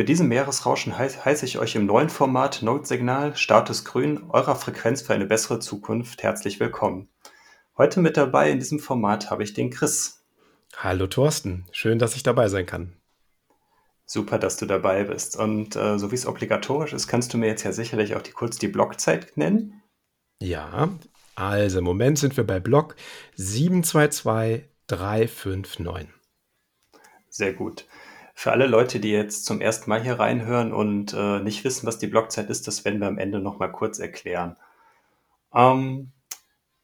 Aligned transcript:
Mit 0.00 0.08
diesem 0.08 0.28
Meeresrauschen 0.28 0.96
heiß, 0.96 1.26
heiße 1.26 1.44
ich 1.44 1.58
euch 1.58 1.74
im 1.74 1.84
neuen 1.84 2.08
Format 2.08 2.62
Notsignal 2.62 3.36
Status 3.36 3.84
Grün 3.84 4.30
eurer 4.30 4.56
Frequenz 4.56 5.02
für 5.02 5.12
eine 5.12 5.26
bessere 5.26 5.58
Zukunft 5.58 6.22
herzlich 6.22 6.58
willkommen. 6.58 7.10
Heute 7.76 8.00
mit 8.00 8.16
dabei 8.16 8.50
in 8.50 8.58
diesem 8.58 8.78
Format 8.78 9.30
habe 9.30 9.42
ich 9.42 9.52
den 9.52 9.68
Chris. 9.68 10.24
Hallo 10.74 11.06
Thorsten, 11.06 11.66
schön, 11.70 11.98
dass 11.98 12.16
ich 12.16 12.22
dabei 12.22 12.48
sein 12.48 12.64
kann. 12.64 12.96
Super, 14.06 14.38
dass 14.38 14.56
du 14.56 14.64
dabei 14.64 15.04
bist. 15.04 15.36
Und 15.36 15.76
äh, 15.76 15.98
so 15.98 16.10
wie 16.10 16.14
es 16.14 16.24
obligatorisch 16.24 16.94
ist, 16.94 17.06
kannst 17.06 17.34
du 17.34 17.36
mir 17.36 17.48
jetzt 17.48 17.64
ja 17.64 17.72
sicherlich 17.72 18.16
auch 18.16 18.22
die, 18.22 18.32
kurz 18.32 18.56
die 18.56 18.68
Blockzeit 18.68 19.36
nennen. 19.36 19.82
Ja, 20.40 20.88
also 21.34 21.80
im 21.80 21.84
Moment 21.84 22.18
sind 22.18 22.38
wir 22.38 22.44
bei 22.44 22.58
Block 22.58 22.96
722359. 23.36 26.08
Sehr 27.28 27.52
gut. 27.52 27.84
Für 28.40 28.52
alle 28.52 28.66
Leute, 28.66 29.00
die 29.00 29.10
jetzt 29.10 29.44
zum 29.44 29.60
ersten 29.60 29.90
Mal 29.90 30.02
hier 30.02 30.18
reinhören 30.18 30.72
und 30.72 31.12
äh, 31.12 31.40
nicht 31.40 31.62
wissen, 31.62 31.86
was 31.86 31.98
die 31.98 32.06
Blockzeit 32.06 32.48
ist, 32.48 32.66
das 32.66 32.86
werden 32.86 32.98
wir 32.98 33.06
am 33.06 33.18
Ende 33.18 33.38
nochmal 33.38 33.70
kurz 33.70 33.98
erklären. 33.98 34.56
Ähm, 35.54 36.12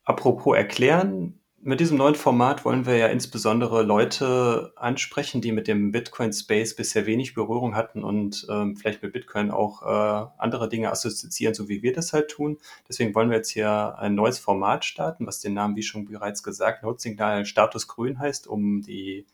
apropos 0.05 0.55
erklären, 0.55 1.41
mit 1.63 1.81
diesem 1.81 1.97
neuen 1.97 2.15
Format 2.15 2.67
wollen 2.67 2.85
wir 2.85 2.99
ja 2.99 3.07
insbesondere 3.07 3.85
Leute 3.85 4.75
ansprechen, 4.77 5.41
die 5.41 5.51
mit 5.51 5.67
dem 5.67 5.93
Bitcoin-Space 5.93 6.77
bisher 6.77 7.07
wenig 7.07 7.33
Berührung 7.33 7.75
hatten 7.75 8.05
und 8.05 8.47
ähm, 8.51 8.77
vielleicht 8.77 9.03
mit 9.03 9.15
Bitcoin 9.15 9.51
auch 9.51 9.81
äh, 9.81 10.29
andere 10.37 10.69
Dinge 10.69 10.91
assoziieren, 10.91 11.55
so 11.55 11.71
wie 11.71 11.83
wir 11.83 11.95
das 11.95 12.13
halt 12.13 12.29
tun. 12.29 12.59
Deswegen 12.87 13.15
wollen 13.15 13.31
wir 13.31 13.39
jetzt 13.39 13.49
hier 13.49 13.97
ein 13.99 14.15
neues 14.15 14.39
Format 14.39 14.85
starten, 14.85 15.27
was 15.27 15.41
den 15.41 15.55
Namen, 15.55 15.75
wie 15.75 15.83
schon 15.83 16.05
bereits 16.05 16.43
gesagt, 16.43 16.83
Notsignal 16.83 17.47
Status 17.47 17.89
Grün 17.89 18.19
heißt, 18.19 18.47
um 18.47 18.83
die, 18.83 19.25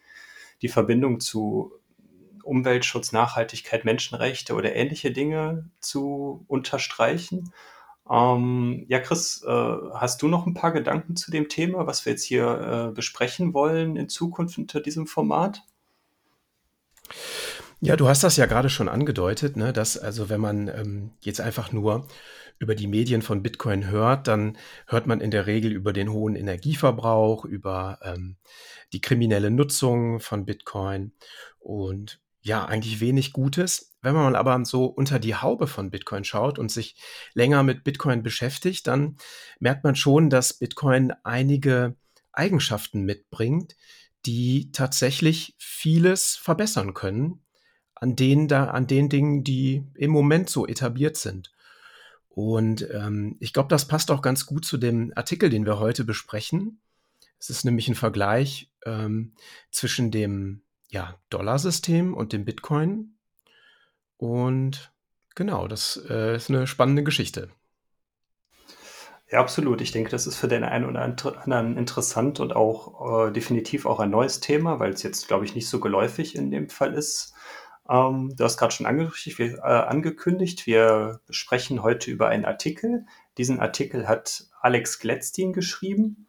die 0.62 0.68
Verbindung 0.68 1.18
zu 1.18 1.81
Umweltschutz, 2.42 3.12
Nachhaltigkeit, 3.12 3.84
Menschenrechte 3.84 4.54
oder 4.54 4.74
ähnliche 4.74 5.10
Dinge 5.10 5.70
zu 5.80 6.44
unterstreichen. 6.48 7.52
Ähm, 8.10 8.84
ja, 8.88 8.98
Chris, 9.00 9.42
äh, 9.46 9.76
hast 9.94 10.22
du 10.22 10.28
noch 10.28 10.46
ein 10.46 10.54
paar 10.54 10.72
Gedanken 10.72 11.16
zu 11.16 11.30
dem 11.30 11.48
Thema, 11.48 11.86
was 11.86 12.04
wir 12.04 12.12
jetzt 12.12 12.24
hier 12.24 12.88
äh, 12.90 12.94
besprechen 12.94 13.54
wollen 13.54 13.96
in 13.96 14.08
Zukunft 14.08 14.58
unter 14.58 14.80
diesem 14.80 15.06
Format? 15.06 15.62
Ja, 17.80 17.96
du 17.96 18.08
hast 18.08 18.22
das 18.22 18.36
ja 18.36 18.46
gerade 18.46 18.70
schon 18.70 18.88
angedeutet, 18.88 19.56
ne, 19.56 19.72
dass 19.72 19.98
also 19.98 20.28
wenn 20.28 20.40
man 20.40 20.68
ähm, 20.68 21.10
jetzt 21.20 21.40
einfach 21.40 21.72
nur 21.72 22.06
über 22.58 22.77
die 22.77 22.86
Medien 22.86 23.22
von 23.22 23.42
Bitcoin 23.42 23.90
hört, 23.90 24.28
dann 24.28 24.56
hört 24.86 25.08
man 25.08 25.20
in 25.20 25.32
der 25.32 25.46
Regel 25.46 25.72
über 25.72 25.92
den 25.92 26.12
hohen 26.12 26.36
Energieverbrauch, 26.36 27.44
über 27.44 27.98
ähm, 28.02 28.36
die 28.92 29.00
kriminelle 29.00 29.50
Nutzung 29.50 30.20
von 30.20 30.44
Bitcoin 30.44 31.12
und 31.58 32.20
ja, 32.42 32.64
eigentlich 32.64 33.00
wenig 33.00 33.32
Gutes. 33.32 33.94
Wenn 34.02 34.14
man 34.14 34.34
aber 34.34 34.64
so 34.64 34.86
unter 34.86 35.20
die 35.20 35.36
Haube 35.36 35.68
von 35.68 35.90
Bitcoin 35.90 36.24
schaut 36.24 36.58
und 36.58 36.70
sich 36.72 37.00
länger 37.34 37.62
mit 37.62 37.84
Bitcoin 37.84 38.22
beschäftigt, 38.24 38.88
dann 38.88 39.16
merkt 39.60 39.84
man 39.84 39.94
schon, 39.94 40.28
dass 40.28 40.52
Bitcoin 40.52 41.12
einige 41.22 41.96
Eigenschaften 42.32 43.02
mitbringt, 43.02 43.76
die 44.26 44.72
tatsächlich 44.72 45.54
vieles 45.58 46.36
verbessern 46.36 46.94
können 46.94 47.44
an 47.94 48.16
den, 48.16 48.48
da, 48.48 48.66
an 48.66 48.88
den 48.88 49.08
Dingen, 49.08 49.44
die 49.44 49.84
im 49.94 50.10
Moment 50.10 50.50
so 50.50 50.66
etabliert 50.66 51.16
sind. 51.16 51.52
Und 52.28 52.88
ähm, 52.90 53.36
ich 53.38 53.52
glaube, 53.52 53.68
das 53.68 53.86
passt 53.86 54.10
auch 54.10 54.22
ganz 54.22 54.46
gut 54.46 54.64
zu 54.64 54.78
dem 54.78 55.12
Artikel, 55.14 55.50
den 55.50 55.66
wir 55.66 55.78
heute 55.78 56.02
besprechen. 56.02 56.80
Es 57.38 57.50
ist 57.50 57.64
nämlich 57.64 57.86
ein 57.88 57.94
Vergleich 57.94 58.72
ähm, 58.84 59.34
zwischen 59.70 60.10
dem 60.10 60.62
ja, 60.92 61.19
Dollarsystem 61.30 62.13
und 62.13 62.35
dem 62.35 62.45
Bitcoin. 62.45 63.17
Und 64.19 64.92
genau, 65.35 65.67
das 65.67 66.01
äh, 66.08 66.36
ist 66.36 66.51
eine 66.51 66.67
spannende 66.67 67.03
Geschichte. 67.03 67.48
Ja, 69.30 69.41
absolut. 69.41 69.80
Ich 69.80 69.92
denke, 69.92 70.11
das 70.11 70.27
ist 70.27 70.36
für 70.36 70.48
den 70.48 70.64
einen 70.64 70.85
oder 70.85 71.01
anderen 71.01 71.79
interessant 71.79 72.41
und 72.41 72.55
auch 72.55 73.29
äh, 73.29 73.33
definitiv 73.33 73.86
auch 73.86 74.01
ein 74.01 74.11
neues 74.11 74.41
Thema, 74.41 74.80
weil 74.80 74.91
es 74.91 75.03
jetzt, 75.03 75.29
glaube 75.29 75.47
ich, 75.47 75.55
nicht 75.55 75.67
so 75.67 75.80
geläufig 75.80 76.36
in 76.36 76.51
dem 76.51 76.69
Fall 76.69 76.92
ist. 76.92 77.33
Ähm, 77.89 78.35
du 78.36 78.45
hast 78.45 78.59
gerade 78.59 78.74
schon 78.74 78.85
angekündigt 78.85 79.39
wir, 79.39 79.55
äh, 79.61 79.61
angekündigt, 79.63 80.67
wir 80.67 81.20
sprechen 81.30 81.83
heute 81.83 82.11
über 82.11 82.29
einen 82.29 82.45
Artikel. 82.45 83.07
Diesen 83.39 83.61
Artikel 83.61 84.07
hat 84.07 84.45
Alex 84.61 84.98
Gladstein 84.98 85.55
geschrieben, 85.55 86.29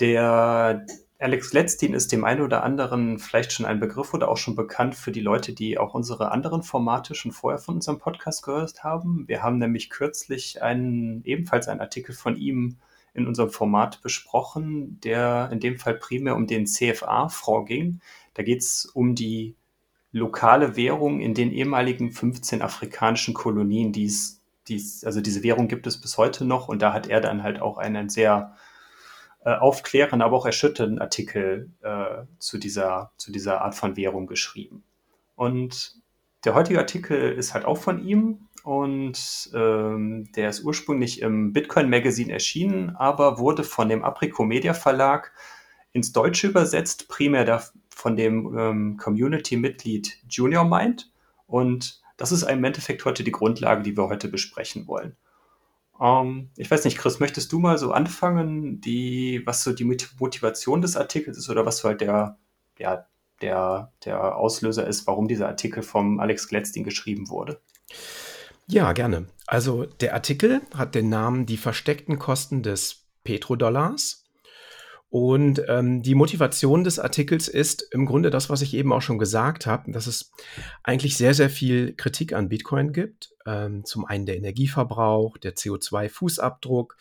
der 0.00 0.84
Alex 1.20 1.52
Letztin 1.52 1.94
ist 1.94 2.12
dem 2.12 2.24
einen 2.24 2.42
oder 2.42 2.62
anderen 2.62 3.18
vielleicht 3.18 3.52
schon 3.52 3.66
ein 3.66 3.80
Begriff 3.80 4.14
oder 4.14 4.28
auch 4.28 4.36
schon 4.36 4.54
bekannt 4.54 4.94
für 4.94 5.10
die 5.10 5.20
Leute, 5.20 5.52
die 5.52 5.76
auch 5.76 5.94
unsere 5.94 6.30
anderen 6.30 6.62
Formate 6.62 7.16
schon 7.16 7.32
vorher 7.32 7.58
von 7.58 7.76
unserem 7.76 7.98
Podcast 7.98 8.44
gehört 8.44 8.84
haben. 8.84 9.26
Wir 9.26 9.42
haben 9.42 9.58
nämlich 9.58 9.90
kürzlich 9.90 10.62
einen, 10.62 11.24
ebenfalls 11.24 11.66
einen 11.66 11.80
Artikel 11.80 12.14
von 12.14 12.36
ihm 12.36 12.76
in 13.14 13.26
unserem 13.26 13.50
Format 13.50 14.00
besprochen, 14.00 15.00
der 15.00 15.48
in 15.50 15.58
dem 15.58 15.76
Fall 15.78 15.94
primär 15.94 16.36
um 16.36 16.46
den 16.46 16.66
CFA-Fonds 16.66 17.68
ging. 17.68 18.00
Da 18.34 18.44
geht 18.44 18.60
es 18.60 18.86
um 18.86 19.16
die 19.16 19.56
lokale 20.12 20.76
Währung 20.76 21.20
in 21.20 21.34
den 21.34 21.50
ehemaligen 21.50 22.12
15 22.12 22.62
afrikanischen 22.62 23.34
Kolonien, 23.34 23.92
die 23.92 24.04
es, 24.04 24.40
also 25.04 25.20
diese 25.20 25.42
Währung 25.42 25.66
gibt 25.66 25.88
es 25.88 26.00
bis 26.00 26.16
heute 26.16 26.44
noch 26.44 26.68
und 26.68 26.80
da 26.80 26.92
hat 26.92 27.08
er 27.08 27.20
dann 27.20 27.42
halt 27.42 27.60
auch 27.60 27.76
einen 27.76 28.08
sehr 28.08 28.54
äh, 29.44 29.54
aufklärenden, 29.54 30.22
aber 30.22 30.36
auch 30.36 30.46
erschütternden 30.46 31.00
Artikel 31.00 31.70
äh, 31.82 32.24
zu, 32.38 32.58
dieser, 32.58 33.12
zu 33.16 33.32
dieser 33.32 33.62
Art 33.62 33.74
von 33.74 33.96
Währung 33.96 34.26
geschrieben. 34.26 34.82
Und 35.36 35.96
der 36.44 36.54
heutige 36.54 36.78
Artikel 36.78 37.32
ist 37.32 37.54
halt 37.54 37.64
auch 37.64 37.78
von 37.78 38.04
ihm 38.04 38.48
und 38.64 39.50
ähm, 39.54 40.30
der 40.32 40.50
ist 40.50 40.64
ursprünglich 40.64 41.22
im 41.22 41.52
Bitcoin 41.52 41.88
Magazine 41.88 42.32
erschienen, 42.32 42.96
aber 42.96 43.38
wurde 43.38 43.64
von 43.64 43.88
dem 43.88 44.04
Aprico 44.04 44.44
Media 44.44 44.74
Verlag 44.74 45.32
ins 45.92 46.12
Deutsche 46.12 46.48
übersetzt, 46.48 47.08
primär 47.08 47.44
da 47.44 47.62
von 47.88 48.16
dem 48.16 48.56
ähm, 48.58 48.96
Community-Mitglied 48.96 50.18
Junior 50.28 50.64
Mind. 50.64 51.10
Und 51.46 52.00
das 52.16 52.32
ist 52.32 52.42
im 52.42 52.62
Endeffekt 52.64 53.04
heute 53.04 53.24
die 53.24 53.32
Grundlage, 53.32 53.82
die 53.82 53.96
wir 53.96 54.08
heute 54.08 54.28
besprechen 54.28 54.86
wollen. 54.86 55.16
Ähm, 56.00 56.50
ich 56.56 56.70
weiß 56.70 56.84
nicht, 56.84 56.98
Chris, 56.98 57.20
möchtest 57.20 57.52
du 57.52 57.58
mal 57.58 57.78
so 57.78 57.92
anfangen, 57.92 58.80
die, 58.80 59.42
was 59.44 59.62
so 59.62 59.72
die 59.72 59.84
Motivation 59.84 60.80
des 60.80 60.96
Artikels 60.96 61.38
ist 61.38 61.50
oder 61.50 61.66
was 61.66 61.78
so 61.78 61.88
halt 61.88 62.00
der, 62.00 62.38
ja, 62.78 63.06
der, 63.40 63.92
der 64.04 64.36
Auslöser 64.36 64.86
ist, 64.86 65.06
warum 65.06 65.28
dieser 65.28 65.48
Artikel 65.48 65.82
vom 65.82 66.20
Alex 66.20 66.48
Gladstein 66.48 66.84
geschrieben 66.84 67.28
wurde? 67.28 67.60
Ja, 68.66 68.92
gerne. 68.92 69.26
Also 69.46 69.84
der 69.84 70.14
Artikel 70.14 70.60
hat 70.74 70.94
den 70.94 71.08
Namen 71.08 71.46
Die 71.46 71.56
versteckten 71.56 72.18
Kosten 72.18 72.62
des 72.62 73.06
Petrodollars. 73.24 74.17
Und 75.10 75.62
ähm, 75.68 76.02
die 76.02 76.14
Motivation 76.14 76.84
des 76.84 76.98
Artikels 76.98 77.48
ist 77.48 77.82
im 77.92 78.04
Grunde 78.04 78.28
das, 78.28 78.50
was 78.50 78.60
ich 78.60 78.74
eben 78.74 78.92
auch 78.92 79.00
schon 79.00 79.18
gesagt 79.18 79.64
habe, 79.64 79.90
dass 79.90 80.06
es 80.06 80.32
eigentlich 80.82 81.16
sehr, 81.16 81.32
sehr 81.32 81.48
viel 81.48 81.94
Kritik 81.94 82.34
an 82.34 82.50
Bitcoin 82.50 82.92
gibt. 82.92 83.30
Ähm, 83.46 83.86
zum 83.86 84.04
einen 84.04 84.26
der 84.26 84.36
Energieverbrauch, 84.36 85.38
der 85.38 85.56
CO2-Fußabdruck, 85.56 86.96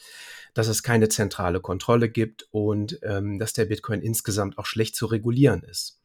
dass 0.54 0.70
es 0.70 0.84
keine 0.84 1.10
zentrale 1.10 1.60
Kontrolle 1.60 2.10
gibt 2.10 2.48
und 2.52 2.98
ähm, 3.04 3.40
dass 3.40 3.52
der 3.52 3.66
Bitcoin 3.66 4.02
insgesamt 4.02 4.58
auch 4.58 4.66
schlecht 4.66 4.96
zu 4.96 5.08
regulieren 5.08 5.64
ist. 5.64 6.00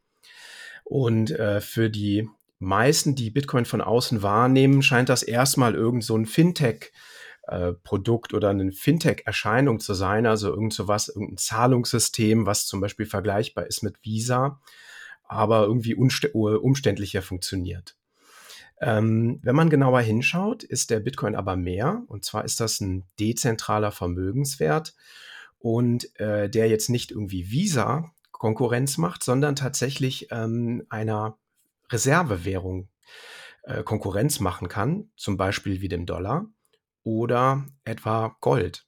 Und 0.83 1.31
äh, 1.31 1.61
für 1.61 1.89
die 1.89 2.29
meisten, 2.59 3.15
die 3.15 3.31
Bitcoin 3.31 3.65
von 3.65 3.81
außen 3.81 4.23
wahrnehmen, 4.23 4.83
scheint 4.83 5.09
das 5.09 5.23
erstmal 5.23 5.77
irgend 5.77 6.03
so 6.03 6.17
ein 6.17 6.27
Fintech- 6.27 6.91
äh, 7.53 7.75
Produkt 7.75 8.33
oder 8.33 8.49
eine 8.51 8.73
Fintech-Erscheinung 8.73 9.79
zu 9.79 9.93
sein, 9.93 10.27
also 10.27 10.49
irgend 10.49 10.73
so 10.73 10.89
was, 10.89 11.09
irgendein 11.09 11.37
Zahlungssystem, 11.37 12.47
was 12.47 12.67
zum 12.67 12.81
Beispiel 12.81 13.05
vergleichbar 13.05 13.67
ist 13.67 13.83
mit 13.83 13.97
Visa, 14.03 14.61
aber 15.25 15.65
irgendwie 15.65 15.95
umständlicher 15.95 17.21
funktioniert. 17.21 17.97
Ähm, 18.81 19.39
wenn 19.43 19.55
man 19.55 19.71
genauer 19.71 20.01
hinschaut, 20.01 20.63
ist 20.63 20.91
der 20.91 21.01
Bitcoin 21.01 21.37
aber 21.37 21.57
mehr. 21.57 22.03
Und 22.09 22.25
zwar 22.25 22.45
ist 22.45 22.59
das 22.59 22.81
ein 22.81 23.05
dezentraler 23.21 23.93
Vermögenswert 23.93 24.95
und 25.59 26.19
äh, 26.19 26.49
der 26.49 26.69
jetzt 26.69 26.89
nicht 26.89 27.11
irgendwie 27.11 27.51
Visa 27.51 28.11
Konkurrenz 28.33 28.99
macht, 28.99 29.23
sondern 29.23 29.57
tatsächlich 29.57 30.29
ähm, 30.31 30.85
einer 30.89 31.37
Reservewährung 31.91 32.89
äh, 33.63 33.83
Konkurrenz 33.85 34.41
machen 34.41 34.69
kann, 34.69 35.11
zum 35.17 35.37
Beispiel 35.37 35.81
wie 35.81 35.89
dem 35.89 36.07
Dollar 36.07 36.47
oder 37.05 37.67
etwa 37.85 38.37
Gold. 38.41 38.87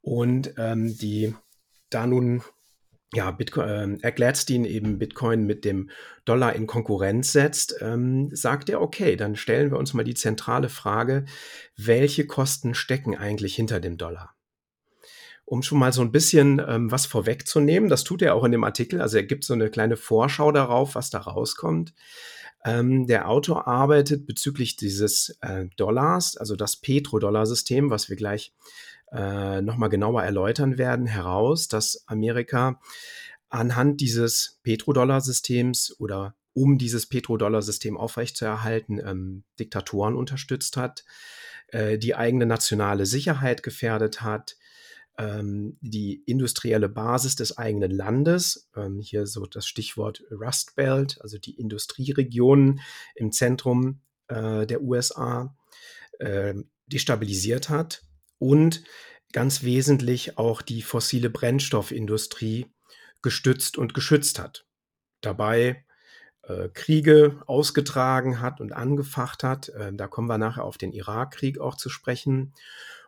Und 0.00 0.54
ähm, 0.58 0.96
die 0.98 1.34
da 1.90 2.06
nun 2.06 2.42
ja, 3.14 3.30
Bitcoin, 3.30 4.00
äh, 4.02 4.12
Gladstein 4.12 4.64
eben 4.64 4.98
Bitcoin 4.98 5.46
mit 5.46 5.64
dem 5.64 5.90
Dollar 6.24 6.54
in 6.54 6.66
Konkurrenz 6.66 7.32
setzt, 7.32 7.76
ähm, 7.80 8.28
sagt 8.32 8.68
er, 8.68 8.80
okay, 8.80 9.16
dann 9.16 9.36
stellen 9.36 9.70
wir 9.70 9.78
uns 9.78 9.94
mal 9.94 10.04
die 10.04 10.14
zentrale 10.14 10.68
Frage, 10.68 11.24
welche 11.76 12.26
Kosten 12.26 12.74
stecken 12.74 13.16
eigentlich 13.16 13.54
hinter 13.54 13.80
dem 13.80 13.96
Dollar? 13.96 14.34
Um 15.44 15.62
schon 15.62 15.78
mal 15.78 15.92
so 15.92 16.02
ein 16.02 16.12
bisschen 16.12 16.60
ähm, 16.66 16.90
was 16.90 17.06
vorwegzunehmen, 17.06 17.88
das 17.88 18.04
tut 18.04 18.22
er 18.22 18.34
auch 18.34 18.44
in 18.44 18.52
dem 18.52 18.64
Artikel, 18.64 19.00
also 19.00 19.16
er 19.18 19.24
gibt 19.24 19.44
so 19.44 19.54
eine 19.54 19.70
kleine 19.70 19.96
Vorschau 19.96 20.50
darauf, 20.52 20.94
was 20.94 21.10
da 21.10 21.18
rauskommt. 21.18 21.94
Ähm, 22.64 23.06
der 23.06 23.28
Autor 23.28 23.68
arbeitet 23.68 24.26
bezüglich 24.26 24.76
dieses 24.76 25.36
äh, 25.42 25.66
Dollars, 25.76 26.36
also 26.36 26.56
das 26.56 26.76
Petrodollar-System, 26.76 27.90
was 27.90 28.08
wir 28.08 28.16
gleich 28.16 28.54
äh, 29.12 29.60
nochmal 29.60 29.90
genauer 29.90 30.22
erläutern 30.22 30.78
werden, 30.78 31.06
heraus, 31.06 31.68
dass 31.68 32.04
Amerika 32.06 32.80
anhand 33.50 34.00
dieses 34.00 34.58
Petrodollar-Systems 34.62 35.94
oder 35.98 36.34
um 36.54 36.78
dieses 36.78 37.06
Petrodollar-System 37.06 37.96
aufrechtzuerhalten, 37.96 38.98
ähm, 38.98 39.44
Diktatoren 39.58 40.16
unterstützt 40.16 40.76
hat, 40.76 41.04
äh, 41.68 41.98
die 41.98 42.14
eigene 42.14 42.46
nationale 42.46 43.04
Sicherheit 43.06 43.62
gefährdet 43.62 44.22
hat, 44.22 44.56
ähm, 45.18 45.76
die 45.80 46.22
industrielle 46.26 46.88
Basis 46.88 47.36
des 47.36 47.56
eigenen 47.56 47.90
Landes, 47.90 48.68
ähm, 48.76 49.00
hier 49.00 49.26
so 49.26 49.46
das 49.46 49.66
Stichwort 49.66 50.22
Rust 50.30 50.74
Belt, 50.76 51.18
also 51.20 51.38
die 51.38 51.58
Industrieregionen 51.58 52.80
im 53.14 53.32
Zentrum 53.32 54.00
äh, 54.28 54.66
der 54.66 54.82
USA, 54.82 55.56
äh, 56.18 56.54
destabilisiert 56.86 57.68
hat 57.68 58.02
und 58.38 58.84
ganz 59.32 59.62
wesentlich 59.62 60.38
auch 60.38 60.62
die 60.62 60.82
fossile 60.82 61.30
Brennstoffindustrie 61.30 62.66
gestützt 63.22 63.78
und 63.78 63.94
geschützt 63.94 64.38
hat. 64.38 64.66
Dabei 65.20 65.84
äh, 66.42 66.68
Kriege 66.68 67.40
ausgetragen 67.46 68.40
hat 68.40 68.60
und 68.60 68.72
angefacht 68.72 69.42
hat. 69.42 69.70
Äh, 69.70 69.92
da 69.94 70.08
kommen 70.08 70.28
wir 70.28 70.38
nachher 70.38 70.64
auf 70.64 70.76
den 70.76 70.92
Irakkrieg 70.92 71.58
auch 71.58 71.76
zu 71.76 71.88
sprechen. 71.88 72.52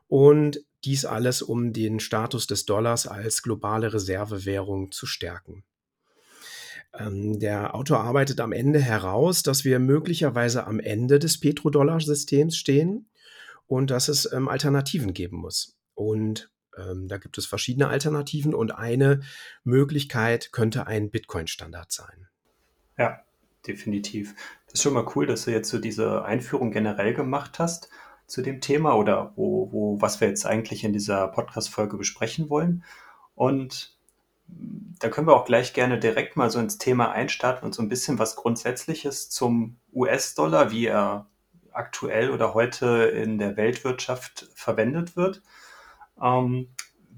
Und 0.08 0.60
dies 0.86 1.04
alles, 1.04 1.42
um 1.42 1.72
den 1.72 2.00
Status 2.00 2.46
des 2.46 2.64
Dollars 2.64 3.06
als 3.06 3.42
globale 3.42 3.92
Reservewährung 3.92 4.92
zu 4.92 5.04
stärken. 5.04 5.64
Ähm, 6.94 7.38
der 7.40 7.74
Autor 7.74 8.00
arbeitet 8.00 8.40
am 8.40 8.52
Ende 8.52 8.78
heraus, 8.78 9.42
dass 9.42 9.64
wir 9.64 9.78
möglicherweise 9.78 10.66
am 10.66 10.80
Ende 10.80 11.18
des 11.18 11.40
Petrodollar-Systems 11.40 12.56
stehen 12.56 13.08
und 13.66 13.90
dass 13.90 14.08
es 14.08 14.30
ähm, 14.32 14.48
Alternativen 14.48 15.12
geben 15.12 15.38
muss. 15.38 15.76
Und 15.94 16.50
ähm, 16.78 17.08
da 17.08 17.18
gibt 17.18 17.36
es 17.36 17.46
verschiedene 17.46 17.88
Alternativen 17.88 18.54
und 18.54 18.70
eine 18.70 19.20
Möglichkeit 19.64 20.52
könnte 20.52 20.86
ein 20.86 21.10
Bitcoin-Standard 21.10 21.90
sein. 21.90 22.28
Ja, 22.96 23.20
definitiv. 23.66 24.34
Das 24.66 24.74
ist 24.74 24.82
schon 24.82 24.94
mal 24.94 25.06
cool, 25.16 25.26
dass 25.26 25.44
du 25.44 25.50
jetzt 25.50 25.68
so 25.68 25.78
diese 25.78 26.24
Einführung 26.24 26.70
generell 26.70 27.12
gemacht 27.12 27.58
hast 27.58 27.88
zu 28.26 28.42
dem 28.42 28.60
Thema 28.60 28.94
oder 28.94 29.32
wo, 29.36 29.70
wo, 29.72 30.00
was 30.00 30.20
wir 30.20 30.28
jetzt 30.28 30.46
eigentlich 30.46 30.84
in 30.84 30.92
dieser 30.92 31.28
Podcast-Folge 31.28 31.96
besprechen 31.96 32.50
wollen. 32.50 32.84
Und 33.34 33.96
da 34.48 35.08
können 35.08 35.26
wir 35.26 35.36
auch 35.36 35.44
gleich 35.44 35.72
gerne 35.72 35.98
direkt 35.98 36.36
mal 36.36 36.50
so 36.50 36.58
ins 36.58 36.78
Thema 36.78 37.10
einstarten 37.12 37.66
und 37.66 37.74
so 37.74 37.82
ein 37.82 37.88
bisschen 37.88 38.18
was 38.18 38.36
Grundsätzliches 38.36 39.28
zum 39.30 39.76
US-Dollar, 39.92 40.70
wie 40.70 40.86
er 40.86 41.28
aktuell 41.72 42.30
oder 42.30 42.54
heute 42.54 42.86
in 42.86 43.38
der 43.38 43.56
Weltwirtschaft 43.56 44.48
verwendet 44.54 45.16
wird. 45.16 45.42
Ähm, 46.22 46.68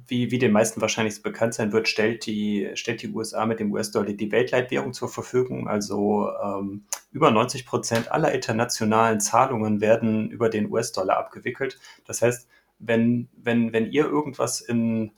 wie, 0.08 0.30
wie 0.30 0.38
den 0.38 0.52
meisten 0.52 0.80
wahrscheinlich 0.80 1.22
bekannt 1.22 1.54
sein 1.54 1.72
wird, 1.72 1.86
stellt 1.86 2.26
die, 2.26 2.70
stellt 2.74 3.02
die 3.02 3.10
USA 3.10 3.46
mit 3.46 3.60
dem 3.60 3.72
US-Dollar 3.72 4.12
die 4.12 4.32
Weltleitwährung 4.32 4.92
zur 4.94 5.08
Verfügung. 5.08 5.68
Also 5.68 6.30
ähm, 6.42 6.84
über 7.12 7.30
90 7.30 7.66
Prozent 7.66 8.10
aller 8.10 8.32
internationalen 8.32 9.20
Zahlungen 9.20 9.80
werden 9.80 10.30
über 10.30 10.48
den 10.48 10.70
US-Dollar 10.70 11.18
abgewickelt. 11.18 11.78
Das 12.06 12.22
heißt, 12.22 12.48
wenn, 12.78 13.28
wenn, 13.36 13.72
wenn 13.72 13.92
ihr 13.92 14.06
irgendwas 14.06 14.60
in, 14.62 15.12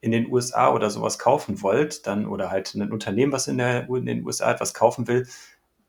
in 0.00 0.10
den 0.10 0.32
USA 0.32 0.72
oder 0.72 0.88
sowas 0.88 1.18
kaufen 1.18 1.60
wollt, 1.62 2.06
dann 2.06 2.26
oder 2.26 2.50
halt 2.50 2.74
ein 2.74 2.90
Unternehmen, 2.90 3.32
was 3.32 3.46
in, 3.46 3.58
der, 3.58 3.88
in 3.88 4.06
den 4.06 4.24
USA 4.24 4.50
etwas 4.52 4.72
kaufen 4.72 5.06
will, 5.06 5.26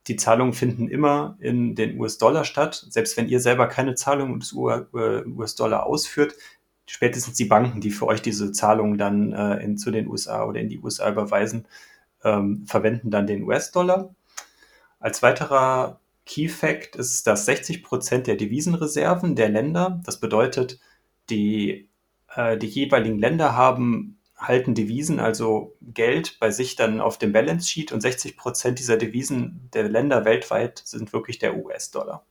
die 0.08 0.16
Zahlungen 0.16 0.54
finden 0.54 0.90
immer 0.90 1.38
in 1.40 1.76
den 1.76 2.00
US-Dollar 2.00 2.44
statt. 2.44 2.86
Selbst 2.90 3.16
wenn 3.18 3.30
ihr 3.30 3.40
selber 3.40 3.68
keine 3.68 3.96
Zahlungen 3.96 4.40
des 4.40 4.52
US-Dollar 4.52 5.86
ausführt, 5.86 6.36
spätestens 6.92 7.38
die 7.38 7.46
Banken, 7.46 7.80
die 7.80 7.90
für 7.90 8.06
euch 8.06 8.22
diese 8.22 8.52
Zahlungen 8.52 8.98
dann 8.98 9.32
äh, 9.32 9.64
in, 9.64 9.78
zu 9.78 9.92
den 9.92 10.08
USA 10.08 10.44
oder 10.44 10.60
in 10.60 10.68
die 10.68 10.80
USA 10.80 11.10
überweisen, 11.10 11.66
ähm, 12.26 12.66
verwenden 12.66 13.10
dann 13.10 13.28
den 13.28 13.44
US-Dollar. 13.44 14.14
Als 15.00 15.24
weiterer 15.24 16.02
Key 16.26 16.50
Fact 16.50 16.98
ist, 16.98 17.26
dass 17.28 17.46
60 17.46 17.82
Prozent 17.82 18.28
der 18.28 18.36
Devisenreserven 18.36 19.38
der 19.38 19.48
Länder, 19.48 20.02
das 20.04 20.20
bedeutet, 20.20 20.82
die, 21.30 21.88
äh, 22.36 22.58
die 22.58 22.68
jeweiligen 22.68 23.20
Länder 23.20 23.56
haben, 23.56 24.20
halten 24.38 24.76
Devisen, 24.76 25.22
also 25.22 25.78
Geld 25.82 26.40
bei 26.42 26.52
sich 26.52 26.76
dann 26.76 27.00
auf 27.00 27.18
dem 27.18 27.32
Balance 27.32 27.70
Sheet 27.70 27.94
und 27.94 28.02
60 28.02 28.36
Prozent 28.36 28.80
dieser 28.80 28.98
Devisen 28.98 29.70
der 29.74 29.88
Länder 29.88 30.26
weltweit 30.26 30.82
sind 30.84 31.14
wirklich 31.14 31.40
der 31.40 31.56
US-Dollar. 31.56 32.26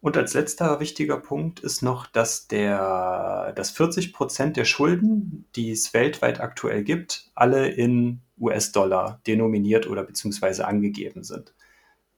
Und 0.00 0.16
als 0.16 0.34
letzter 0.34 0.78
wichtiger 0.78 1.18
Punkt 1.18 1.58
ist 1.60 1.82
noch, 1.82 2.06
dass, 2.06 2.46
der, 2.46 3.52
dass 3.56 3.70
40 3.70 4.12
Prozent 4.12 4.56
der 4.56 4.64
Schulden, 4.64 5.46
die 5.56 5.72
es 5.72 5.92
weltweit 5.92 6.40
aktuell 6.40 6.84
gibt, 6.84 7.30
alle 7.34 7.68
in 7.68 8.20
US-Dollar 8.40 9.20
denominiert 9.26 9.88
oder 9.88 10.04
beziehungsweise 10.04 10.68
angegeben 10.68 11.24
sind. 11.24 11.52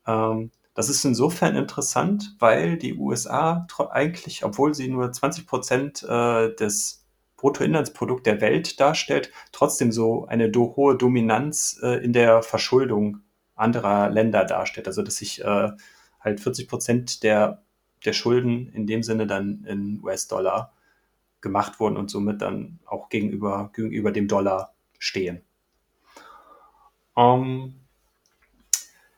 Ähm, 0.06 0.50
das 0.74 0.90
ist 0.90 1.04
insofern 1.04 1.56
interessant, 1.56 2.36
weil 2.38 2.76
die 2.76 2.94
USA 2.94 3.66
eigentlich, 3.90 4.44
obwohl 4.44 4.74
sie 4.74 4.88
nur 4.88 5.10
20 5.10 5.46
Prozent 5.46 6.02
äh, 6.02 6.54
des 6.54 7.06
Bruttoinlandsprodukts 7.36 8.24
der 8.24 8.42
Welt 8.42 8.78
darstellt, 8.78 9.32
trotzdem 9.52 9.90
so 9.90 10.26
eine 10.26 10.50
do 10.50 10.76
hohe 10.76 10.96
Dominanz 10.96 11.80
äh, 11.82 12.04
in 12.04 12.12
der 12.12 12.42
Verschuldung 12.42 13.22
anderer 13.54 14.10
Länder 14.10 14.44
darstellt. 14.44 14.86
Also 14.86 15.02
dass 15.02 15.16
sich 15.16 15.42
äh, 15.42 15.70
halt 16.20 16.40
40 16.40 16.68
Prozent 16.68 17.22
der 17.22 17.62
der 18.04 18.12
Schulden 18.12 18.72
in 18.72 18.86
dem 18.86 19.02
Sinne 19.02 19.26
dann 19.26 19.64
in 19.64 20.00
US-Dollar 20.02 20.72
gemacht 21.40 21.80
wurden 21.80 21.96
und 21.96 22.10
somit 22.10 22.42
dann 22.42 22.78
auch 22.86 23.08
gegenüber, 23.08 23.70
gegenüber 23.74 24.12
dem 24.12 24.28
Dollar 24.28 24.74
stehen. 24.98 25.42
Ähm, 27.16 27.74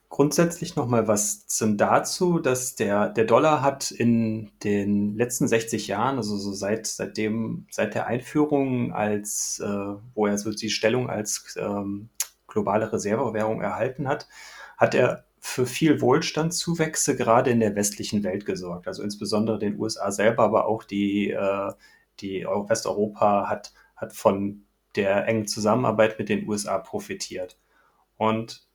grundsätzlich 0.08 0.76
nochmal 0.76 1.08
was 1.08 1.46
zum 1.46 1.76
dazu, 1.76 2.38
dass 2.38 2.74
der, 2.74 3.08
der 3.08 3.24
Dollar 3.24 3.62
hat 3.62 3.90
in 3.90 4.50
den 4.62 5.16
letzten 5.16 5.48
60 5.48 5.88
Jahren, 5.88 6.16
also 6.16 6.36
so 6.36 6.52
seit, 6.52 6.86
seitdem, 6.86 7.66
seit 7.70 7.94
der 7.94 8.06
Einführung 8.06 8.92
als, 8.92 9.60
äh, 9.60 9.94
wo 10.14 10.26
er 10.26 10.38
so 10.38 10.50
die 10.50 10.70
Stellung 10.70 11.08
als 11.08 11.56
ähm, 11.58 12.08
globale 12.46 12.92
Reservewährung 12.92 13.62
erhalten 13.62 14.06
hat, 14.06 14.28
hat 14.76 14.94
er 14.94 15.24
für 15.44 15.66
viel 15.66 16.00
Wohlstandszuwächse 16.00 17.16
gerade 17.16 17.50
in 17.50 17.58
der 17.58 17.74
westlichen 17.74 18.22
Welt 18.22 18.46
gesorgt. 18.46 18.86
Also 18.86 19.02
insbesondere 19.02 19.58
den 19.58 19.78
USA 19.78 20.12
selber, 20.12 20.44
aber 20.44 20.66
auch 20.66 20.84
die, 20.84 21.30
äh, 21.30 21.72
die 22.20 22.44
Westeuropa 22.44 23.48
hat, 23.48 23.74
hat 23.96 24.12
von 24.14 24.62
der 24.94 25.26
engen 25.26 25.48
Zusammenarbeit 25.48 26.18
mit 26.18 26.28
den 26.28 26.48
USA 26.48 26.78
profitiert. 26.78 27.58
Und 28.16 28.68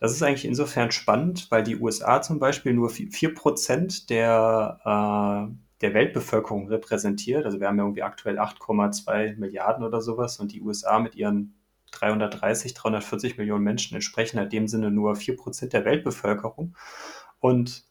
das 0.00 0.10
ist 0.12 0.22
eigentlich 0.22 0.44
insofern 0.46 0.90
spannend, 0.90 1.48
weil 1.50 1.62
die 1.62 1.76
USA 1.76 2.20
zum 2.20 2.40
Beispiel 2.40 2.74
nur 2.74 2.90
4% 2.90 4.10
der, 4.10 4.80
äh, 4.84 5.54
der 5.80 5.94
Weltbevölkerung 5.94 6.66
repräsentiert. 6.66 7.46
Also 7.46 7.60
wir 7.60 7.68
haben 7.68 7.78
ja 7.78 7.84
irgendwie 7.84 8.02
aktuell 8.02 8.40
8,2 8.40 9.36
Milliarden 9.36 9.84
oder 9.84 10.00
sowas 10.00 10.40
und 10.40 10.50
die 10.52 10.60
USA 10.60 10.98
mit 10.98 11.14
ihren 11.14 11.54
330, 11.94 12.74
340 12.74 13.38
Millionen 13.38 13.64
Menschen 13.64 13.94
entsprechen 13.94 14.38
in 14.38 14.48
dem 14.50 14.68
Sinne 14.68 14.90
nur 14.90 15.14
4% 15.14 15.68
der 15.68 15.84
Weltbevölkerung. 15.84 16.76
Und 17.40 17.84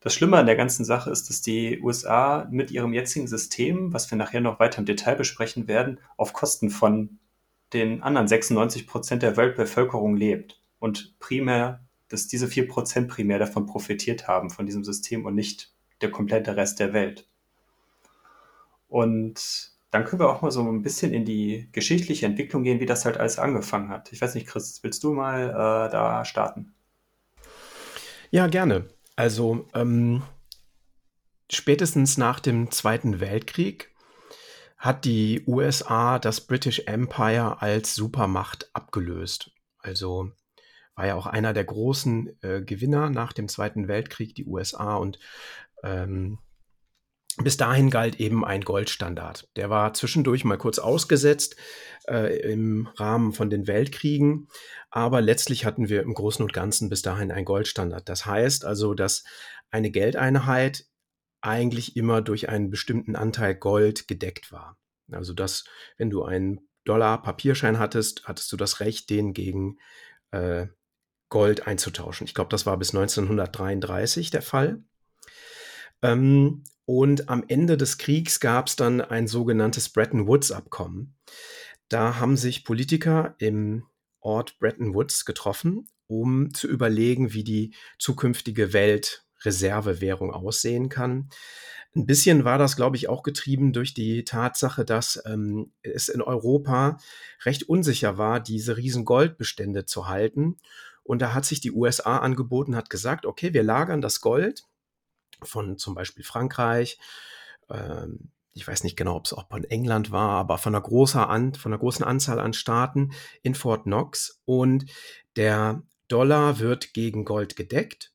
das 0.00 0.14
Schlimme 0.14 0.36
an 0.36 0.46
der 0.46 0.56
ganzen 0.56 0.84
Sache 0.84 1.10
ist, 1.10 1.30
dass 1.30 1.40
die 1.40 1.80
USA 1.80 2.46
mit 2.50 2.70
ihrem 2.70 2.92
jetzigen 2.92 3.26
System, 3.26 3.92
was 3.94 4.10
wir 4.10 4.18
nachher 4.18 4.42
noch 4.42 4.60
weiter 4.60 4.78
im 4.78 4.84
Detail 4.84 5.16
besprechen 5.16 5.66
werden, 5.66 5.98
auf 6.16 6.34
Kosten 6.34 6.68
von 6.68 7.18
den 7.72 8.02
anderen 8.02 8.28
96 8.28 8.86
Prozent 8.86 9.22
der 9.22 9.36
Weltbevölkerung 9.36 10.14
lebt. 10.16 10.60
Und 10.78 11.18
primär, 11.18 11.84
dass 12.08 12.26
diese 12.26 12.48
4 12.48 12.68
Prozent 12.68 13.08
primär 13.08 13.38
davon 13.38 13.64
profitiert 13.64 14.28
haben, 14.28 14.50
von 14.50 14.66
diesem 14.66 14.84
System 14.84 15.24
und 15.24 15.34
nicht 15.34 15.72
der 16.02 16.10
komplette 16.10 16.56
Rest 16.56 16.80
der 16.80 16.92
Welt. 16.92 17.26
Und 18.88 19.73
dann 19.94 20.04
können 20.04 20.20
wir 20.20 20.28
auch 20.28 20.42
mal 20.42 20.50
so 20.50 20.60
ein 20.60 20.82
bisschen 20.82 21.12
in 21.12 21.24
die 21.24 21.68
geschichtliche 21.70 22.26
Entwicklung 22.26 22.64
gehen, 22.64 22.80
wie 22.80 22.86
das 22.86 23.04
halt 23.04 23.16
alles 23.16 23.38
angefangen 23.38 23.90
hat. 23.90 24.12
Ich 24.12 24.20
weiß 24.20 24.34
nicht, 24.34 24.48
Chris, 24.48 24.82
willst 24.82 25.04
du 25.04 25.12
mal 25.12 25.50
äh, 25.50 25.92
da 25.92 26.24
starten? 26.24 26.74
Ja, 28.32 28.48
gerne. 28.48 28.88
Also 29.14 29.68
ähm, 29.72 30.24
spätestens 31.48 32.18
nach 32.18 32.40
dem 32.40 32.72
Zweiten 32.72 33.20
Weltkrieg 33.20 33.94
hat 34.78 35.04
die 35.04 35.44
USA 35.46 36.18
das 36.18 36.40
British 36.40 36.80
Empire 36.86 37.62
als 37.62 37.94
Supermacht 37.94 38.70
abgelöst. 38.72 39.52
Also 39.78 40.32
war 40.96 41.06
ja 41.06 41.14
auch 41.14 41.26
einer 41.26 41.52
der 41.52 41.64
großen 41.66 42.42
äh, 42.42 42.62
Gewinner 42.62 43.10
nach 43.10 43.32
dem 43.32 43.46
Zweiten 43.46 43.86
Weltkrieg, 43.86 44.34
die 44.34 44.46
USA. 44.46 44.96
Und 44.96 45.20
ähm, 45.84 46.40
bis 47.42 47.56
dahin 47.56 47.90
galt 47.90 48.20
eben 48.20 48.44
ein 48.44 48.60
Goldstandard. 48.60 49.48
Der 49.56 49.68
war 49.70 49.92
zwischendurch 49.94 50.44
mal 50.44 50.58
kurz 50.58 50.78
ausgesetzt 50.78 51.56
äh, 52.06 52.38
im 52.52 52.88
Rahmen 52.96 53.32
von 53.32 53.50
den 53.50 53.66
Weltkriegen, 53.66 54.48
aber 54.90 55.20
letztlich 55.20 55.64
hatten 55.64 55.88
wir 55.88 56.02
im 56.02 56.14
Großen 56.14 56.42
und 56.42 56.52
Ganzen 56.52 56.88
bis 56.88 57.02
dahin 57.02 57.32
ein 57.32 57.44
Goldstandard. 57.44 58.08
Das 58.08 58.26
heißt 58.26 58.64
also, 58.64 58.94
dass 58.94 59.24
eine 59.70 59.90
Geldeinheit 59.90 60.86
eigentlich 61.40 61.96
immer 61.96 62.22
durch 62.22 62.48
einen 62.48 62.70
bestimmten 62.70 63.16
Anteil 63.16 63.54
Gold 63.54 64.06
gedeckt 64.06 64.52
war. 64.52 64.78
Also 65.10 65.34
dass, 65.34 65.64
wenn 65.98 66.10
du 66.10 66.22
einen 66.24 66.68
Dollar 66.84 67.20
Papierschein 67.20 67.78
hattest, 67.78 68.26
hattest 68.26 68.52
du 68.52 68.56
das 68.56 68.80
Recht, 68.80 69.10
den 69.10 69.32
gegen 69.32 69.78
äh, 70.30 70.68
Gold 71.28 71.66
einzutauschen. 71.66 72.26
Ich 72.26 72.34
glaube, 72.34 72.50
das 72.50 72.64
war 72.64 72.76
bis 72.76 72.94
1933 72.94 74.30
der 74.30 74.42
Fall. 74.42 74.82
Ähm, 76.02 76.62
und 76.86 77.28
am 77.28 77.44
Ende 77.48 77.76
des 77.76 77.98
Kriegs 77.98 78.40
gab 78.40 78.66
es 78.66 78.76
dann 78.76 79.00
ein 79.00 79.26
sogenanntes 79.26 79.88
Bretton 79.88 80.26
Woods-Abkommen. 80.26 81.16
Da 81.88 82.18
haben 82.18 82.36
sich 82.36 82.64
Politiker 82.64 83.34
im 83.38 83.84
Ort 84.20 84.58
Bretton 84.58 84.94
Woods 84.94 85.24
getroffen, 85.24 85.86
um 86.06 86.52
zu 86.52 86.68
überlegen, 86.68 87.32
wie 87.32 87.44
die 87.44 87.74
zukünftige 87.98 88.72
Weltreservewährung 88.72 90.32
aussehen 90.32 90.88
kann. 90.88 91.28
Ein 91.96 92.06
bisschen 92.06 92.44
war 92.44 92.58
das, 92.58 92.74
glaube 92.76 92.96
ich, 92.96 93.08
auch 93.08 93.22
getrieben 93.22 93.72
durch 93.72 93.94
die 93.94 94.24
Tatsache, 94.24 94.84
dass 94.84 95.22
ähm, 95.26 95.72
es 95.82 96.08
in 96.08 96.20
Europa 96.20 96.98
recht 97.44 97.68
unsicher 97.68 98.18
war, 98.18 98.40
diese 98.40 98.76
riesen 98.76 99.04
Goldbestände 99.04 99.86
zu 99.86 100.08
halten. 100.08 100.56
Und 101.04 101.22
da 101.22 101.34
hat 101.34 101.44
sich 101.44 101.60
die 101.60 101.70
USA 101.70 102.18
angeboten, 102.18 102.74
hat 102.74 102.90
gesagt, 102.90 103.26
okay, 103.26 103.54
wir 103.54 103.62
lagern 103.62 104.00
das 104.00 104.20
Gold 104.20 104.64
von 105.44 105.78
zum 105.78 105.94
Beispiel 105.94 106.24
Frankreich. 106.24 106.98
Ähm, 107.70 108.30
ich 108.54 108.66
weiß 108.66 108.84
nicht 108.84 108.96
genau, 108.96 109.16
ob 109.16 109.26
es 109.26 109.32
auch 109.32 109.48
von 109.48 109.64
England 109.64 110.12
war, 110.12 110.30
aber 110.30 110.58
von 110.58 110.74
einer, 110.74 110.82
großer 110.82 111.28
an, 111.28 111.54
von 111.54 111.72
einer 111.72 111.80
großen 111.80 112.04
Anzahl 112.04 112.38
an 112.38 112.52
Staaten 112.52 113.12
in 113.42 113.54
Fort 113.54 113.84
Knox. 113.84 114.40
Und 114.44 114.86
der 115.36 115.82
Dollar 116.08 116.60
wird 116.60 116.94
gegen 116.94 117.24
Gold 117.24 117.56
gedeckt 117.56 118.12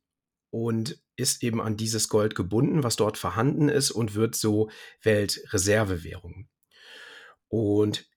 und 0.50 1.02
ist 1.18 1.44
eben 1.44 1.60
an 1.60 1.76
dieses 1.76 2.08
Gold 2.08 2.36
gebunden, 2.36 2.84
was 2.84 2.96
dort 2.96 3.18
vorhanden 3.18 3.68
ist 3.68 3.92
und 3.92 4.16
wird 4.16 4.36
so 4.36 4.70
Weltreservewährung. 5.04 6.48
Und 7.50 8.08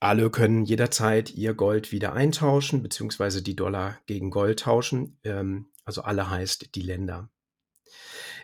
alle 0.00 0.30
können 0.30 0.64
jederzeit 0.64 1.30
ihr 1.30 1.54
Gold 1.54 1.92
wieder 1.92 2.14
eintauschen, 2.14 2.82
beziehungsweise 2.82 3.42
die 3.42 3.54
Dollar 3.54 3.98
gegen 4.06 4.30
Gold 4.30 4.60
tauschen. 4.60 5.18
Ähm, 5.22 5.70
also 5.84 6.02
alle 6.02 6.30
heißt 6.30 6.74
die 6.74 6.82
Länder. 6.82 7.30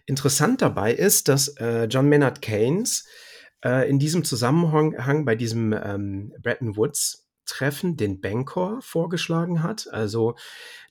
Interessant 0.06 0.62
dabei 0.62 0.94
ist, 0.94 1.28
dass 1.28 1.48
äh, 1.56 1.84
John 1.84 2.08
Maynard 2.08 2.40
Keynes 2.40 3.06
äh, 3.64 3.88
in 3.90 3.98
diesem 3.98 4.24
Zusammenhang 4.24 5.24
bei 5.24 5.34
diesem 5.34 5.72
ähm, 5.72 6.32
Bretton 6.40 6.76
Woods 6.76 7.26
Treffen 7.44 7.96
den 7.96 8.20
Bancor 8.20 8.80
vorgeschlagen 8.82 9.62
hat. 9.62 9.88
Also 9.92 10.36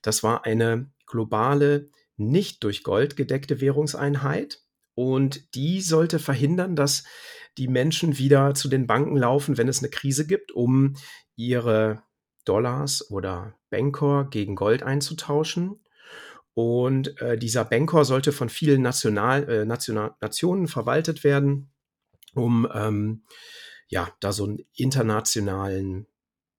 das 0.01 0.23
war 0.23 0.45
eine 0.45 0.89
globale, 1.05 1.89
nicht 2.17 2.63
durch 2.63 2.83
Gold 2.83 3.15
gedeckte 3.17 3.61
Währungseinheit 3.61 4.61
und 4.95 5.53
die 5.55 5.81
sollte 5.81 6.19
verhindern, 6.19 6.75
dass 6.75 7.03
die 7.57 7.67
Menschen 7.67 8.17
wieder 8.17 8.53
zu 8.53 8.69
den 8.69 8.87
Banken 8.87 9.17
laufen, 9.17 9.57
wenn 9.57 9.67
es 9.67 9.79
eine 9.79 9.89
Krise 9.89 10.25
gibt, 10.25 10.51
um 10.51 10.95
ihre 11.35 12.03
Dollars 12.45 13.09
oder 13.11 13.55
Bancor 13.69 14.29
gegen 14.29 14.55
Gold 14.55 14.83
einzutauschen. 14.83 15.81
Und 16.55 17.21
äh, 17.21 17.37
dieser 17.37 17.65
Bancor 17.65 18.05
sollte 18.05 18.31
von 18.31 18.47
vielen 18.49 18.81
National, 18.81 19.47
äh, 19.49 19.65
National, 19.65 20.15
Nationen 20.21 20.67
verwaltet 20.67 21.25
werden, 21.25 21.69
um 22.33 22.67
ähm, 22.73 23.23
ja, 23.89 24.09
da 24.21 24.31
so 24.31 24.45
einen 24.45 24.59
internationalen, 24.73 26.07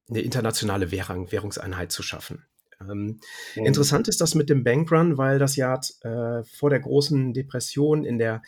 eine 0.09 0.21
internationale 0.21 0.91
Währung, 0.91 1.33
Währungseinheit 1.33 1.93
zu 1.93 2.03
schaffen. 2.03 2.45
Ähm, 2.79 3.21
mhm. 3.57 3.67
Interessant 3.67 4.07
ist 4.07 4.21
das 4.21 4.35
mit 4.35 4.51
dem 4.51 4.65
Bankrun, 4.65 5.17
weil 5.17 5.39
das 5.39 5.57
Jahr 5.57 5.81
äh, 6.03 6.45
vor 6.45 6.69
der 6.69 6.81
großen 6.81 7.33
Depression 7.33 8.05
in 8.05 8.19
der 8.19 8.43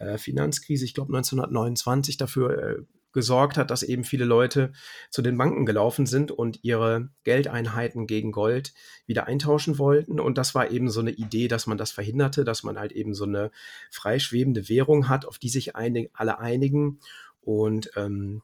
äh, 0.00 0.18
Finanzkrise, 0.18 0.84
ich 0.84 0.94
glaube 0.94 1.16
1929, 1.16 2.16
dafür 2.16 2.58
äh, 2.58 2.76
gesorgt 3.12 3.56
hat, 3.56 3.70
dass 3.70 3.82
eben 3.82 4.04
viele 4.04 4.24
Leute 4.24 4.72
zu 5.10 5.22
den 5.22 5.38
Banken 5.38 5.66
gelaufen 5.66 6.06
sind 6.06 6.30
und 6.30 6.62
ihre 6.62 7.10
Geldeinheiten 7.24 8.06
gegen 8.06 8.32
Gold 8.32 8.74
wieder 9.06 9.26
eintauschen 9.26 9.78
wollten. 9.78 10.20
Und 10.20 10.38
das 10.38 10.54
war 10.54 10.70
eben 10.70 10.90
so 10.90 11.00
eine 11.00 11.12
Idee, 11.12 11.48
dass 11.48 11.66
man 11.66 11.78
das 11.78 11.90
verhinderte, 11.90 12.44
dass 12.44 12.62
man 12.62 12.78
halt 12.78 12.92
eben 12.92 13.14
so 13.14 13.24
eine 13.24 13.50
freischwebende 13.90 14.68
Währung 14.68 15.08
hat, 15.08 15.24
auf 15.24 15.38
die 15.38 15.48
sich 15.48 15.74
einig, 15.76 16.10
alle 16.12 16.38
einigen 16.38 17.00
und 17.40 17.90
ähm, 17.96 18.42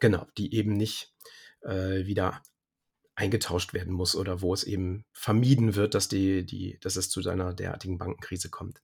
genau, 0.00 0.26
die 0.36 0.54
eben 0.54 0.72
nicht 0.72 1.12
äh, 1.62 2.06
wieder 2.06 2.42
eingetauscht 3.14 3.74
werden 3.74 3.92
muss 3.92 4.16
oder 4.16 4.40
wo 4.40 4.54
es 4.54 4.64
eben 4.64 5.04
vermieden 5.12 5.74
wird, 5.74 5.94
dass, 5.94 6.08
die, 6.08 6.44
die, 6.44 6.78
dass 6.80 6.96
es 6.96 7.10
zu 7.10 7.20
einer 7.28 7.52
derartigen 7.52 7.98
Bankenkrise 7.98 8.48
kommt. 8.48 8.80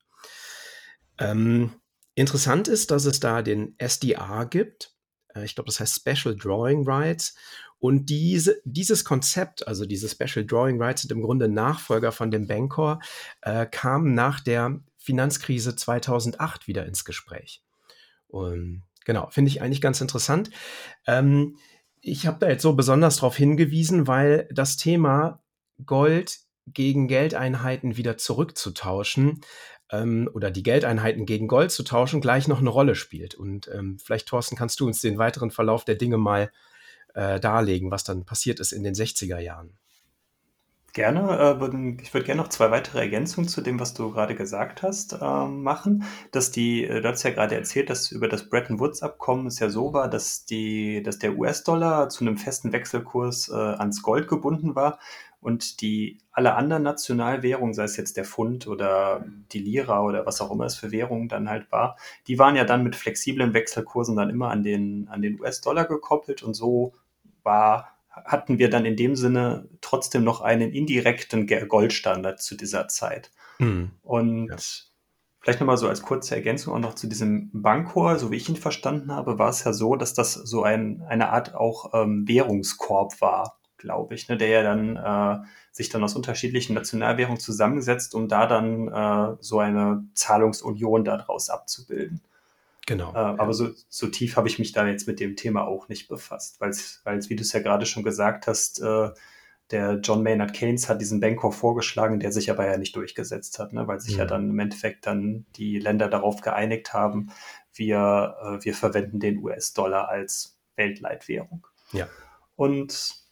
Ähm, 1.19 1.73
interessant 2.15 2.69
ist, 2.69 2.91
dass 2.91 3.07
es 3.07 3.19
da 3.19 3.43
den 3.43 3.75
SDR 3.79 4.47
gibt. 4.47 4.96
Äh, 5.37 5.45
ich 5.45 5.55
glaube, 5.55 5.69
das 5.69 5.81
heißt 5.81 6.01
Special 6.01 6.35
Drawing 6.35 6.89
Rights. 6.89 7.35
Und 7.79 8.07
diese, 8.07 8.61
dieses 8.65 9.05
Konzept, 9.05 9.69
also 9.69 9.85
diese 9.85 10.09
Special 10.09 10.47
Drawing 10.47 10.81
Rights, 10.81 11.03
sind 11.03 11.13
im 11.13 11.23
Grunde 11.23 11.49
Nachfolger 11.49 12.11
von 12.11 12.31
dem 12.31 12.47
Bancor, 12.47 13.01
äh, 13.43 13.67
kam 13.67 14.15
nach 14.15 14.41
der 14.41 14.81
Finanzkrise 14.97 15.77
2008 15.77 16.67
wieder 16.67 16.87
ins 16.87 17.05
Gespräch. 17.05 17.63
Und 18.29 18.83
genau, 19.05 19.29
finde 19.31 19.51
ich 19.51 19.63
eigentlich 19.63 19.81
ganz 19.81 20.01
interessant. 20.01 20.51
Ähm, 21.07 21.59
ich 22.01 22.27
habe 22.27 22.39
da 22.39 22.49
jetzt 22.49 22.63
so 22.63 22.73
besonders 22.73 23.17
darauf 23.17 23.37
hingewiesen, 23.37 24.07
weil 24.07 24.49
das 24.53 24.77
Thema 24.77 25.43
Gold 25.85 26.39
gegen 26.67 27.09
Geldeinheiten 27.09 27.97
wieder 27.97 28.17
zurückzutauschen 28.17 29.41
ähm, 29.91 30.29
oder 30.33 30.51
die 30.51 30.63
Geldeinheiten 30.63 31.27
gegen 31.27 31.49
Gold 31.49 31.71
zu 31.71 31.83
tauschen, 31.83 32.21
gleich 32.21 32.49
noch 32.49 32.61
eine 32.61 32.71
Rolle 32.71 32.95
spielt. 32.95 33.35
Und 33.35 33.71
ähm, 33.73 33.99
vielleicht, 34.03 34.29
Thorsten, 34.29 34.57
kannst 34.57 34.81
du 34.81 34.87
uns 34.87 35.01
den 35.01 35.19
weiteren 35.19 35.51
Verlauf 35.51 35.85
der 35.85 35.95
Dinge 35.97 36.19
mal 36.19 36.51
äh, 37.15 37.41
darlegen, 37.41 37.91
was 37.91 38.05
dann 38.05 38.25
passiert 38.25 38.61
ist 38.61 38.73
in 38.73 38.83
den 38.83 38.95
60er 38.95 39.39
Jahren. 39.39 39.77
Gerne. 40.97 41.59
Äh, 41.61 42.03
ich 42.03 42.15
würde 42.15 42.25
gerne 42.25 42.41
noch 42.41 42.49
zwei 42.49 42.71
weitere 42.71 43.01
Ergänzungen 43.01 43.51
zu 43.51 43.61
dem, 43.61 43.79
was 43.79 43.93
du 43.93 44.11
gerade 44.13 44.35
gesagt 44.35 44.83
hast, 44.83 45.13
äh, 45.21 45.47
machen. 45.47 46.05
Dass 46.33 46.53
die, 46.53 46.85
äh, 46.85 47.03
du 47.03 47.09
hast 47.09 47.23
ja 47.23 47.33
gerade 47.33 47.55
erzählt, 47.55 47.91
dass 47.91 48.11
über 48.11 48.29
das 48.29 48.49
Bretton 48.49 48.81
Woods-Abkommen 48.81 49.47
es 49.47 49.59
ja 49.59 49.69
so 49.69 49.93
war, 49.93 50.09
dass, 50.09 50.47
die, 50.47 51.03
dass 51.03 51.19
der 51.19 51.37
US-Dollar 51.37 52.09
zu 52.09 52.25
einem 52.25 52.39
festen 52.39 52.73
Wechselkurs 52.73 53.51
ans 53.51 54.01
Gold 54.01 54.27
gebunden 54.27 54.75
war 54.75 54.99
und 55.41 55.81
die 55.81 56.19
alle 56.33 56.55
anderen 56.55 56.83
Nationalwährungen, 56.83 57.75
sei 57.75 57.85
es 57.85 57.97
jetzt 57.97 58.17
der 58.17 58.25
Pfund 58.25 58.67
oder 58.67 59.25
die 59.53 59.61
Lira 59.61 60.03
oder 60.03 60.27
was 60.27 60.41
auch 60.41 60.51
immer 60.51 60.65
es 60.65 60.77
für 60.77 60.91
Währungen 60.91 61.29
dann 61.29 61.49
halt 61.49 61.71
war, 61.71 61.97
die 62.27 62.39
waren 62.39 62.57
ja 62.57 62.65
dann 62.65 62.83
mit 62.83 62.97
flexiblen 62.97 63.55
Wechselkursen 63.55 64.17
dann 64.17 64.31
immer 64.31 64.51
an 64.51 64.63
den, 64.63 65.09
an 65.09 65.23
den 65.23 65.41
US-Dollar 65.41 65.85
gekoppelt 65.85 66.43
und 66.43 66.55
so 66.55 66.93
war 67.43 67.97
hatten 68.25 68.59
wir 68.59 68.71
dann 68.71 68.87
in 68.87 68.97
dem 68.97 69.15
Sinne 69.15 69.69
trotzdem 69.81 70.25
noch 70.25 70.41
einen 70.41 70.73
indirekten 70.73 71.47
Goldstandard 71.47 72.41
zu 72.41 72.57
dieser 72.57 72.89
Zeit. 72.89 73.31
Mhm. 73.59 73.91
Und 74.03 74.49
ja. 74.49 74.57
vielleicht 75.41 75.61
nochmal 75.61 75.77
so 75.77 75.89
als 75.89 76.03
kurze 76.03 76.35
Ergänzung 76.35 76.75
auch 76.75 76.79
noch 76.79 76.95
zu 76.95 77.09
diesem 77.09 77.51
Bankor, 77.53 78.19
so 78.19 78.31
wie 78.31 78.37
ich 78.37 78.49
ihn 78.49 78.57
verstanden 78.57 79.13
habe, 79.13 79.39
war 79.39 79.51
es 79.51 79.65
ja 79.65 79.73
so, 79.73 79.97
dass 79.97 80.15
das 80.15 80.33
so 80.33 80.63
ein, 80.63 81.03
eine 81.09 81.29
Art 81.29 81.55
auch 81.55 81.93
ähm, 81.95 82.27
Währungskorb 82.27 83.21
war, 83.21 83.59
glaube 83.79 84.15
ich, 84.15 84.29
ne, 84.29 84.37
der 84.37 84.49
ja 84.49 84.63
dann 84.63 84.97
äh, 84.97 85.47
sich 85.73 85.89
dann 85.89 86.03
aus 86.05 86.17
unterschiedlichen 86.17 86.75
Nationalwährungen 86.75 87.41
zusammensetzt, 87.41 88.15
um 88.15 88.29
da 88.29 88.47
dann 88.47 88.89
äh, 88.89 89.37
so 89.41 89.59
eine 89.59 90.05
Zahlungsunion 90.15 91.05
daraus 91.05 91.51
abzubilden. 91.51 92.21
Genau. 92.87 93.13
Äh, 93.13 93.17
aber 93.17 93.53
so, 93.53 93.71
so 93.89 94.07
tief 94.07 94.37
habe 94.37 94.49
ich 94.49 94.59
mich 94.59 94.73
da 94.73 94.87
jetzt 94.87 95.09
mit 95.09 95.21
dem 95.21 95.37
Thema 95.37 95.67
auch 95.67 95.89
nicht 95.89 96.09
befasst, 96.09 96.61
weil 96.61 96.71
es, 96.71 97.03
wie 97.05 97.37
du 97.37 97.43
es 97.43 97.53
ja 97.53 97.61
gerade 97.61 97.85
schon 97.85 98.05
gesagt 98.05 98.47
hast, 98.47 98.81
äh, 98.81 99.11
der 99.73 99.95
John 99.95 100.23
Maynard 100.23 100.53
Keynes 100.53 100.89
hat 100.89 101.01
diesen 101.01 101.19
Bankor 101.19 101.53
vorgeschlagen, 101.53 102.21
der 102.21 102.31
sich 102.31 102.51
aber 102.51 102.67
ja 102.67 102.79
nicht 102.79 102.95
durchgesetzt 102.95 103.59
hat, 103.59 103.73
ne? 103.73 103.89
weil 103.89 104.01
sich 104.01 104.15
mhm. 104.15 104.19
ja 104.21 104.25
dann 104.25 104.51
im 104.51 104.59
Endeffekt 104.61 105.07
dann 105.07 105.45
die 105.57 105.81
Länder 105.81 106.09
darauf 106.09 106.41
geeinigt 106.41 106.93
haben, 106.93 107.33
wir, 107.75 108.37
äh, 108.41 108.65
wir 108.65 108.75
verwenden 108.75 109.19
den 109.19 109.39
US-Dollar 109.39 110.09
als 110.09 110.57
Weltleitwährung. 110.77 111.67
Ja. 111.93 112.09
Und 112.55 113.26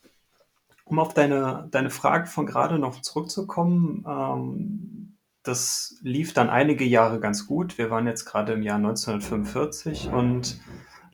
um 0.84 0.98
auf 0.98 1.14
deine, 1.14 1.68
deine 1.70 1.90
Frage 1.90 2.26
von 2.26 2.46
gerade 2.46 2.78
noch 2.78 3.00
zurückzukommen, 3.00 4.04
ähm, 4.06 5.18
das 5.42 5.98
lief 6.02 6.32
dann 6.32 6.48
einige 6.48 6.84
Jahre 6.84 7.20
ganz 7.20 7.46
gut. 7.46 7.76
Wir 7.76 7.90
waren 7.90 8.06
jetzt 8.06 8.24
gerade 8.24 8.54
im 8.54 8.62
Jahr 8.62 8.76
1945 8.76 10.10
und 10.10 10.58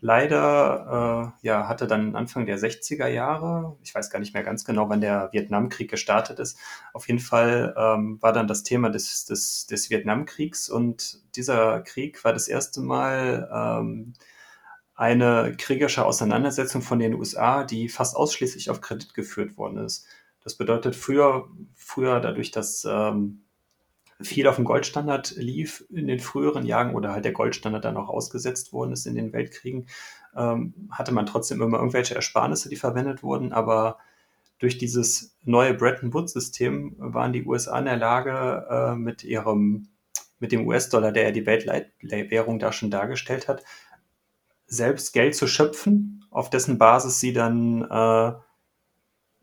Leider 0.03 1.35
äh, 1.43 1.47
ja, 1.47 1.69
hatte 1.69 1.87
dann 1.87 2.17
Anfang 2.17 2.47
der 2.47 2.59
60er 2.59 3.07
Jahre, 3.07 3.77
ich 3.83 3.95
weiß 3.95 4.09
gar 4.09 4.19
nicht 4.19 4.33
mehr 4.33 4.43
ganz 4.43 4.65
genau, 4.65 4.89
wann 4.89 5.03
der 5.03 5.29
Vietnamkrieg 5.33 5.91
gestartet 5.91 6.39
ist, 6.39 6.59
auf 6.95 7.07
jeden 7.07 7.21
Fall 7.21 7.75
ähm, 7.77 8.17
war 8.23 8.33
dann 8.33 8.49
das 8.49 8.63
Thema 8.63 8.89
des, 8.89 9.27
des, 9.27 9.67
des 9.67 9.91
Vietnamkriegs 9.91 10.71
und 10.71 11.21
dieser 11.37 11.81
Krieg 11.83 12.25
war 12.25 12.33
das 12.33 12.49
erste 12.49 12.81
Mal 12.81 13.51
ähm, 13.53 14.15
eine 15.01 15.55
kriegerische 15.57 16.05
Auseinandersetzung 16.05 16.83
von 16.83 16.99
den 16.99 17.15
USA, 17.15 17.65
die 17.65 17.89
fast 17.89 18.15
ausschließlich 18.15 18.69
auf 18.69 18.83
Kredit 18.83 19.15
geführt 19.15 19.57
worden 19.57 19.79
ist. 19.79 20.07
Das 20.45 20.59
bedeutet, 20.59 20.95
früher, 20.95 21.49
früher 21.75 22.21
dadurch, 22.21 22.51
dass 22.51 22.87
ähm, 22.87 23.41
viel 24.21 24.47
auf 24.47 24.57
dem 24.57 24.67
Goldstandard 24.67 25.37
lief 25.39 25.87
in 25.89 26.07
den 26.07 26.21
früheren 26.21 26.67
Jahren 26.67 26.95
oder 26.95 27.13
halt 27.13 27.25
der 27.25 27.33
Goldstandard 27.33 27.83
dann 27.83 27.97
auch 27.97 28.11
ausgesetzt 28.11 28.75
worden 28.75 28.93
ist 28.93 29.07
in 29.07 29.15
den 29.15 29.33
Weltkriegen, 29.33 29.87
ähm, 30.37 30.75
hatte 30.91 31.13
man 31.13 31.25
trotzdem 31.25 31.63
immer 31.63 31.79
irgendwelche 31.79 32.15
Ersparnisse, 32.15 32.69
die 32.69 32.77
verwendet 32.77 33.23
wurden, 33.23 33.55
aber 33.55 33.97
durch 34.59 34.77
dieses 34.77 35.35
neue 35.45 35.73
Bretton 35.73 36.13
Woods-System 36.13 36.97
waren 36.99 37.33
die 37.33 37.47
USA 37.47 37.79
in 37.79 37.87
der 37.87 37.97
Lage, 37.97 38.67
äh, 38.69 38.95
mit 38.97 39.25
ihrem, 39.25 39.89
mit 40.41 40.53
dem 40.53 40.67
US-Dollar, 40.67 41.11
der 41.11 41.23
ja 41.23 41.31
die 41.31 41.47
Weltwährung 41.47 42.59
da 42.59 42.71
schon 42.71 42.91
dargestellt 42.91 43.49
hat, 43.49 43.65
selbst 44.71 45.13
Geld 45.13 45.35
zu 45.35 45.47
schöpfen, 45.47 46.25
auf 46.31 46.49
dessen 46.49 46.79
Basis 46.79 47.21
sie 47.21 47.33
dann 47.33 47.83
äh, 47.83 48.33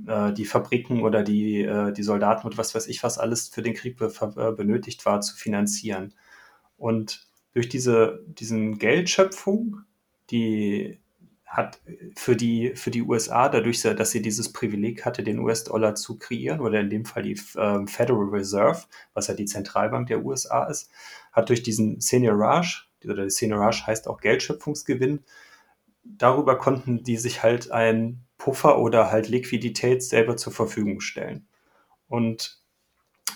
äh, 0.07 0.34
die 0.34 0.46
Fabriken 0.46 1.03
oder 1.03 1.22
die, 1.22 1.62
äh, 1.62 1.91
die 1.91 2.03
Soldaten 2.03 2.48
und 2.48 2.57
was 2.57 2.74
weiß 2.74 2.88
ich, 2.88 3.03
was 3.03 3.17
alles 3.17 3.50
für 3.50 3.62
den 3.62 3.74
Krieg 3.74 4.00
äh, 4.01 4.51
benötigt 4.51 5.05
war, 5.05 5.22
zu 5.22 5.36
finanzieren. 5.36 6.13
Und 6.77 7.27
durch 7.53 7.69
diese 7.69 8.24
diesen 8.27 8.77
Geldschöpfung, 8.77 9.81
die 10.31 11.00
hat 11.46 11.79
für 12.15 12.36
die, 12.36 12.74
für 12.75 12.91
die 12.91 13.01
USA, 13.01 13.50
dadurch, 13.50 13.81
dass 13.81 14.12
sie 14.12 14.22
dieses 14.22 14.51
Privileg 14.51 15.05
hatte, 15.05 15.24
den 15.24 15.39
US-Dollar 15.39 15.96
zu 15.96 16.19
kreieren, 16.19 16.60
oder 16.60 16.81
in 16.81 16.89
dem 16.89 17.05
Fall 17.05 17.24
die 17.24 17.39
äh, 17.55 17.88
Federal 17.88 18.29
Reserve, 18.29 18.84
was 19.13 19.27
ja 19.27 19.34
die 19.34 19.46
Zentralbank 19.46 20.07
der 20.07 20.24
USA 20.24 20.65
ist, 20.65 20.91
hat 21.31 21.50
durch 21.50 21.63
diesen 21.63 22.01
Seniorage, 22.01 22.87
oder 23.06 23.30
Seniorage 23.30 23.86
heißt 23.86 24.08
auch 24.08 24.22
Geldschöpfungsgewinn, 24.22 25.24
darüber 26.04 26.58
konnten 26.58 27.04
die 27.04 27.18
sich 27.18 27.44
halt 27.44 27.72
ein 27.72 28.24
Puffer 28.38 28.80
oder 28.80 29.12
halt 29.12 29.30
Liquidität 29.30 30.04
selber 30.04 30.38
zur 30.38 30.54
Verfügung 30.54 31.01
stellen. 31.01 31.48
Und 32.08 32.62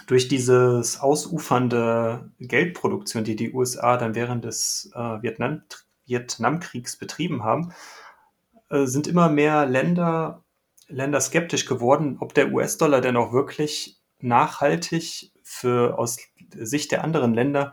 durch 0.07 0.27
dieses 0.27 0.99
ausufernde 0.99 2.31
Geldproduktion, 2.39 3.23
die 3.23 3.35
die 3.35 3.53
USA 3.53 3.97
dann 3.97 4.15
während 4.15 4.45
des 4.45 4.91
äh, 4.93 5.21
Vietnam 5.21 5.63
Vietnamkriegs 6.05 6.97
betrieben 6.97 7.43
haben, 7.43 7.73
äh, 8.69 8.85
sind 8.85 9.07
immer 9.07 9.29
mehr 9.29 9.65
Länder, 9.65 10.43
Länder 10.87 11.21
skeptisch 11.21 11.65
geworden, 11.65 12.17
ob 12.19 12.33
der 12.33 12.51
US-Dollar 12.51 13.01
denn 13.01 13.15
auch 13.15 13.31
wirklich 13.31 14.01
nachhaltig 14.19 15.31
für 15.43 15.97
aus 15.97 16.17
Sicht 16.53 16.91
der 16.91 17.03
anderen 17.03 17.33
Länder 17.33 17.71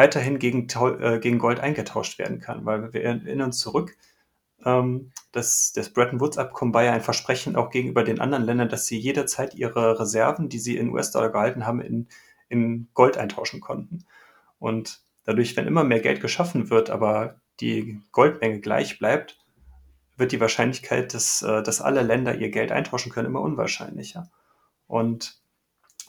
weiterhin 0.00 0.38
gegen, 0.38 0.66
äh, 1.00 1.18
gegen 1.18 1.38
Gold 1.38 1.60
eingetauscht 1.60 2.18
werden 2.18 2.40
kann. 2.40 2.64
Weil 2.64 2.90
wir 2.94 3.04
erinnern 3.04 3.48
uns 3.48 3.58
zurück, 3.58 3.98
ähm, 4.64 5.12
das, 5.30 5.72
das 5.74 5.90
Bretton 5.90 6.20
Woods-Abkommen 6.20 6.72
war 6.72 6.82
ja 6.82 6.92
ein 6.92 7.02
Versprechen 7.02 7.54
auch 7.54 7.68
gegenüber 7.68 8.02
den 8.02 8.18
anderen 8.18 8.44
Ländern, 8.44 8.70
dass 8.70 8.86
sie 8.86 8.98
jederzeit 8.98 9.54
ihre 9.54 10.00
Reserven, 10.00 10.48
die 10.48 10.58
sie 10.58 10.78
in 10.78 10.88
US-Dollar 10.88 11.28
gehalten 11.28 11.66
haben, 11.66 11.82
in, 11.82 12.08
in 12.48 12.88
Gold 12.94 13.18
eintauschen 13.18 13.60
konnten. 13.60 14.06
Und 14.58 15.02
dadurch, 15.24 15.54
wenn 15.58 15.66
immer 15.66 15.84
mehr 15.84 16.00
Geld 16.00 16.22
geschaffen 16.22 16.70
wird, 16.70 16.88
aber 16.88 17.36
die 17.60 18.00
Goldmenge 18.10 18.60
gleich 18.60 18.98
bleibt, 18.98 19.38
wird 20.16 20.32
die 20.32 20.40
Wahrscheinlichkeit, 20.40 21.12
dass, 21.12 21.42
äh, 21.42 21.62
dass 21.62 21.82
alle 21.82 22.00
Länder 22.00 22.36
ihr 22.36 22.50
Geld 22.50 22.72
eintauschen 22.72 23.12
können, 23.12 23.26
immer 23.26 23.42
unwahrscheinlicher. 23.42 24.30
Und 24.86 25.42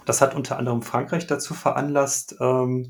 das 0.05 0.21
hat 0.21 0.33
unter 0.33 0.57
anderem 0.57 0.81
Frankreich 0.81 1.27
dazu 1.27 1.53
veranlasst, 1.53 2.38
ähm, 2.39 2.89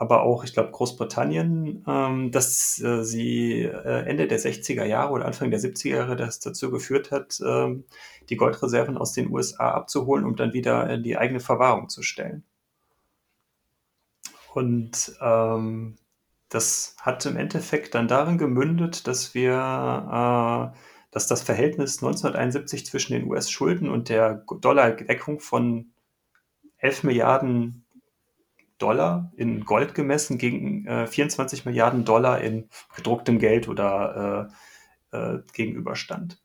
aber 0.00 0.22
auch, 0.22 0.44
ich 0.44 0.54
glaube, 0.54 0.70
Großbritannien, 0.70 1.84
ähm, 1.86 2.30
dass 2.30 2.80
äh, 2.80 3.04
sie 3.04 3.64
äh, 3.64 4.06
Ende 4.06 4.26
der 4.26 4.40
60er 4.40 4.84
Jahre 4.86 5.12
oder 5.12 5.26
Anfang 5.26 5.50
der 5.50 5.60
70er 5.60 5.90
Jahre 5.90 6.16
das 6.16 6.40
dazu 6.40 6.70
geführt 6.70 7.10
hat, 7.10 7.38
ähm, 7.46 7.84
die 8.30 8.36
Goldreserven 8.36 8.96
aus 8.96 9.12
den 9.12 9.30
USA 9.30 9.72
abzuholen, 9.72 10.24
um 10.24 10.36
dann 10.36 10.54
wieder 10.54 10.88
in 10.88 11.02
die 11.02 11.18
eigene 11.18 11.38
Verwahrung 11.38 11.90
zu 11.90 12.02
stellen. 12.02 12.44
Und 14.54 15.18
ähm, 15.20 15.98
das 16.48 16.96
hat 17.02 17.26
im 17.26 17.36
Endeffekt 17.36 17.94
dann 17.94 18.08
darin 18.08 18.38
gemündet, 18.38 19.06
dass 19.06 19.34
wir, 19.34 19.52
äh, 19.52 20.78
dass 21.10 21.26
das 21.26 21.42
Verhältnis 21.42 21.98
1971 22.02 22.86
zwischen 22.86 23.12
den 23.12 23.26
US-Schulden 23.30 23.90
und 23.90 24.08
der 24.08 24.46
Dollardeckung 24.62 25.40
von 25.40 25.92
11 26.78 27.02
Milliarden 27.02 27.84
Dollar 28.80 29.30
in 29.36 29.64
Gold 29.64 29.94
gemessen 29.94 30.38
gegen 30.38 30.86
äh, 30.86 31.06
24 31.06 31.64
Milliarden 31.64 32.04
Dollar 32.04 32.40
in 32.40 32.68
gedrucktem 32.96 33.38
Geld 33.38 33.68
oder 33.68 34.50
äh, 35.12 35.16
äh, 35.16 35.38
gegenüberstand. 35.52 36.40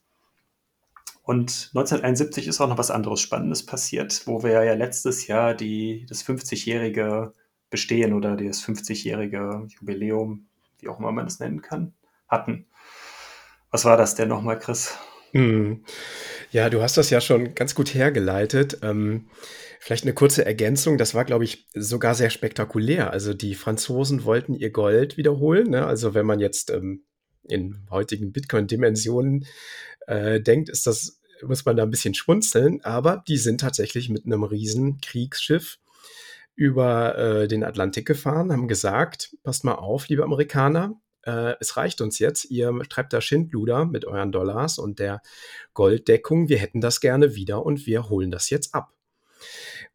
Und 1.23 1.71
1971 1.73 2.47
ist 2.47 2.61
auch 2.61 2.67
noch 2.69 2.77
was 2.77 2.91
anderes 2.91 3.19
Spannendes 3.19 3.65
passiert, 3.65 4.27
wo 4.27 4.43
wir 4.43 4.63
ja 4.63 4.73
letztes 4.75 5.25
Jahr 5.25 5.55
die, 5.55 6.05
das 6.07 6.23
50-jährige 6.23 7.33
Bestehen 7.71 8.13
oder 8.13 8.35
das 8.35 8.63
50-jährige 8.63 9.65
Jubiläum, 9.67 10.47
wie 10.79 10.87
auch 10.87 10.99
immer 10.99 11.11
man 11.11 11.25
es 11.25 11.39
nennen 11.39 11.63
kann, 11.63 11.93
hatten. 12.27 12.67
Was 13.71 13.85
war 13.85 13.97
das 13.97 14.13
denn 14.13 14.29
nochmal, 14.29 14.59
Chris? 14.59 14.95
Hm. 15.31 15.83
Ja, 16.51 16.69
du 16.69 16.81
hast 16.81 16.97
das 16.97 17.09
ja 17.09 17.21
schon 17.21 17.55
ganz 17.55 17.75
gut 17.75 17.93
hergeleitet. 17.93 18.79
Ähm, 18.81 19.27
Vielleicht 19.85 20.03
eine 20.03 20.15
kurze 20.15 20.43
Ergänzung, 20.43 20.97
das 20.97 21.13
war, 21.13 21.25
glaube 21.25 21.43
ich, 21.43 21.67
sogar 21.75 22.15
sehr 22.15 22.31
spektakulär. 22.31 23.11
Also 23.11 23.35
die 23.35 23.53
Franzosen 23.53 24.23
wollten 24.23 24.55
ihr 24.55 24.71
Gold 24.71 25.15
wiederholen. 25.15 25.69
Ne? 25.69 25.85
Also 25.85 26.15
wenn 26.15 26.25
man 26.25 26.39
jetzt 26.39 26.71
ähm, 26.71 27.05
in 27.43 27.85
heutigen 27.91 28.31
Bitcoin-Dimensionen 28.31 29.45
äh, 30.07 30.41
denkt, 30.41 30.69
ist 30.69 30.87
das, 30.87 31.21
muss 31.43 31.65
man 31.65 31.77
da 31.77 31.83
ein 31.83 31.91
bisschen 31.91 32.15
schmunzeln, 32.15 32.81
aber 32.83 33.23
die 33.27 33.37
sind 33.37 33.61
tatsächlich 33.61 34.09
mit 34.09 34.25
einem 34.25 34.43
riesen 34.43 35.01
Kriegsschiff 35.01 35.77
über 36.55 37.15
äh, 37.15 37.47
den 37.47 37.63
Atlantik 37.63 38.07
gefahren, 38.07 38.51
haben 38.51 38.67
gesagt, 38.67 39.35
passt 39.43 39.65
mal 39.65 39.75
auf, 39.75 40.07
liebe 40.07 40.23
Amerikaner, 40.23 40.99
äh, 41.25 41.55
es 41.59 41.77
reicht 41.77 42.01
uns 42.01 42.19
jetzt, 42.19 42.45
ihr 42.45 42.71
treibt 42.89 43.13
da 43.13 43.21
Schindluder 43.21 43.85
mit 43.85 44.05
euren 44.05 44.31
Dollars 44.31 44.77
und 44.77 44.99
der 44.99 45.21
Golddeckung, 45.73 46.49
wir 46.49 46.57
hätten 46.57 46.81
das 46.81 47.01
gerne 47.01 47.35
wieder 47.35 47.65
und 47.65 47.85
wir 47.85 48.09
holen 48.09 48.31
das 48.31 48.49
jetzt 48.49 48.73
ab. 48.73 48.93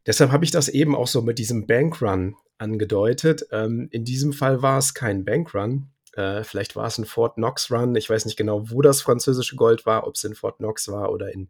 Deshalb 0.07 0.33
habe 0.33 0.45
ich 0.45 0.51
das 0.51 0.69
eben 0.69 0.95
auch 0.95 1.07
so 1.07 1.23
mit 1.23 1.39
diesem 1.39 1.67
Bankrun 1.67 2.37
angedeutet. 2.59 3.47
Ähm, 3.53 3.89
in 3.91 4.05
diesem 4.05 4.33
Fall 4.33 4.63
war 4.63 4.79
es 4.79 4.95
kein 4.95 5.25
Bankrun. 5.25 5.91
Äh, 6.15 6.43
vielleicht 6.45 6.77
war 6.77 6.87
es 6.87 6.99
ein 6.99 7.05
Fort 7.05 7.35
Knox 7.35 7.71
Run. 7.71 7.95
Ich 7.95 8.11
weiß 8.11 8.25
nicht 8.25 8.37
genau, 8.37 8.71
wo 8.71 8.83
das 8.83 9.01
französische 9.03 9.57
Gold 9.57 9.87
war, 9.87 10.07
ob 10.07 10.15
es 10.15 10.25
in 10.25 10.35
Fort 10.35 10.59
Knox 10.59 10.89
war 10.89 11.13
oder 11.13 11.33
in 11.33 11.49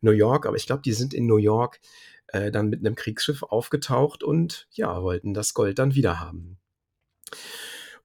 New 0.00 0.10
York. 0.10 0.46
Aber 0.46 0.56
ich 0.56 0.66
glaube, 0.66 0.82
die 0.82 0.92
sind 0.92 1.14
in 1.14 1.26
New 1.26 1.38
York 1.38 1.80
äh, 2.28 2.50
dann 2.50 2.68
mit 2.68 2.80
einem 2.80 2.94
Kriegsschiff 2.94 3.42
aufgetaucht 3.42 4.22
und 4.22 4.68
ja, 4.72 5.02
wollten 5.02 5.34
das 5.34 5.54
Gold 5.54 5.78
dann 5.78 5.94
wieder 5.94 6.20
haben. 6.20 6.58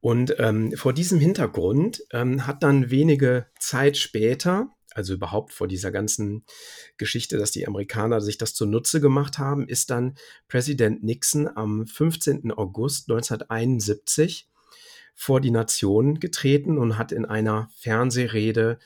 Und 0.08 0.36
ähm, 0.40 0.72
vor 0.72 0.94
diesem 0.94 1.20
Hintergrund 1.20 2.02
ähm, 2.12 2.48
hat 2.48 2.64
dann 2.64 2.90
wenige 2.90 3.48
Zeit 3.60 3.98
später 3.98 4.70
also 4.96 5.14
überhaupt 5.14 5.52
vor 5.52 5.68
dieser 5.68 5.92
ganzen 5.92 6.46
Geschichte, 6.96 7.38
dass 7.38 7.52
die 7.52 7.68
Amerikaner 7.68 8.22
sich 8.22 8.38
das 8.38 8.54
zunutze 8.54 9.02
gemacht 9.02 9.38
haben, 9.38 9.68
ist 9.68 9.90
dann 9.90 10.16
Präsident 10.48 11.04
Nixon 11.04 11.50
am 11.54 11.86
15. 11.86 12.54
August 12.54 13.10
1971 13.10 14.50
vor 15.14 15.42
die 15.42 15.52
Nation 15.52 16.22
getreten 16.22 16.78
und 16.78 16.98
hat 16.98 17.12
in 17.12 17.26
einer 17.26 17.70
Fernsehrede 17.76 18.80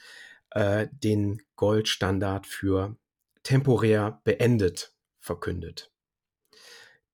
äh, 0.49 0.87
den 0.91 1.43
Goldstandard 1.55 2.47
für 2.47 2.97
temporär 3.43 4.21
beendet 4.23 4.95
verkündet. 5.19 5.90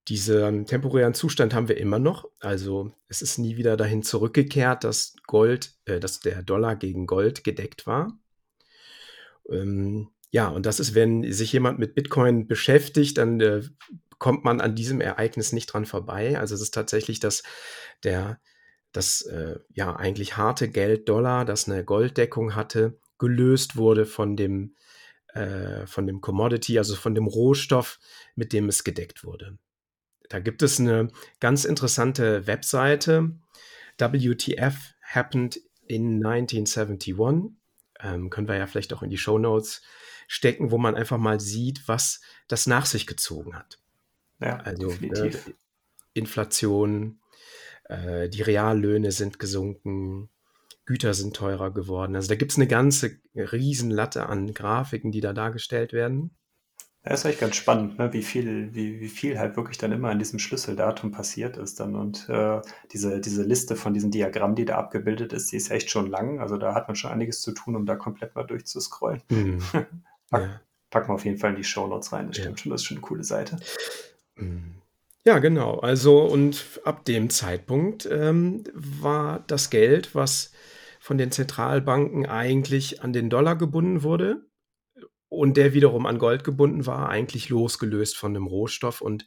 Diesen 0.08 0.66
temporären 0.66 1.14
Zustand 1.14 1.54
haben 1.54 1.68
wir 1.68 1.78
immer 1.78 2.00
noch. 2.00 2.30
Also 2.40 2.94
es 3.10 3.22
ist 3.22 3.38
nie 3.38 3.58
wieder 3.58 3.76
dahin 3.76 4.04
zurückgekehrt, 4.04 4.86
dass 4.86 5.16
Gold, 5.26 5.74
äh, 5.86 6.00
dass 6.00 6.22
der 6.22 6.44
Dollar 6.44 6.76
gegen 6.78 7.08
Gold 7.08 7.44
gedeckt 7.44 7.86
war. 7.86 8.18
Ähm, 9.50 10.10
ja, 10.32 10.48
und 10.48 10.66
das 10.66 10.80
ist, 10.80 10.96
wenn 10.96 11.30
sich 11.32 11.52
jemand 11.52 11.80
mit 11.80 11.94
Bitcoin 11.96 12.48
beschäftigt, 12.48 13.18
dann 13.18 13.42
äh, 13.42 13.64
kommt 14.18 14.44
man 14.46 14.62
an 14.62 14.76
diesem 14.76 15.02
Ereignis 15.02 15.52
nicht 15.52 15.68
dran 15.68 15.86
vorbei. 15.86 16.40
Also 16.40 16.56
es 16.56 16.62
ist 16.62 16.74
tatsächlich, 16.74 17.20
dass 17.20 17.44
der, 18.04 18.40
das 18.94 19.22
äh, 19.24 19.60
ja 19.74 19.96
eigentlich 19.96 20.38
harte 20.38 20.70
Geld 20.70 21.10
Dollar, 21.10 21.44
das 21.44 21.70
eine 21.70 21.84
Golddeckung 21.84 22.56
hatte, 22.56 22.98
gelöst 23.20 23.76
wurde 23.76 24.06
von 24.06 24.38
dem, 24.38 24.76
äh, 25.34 25.86
von 25.86 26.08
dem 26.08 26.22
Commodity, 26.22 26.78
also 26.78 26.96
von 26.96 27.14
dem 27.14 27.28
Rohstoff, 27.28 28.00
mit 28.36 28.54
dem 28.54 28.70
es 28.70 28.84
gedeckt 28.84 29.24
wurde. 29.24 29.58
Da 30.30 30.40
gibt 30.40 30.62
es 30.62 30.80
eine 30.80 31.10
ganz 31.40 31.66
interessante 31.66 32.48
Webseite, 32.48 33.32
WTF 33.98 34.94
Happened 35.02 35.60
in 35.86 36.26
1971. 36.26 37.16
Ähm, 38.00 38.30
können 38.30 38.48
wir 38.48 38.58
ja 38.58 38.68
vielleicht 38.68 38.94
auch 38.94 39.04
in 39.04 39.10
die 39.10 39.18
Show 39.18 39.40
Notes 39.40 39.82
stecken, 40.28 40.72
wo 40.72 40.78
man 40.78 40.96
einfach 40.96 41.18
mal 41.18 41.40
sieht, 41.40 41.88
was 41.88 42.22
das 42.48 42.68
nach 42.68 42.86
sich 42.86 43.08
gezogen 43.08 43.56
hat. 43.56 43.80
Ja, 44.40 44.58
Also 44.58 44.92
äh. 44.92 45.32
Inflation, 46.14 47.20
äh, 47.86 48.30
die 48.30 48.42
Reallöhne 48.42 49.12
sind 49.12 49.40
gesunken, 49.40 50.30
Güter 50.86 51.14
sind 51.14 51.36
teurer 51.36 51.74
geworden. 51.74 52.16
Also 52.16 52.30
da 52.30 52.36
gibt 52.36 52.52
es 52.52 52.58
eine 52.58 52.68
ganze 52.68 53.20
Riesenlatte 53.36 54.28
an 54.28 54.54
Grafiken, 54.54 55.12
die 55.12 55.22
da 55.22 55.34
dargestellt 55.34 55.92
werden. 55.92 56.38
Ja, 57.08 57.14
ist 57.14 57.26
eigentlich 57.26 57.40
ganz 57.40 57.56
spannend, 57.56 57.98
ne? 57.98 58.12
wie 58.12 58.22
viel, 58.22 58.76
wie, 58.76 59.00
wie 59.00 59.08
viel 59.08 59.40
halt 59.40 59.56
wirklich 59.56 59.78
dann 59.78 59.94
immer 59.94 60.10
an 60.10 60.20
diesem 60.20 60.40
Schlüsseldatum 60.40 61.12
passiert 61.12 61.56
ist 61.56 61.80
dann. 61.80 61.96
Und 61.96 62.28
äh, 62.28 62.60
diese, 62.92 63.22
diese 63.22 63.44
Liste 63.44 63.78
von 63.78 63.94
diesen 63.94 64.12
Diagrammen, 64.12 64.58
die 64.58 64.66
da 64.66 64.76
abgebildet 64.76 65.32
ist, 65.32 65.50
die 65.50 65.56
ist 65.56 65.72
echt 65.72 65.90
schon 65.90 66.10
lang. 66.10 66.42
Also 66.42 66.58
da 66.58 66.76
hat 66.76 66.90
man 66.90 66.98
schon 66.98 67.10
einiges 67.10 67.42
zu 67.42 67.54
tun, 67.54 67.78
um 67.78 67.86
da 67.86 67.96
komplett 67.96 68.36
mal 68.36 68.44
durchzuscrollen. 68.44 69.22
Hm, 69.30 69.60
Pack, 70.30 70.42
ja, 70.42 70.62
packen 70.90 71.08
wir 71.08 71.14
auf 71.14 71.24
jeden 71.24 71.38
Fall 71.38 71.52
in 71.52 71.56
die 71.56 71.64
Shownotes 71.64 72.12
rein. 72.12 72.28
Das 72.28 72.38
ja. 72.40 72.44
stimmt 72.44 72.60
schon, 72.60 72.72
das 72.74 72.82
ist 72.82 72.88
schon 72.88 72.98
eine 72.98 73.06
coole 73.06 73.24
Seite. 73.24 73.56
Hm. 74.36 74.76
Ja, 75.24 75.40
genau. 75.40 75.80
Also 75.80 76.26
und 76.26 76.66
ab 76.84 77.06
dem 77.06 77.30
Zeitpunkt 77.30 78.06
ähm, 78.12 78.66
war 78.74 79.46
das 79.48 79.70
Geld, 79.70 80.14
was 80.14 80.52
von 81.00 81.18
den 81.18 81.32
Zentralbanken 81.32 82.26
eigentlich 82.26 83.02
an 83.02 83.14
den 83.14 83.30
Dollar 83.30 83.56
gebunden 83.56 84.04
wurde 84.04 84.42
und 85.38 85.58
der 85.58 85.74
wiederum 85.74 86.06
an 86.06 86.20
Gold 86.20 86.44
gebunden 86.44 86.86
war, 86.86 87.10
eigentlich 87.10 87.50
losgelöst 87.50 88.18
von 88.18 88.34
dem 88.34 88.48
Rohstoff 88.48 89.02
und 89.02 89.26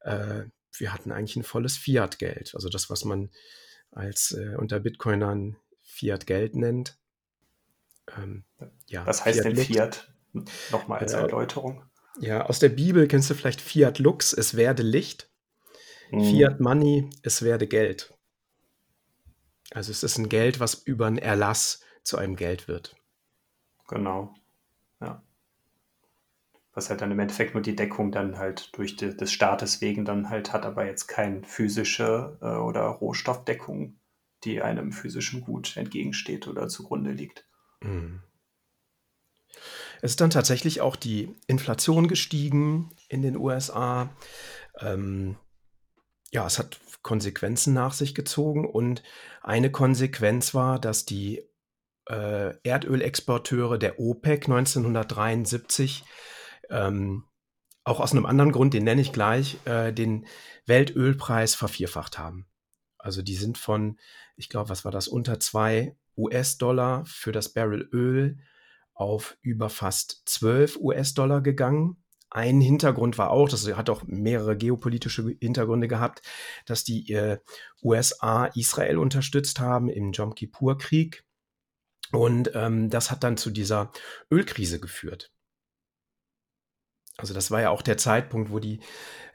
äh, 0.00 0.44
wir 0.76 0.92
hatten 0.92 1.12
eigentlich 1.12 1.36
ein 1.36 1.42
volles 1.42 1.76
Fiat-Geld, 1.76 2.54
also 2.54 2.68
das, 2.68 2.88
was 2.90 3.04
man 3.04 3.30
als 3.90 4.32
äh, 4.32 4.54
unter 4.56 4.80
Bitcoinern 4.80 5.56
Fiat-Geld 5.82 6.54
nennt. 6.56 6.98
Ähm, 8.16 8.44
ja, 8.86 9.06
Was 9.06 9.24
heißt 9.24 9.44
denn 9.44 9.56
Lux. 9.56 9.66
Fiat? 9.66 10.12
Nochmal 10.70 11.00
als 11.00 11.12
Äh, 11.12 11.18
Erläuterung. 11.18 11.84
Ja, 12.20 12.46
aus 12.46 12.58
der 12.58 12.68
Bibel 12.70 13.06
kennst 13.08 13.30
du 13.30 13.34
vielleicht 13.34 13.60
Fiat 13.60 13.98
Lux, 13.98 14.32
es 14.32 14.56
werde 14.56 14.82
Licht. 14.82 15.30
Hm, 16.10 16.24
Fiat 16.24 16.60
Money, 16.60 17.10
es 17.22 17.42
werde 17.42 17.66
Geld. 17.66 18.14
Also 19.72 19.90
es 19.92 20.02
ist 20.02 20.18
ein 20.18 20.28
Geld, 20.28 20.58
was 20.60 20.74
über 20.74 21.06
einen 21.06 21.18
Erlass 21.18 21.82
zu 22.02 22.16
einem 22.16 22.36
Geld 22.36 22.66
wird. 22.68 22.96
genau. 23.88 24.34
Ja. 25.00 25.22
Was 26.72 26.88
halt 26.88 27.00
dann 27.00 27.10
im 27.10 27.18
Endeffekt 27.18 27.54
nur 27.54 27.62
die 27.62 27.74
Deckung 27.74 28.12
dann 28.12 28.38
halt 28.38 28.70
durch 28.76 28.96
die, 28.96 29.16
des 29.16 29.32
Staates 29.32 29.80
wegen 29.80 30.04
dann 30.04 30.30
halt 30.30 30.52
hat, 30.52 30.64
aber 30.64 30.86
jetzt 30.86 31.08
keine 31.08 31.42
physische 31.44 32.38
äh, 32.40 32.46
oder 32.46 32.82
Rohstoffdeckung, 32.82 33.98
die 34.44 34.62
einem 34.62 34.92
physischen 34.92 35.40
Gut 35.40 35.76
entgegensteht 35.76 36.46
oder 36.46 36.68
zugrunde 36.68 37.10
liegt. 37.10 37.44
Mhm. 37.82 38.22
Es 40.02 40.12
ist 40.12 40.20
dann 40.20 40.30
tatsächlich 40.30 40.80
auch 40.80 40.96
die 40.96 41.34
Inflation 41.46 42.08
gestiegen 42.08 42.90
in 43.08 43.22
den 43.22 43.36
USA. 43.36 44.10
Ähm, 44.80 45.36
ja, 46.30 46.46
es 46.46 46.58
hat 46.58 46.80
Konsequenzen 47.02 47.74
nach 47.74 47.92
sich 47.92 48.14
gezogen 48.14 48.66
und 48.66 49.02
eine 49.42 49.70
Konsequenz 49.70 50.54
war, 50.54 50.78
dass 50.78 51.04
die 51.04 51.42
äh, 52.06 52.54
Erdölexporteure 52.62 53.78
der 53.78 53.98
OPEC 53.98 54.48
1973 54.48 56.04
ähm, 56.70 57.24
auch 57.84 58.00
aus 58.00 58.12
einem 58.12 58.26
anderen 58.26 58.52
Grund, 58.52 58.74
den 58.74 58.84
nenne 58.84 59.00
ich 59.00 59.12
gleich, 59.12 59.58
äh, 59.64 59.92
den 59.92 60.26
Weltölpreis 60.66 61.54
vervierfacht 61.54 62.18
haben. 62.18 62.46
Also 62.98 63.22
die 63.22 63.34
sind 63.34 63.58
von, 63.58 63.98
ich 64.36 64.48
glaube, 64.48 64.68
was 64.68 64.84
war 64.84 64.92
das, 64.92 65.08
unter 65.08 65.40
zwei 65.40 65.96
US-Dollar 66.16 67.04
für 67.06 67.32
das 67.32 67.52
Barrel 67.52 67.88
Öl 67.92 68.38
auf 68.94 69.38
über 69.40 69.70
fast 69.70 70.22
12 70.26 70.76
US-Dollar 70.76 71.40
gegangen. 71.40 72.04
Ein 72.28 72.60
Hintergrund 72.60 73.18
war 73.18 73.30
auch, 73.30 73.48
das 73.48 73.66
hat 73.74 73.90
auch 73.90 74.04
mehrere 74.04 74.56
geopolitische 74.56 75.34
Hintergründe 75.40 75.88
gehabt, 75.88 76.22
dass 76.66 76.84
die 76.84 77.10
äh, 77.12 77.38
USA 77.82 78.46
Israel 78.46 78.98
unterstützt 78.98 79.58
haben 79.58 79.88
im 79.88 80.12
Jom 80.12 80.34
Kippur-Krieg. 80.34 81.24
Und 82.12 82.52
ähm, 82.54 82.90
das 82.90 83.10
hat 83.10 83.24
dann 83.24 83.36
zu 83.36 83.50
dieser 83.50 83.90
Ölkrise 84.30 84.78
geführt. 84.78 85.32
Also 87.20 87.34
das 87.34 87.50
war 87.50 87.60
ja 87.60 87.70
auch 87.70 87.82
der 87.82 87.96
Zeitpunkt, 87.96 88.50
wo 88.50 88.58
die, 88.58 88.80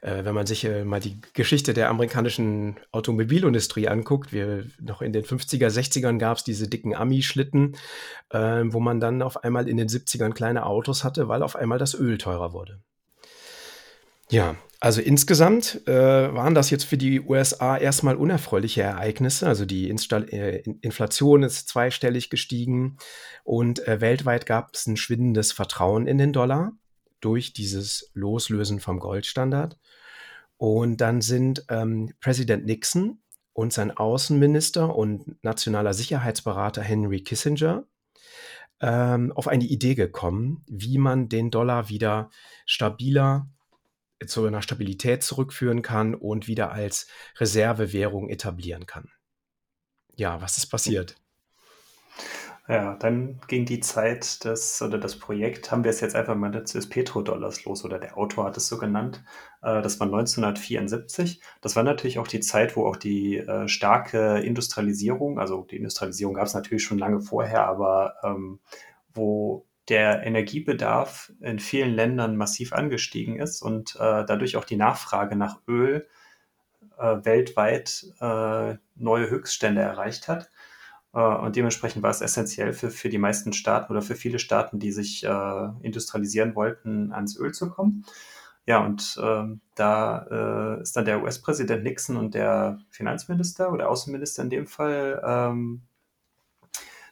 äh, 0.00 0.24
wenn 0.24 0.34
man 0.34 0.46
sich 0.46 0.64
äh, 0.64 0.84
mal 0.84 1.00
die 1.00 1.18
Geschichte 1.32 1.74
der 1.74 1.88
amerikanischen 1.88 2.76
Automobilindustrie 2.92 3.88
anguckt, 3.88 4.32
wir 4.32 4.64
noch 4.80 5.02
in 5.02 5.12
den 5.12 5.24
50er, 5.24 5.68
60ern 5.68 6.18
gab 6.18 6.38
es 6.38 6.44
diese 6.44 6.68
dicken 6.68 6.94
Ami-Schlitten, 6.94 7.76
äh, 8.30 8.62
wo 8.66 8.80
man 8.80 9.00
dann 9.00 9.22
auf 9.22 9.42
einmal 9.44 9.68
in 9.68 9.76
den 9.76 9.88
70ern 9.88 10.32
kleine 10.32 10.66
Autos 10.66 11.04
hatte, 11.04 11.28
weil 11.28 11.42
auf 11.42 11.56
einmal 11.56 11.78
das 11.78 11.94
Öl 11.94 12.18
teurer 12.18 12.52
wurde. 12.52 12.80
Ja, 14.30 14.56
also 14.80 15.00
insgesamt 15.00 15.86
äh, 15.86 16.34
waren 16.34 16.54
das 16.54 16.70
jetzt 16.70 16.84
für 16.84 16.98
die 16.98 17.20
USA 17.20 17.78
erstmal 17.78 18.16
unerfreuliche 18.16 18.82
Ereignisse. 18.82 19.46
Also 19.46 19.64
die 19.64 19.88
Insta 19.88 20.18
äh, 20.18 20.62
Inflation 20.82 21.42
ist 21.42 21.68
zweistellig 21.68 22.28
gestiegen 22.28 22.98
und 23.44 23.86
äh, 23.86 24.00
weltweit 24.00 24.44
gab 24.44 24.74
es 24.74 24.86
ein 24.86 24.96
schwindendes 24.96 25.52
Vertrauen 25.52 26.06
in 26.06 26.18
den 26.18 26.32
Dollar 26.32 26.72
durch 27.20 27.52
dieses 27.52 28.10
Loslösen 28.14 28.80
vom 28.80 28.98
Goldstandard. 28.98 29.78
Und 30.56 31.00
dann 31.00 31.20
sind 31.20 31.64
ähm, 31.68 32.12
Präsident 32.20 32.64
Nixon 32.66 33.20
und 33.52 33.72
sein 33.72 33.96
Außenminister 33.96 34.94
und 34.94 35.42
nationaler 35.42 35.94
Sicherheitsberater 35.94 36.82
Henry 36.82 37.22
Kissinger 37.22 37.84
ähm, 38.80 39.32
auf 39.32 39.48
eine 39.48 39.64
Idee 39.64 39.94
gekommen, 39.94 40.64
wie 40.66 40.98
man 40.98 41.28
den 41.28 41.50
Dollar 41.50 41.88
wieder 41.88 42.30
stabiler 42.66 43.48
zu 44.26 44.46
einer 44.46 44.62
Stabilität 44.62 45.22
zurückführen 45.22 45.82
kann 45.82 46.14
und 46.14 46.46
wieder 46.48 46.72
als 46.72 47.06
Reservewährung 47.38 48.30
etablieren 48.30 48.86
kann. 48.86 49.10
Ja, 50.14 50.40
was 50.40 50.56
ist 50.56 50.66
passiert? 50.66 51.16
Ja, 52.68 52.96
dann 52.96 53.40
ging 53.46 53.64
die 53.64 53.78
Zeit 53.78 54.44
des, 54.44 54.82
oder 54.82 54.98
das 54.98 55.16
Projekt, 55.20 55.70
haben 55.70 55.84
wir 55.84 55.90
es 55.90 56.00
jetzt 56.00 56.16
einfach 56.16 56.34
mal 56.34 56.50
des 56.50 56.88
Petrodollars 56.88 57.64
los, 57.64 57.84
oder 57.84 58.00
der 58.00 58.18
Autor 58.18 58.44
hat 58.46 58.56
es 58.56 58.66
so 58.66 58.76
genannt. 58.76 59.22
Äh, 59.62 59.82
das 59.82 60.00
war 60.00 60.06
1974. 60.08 61.40
Das 61.60 61.76
war 61.76 61.84
natürlich 61.84 62.18
auch 62.18 62.26
die 62.26 62.40
Zeit, 62.40 62.76
wo 62.76 62.86
auch 62.86 62.96
die 62.96 63.36
äh, 63.36 63.68
starke 63.68 64.40
Industrialisierung, 64.40 65.38
also 65.38 65.62
die 65.70 65.76
Industrialisierung 65.76 66.34
gab 66.34 66.46
es 66.46 66.54
natürlich 66.54 66.82
schon 66.82 66.98
lange 66.98 67.20
vorher, 67.20 67.68
aber 67.68 68.14
ähm, 68.24 68.58
wo 69.14 69.64
der 69.88 70.24
Energiebedarf 70.24 71.32
in 71.40 71.60
vielen 71.60 71.94
Ländern 71.94 72.36
massiv 72.36 72.72
angestiegen 72.72 73.38
ist 73.38 73.62
und 73.62 73.94
äh, 73.96 74.24
dadurch 74.26 74.56
auch 74.56 74.64
die 74.64 74.76
Nachfrage 74.76 75.36
nach 75.36 75.60
Öl 75.68 76.08
äh, 76.98 77.24
weltweit 77.24 78.06
äh, 78.20 78.74
neue 78.96 79.30
Höchststände 79.30 79.82
erreicht 79.82 80.28
hat. 80.28 80.50
Äh, 81.16 81.20
und 81.20 81.56
dementsprechend 81.56 82.02
war 82.02 82.10
es 82.10 82.20
essentiell 82.20 82.74
für, 82.74 82.90
für 82.90 83.08
die 83.08 83.18
meisten 83.18 83.52
Staaten 83.52 83.90
oder 83.90 84.02
für 84.02 84.14
viele 84.14 84.38
Staaten, 84.38 84.78
die 84.78 84.92
sich 84.92 85.24
äh, 85.24 85.68
industrialisieren 85.80 86.54
wollten, 86.54 87.12
ans 87.12 87.36
Öl 87.38 87.52
zu 87.52 87.70
kommen. 87.70 88.04
Ja, 88.66 88.84
und 88.84 89.18
ähm, 89.22 89.60
da 89.76 90.76
äh, 90.78 90.82
ist 90.82 90.96
dann 90.96 91.04
der 91.04 91.22
US-Präsident 91.22 91.84
Nixon 91.84 92.16
und 92.16 92.34
der 92.34 92.80
Finanzminister 92.90 93.72
oder 93.72 93.88
Außenminister 93.88 94.42
in 94.42 94.50
dem 94.50 94.66
Fall 94.66 95.22
ähm, 95.24 95.82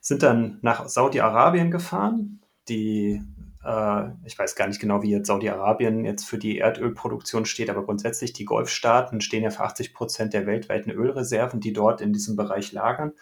sind 0.01 0.23
dann 0.23 0.59
nach 0.63 0.89
Saudi-Arabien 0.89 1.71
gefahren. 1.71 2.41
Die, 2.69 3.23
äh, 3.65 4.05
ich 4.25 4.37
weiß 4.37 4.57
gar 4.57 4.67
nicht 4.67 4.81
genau, 4.81 5.03
wie 5.03 5.13
jetzt 5.13 5.29
Saudi-Arabien 5.29 6.05
jetzt 6.05 6.25
für 6.25 6.39
die 6.39 6.59
Erdölproduktion 6.59 7.47
steht, 7.47 7.71
aber 7.71 7.85
grundsätzlich 7.85 8.33
die 8.33 8.45
Golfstaaten 8.45 9.21
stehen 9.21 9.45
ja 9.45 9.51
für 9.51 9.63
80 9.63 9.95
Prozent 9.95 10.35
der 10.35 10.47
weltweiten 10.47 10.91
Ölreserven, 10.91 11.61
die 11.61 11.73
dort 11.73 12.01
in 12.01 12.13
diesem 12.13 12.35
Bereich 12.35 12.73
lagern. 12.73 13.13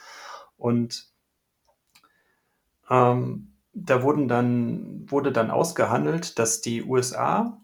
Und 0.62 1.08
ähm, 2.88 3.52
da 3.72 4.02
wurden 4.04 4.28
dann, 4.28 5.10
wurde 5.10 5.32
dann 5.32 5.50
ausgehandelt, 5.50 6.38
dass 6.38 6.60
die 6.60 6.84
USA 6.84 7.60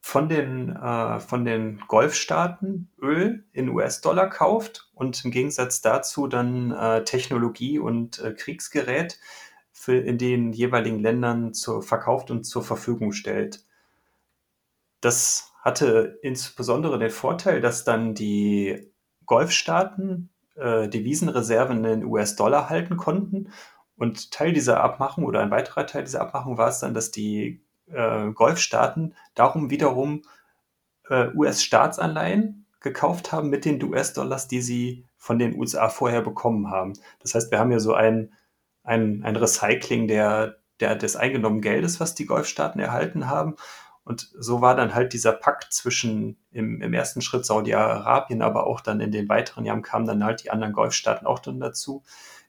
von 0.00 0.28
den, 0.28 0.74
äh, 0.74 1.20
von 1.20 1.44
den 1.44 1.80
Golfstaaten 1.86 2.90
Öl 3.00 3.44
in 3.52 3.68
US-Dollar 3.68 4.28
kauft 4.30 4.90
und 4.94 5.24
im 5.24 5.30
Gegensatz 5.30 5.80
dazu 5.80 6.26
dann 6.26 6.72
äh, 6.72 7.04
Technologie 7.04 7.78
und 7.78 8.18
äh, 8.18 8.32
Kriegsgerät 8.32 9.20
für, 9.70 9.96
in 9.96 10.18
den 10.18 10.52
jeweiligen 10.52 10.98
Ländern 10.98 11.54
zur, 11.54 11.82
verkauft 11.82 12.32
und 12.32 12.44
zur 12.44 12.64
Verfügung 12.64 13.12
stellt. 13.12 13.64
Das 15.00 15.52
hatte 15.60 16.18
insbesondere 16.22 16.98
den 16.98 17.10
Vorteil, 17.10 17.60
dass 17.60 17.84
dann 17.84 18.14
die 18.14 18.90
Golfstaaten 19.26 20.30
äh, 20.58 20.88
Devisenreserven 20.88 21.84
in 21.84 22.04
US-Dollar 22.04 22.68
halten 22.68 22.96
konnten. 22.96 23.52
Und 23.96 24.30
Teil 24.30 24.52
dieser 24.52 24.80
Abmachung 24.80 25.24
oder 25.24 25.40
ein 25.40 25.50
weiterer 25.50 25.86
Teil 25.86 26.04
dieser 26.04 26.20
Abmachung 26.20 26.56
war 26.56 26.68
es 26.68 26.78
dann, 26.78 26.94
dass 26.94 27.10
die 27.10 27.64
äh, 27.86 28.30
Golfstaaten 28.32 29.14
darum 29.34 29.70
wiederum 29.70 30.22
äh, 31.08 31.28
US-Staatsanleihen 31.34 32.66
gekauft 32.80 33.32
haben 33.32 33.50
mit 33.50 33.64
den 33.64 33.82
US-Dollars, 33.82 34.46
die 34.46 34.60
sie 34.60 35.04
von 35.16 35.38
den 35.38 35.58
USA 35.58 35.88
vorher 35.88 36.22
bekommen 36.22 36.70
haben. 36.70 36.92
Das 37.20 37.34
heißt, 37.34 37.50
wir 37.50 37.58
haben 37.58 37.72
ja 37.72 37.80
so 37.80 37.94
ein, 37.94 38.32
ein, 38.84 39.22
ein 39.24 39.36
Recycling 39.36 40.06
der, 40.06 40.58
der, 40.80 40.94
des 40.94 41.16
eingenommenen 41.16 41.62
Geldes, 41.62 41.98
was 41.98 42.14
die 42.14 42.26
Golfstaaten 42.26 42.80
erhalten 42.80 43.28
haben. 43.28 43.56
Und 44.08 44.30
so 44.38 44.62
war 44.62 44.74
dann 44.74 44.94
halt 44.94 45.12
dieser 45.12 45.32
Pakt 45.32 45.70
zwischen 45.70 46.38
im, 46.50 46.80
im 46.80 46.94
ersten 46.94 47.20
Schritt 47.20 47.44
Saudi-Arabien, 47.44 48.40
aber 48.40 48.66
auch 48.66 48.80
dann 48.80 49.00
in 49.00 49.12
den 49.12 49.28
weiteren 49.28 49.66
Jahren 49.66 49.82
kamen 49.82 50.06
dann 50.06 50.24
halt 50.24 50.42
die 50.42 50.50
anderen 50.50 50.72
Golfstaaten 50.72 51.26
auch 51.26 51.40
dann 51.40 51.60
dazu, 51.60 52.02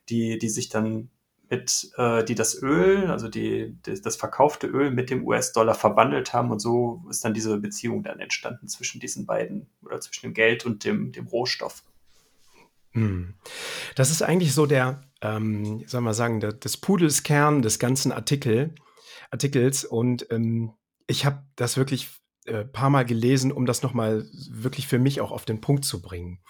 die, 0.08 0.38
die 0.38 0.48
sich 0.48 0.70
dann 0.70 1.10
mit, 1.50 1.90
äh, 1.98 2.24
die 2.24 2.34
das 2.34 2.62
Öl, 2.62 3.10
also 3.10 3.28
die, 3.28 3.76
die, 3.84 4.00
das 4.00 4.16
verkaufte 4.16 4.68
Öl 4.68 4.90
mit 4.90 5.10
dem 5.10 5.26
US-Dollar 5.26 5.74
verbandelt 5.74 6.32
haben 6.32 6.50
und 6.50 6.60
so 6.60 7.04
ist 7.10 7.26
dann 7.26 7.34
diese 7.34 7.58
Beziehung 7.58 8.02
dann 8.02 8.20
entstanden 8.20 8.66
zwischen 8.66 8.98
diesen 8.98 9.26
beiden 9.26 9.68
oder 9.84 10.00
zwischen 10.00 10.28
dem 10.28 10.32
Geld 10.32 10.64
und 10.64 10.86
dem, 10.86 11.12
dem 11.12 11.26
Rohstoff. 11.26 11.82
Hm. 12.92 13.34
Das 13.96 14.10
ist 14.10 14.22
eigentlich 14.22 14.54
so 14.54 14.64
der, 14.64 15.02
ähm, 15.20 15.84
soll 15.86 16.00
man 16.00 16.14
sagen, 16.14 16.40
der, 16.40 16.54
des 16.54 16.78
Pudels 16.78 17.22
des 17.22 17.78
ganzen 17.78 18.12
Artikel, 18.12 18.74
Artikels 19.30 19.84
und 19.84 20.26
ähm, 20.30 20.72
ich 21.10 21.24
habe 21.26 21.42
das 21.56 21.76
wirklich 21.76 22.08
ein 22.46 22.54
äh, 22.54 22.64
paar 22.64 22.88
Mal 22.88 23.04
gelesen, 23.04 23.50
um 23.50 23.66
das 23.66 23.82
nochmal 23.82 24.24
wirklich 24.48 24.86
für 24.86 25.00
mich 25.00 25.20
auch 25.20 25.32
auf 25.32 25.44
den 25.44 25.60
Punkt 25.60 25.84
zu 25.84 26.00
bringen. 26.00 26.40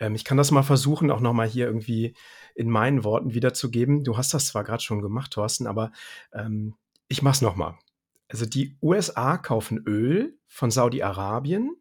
Ähm, 0.00 0.16
ich 0.16 0.24
kann 0.24 0.36
das 0.36 0.50
mal 0.50 0.64
versuchen, 0.64 1.10
auch 1.10 1.20
nochmal 1.20 1.48
hier 1.48 1.66
irgendwie 1.66 2.16
in 2.54 2.68
meinen 2.68 3.04
Worten 3.04 3.32
wiederzugeben. 3.32 4.02
Du 4.02 4.16
hast 4.16 4.34
das 4.34 4.46
zwar 4.46 4.64
gerade 4.64 4.82
schon 4.82 5.02
gemacht, 5.02 5.32
Thorsten, 5.32 5.68
aber 5.68 5.92
ähm, 6.32 6.74
ich 7.06 7.22
mache 7.22 7.34
es 7.34 7.42
nochmal. 7.42 7.78
Also 8.28 8.44
die 8.44 8.76
USA 8.82 9.38
kaufen 9.38 9.78
Öl 9.86 10.36
von 10.48 10.70
Saudi-Arabien 10.70 11.76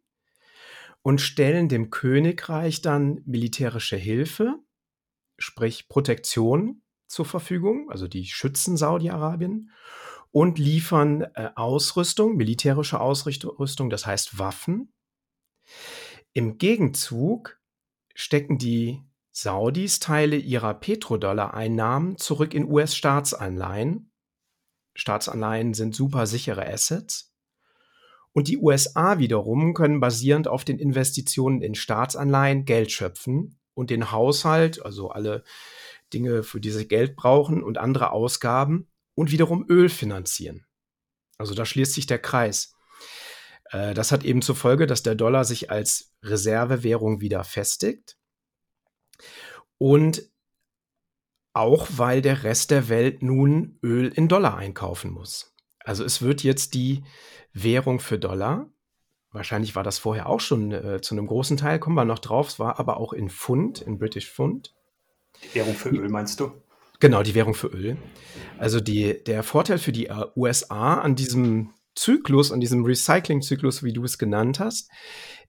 und 1.01 1.21
stellen 1.21 1.69
dem 1.69 1.89
Königreich 1.89 2.81
dann 2.81 3.21
militärische 3.25 3.97
Hilfe, 3.97 4.60
sprich 5.39 5.89
Protektion 5.89 6.84
zur 7.07 7.25
Verfügung, 7.25 7.89
also 7.89 8.07
die 8.07 8.25
schützen 8.25 8.77
Saudi-Arabien 8.77 9.71
und 10.31 10.59
liefern 10.59 11.21
äh, 11.35 11.49
Ausrüstung, 11.55 12.35
militärische 12.37 12.99
Ausrüstung, 12.99 13.89
das 13.89 14.05
heißt 14.05 14.39
Waffen. 14.39 14.93
Im 16.33 16.57
Gegenzug 16.57 17.59
stecken 18.15 18.57
die 18.57 19.03
Saudis 19.31 19.99
Teile 19.99 20.37
ihrer 20.37 20.73
Petrodollar-Einnahmen 20.73 22.17
zurück 22.17 22.53
in 22.53 22.69
US-Staatsanleihen. 22.69 24.11
Staatsanleihen 24.93 25.73
sind 25.73 25.95
super 25.95 26.27
sichere 26.27 26.65
Assets. 26.65 27.33
Und 28.33 28.47
die 28.47 28.57
USA 28.57 29.19
wiederum 29.19 29.73
können 29.73 29.99
basierend 29.99 30.47
auf 30.47 30.63
den 30.63 30.79
Investitionen 30.79 31.61
in 31.61 31.75
Staatsanleihen 31.75 32.65
Geld 32.65 32.91
schöpfen 32.91 33.59
und 33.73 33.89
den 33.89 34.11
Haushalt, 34.11 34.83
also 34.85 35.09
alle 35.09 35.43
Dinge, 36.13 36.43
für 36.43 36.61
die 36.61 36.71
sie 36.71 36.87
Geld 36.87 37.15
brauchen 37.15 37.63
und 37.63 37.77
andere 37.77 38.11
Ausgaben, 38.11 38.90
und 39.15 39.32
wiederum 39.32 39.65
Öl 39.69 39.89
finanzieren. 39.89 40.65
Also 41.38 41.54
da 41.54 41.65
schließt 41.65 41.93
sich 41.93 42.06
der 42.06 42.19
Kreis. 42.19 42.76
Äh, 43.71 43.93
das 43.93 44.12
hat 44.12 44.24
eben 44.24 44.41
zur 44.41 44.56
Folge, 44.56 44.88
dass 44.88 45.04
der 45.04 45.15
Dollar 45.15 45.43
sich 45.45 45.71
als 45.71 46.13
Reservewährung 46.24 47.21
wieder 47.21 47.43
festigt. 47.43 48.17
Und 49.78 50.30
auch 51.54 51.88
weil 51.95 52.21
der 52.21 52.43
Rest 52.43 52.71
der 52.71 52.88
Welt 52.88 53.24
nun 53.24 53.78
Öl 53.84 54.08
in 54.08 54.28
Dollar 54.28 54.58
einkaufen 54.58 55.12
muss. 55.12 55.54
Also 55.80 56.04
es 56.04 56.21
wird 56.21 56.43
jetzt 56.43 56.74
die 56.76 57.04
Währung 57.54 58.00
für 58.00 58.19
Dollar. 58.19 58.69
Wahrscheinlich 59.32 59.76
war 59.76 59.84
das 59.84 59.97
vorher 59.97 60.28
auch 60.28 60.39
schon 60.39 60.71
äh, 60.71 61.02
zu 61.02 61.15
einem 61.15 61.28
großen 61.28 61.58
Teil, 61.58 61.80
kommen 61.80 61.95
wir 61.95 62.06
noch 62.06 62.19
drauf. 62.19 62.50
Es 62.50 62.60
war 62.60 62.80
aber 62.80 62.97
auch 62.97 63.13
in 63.13 63.30
Pfund, 63.30 63.82
in 63.82 63.97
British 63.97 64.30
Pfund. 64.30 64.74
Die 65.43 65.56
Währung 65.56 65.74
für 65.74 65.89
Öl 65.89 66.10
meinst 66.10 66.39
du? 66.39 66.52
Genau, 67.01 67.23
die 67.23 67.33
Währung 67.33 67.55
für 67.55 67.67
Öl. 67.67 67.97
Also 68.59 68.79
die, 68.79 69.23
der 69.23 69.41
Vorteil 69.41 69.79
für 69.79 69.91
die 69.91 70.05
äh, 70.05 70.25
USA 70.35 70.99
an 70.99 71.15
diesem 71.15 71.73
Zyklus, 71.95 72.51
an 72.51 72.59
diesem 72.59 72.85
Recycling-Zyklus, 72.85 73.81
wie 73.81 73.91
du 73.91 74.03
es 74.03 74.19
genannt 74.19 74.59
hast, 74.59 74.89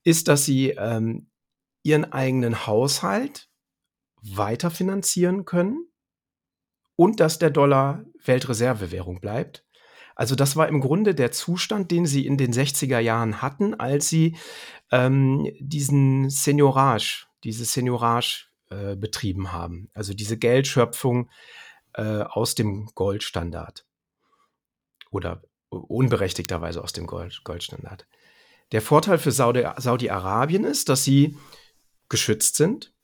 ist, 0.03 0.29
dass 0.29 0.47
sie 0.47 0.71
ähm, 0.71 1.29
ihren 1.83 2.11
eigenen 2.11 2.67
Haushalt 2.67 3.51
weiter 4.23 4.71
finanzieren 4.71 5.45
können 5.45 5.87
und 6.97 7.21
dass 7.21 7.39
der 7.39 7.51
Dollar 7.51 8.07
Weltreservewährung 8.25 9.21
bleibt. 9.21 9.67
Also 10.15 10.35
das 10.35 10.57
war 10.57 10.69
im 10.69 10.81
Grunde 10.81 11.15
der 11.15 11.33
Zustand, 11.33 11.91
den 11.91 12.07
sie 12.07 12.25
in 12.25 12.39
den 12.39 12.55
60er 12.55 12.99
Jahren 12.99 13.43
hatten, 13.43 13.75
als 13.75 14.09
sie 14.09 14.37
ähm, 14.91 15.51
diesen 15.61 16.31
Seniorage, 16.31 17.27
diese 17.45 17.67
Seniorage 17.67 18.52
äh, 18.73 18.97
betrieben 18.97 19.53
haben. 19.53 19.91
Also 19.93 20.15
diese 20.15 20.39
Geldschöpfung 20.39 21.31
äh, 21.95 22.23
aus 22.23 22.55
dem 22.55 22.87
Goldstandard 22.95 23.87
oder 25.11 25.43
unberechtigterweise 25.69 26.83
aus 26.83 26.93
dem 26.93 27.07
Gold, 27.07 27.43
Goldstandard. 27.45 28.07
Der 28.73 28.81
Vorteil 28.81 29.19
für 29.19 29.31
Saudi-Arabien 29.31 30.65
ist, 30.65 30.89
dass 30.89 31.05
sie 31.05 31.37
geschützt 32.09 32.57
sind 32.57 32.95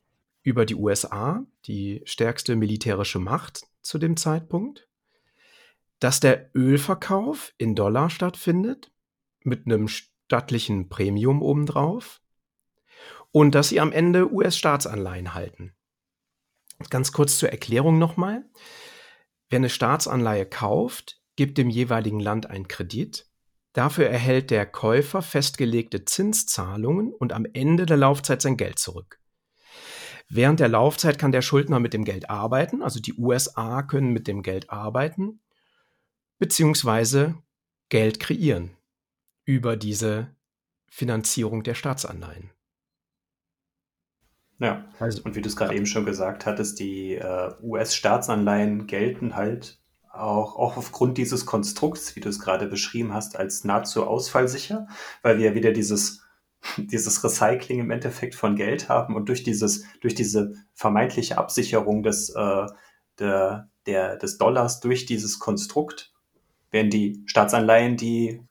über 0.43 0.65
die 0.65 0.75
USA, 0.75 1.45
die 1.67 2.01
stärkste 2.05 2.57
militärische 2.57 3.19
Macht 3.19 3.67
zu 3.83 3.99
dem 3.99 4.17
Zeitpunkt, 4.17 4.89
dass 5.99 6.21
der 6.21 6.51
Ölverkauf 6.55 7.53
in 7.59 7.75
Dollar 7.75 8.09
stattfindet 8.09 8.91
mit 9.43 9.67
einem 9.67 9.89
stattlichen 9.89 10.89
Premium 10.89 11.43
obendrauf 11.43 12.23
und 13.33 13.55
dass 13.55 13.69
sie 13.69 13.81
am 13.81 13.93
Ende 13.93 14.33
US-Staatsanleihen 14.33 15.35
halten. 15.35 15.75
Ganz 16.91 17.13
kurz 17.13 17.39
zur 17.39 17.51
Erklärung 17.51 17.99
nochmal. 17.99 18.45
Wer 19.49 19.59
eine 19.59 19.71
Staatsanleihe 19.71 20.47
kauft, 20.47 21.21
gibt 21.37 21.59
dem 21.59 21.71
jeweiligen 21.71 22.21
Land 22.21 22.47
einen 22.47 22.69
Kredit. 22.69 23.27
Dafür 23.73 24.07
erhält 24.07 24.51
der 24.51 24.67
Käufer 24.67 25.23
festgelegte 25.23 26.05
Zinszahlungen 26.05 27.13
und 27.13 27.33
am 27.33 27.47
Ende 27.53 27.87
der 27.87 27.97
Laufzeit 27.97 28.43
sein 28.43 28.57
Geld 28.57 28.79
zurück. 28.79 29.21
Während 30.29 30.61
der 30.61 30.69
Laufzeit 30.69 31.19
kann 31.19 31.33
der 31.33 31.43
Schuldner 31.43 31.81
mit 31.81 31.95
dem 31.95 32.05
Geld 32.05 32.29
arbeiten, 32.29 32.83
also 32.83 33.01
die 33.01 33.15
USA 33.15 33.83
können 33.83 34.13
mit 34.13 34.29
dem 34.29 34.43
Geld 34.43 34.69
arbeiten, 34.69 35.41
beziehungsweise 36.39 37.43
Geld 37.89 38.21
kreieren 38.21 38.77
über 39.45 39.77
diese 39.77 40.37
Finanzierung 40.91 41.63
der 41.63 41.75
Staatsanleihen. 41.75 42.51
Ja, 44.61 44.85
also, 44.99 45.23
und 45.23 45.37
wie 45.37 45.41
du 45.41 45.49
es 45.49 45.57
gerade 45.57 45.75
eben 45.75 45.87
schon 45.87 46.05
gesagt 46.05 46.45
hattest, 46.45 46.81
die 46.81 47.15
äh, 47.15 47.53
US-Staatsanleihen 47.63 48.87
gelten 48.87 49.37
halt 49.37 49.79
auch, 50.13 50.57
auch 50.57 50.77
aufgrund 50.77 51.17
dieses 51.17 51.47
Konstrukts, 51.47 52.17
wie 52.17 52.21
du 52.21 52.29
es 52.29 52.41
gerade 52.41 52.67
beschrieben 52.67 53.15
hast, 53.15 53.37
als 53.37 53.63
nahezu 53.65 54.05
ausfallsicher, 54.07 54.89
weil 55.23 55.39
wir 55.39 55.51
ja 55.51 55.55
wieder 55.55 55.73
dieses, 55.73 56.23
dieses 56.77 57.23
Recycling 57.23 57.79
im 57.79 57.91
Endeffekt 57.93 58.35
von 58.35 58.57
Geld 58.57 58.89
haben 58.89 59.15
und 59.15 59.29
durch 59.29 59.45
dieses, 59.45 59.85
durch 60.01 60.17
diese 60.17 60.55
vermeintliche 60.75 61.39
Absicherung 61.39 62.03
des, 62.03 62.31
äh, 62.31 62.67
der, 63.21 63.69
der, 63.87 64.17
des 64.17 64.39
Dollars 64.39 64.81
durch 64.81 65.07
dieses 65.07 65.39
Konstrukt 65.39 66.13
werden 66.71 66.91
die 66.91 67.23
Staatsanleihen, 67.27 67.97
die 67.97 68.43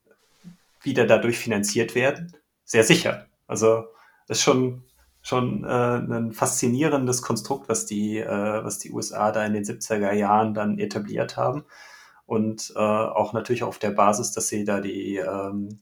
wieder 0.81 1.05
dadurch 1.05 1.37
finanziert 1.37 1.95
werden, 1.95 2.33
sehr 2.63 2.83
sicher. 2.83 3.27
Also 3.45 3.85
ist 4.27 4.41
schon 4.41 4.83
schon 5.27 5.65
äh, 5.65 5.67
ein 5.67 6.31
faszinierendes 6.31 7.21
Konstrukt, 7.21 7.67
was 7.67 7.85
die, 7.85 8.17
äh, 8.17 8.63
was 8.63 8.79
die 8.79 8.91
USA 8.91 9.33
da 9.33 9.45
in 9.45 9.51
den 9.51 9.65
70er 9.65 10.13
Jahren 10.13 10.53
dann 10.53 10.79
etabliert 10.79 11.35
haben. 11.35 11.65
Und 12.25 12.71
äh, 12.77 12.79
auch 12.79 13.33
natürlich 13.33 13.63
auf 13.63 13.77
der 13.77 13.91
Basis, 13.91 14.31
dass 14.31 14.47
sie 14.47 14.63
da 14.63 14.79
die, 14.79 15.17
ähm, 15.17 15.79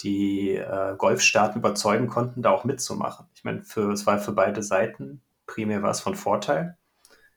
die 0.00 0.54
äh, 0.54 0.94
Golfstaaten 0.96 1.58
überzeugen 1.58 2.06
konnten, 2.06 2.42
da 2.42 2.50
auch 2.50 2.62
mitzumachen. 2.62 3.26
Ich 3.34 3.42
meine, 3.42 3.62
für, 3.62 3.90
es 3.90 4.06
war 4.06 4.18
für 4.20 4.32
beide 4.32 4.62
Seiten, 4.62 5.22
primär 5.46 5.82
war 5.82 5.90
es 5.90 6.00
von 6.00 6.14
Vorteil. 6.14 6.76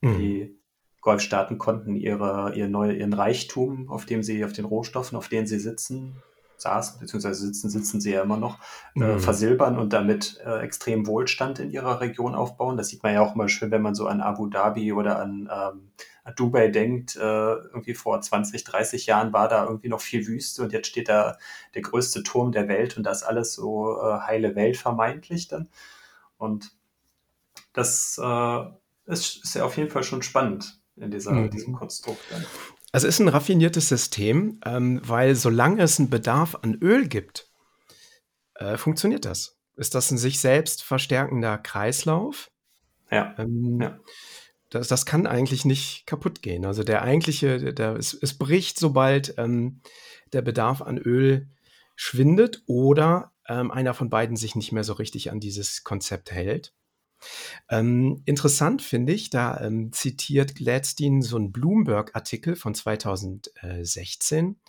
Mhm. 0.02 0.18
Die 0.20 0.60
Golfstaaten 1.02 1.58
konnten 1.58 1.96
ihre, 1.96 2.54
ihr 2.54 2.68
neue, 2.68 2.94
ihren 2.94 3.14
Reichtum, 3.14 3.90
auf 3.90 4.06
dem 4.06 4.22
sie, 4.22 4.46
auf 4.46 4.54
den 4.54 4.66
Rohstoffen, 4.66 5.18
auf 5.18 5.28
denen 5.28 5.48
sie 5.48 5.60
sitzen, 5.60 6.22
saßen, 6.58 7.00
beziehungsweise 7.00 7.46
sitzen, 7.46 7.70
sitzen 7.70 8.02
sie 8.02 8.12
ja 8.12 8.22
immer 8.22 8.38
noch, 8.38 8.60
äh, 8.96 9.00
mhm. 9.00 9.20
versilbern 9.20 9.78
und 9.78 9.94
damit 9.94 10.40
äh, 10.46 10.60
extrem 10.60 11.08
Wohlstand 11.08 11.60
in 11.60 11.72
ihrer 11.72 12.02
Region 12.02 12.36
aufbauen. 12.36 12.78
Das 12.78 12.90
sieht 12.90 13.04
man 13.04 13.14
ja 13.14 13.22
auch 13.22 13.36
immer 13.36 13.50
schön, 13.50 13.72
wenn 13.72 13.82
man 13.82 13.96
so 13.96 14.08
an 14.08 14.22
Abu 14.22 14.48
Dhabi 14.48 14.94
oder 14.94 15.20
an, 15.20 15.50
ähm, 15.52 15.92
an 16.24 16.36
Dubai 16.36 16.70
denkt. 16.70 17.16
Äh, 17.16 17.20
irgendwie 17.20 17.94
vor 17.94 18.20
20, 18.20 18.64
30 18.64 19.06
Jahren 19.06 19.34
war 19.34 19.48
da 19.48 19.66
irgendwie 19.66 19.90
noch 19.90 20.02
viel 20.02 20.28
Wüste 20.28 20.64
und 20.64 20.74
jetzt 20.74 20.88
steht 20.88 21.10
da 21.10 21.38
der 21.74 21.82
größte 21.82 22.24
Turm 22.24 22.52
der 22.52 22.68
Welt 22.68 22.98
und 22.98 23.04
das 23.04 23.24
alles 23.24 23.54
so 23.54 24.00
äh, 24.02 24.20
heile 24.22 24.56
Welt 24.56 24.78
vermeintlich 24.78 25.48
dann. 25.48 25.70
Und 26.38 26.72
das 27.74 28.20
äh, 28.22 28.64
ist, 29.06 29.44
ist 29.44 29.56
ja 29.56 29.66
auf 29.66 29.78
jeden 29.78 29.90
Fall 29.90 30.04
schon 30.04 30.22
spannend 30.22 30.80
in 30.96 31.12
dieser, 31.12 31.32
mhm. 31.32 31.50
diesem 31.50 31.74
Konstrukt. 31.74 32.22
Dann. 32.30 32.46
Es 32.96 33.04
ist 33.04 33.20
ein 33.20 33.28
raffiniertes 33.28 33.90
System, 33.90 34.62
ähm, 34.64 35.02
weil 35.04 35.36
solange 35.36 35.84
es 35.84 36.00
einen 36.00 36.10
Bedarf 36.10 36.56
an 36.62 36.76
Öl 36.76 37.10
gibt, 37.10 37.50
äh, 38.54 38.78
funktioniert 38.78 39.26
das. 39.26 39.58
ist 39.76 39.96
das 39.96 40.12
ein 40.12 40.18
sich 40.18 40.40
selbst 40.40 40.82
verstärkender 40.82 41.58
Kreislauf. 41.58 42.50
Ja. 43.12 43.36
Ähm, 43.38 43.82
ja. 43.82 44.00
Das, 44.70 44.88
das 44.88 45.06
kann 45.06 45.28
eigentlich 45.28 45.66
nicht 45.66 46.08
kaputt 46.08 46.42
gehen. 46.42 46.64
Also 46.64 46.86
der 46.86 47.02
eigentliche, 47.02 47.74
der, 47.74 47.98
es, 47.98 48.14
es 48.14 48.38
bricht, 48.38 48.80
sobald 48.80 49.34
ähm, 49.38 49.82
der 50.32 50.42
Bedarf 50.42 50.82
an 50.82 50.98
Öl 50.98 51.50
schwindet 51.98 52.64
oder 52.66 53.34
ähm, 53.50 53.72
einer 53.72 53.94
von 53.94 54.10
beiden 54.10 54.38
sich 54.38 54.56
nicht 54.56 54.72
mehr 54.72 54.86
so 54.86 54.94
richtig 54.94 55.32
an 55.32 55.42
dieses 55.42 55.84
Konzept 55.84 56.32
hält. 56.32 56.74
Ähm, 57.70 58.22
interessant 58.26 58.82
finde 58.82 59.14
ich, 59.14 59.30
da 59.30 59.60
ähm, 59.62 59.92
zitiert 59.92 60.56
Gladstein 60.56 61.22
so 61.22 61.38
einen 61.38 61.52
Bloomberg-Artikel 61.52 62.56
von 62.56 62.76
2016, 62.76 64.60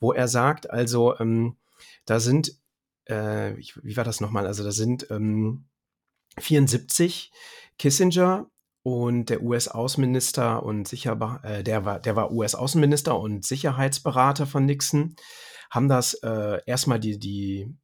wo 0.00 0.12
er 0.12 0.28
sagt, 0.28 0.70
also 0.70 1.18
ähm, 1.18 1.56
da 2.04 2.20
sind, 2.20 2.58
äh, 3.06 3.54
wie 3.82 3.96
war 3.96 4.04
das 4.04 4.20
nochmal, 4.20 4.46
also 4.46 4.62
da 4.64 4.72
sind 4.72 5.06
74 6.38 7.32
ähm, 7.32 7.38
Kissinger 7.78 8.50
und 8.82 9.30
der 9.30 9.42
US-Außenminister 9.42 10.62
und 10.62 10.86
sicher, 10.86 11.40
äh, 11.42 11.62
der 11.62 11.84
war, 11.84 12.00
der 12.00 12.16
war 12.16 12.32
US-Außenminister 12.32 13.18
und 13.18 13.44
Sicherheitsberater 13.44 14.46
von 14.46 14.66
Nixon, 14.66 15.16
haben 15.70 15.88
das 15.88 16.14
äh, 16.14 16.60
erstmal 16.66 17.00
die, 17.00 17.18
die, 17.18 17.74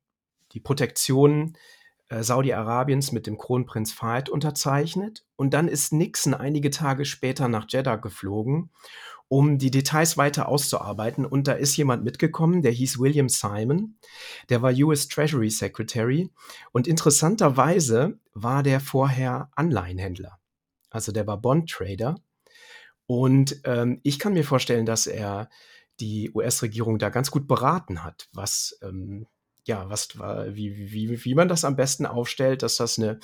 die 0.53 0.61
Protektion 0.61 1.55
äh, 1.55 1.80
Saudi-Arabiens 2.11 3.13
mit 3.13 3.27
dem 3.27 3.39
Kronprinz 3.39 3.93
Fahd 3.93 4.29
unterzeichnet. 4.29 5.25
Und 5.37 5.55
dann 5.55 5.69
ist 5.69 5.93
Nixon 5.93 6.35
einige 6.35 6.71
Tage 6.71 7.05
später 7.05 7.49
nach 7.49 7.67
Jeddah 7.69 7.97
geflogen, 7.97 8.71
um 9.29 9.59
die 9.59 9.71
Details 9.71 10.17
weiter 10.17 10.49
auszuarbeiten. 10.49 11.25
Und 11.25 11.47
da 11.47 11.53
ist 11.53 11.77
jemand 11.77 12.03
mitgekommen, 12.03 12.63
der 12.63 12.73
hieß 12.73 12.99
William 12.99 13.29
Simon. 13.29 13.97
Der 14.49 14.61
war 14.61 14.73
US 14.73 15.07
Treasury 15.07 15.51
Secretary. 15.51 16.31
Und 16.73 16.89
interessanterweise 16.89 18.19
war 18.35 18.63
der 18.63 18.81
vorher 18.81 19.51
Anleihenhändler. 19.55 20.39
Also 20.91 21.13
der 21.13 21.27
war 21.29 21.41
Bond-Trader. 21.41 22.17
Und 23.07 23.61
ähm, 23.65 24.01
ich 24.03 24.19
kann 24.19 24.35
mir 24.35 24.45
vorstellen, 24.45 24.87
dass 24.87 25.07
er 25.07 25.49
die 26.01 26.31
US-Regierung 26.35 26.99
da 26.99 27.09
ganz 27.09 27.31
gut 27.31 27.47
beraten 27.47 28.03
hat, 28.03 28.29
was 28.33 28.79
ähm, 28.83 29.27
ja, 29.67 29.89
was, 29.89 30.19
wie, 30.19 30.93
wie, 30.93 31.25
wie 31.25 31.35
man 31.35 31.49
das 31.49 31.65
am 31.65 31.77
besten 31.77 32.07
aufstellt, 32.07 32.63
dass 32.63 32.77
das 32.77 32.99
eine 32.99 33.19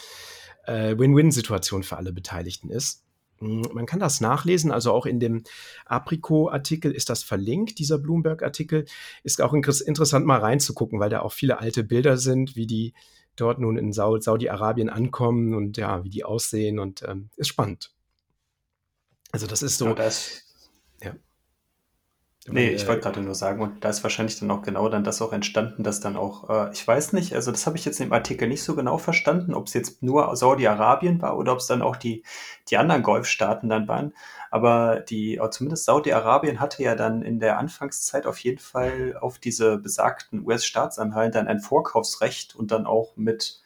äh, 0.67 0.97
Win-Win-Situation 0.99 1.83
für 1.83 1.97
alle 1.97 2.13
Beteiligten 2.13 2.71
ist. 2.71 3.05
Hm, 3.39 3.63
man 3.73 3.87
kann 3.87 4.01
das 4.01 4.21
nachlesen, 4.21 4.73
also 4.73 4.93
auch 4.93 5.07
in 5.07 5.21
dem 5.21 5.45
Apricot-Artikel 5.85 6.93
ist 6.93 7.11
das 7.11 7.23
verlinkt, 7.23 7.79
dieser 7.79 7.99
Bloomberg-Artikel. 7.99 8.87
Ist 9.23 9.41
auch 9.41 9.53
interessant 9.53 10.27
mal 10.27 10.41
reinzugucken, 10.41 11.01
weil 11.01 11.11
da 11.11 11.21
auch 11.21 11.33
viele 11.33 11.59
alte 11.59 11.85
Bilder 11.85 12.17
sind, 12.17 12.57
wie 12.57 12.67
die 12.67 12.95
dort 13.37 13.59
nun 13.59 13.77
in 13.77 13.93
Saudi-Arabien 13.93 14.89
ankommen 14.89 15.55
und 15.55 15.77
ja, 15.77 16.03
wie 16.05 16.11
die 16.11 16.25
aussehen 16.25 16.79
und 16.79 17.03
ähm, 17.03 17.29
ist 17.37 17.49
spannend. 17.49 17.93
Also 19.31 19.47
das 19.47 19.63
ist 19.63 19.79
so. 19.79 19.87
Ja, 19.87 19.95
das. 19.95 20.46
Nee, 22.49 22.71
ich 22.71 22.87
wollte 22.87 23.03
gerade 23.03 23.21
nur 23.21 23.35
sagen, 23.35 23.61
und 23.61 23.85
da 23.85 23.89
ist 23.89 24.03
wahrscheinlich 24.03 24.39
dann 24.39 24.51
auch 24.51 24.63
genau 24.63 24.89
dann 24.89 25.05
das 25.05 25.21
auch 25.21 25.33
entstanden, 25.33 25.83
dass 25.83 26.01
dann 26.01 26.17
auch, 26.17 26.49
äh, 26.49 26.73
ich 26.73 26.87
weiß 26.87 27.13
nicht, 27.13 27.35
also 27.35 27.51
das 27.51 27.67
habe 27.67 27.77
ich 27.77 27.85
jetzt 27.85 28.01
im 28.01 28.13
Artikel 28.13 28.49
nicht 28.49 28.63
so 28.63 28.75
genau 28.75 28.99
verstanden, 28.99 29.55
ob 29.55 29.67
es 29.67 29.75
jetzt 29.75 30.03
nur 30.03 30.35
Saudi-Arabien 30.37 31.21
war 31.21 31.37
oder 31.37 31.53
ob 31.53 31.59
es 31.59 31.67
dann 31.67 31.83
auch 31.83 31.97
die, 31.97 32.23
die 32.71 32.77
anderen 32.77 33.03
Golfstaaten 33.03 33.69
dann 33.69 33.89
waren. 33.89 34.13
Aber 34.51 35.01
die, 35.01 35.37
äh, 35.37 35.51
zumindest 35.51 35.85
Saudi-Arabien 35.87 36.61
hatte 36.61 36.83
ja 36.83 36.95
dann 36.95 37.23
in 37.23 37.41
der 37.41 37.59
Anfangszeit 37.59 38.27
auf 38.27 38.39
jeden 38.39 38.59
Fall 38.59 39.17
auf 39.21 39.39
diese 39.39 39.79
besagten 39.79 40.45
US-Staatsanleihen 40.47 41.33
dann 41.33 41.49
ein 41.49 41.61
Vorkaufsrecht 41.61 42.55
und 42.55 42.71
dann 42.71 42.87
auch 42.87 43.17
mit 43.17 43.61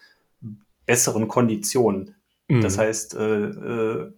besseren 0.86 1.28
Konditionen. 1.28 2.16
Mhm. 2.48 2.62
Das 2.62 2.78
heißt, 2.78 3.14
äh, 3.14 3.44
äh, 3.44 4.12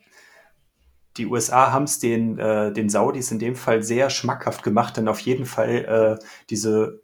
die 1.17 1.27
USA 1.27 1.73
haben 1.73 1.85
es 1.85 1.99
den, 1.99 2.39
äh, 2.39 2.73
den 2.73 2.89
Saudis 2.89 3.31
in 3.31 3.39
dem 3.39 3.55
Fall 3.55 3.83
sehr 3.83 4.11
schmackhaft 4.11 4.63
gemacht, 4.63 4.97
denn 4.97 5.09
auf 5.09 5.21
jeden 5.21 5.45
Fall 5.45 6.19
äh, 6.21 6.25
diese, 6.49 7.01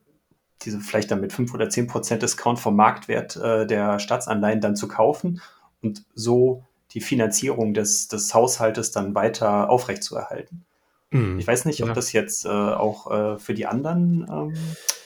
diese 0.62 0.80
vielleicht 0.80 1.10
dann 1.10 1.20
mit 1.20 1.32
5 1.32 1.52
oder 1.54 1.68
10 1.68 1.86
Prozent 1.86 2.22
Discount 2.22 2.58
vom 2.58 2.76
Marktwert 2.76 3.36
äh, 3.36 3.66
der 3.66 3.98
Staatsanleihen 3.98 4.60
dann 4.60 4.76
zu 4.76 4.88
kaufen 4.88 5.40
und 5.82 6.04
so 6.14 6.64
die 6.92 7.00
Finanzierung 7.00 7.74
des, 7.74 8.08
des 8.08 8.32
Haushaltes 8.32 8.92
dann 8.92 9.14
weiter 9.14 9.68
aufrechtzuerhalten. 9.68 10.64
Mhm. 11.10 11.38
Ich 11.38 11.46
weiß 11.46 11.64
nicht, 11.64 11.82
ob 11.82 11.88
ja. 11.88 11.94
das 11.94 12.12
jetzt 12.12 12.44
äh, 12.44 12.48
auch 12.48 13.10
äh, 13.10 13.38
für 13.38 13.54
die 13.54 13.66
anderen, 13.66 14.26
ähm, 14.30 14.54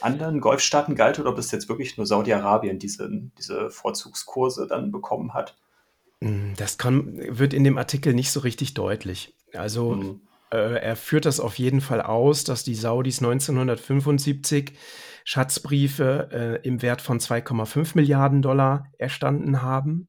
anderen 0.01 0.41
Golfstaaten 0.41 0.95
galt 0.95 1.19
oder 1.19 1.31
ob 1.31 1.39
es 1.39 1.51
jetzt 1.51 1.69
wirklich 1.69 1.97
nur 1.97 2.07
Saudi-Arabien 2.07 2.79
diese, 2.79 3.09
diese 3.39 3.71
Vorzugskurse 3.71 4.67
dann 4.67 4.91
bekommen 4.91 5.35
hat. 5.35 5.57
Hm, 6.23 6.55
das 6.57 6.79
kann, 6.79 7.19
wird 7.37 7.53
in 7.53 7.65
dem 7.65 7.79
Artikel 7.79 8.15
nicht 8.15 8.31
so 8.31 8.41
richtig 8.41 8.75
deutlich. 8.75 9.35
Also 9.55 9.95
mhm. 9.95 10.21
äh, 10.53 10.81
er 10.81 10.97
führt 10.97 11.25
das 11.25 11.41
auf 11.41 11.59
jeden 11.59 11.81
Fall 11.81 12.01
aus, 12.01 12.45
dass 12.45 12.63
die 12.63 12.77
Saudis 12.77 13.19
1975 13.19 14.73
Schatzbriefe 15.25 16.61
äh, 16.63 16.67
im 16.67 16.81
Wert 16.81 17.03
von 17.03 17.19
2,5 17.19 17.93
Milliarden 17.95 18.41
Dollar 18.41 18.87
erstanden 18.99 19.63
haben 19.63 20.09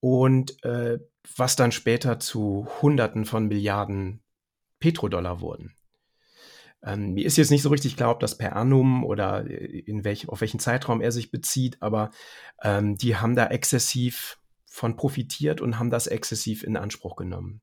und 0.00 0.62
äh, 0.64 0.98
was 1.36 1.56
dann 1.56 1.72
später 1.72 2.18
zu 2.18 2.66
Hunderten 2.80 3.26
von 3.26 3.48
Milliarden 3.48 4.22
Petrodollar 4.80 5.40
wurden. 5.40 5.74
Ähm, 6.82 7.12
mir 7.14 7.26
ist 7.26 7.36
jetzt 7.36 7.50
nicht 7.50 7.62
so 7.62 7.68
richtig 7.68 7.96
klar, 7.96 8.12
ob 8.12 8.20
das 8.20 8.38
per 8.38 8.56
annum 8.56 9.04
oder 9.04 9.44
äh, 9.46 9.80
in 9.80 10.04
welch, 10.04 10.28
auf 10.28 10.40
welchen 10.40 10.60
Zeitraum 10.60 11.02
er 11.02 11.12
sich 11.12 11.30
bezieht, 11.30 11.76
aber 11.80 12.10
ähm, 12.62 12.96
die 12.96 13.16
haben 13.16 13.34
da 13.34 13.48
exzessiv 13.48 14.38
von 14.78 14.96
profitiert 14.96 15.60
und 15.60 15.78
haben 15.78 15.90
das 15.90 16.06
exzessiv 16.06 16.62
in 16.62 16.76
Anspruch 16.76 17.16
genommen. 17.16 17.60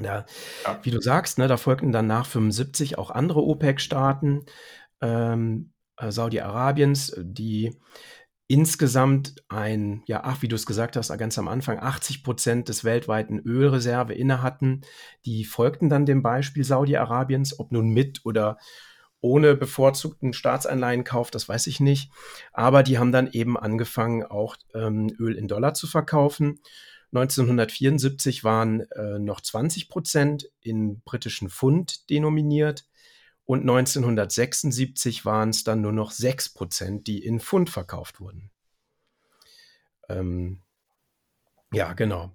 Ja, 0.00 0.24
ja. 0.64 0.80
Wie 0.82 0.90
du 0.90 1.00
sagst, 1.00 1.38
ne, 1.38 1.48
da 1.48 1.56
folgten 1.56 1.92
dann 1.92 2.06
nach 2.06 2.26
75 2.26 2.98
auch 2.98 3.10
andere 3.10 3.42
OPEC-Staaten 3.42 4.46
ähm, 5.00 5.72
äh, 5.96 6.10
Saudi-Arabiens, 6.10 7.14
die 7.18 7.78
insgesamt 8.46 9.36
ein, 9.48 10.02
ja, 10.06 10.22
ach, 10.24 10.42
wie 10.42 10.48
du 10.48 10.56
es 10.56 10.66
gesagt 10.66 10.96
hast, 10.96 11.16
ganz 11.18 11.38
am 11.38 11.46
Anfang, 11.46 11.78
80 11.78 12.24
Prozent 12.24 12.68
des 12.68 12.82
weltweiten 12.82 13.38
Ölreserve 13.38 14.14
inne 14.14 14.42
hatten. 14.42 14.80
Die 15.24 15.44
folgten 15.44 15.88
dann 15.88 16.04
dem 16.04 16.22
Beispiel 16.22 16.64
Saudi-Arabiens, 16.64 17.60
ob 17.60 17.70
nun 17.70 17.90
mit 17.90 18.22
oder 18.24 18.58
ohne 19.20 19.54
bevorzugten 19.54 20.32
Staatsanleihenkauf, 20.32 21.30
das 21.30 21.48
weiß 21.48 21.66
ich 21.66 21.80
nicht. 21.80 22.10
Aber 22.52 22.82
die 22.82 22.98
haben 22.98 23.12
dann 23.12 23.30
eben 23.30 23.58
angefangen, 23.58 24.24
auch 24.24 24.56
ähm, 24.74 25.14
Öl 25.18 25.36
in 25.36 25.48
Dollar 25.48 25.74
zu 25.74 25.86
verkaufen. 25.86 26.60
1974 27.12 28.44
waren 28.44 28.80
äh, 28.92 29.18
noch 29.18 29.40
20 29.40 29.88
Prozent 29.88 30.50
in 30.60 31.00
britischen 31.00 31.50
Pfund 31.50 32.08
denominiert 32.08 32.86
und 33.44 33.62
1976 33.62 35.24
waren 35.24 35.50
es 35.50 35.64
dann 35.64 35.80
nur 35.80 35.92
noch 35.92 36.12
6 36.12 36.54
Prozent, 36.54 37.08
die 37.08 37.24
in 37.24 37.40
Pfund 37.40 37.68
verkauft 37.68 38.20
wurden. 38.20 38.50
Ähm, 40.08 40.60
ja, 41.72 41.92
genau. 41.94 42.32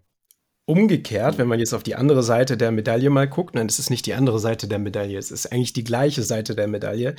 Umgekehrt, 0.67 1.37
wenn 1.37 1.47
man 1.47 1.59
jetzt 1.59 1.73
auf 1.73 1.83
die 1.83 1.95
andere 1.95 2.23
Seite 2.23 2.57
der 2.57 2.71
Medaille 2.71 3.11
mal 3.11 3.27
guckt, 3.27 3.53
nein, 3.53 3.67
es 3.67 3.77
ist 3.77 3.91
nicht 3.91 4.07
die 4.07 4.15
andere 4.15 4.39
Seite 4.39 4.67
der 4.67 4.79
Medaille, 4.79 5.17
es 5.17 5.29
ist 5.29 5.51
eigentlich 5.51 5.73
die 5.73 5.83
gleiche 5.83 6.23
Seite 6.23 6.55
der 6.55 6.67
Medaille, 6.67 7.15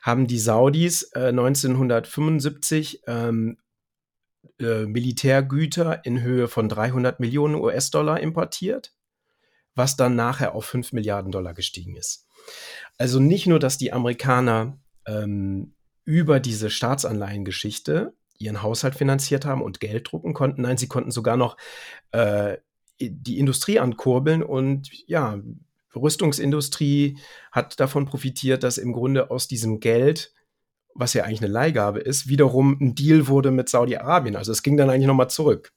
haben 0.00 0.26
die 0.26 0.38
Saudis 0.38 1.02
äh, 1.14 1.28
1975 1.28 3.02
ähm, 3.06 3.58
äh, 4.58 4.86
Militärgüter 4.86 6.04
in 6.04 6.22
Höhe 6.22 6.48
von 6.48 6.70
300 6.70 7.20
Millionen 7.20 7.56
US-Dollar 7.56 8.20
importiert, 8.20 8.94
was 9.74 9.96
dann 9.96 10.16
nachher 10.16 10.54
auf 10.54 10.64
5 10.64 10.92
Milliarden 10.92 11.30
Dollar 11.30 11.52
gestiegen 11.52 11.94
ist. 11.94 12.26
Also 12.96 13.20
nicht 13.20 13.46
nur, 13.46 13.58
dass 13.58 13.76
die 13.76 13.92
Amerikaner 13.92 14.78
ähm, 15.06 15.74
über 16.04 16.40
diese 16.40 16.70
Staatsanleihengeschichte 16.70 18.14
ihren 18.38 18.62
Haushalt 18.62 18.94
finanziert 18.94 19.44
haben 19.44 19.62
und 19.62 19.80
Geld 19.80 20.10
drucken 20.10 20.32
konnten. 20.32 20.62
Nein, 20.62 20.78
sie 20.78 20.88
konnten 20.88 21.10
sogar 21.10 21.36
noch 21.36 21.56
äh, 22.12 22.56
die 23.00 23.38
Industrie 23.38 23.78
ankurbeln 23.78 24.42
und 24.42 24.90
ja, 25.06 25.38
Rüstungsindustrie 25.94 27.18
hat 27.52 27.80
davon 27.80 28.06
profitiert, 28.06 28.62
dass 28.62 28.78
im 28.78 28.92
Grunde 28.92 29.30
aus 29.30 29.48
diesem 29.48 29.80
Geld, 29.80 30.32
was 30.94 31.14
ja 31.14 31.24
eigentlich 31.24 31.42
eine 31.42 31.52
Leihgabe 31.52 32.00
ist, 32.00 32.28
wiederum 32.28 32.76
ein 32.80 32.94
Deal 32.94 33.28
wurde 33.28 33.50
mit 33.50 33.68
Saudi-Arabien. 33.68 34.36
Also 34.36 34.52
es 34.52 34.62
ging 34.62 34.76
dann 34.76 34.90
eigentlich 34.90 35.06
nochmal 35.06 35.30
zurück. 35.30 35.72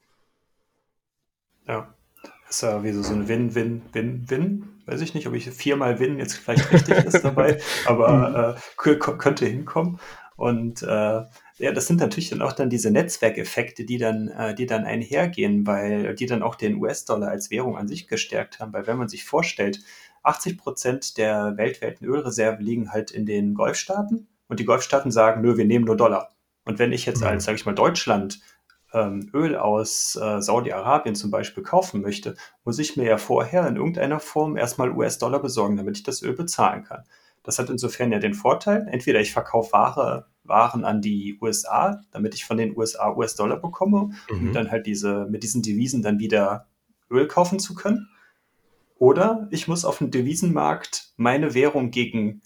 Ja, 1.67 1.93
das 2.23 2.33
ist 2.49 2.61
ja 2.63 2.83
wie 2.83 2.91
so 2.91 3.13
ein 3.13 3.27
Win-Win-Win-Win. 3.27 4.67
Weiß 4.85 5.01
ich 5.01 5.13
nicht, 5.13 5.27
ob 5.27 5.33
ich 5.35 5.49
viermal 5.49 5.99
Win 5.99 6.17
jetzt 6.17 6.35
vielleicht 6.35 6.71
richtig 6.71 7.05
ist 7.05 7.23
dabei, 7.23 7.61
aber 7.85 8.57
äh, 8.57 8.95
könnte 8.95 9.45
hinkommen. 9.45 9.99
Und 10.35 10.81
äh, 10.81 11.21
ja, 11.57 11.71
das 11.71 11.87
sind 11.87 11.99
natürlich 11.99 12.29
dann 12.29 12.41
auch 12.41 12.53
dann 12.53 12.69
diese 12.69 12.91
Netzwerkeffekte, 12.91 13.85
die 13.85 13.97
dann, 13.97 14.29
äh, 14.29 14.55
die 14.55 14.65
dann 14.65 14.85
einhergehen, 14.85 15.67
weil 15.67 16.15
die 16.15 16.25
dann 16.25 16.43
auch 16.43 16.55
den 16.55 16.75
US-Dollar 16.75 17.29
als 17.29 17.51
Währung 17.51 17.77
an 17.77 17.87
sich 17.87 18.07
gestärkt 18.07 18.59
haben. 18.59 18.73
Weil 18.73 18.87
wenn 18.87 18.97
man 18.97 19.09
sich 19.09 19.23
vorstellt, 19.25 19.79
80 20.23 20.57
Prozent 20.57 21.17
der 21.17 21.57
weltweiten 21.57 22.05
Ölreserven 22.05 22.63
liegen 22.63 22.91
halt 22.91 23.11
in 23.11 23.25
den 23.25 23.53
Golfstaaten 23.53 24.27
und 24.47 24.59
die 24.59 24.65
Golfstaaten 24.65 25.11
sagen, 25.11 25.41
nö, 25.41 25.57
wir 25.57 25.65
nehmen 25.65 25.85
nur 25.85 25.97
Dollar. 25.97 26.31
Und 26.65 26.79
wenn 26.79 26.91
ich 26.91 27.05
jetzt 27.05 27.23
als, 27.23 27.43
Mhm. 27.43 27.45
sage 27.45 27.55
ich 27.57 27.65
mal, 27.65 27.73
Deutschland 27.75 28.39
ähm, 28.93 29.29
Öl 29.33 29.55
aus 29.55 30.17
äh, 30.21 30.41
Saudi-Arabien 30.41 31.15
zum 31.15 31.31
Beispiel 31.31 31.63
kaufen 31.63 32.01
möchte, 32.01 32.35
muss 32.65 32.77
ich 32.77 32.97
mir 32.97 33.05
ja 33.05 33.17
vorher 33.17 33.67
in 33.67 33.77
irgendeiner 33.77 34.19
Form 34.19 34.57
erstmal 34.57 34.91
US-Dollar 34.91 35.41
besorgen, 35.41 35.77
damit 35.77 35.97
ich 35.97 36.03
das 36.03 36.21
Öl 36.21 36.33
bezahlen 36.33 36.83
kann. 36.83 37.03
Das 37.43 37.57
hat 37.57 37.69
insofern 37.69 38.11
ja 38.11 38.19
den 38.19 38.33
Vorteil, 38.33 38.87
entweder 38.91 39.19
ich 39.21 39.31
verkaufe 39.31 39.71
Ware, 39.73 40.27
Waren 40.43 40.83
an 40.85 41.01
die 41.01 41.37
USA, 41.41 42.01
damit 42.11 42.33
ich 42.33 42.45
von 42.45 42.57
den 42.57 42.75
USA 42.75 43.15
US-Dollar 43.15 43.57
bekomme, 43.57 44.11
um 44.29 44.47
Mhm. 44.47 44.53
dann 44.53 44.71
halt 44.71 44.85
diese, 44.87 45.27
mit 45.29 45.43
diesen 45.43 45.61
Devisen 45.61 46.01
dann 46.01 46.19
wieder 46.19 46.67
Öl 47.09 47.27
kaufen 47.27 47.59
zu 47.59 47.75
können. 47.75 48.07
Oder 48.97 49.47
ich 49.51 49.67
muss 49.67 49.85
auf 49.85 49.97
dem 49.97 50.11
Devisenmarkt 50.11 51.13
meine 51.17 51.53
Währung 51.53 51.89
gegen, 51.91 52.41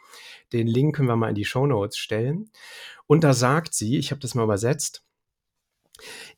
Den 0.54 0.66
Link 0.66 0.96
können 0.96 1.08
wir 1.08 1.16
mal 1.16 1.28
in 1.28 1.34
die 1.34 1.44
Show 1.44 1.66
Notes 1.66 1.98
stellen. 1.98 2.50
Und 3.06 3.24
da 3.24 3.34
sagt 3.34 3.74
sie, 3.74 3.98
ich 3.98 4.10
habe 4.10 4.22
das 4.22 4.34
mal 4.34 4.44
übersetzt, 4.44 5.04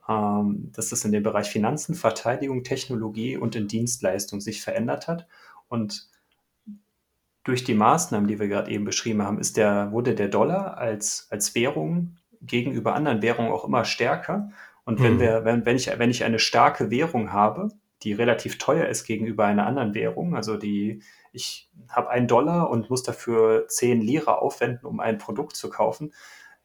ähm, 0.08 0.70
dass 0.72 0.90
das 0.90 1.04
in 1.04 1.12
dem 1.12 1.22
Bereich 1.22 1.50
Finanzen, 1.50 1.94
Verteidigung, 1.94 2.64
Technologie 2.64 3.36
und 3.36 3.56
in 3.56 3.68
Dienstleistung 3.68 4.40
sich 4.40 4.62
verändert 4.62 5.08
hat. 5.08 5.26
Und 5.68 6.08
durch 7.46 7.62
die 7.62 7.74
Maßnahmen, 7.74 8.26
die 8.26 8.40
wir 8.40 8.48
gerade 8.48 8.72
eben 8.72 8.84
beschrieben 8.84 9.22
haben, 9.22 9.38
ist 9.38 9.56
der, 9.56 9.92
wurde 9.92 10.16
der 10.16 10.26
Dollar 10.26 10.78
als, 10.78 11.28
als 11.30 11.54
Währung 11.54 12.16
gegenüber 12.42 12.94
anderen 12.94 13.22
Währungen 13.22 13.52
auch 13.52 13.64
immer 13.64 13.84
stärker. 13.84 14.50
Und 14.84 15.00
wenn 15.00 15.12
Hm. 15.12 15.20
wir, 15.20 15.44
wenn, 15.44 15.64
wenn 15.64 15.76
ich, 15.76 15.96
wenn 15.96 16.10
ich 16.10 16.24
eine 16.24 16.40
starke 16.40 16.90
Währung 16.90 17.32
habe, 17.32 17.68
die 18.02 18.12
relativ 18.12 18.58
teuer 18.58 18.86
ist 18.86 19.04
gegenüber 19.04 19.44
einer 19.44 19.64
anderen 19.64 19.94
Währung, 19.94 20.34
also 20.34 20.56
die, 20.56 21.02
ich 21.32 21.70
habe 21.88 22.10
einen 22.10 22.26
Dollar 22.26 22.68
und 22.68 22.90
muss 22.90 23.04
dafür 23.04 23.68
10 23.68 24.00
Lira 24.00 24.34
aufwenden, 24.34 24.84
um 24.84 24.98
ein 24.98 25.18
Produkt 25.18 25.54
zu 25.54 25.70
kaufen, 25.70 26.12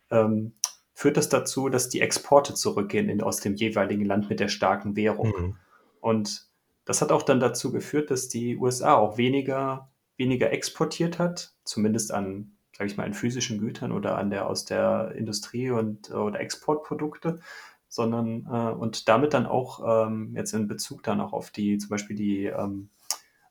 ähm, 0.10 0.54
führt 0.96 1.16
das 1.16 1.30
dazu, 1.30 1.70
dass 1.70 1.90
die 1.90 2.02
Exporte 2.02 2.56
zurückgehen 2.56 3.08
in, 3.08 3.22
aus 3.22 3.38
dem 3.38 3.54
jeweiligen 3.54 4.06
Land 4.06 4.30
mit 4.30 4.40
der 4.40 4.48
starken 4.48 4.96
Währung. 4.96 5.32
Hm. 5.32 5.56
Und 6.00 6.48
das 6.86 7.04
hat 7.04 7.12
auch 7.12 7.22
dann 7.22 7.40
dazu 7.40 7.72
geführt, 7.72 8.10
dass 8.10 8.30
die 8.30 8.58
USA 8.58 8.96
auch 8.96 9.18
weniger, 9.18 9.92
weniger 10.18 10.52
exportiert 10.52 11.20
hat, 11.20 11.54
zumindest 11.64 12.12
an, 12.12 12.54
sage 12.78 12.90
ich 12.90 12.98
mal, 12.98 13.06
an 13.06 13.14
physischen 13.14 13.60
Gütern 13.60 13.92
oder 13.92 14.18
an 14.18 14.30
der 14.30 14.48
aus 14.48 14.66
der 14.66 15.14
Industrie 15.16 15.70
und 15.72 16.12
oder 16.12 16.40
Exportprodukte, 16.40 17.40
sondern 17.88 18.48
äh, 18.52 18.72
und 18.72 19.10
damit 19.10 19.34
dann 19.34 19.46
auch 19.46 20.08
ähm, 20.08 20.34
jetzt 20.36 20.54
in 20.54 20.68
Bezug 20.68 21.04
dann 21.04 21.20
auch 21.20 21.34
auf 21.34 21.52
die, 21.52 21.78
zum 21.78 21.90
Beispiel 21.90 22.16
die 22.16 22.46
ähm, 22.46 22.90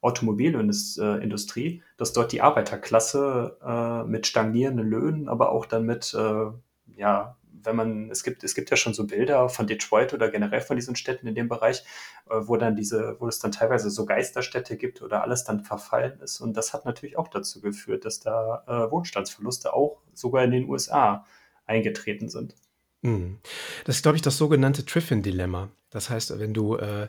Automobilindustrie, 0.00 1.82
dass 1.98 2.12
dort 2.12 2.32
die 2.32 2.40
Arbeiterklasse 2.40 3.58
äh, 3.62 4.08
mit 4.08 4.26
stagnierenden 4.26 4.88
Löhnen, 4.88 5.28
aber 5.28 5.52
auch 5.52 5.66
dann 5.66 5.84
mit, 5.84 6.14
äh, 6.14 6.46
ja, 6.96 7.36
wenn 7.64 7.76
man, 7.76 8.10
es 8.10 8.22
gibt, 8.22 8.44
es 8.44 8.54
gibt 8.54 8.70
ja 8.70 8.76
schon 8.76 8.94
so 8.94 9.06
Bilder 9.06 9.48
von 9.48 9.66
Detroit 9.66 10.12
oder 10.12 10.30
generell 10.30 10.60
von 10.60 10.76
diesen 10.76 10.96
Städten 10.96 11.26
in 11.26 11.34
dem 11.34 11.48
Bereich, 11.48 11.84
äh, 12.28 12.34
wo 12.40 12.56
dann 12.56 12.76
diese, 12.76 13.16
wo 13.18 13.28
es 13.28 13.38
dann 13.38 13.52
teilweise 13.52 13.90
so 13.90 14.06
Geisterstädte 14.06 14.76
gibt 14.76 15.02
oder 15.02 15.22
alles 15.22 15.44
dann 15.44 15.60
verfallen 15.60 16.20
ist. 16.20 16.40
Und 16.40 16.56
das 16.56 16.72
hat 16.72 16.84
natürlich 16.84 17.18
auch 17.18 17.28
dazu 17.28 17.60
geführt, 17.60 18.04
dass 18.04 18.20
da 18.20 18.64
äh, 18.66 18.90
Wohlstandsverluste 18.90 19.72
auch 19.74 20.02
sogar 20.14 20.44
in 20.44 20.50
den 20.50 20.68
USA 20.68 21.26
eingetreten 21.66 22.28
sind. 22.28 22.54
Mhm. 23.02 23.38
Das 23.84 23.96
ist, 23.96 24.02
glaube 24.02 24.16
ich, 24.16 24.22
das 24.22 24.36
sogenannte 24.36 24.84
Triffin-Dilemma. 24.84 25.70
Das 25.90 26.10
heißt, 26.10 26.38
wenn 26.38 26.54
du 26.54 26.76
äh, 26.76 27.08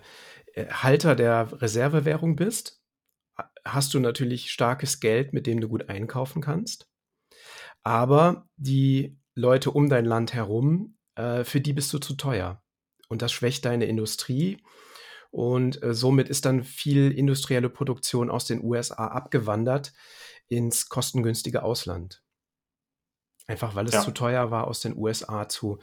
Halter 0.56 1.16
der 1.16 1.62
Reservewährung 1.62 2.36
bist, 2.36 2.82
hast 3.66 3.94
du 3.94 4.00
natürlich 4.00 4.52
starkes 4.52 5.00
Geld, 5.00 5.34
mit 5.34 5.48
dem 5.48 5.62
du 5.62 5.68
gut 5.68 5.90
einkaufen 5.90 6.42
kannst. 6.42 6.88
Aber 7.84 8.48
die 8.58 9.18
Leute 9.36 9.72
um 9.72 9.90
dein 9.90 10.06
Land 10.06 10.34
herum, 10.34 10.98
äh, 11.16 11.44
für 11.44 11.62
die 11.62 11.74
bist 11.74 11.92
du 11.94 12.00
zu 12.00 12.16
teuer. 12.16 12.62
Und 13.08 13.22
das 13.22 13.32
schwächt 13.32 13.66
deine 13.66 13.86
Industrie. 13.86 14.64
Und 15.32 15.82
äh, 15.84 15.94
somit 15.94 16.30
ist 16.30 16.46
dann 16.46 16.64
viel 16.64 17.12
industrielle 17.12 17.70
Produktion 17.70 18.30
aus 18.30 18.46
den 18.46 18.64
USA 18.64 19.08
abgewandert 19.08 19.94
ins 20.48 20.90
kostengünstige 20.90 21.64
Ausland. 21.64 22.24
Einfach 23.48 23.76
weil 23.76 23.86
es 23.86 23.94
Ja. 23.94 24.02
zu 24.02 24.12
teuer 24.12 24.52
war, 24.52 24.68
aus 24.68 24.82
den 24.82 24.98
USA 24.98 25.48
zu 25.48 25.80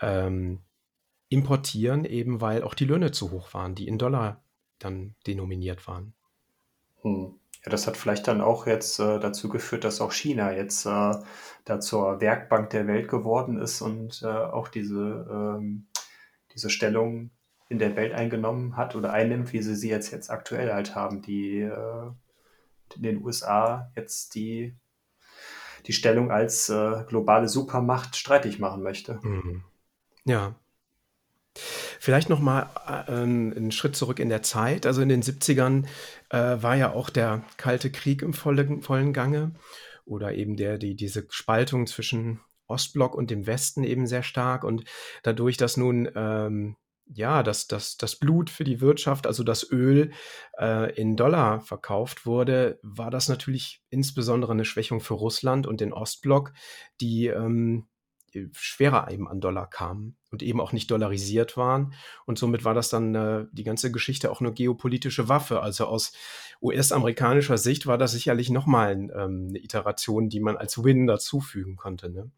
ähm, 0.00 0.62
importieren, 1.28 2.04
eben 2.04 2.40
weil 2.40 2.62
auch 2.62 2.74
die 2.74 2.84
Löhne 2.84 3.10
zu 3.10 3.30
hoch 3.30 3.54
waren, 3.54 3.74
die 3.74 3.88
in 3.88 3.98
Dollar 3.98 4.44
dann 4.78 5.16
denominiert 5.26 5.86
waren. 5.86 6.14
Hm. 7.02 7.38
Ja, 7.64 7.70
das 7.70 7.86
hat 7.86 7.96
vielleicht 7.96 8.28
dann 8.28 8.40
auch 8.40 8.66
jetzt 8.66 8.98
äh, 9.00 9.18
dazu 9.18 9.48
geführt, 9.48 9.84
dass 9.84 10.00
auch 10.00 10.12
China 10.12 10.52
jetzt 10.52 10.84
äh, 10.84 11.14
da 11.64 11.80
zur 11.80 12.20
Werkbank 12.20 12.70
der 12.70 12.86
Welt 12.86 13.08
geworden 13.08 13.58
ist 13.58 13.80
und 13.80 14.22
äh, 14.22 14.26
auch 14.26 14.68
diese, 14.68 15.26
ähm, 15.30 15.86
diese 16.54 16.68
Stellung 16.68 17.30
in 17.68 17.78
der 17.78 17.96
Welt 17.96 18.12
eingenommen 18.12 18.76
hat 18.76 18.94
oder 18.94 19.12
einnimmt, 19.12 19.52
wie 19.52 19.62
sie 19.62 19.74
sie 19.74 19.88
jetzt, 19.88 20.12
jetzt 20.12 20.30
aktuell 20.30 20.72
halt 20.72 20.94
haben, 20.94 21.22
die 21.22 21.60
äh, 21.60 22.10
in 22.96 23.02
den 23.02 23.24
USA 23.24 23.90
jetzt 23.96 24.34
die, 24.34 24.74
die 25.86 25.92
Stellung 25.92 26.30
als 26.30 26.68
äh, 26.68 27.04
globale 27.06 27.48
Supermacht 27.48 28.16
streitig 28.16 28.58
machen 28.58 28.82
möchte. 28.82 29.18
Mhm. 29.22 29.64
Ja. 30.24 30.54
Vielleicht 32.04 32.28
noch 32.28 32.40
mal 32.40 32.68
äh, 32.86 33.12
einen 33.12 33.72
Schritt 33.72 33.96
zurück 33.96 34.18
in 34.18 34.28
der 34.28 34.42
Zeit. 34.42 34.84
Also 34.84 35.00
in 35.00 35.08
den 35.08 35.22
70ern 35.22 35.86
äh, 36.28 36.62
war 36.62 36.76
ja 36.76 36.92
auch 36.92 37.08
der 37.08 37.42
Kalte 37.56 37.90
Krieg 37.90 38.20
im 38.20 38.34
vollen, 38.34 38.82
vollen 38.82 39.14
Gange 39.14 39.54
oder 40.04 40.34
eben 40.34 40.58
der, 40.58 40.76
die, 40.76 40.96
diese 40.96 41.26
Spaltung 41.30 41.86
zwischen 41.86 42.40
Ostblock 42.66 43.14
und 43.14 43.30
dem 43.30 43.46
Westen 43.46 43.84
eben 43.84 44.06
sehr 44.06 44.22
stark 44.22 44.64
und 44.64 44.84
dadurch, 45.22 45.56
dass 45.56 45.78
nun 45.78 46.10
ähm, 46.14 46.76
ja, 47.06 47.42
dass 47.42 47.68
das, 47.68 47.96
das 47.96 48.16
Blut 48.16 48.50
für 48.50 48.64
die 48.64 48.82
Wirtschaft, 48.82 49.26
also 49.26 49.42
das 49.42 49.70
Öl, 49.70 50.10
äh, 50.58 50.94
in 51.00 51.16
Dollar 51.16 51.62
verkauft 51.62 52.26
wurde, 52.26 52.78
war 52.82 53.10
das 53.10 53.30
natürlich 53.30 53.82
insbesondere 53.88 54.52
eine 54.52 54.66
Schwächung 54.66 55.00
für 55.00 55.14
Russland 55.14 55.66
und 55.66 55.80
den 55.80 55.94
Ostblock, 55.94 56.52
die 57.00 57.28
ähm, 57.28 57.86
schwerer 58.52 59.10
eben 59.10 59.28
an 59.28 59.40
Dollar 59.40 59.68
kamen 59.68 60.16
und 60.30 60.42
eben 60.42 60.60
auch 60.60 60.72
nicht 60.72 60.90
dollarisiert 60.90 61.56
waren. 61.56 61.94
Und 62.26 62.38
somit 62.38 62.64
war 62.64 62.74
das 62.74 62.88
dann 62.88 63.14
äh, 63.14 63.46
die 63.52 63.64
ganze 63.64 63.92
Geschichte 63.92 64.30
auch 64.30 64.40
eine 64.40 64.52
geopolitische 64.52 65.28
Waffe. 65.28 65.60
Also 65.60 65.86
aus 65.86 66.12
US-amerikanischer 66.62 67.58
Sicht 67.58 67.86
war 67.86 67.98
das 67.98 68.12
sicherlich 68.12 68.50
nochmal 68.50 68.92
ähm, 68.92 69.46
eine 69.48 69.58
Iteration, 69.58 70.28
die 70.28 70.40
man 70.40 70.56
als 70.56 70.82
Win 70.82 71.06
dazufügen 71.06 71.76
konnte. 71.76 72.10
Ne? 72.10 72.30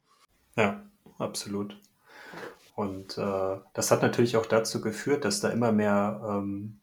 Ja, 0.56 0.82
absolut. 1.18 1.80
Und 2.74 3.16
äh, 3.16 3.56
das 3.72 3.90
hat 3.90 4.02
natürlich 4.02 4.36
auch 4.36 4.46
dazu 4.46 4.82
geführt, 4.82 5.24
dass 5.24 5.40
da 5.40 5.48
immer 5.48 5.72
mehr, 5.72 6.20
ähm, 6.28 6.80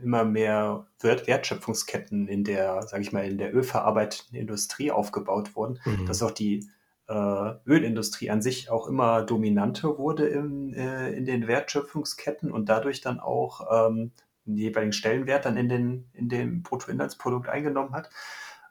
immer 0.00 0.24
mehr 0.24 0.86
Wert 1.00 1.26
Wertschöpfungsketten 1.26 2.28
in 2.28 2.44
der, 2.44 2.82
sage 2.82 3.02
ich 3.02 3.10
mal, 3.10 3.26
in 3.26 3.38
der 3.38 3.52
ölverarbeitenden 3.52 4.36
Industrie 4.36 4.92
aufgebaut 4.92 5.56
wurden, 5.56 5.80
Mhm. 5.84 6.06
dass 6.06 6.22
auch 6.22 6.30
die 6.30 6.58
äh, 6.58 6.66
Ölindustrie 7.12 8.30
an 8.30 8.40
sich 8.40 8.70
auch 8.70 8.86
immer 8.86 9.22
dominanter 9.22 9.98
wurde 9.98 10.26
in, 10.26 10.72
äh, 10.72 11.10
in 11.10 11.26
den 11.26 11.46
Wertschöpfungsketten 11.46 12.50
und 12.50 12.68
dadurch 12.68 13.00
dann 13.00 13.20
auch 13.20 13.88
ähm, 13.88 14.12
den 14.46 14.56
jeweiligen 14.56 14.92
Stellenwert 14.92 15.44
dann 15.44 15.56
in, 15.56 15.68
den, 15.68 16.08
in 16.12 16.28
dem 16.28 16.62
Bruttoinlandsprodukt 16.62 17.48
eingenommen 17.48 17.92
hat, 17.92 18.10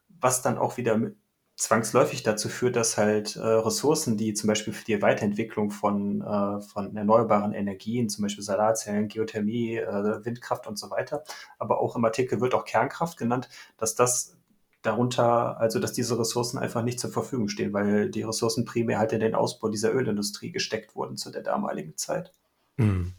was 0.07 0.41
dann 0.41 0.57
auch 0.57 0.77
wieder 0.77 0.97
mit, 0.97 1.15
zwangsläufig 1.55 2.23
dazu 2.23 2.49
führt, 2.49 2.75
dass 2.75 2.97
halt 2.97 3.35
äh, 3.35 3.39
Ressourcen, 3.39 4.17
die 4.17 4.33
zum 4.33 4.47
Beispiel 4.47 4.73
für 4.73 4.85
die 4.85 5.01
Weiterentwicklung 5.01 5.69
von, 5.69 6.21
äh, 6.21 6.61
von 6.61 6.95
erneuerbaren 6.95 7.53
Energien, 7.53 8.09
zum 8.09 8.23
Beispiel 8.23 8.43
Solarzellen, 8.43 9.07
Geothermie, 9.07 9.77
äh, 9.77 10.25
Windkraft 10.25 10.67
und 10.67 10.77
so 10.77 10.89
weiter, 10.89 11.23
aber 11.59 11.79
auch 11.79 11.95
im 11.95 12.05
Artikel 12.05 12.41
wird 12.41 12.55
auch 12.55 12.65
Kernkraft 12.65 13.17
genannt, 13.17 13.49
dass 13.77 13.93
das 13.95 14.35
darunter, 14.83 15.59
also 15.59 15.79
dass 15.79 15.93
diese 15.93 16.19
Ressourcen 16.19 16.59
einfach 16.59 16.83
nicht 16.83 16.99
zur 16.99 17.09
Verfügung 17.09 17.47
stehen, 17.47 17.73
weil 17.73 18.11
die 18.11 18.21
Ressourcen 18.21 18.65
primär 18.65 18.99
halt 18.99 19.13
in 19.13 19.21
den 19.21 19.33
Ausbau 19.33 19.69
dieser 19.69 19.93
Ölindustrie 19.93 20.51
gesteckt 20.51 20.95
wurden 20.95 21.17
zu 21.17 21.31
der 21.31 21.41
damaligen 21.41 21.97
Zeit. 21.97 22.33
Mhm. 22.77 23.13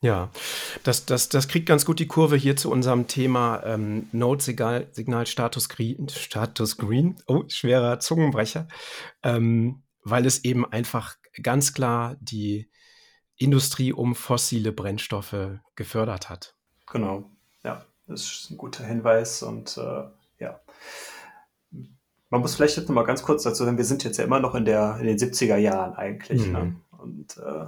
Ja, 0.00 0.30
das, 0.84 1.06
das, 1.06 1.28
das 1.28 1.48
kriegt 1.48 1.66
ganz 1.66 1.84
gut 1.84 1.98
die 1.98 2.06
Kurve 2.06 2.36
hier 2.36 2.54
zu 2.56 2.70
unserem 2.70 3.08
Thema 3.08 3.62
ähm, 3.64 4.08
Node-Signal 4.12 5.26
Status 5.26 5.68
Green, 5.68 6.08
Status 6.08 6.76
Green, 6.76 7.16
oh, 7.26 7.42
schwerer 7.48 7.98
Zungenbrecher, 7.98 8.68
ähm, 9.24 9.82
weil 10.04 10.24
es 10.24 10.44
eben 10.44 10.64
einfach 10.70 11.16
ganz 11.42 11.74
klar 11.74 12.16
die 12.20 12.70
Industrie 13.36 13.92
um 13.92 14.14
fossile 14.14 14.70
Brennstoffe 14.70 15.58
gefördert 15.74 16.28
hat. 16.28 16.54
Genau, 16.86 17.30
ja, 17.64 17.84
das 18.06 18.22
ist 18.22 18.50
ein 18.50 18.56
guter 18.56 18.84
Hinweis 18.84 19.42
und 19.42 19.76
äh, 19.78 20.04
ja. 20.38 20.60
Man 22.30 22.42
muss 22.42 22.56
vielleicht 22.56 22.76
jetzt 22.76 22.88
noch 22.88 22.94
mal 22.94 23.04
ganz 23.04 23.22
kurz 23.22 23.42
dazu 23.42 23.64
sagen, 23.64 23.78
wir 23.78 23.84
sind 23.84 24.04
jetzt 24.04 24.18
ja 24.18 24.24
immer 24.24 24.40
noch 24.40 24.54
in, 24.54 24.64
der, 24.66 24.98
in 25.00 25.06
den 25.06 25.16
70er 25.18 25.56
Jahren 25.56 25.94
eigentlich. 25.94 26.46
Mhm. 26.46 26.52
Ne? 26.52 26.76
Und 26.98 27.36
äh, 27.38 27.66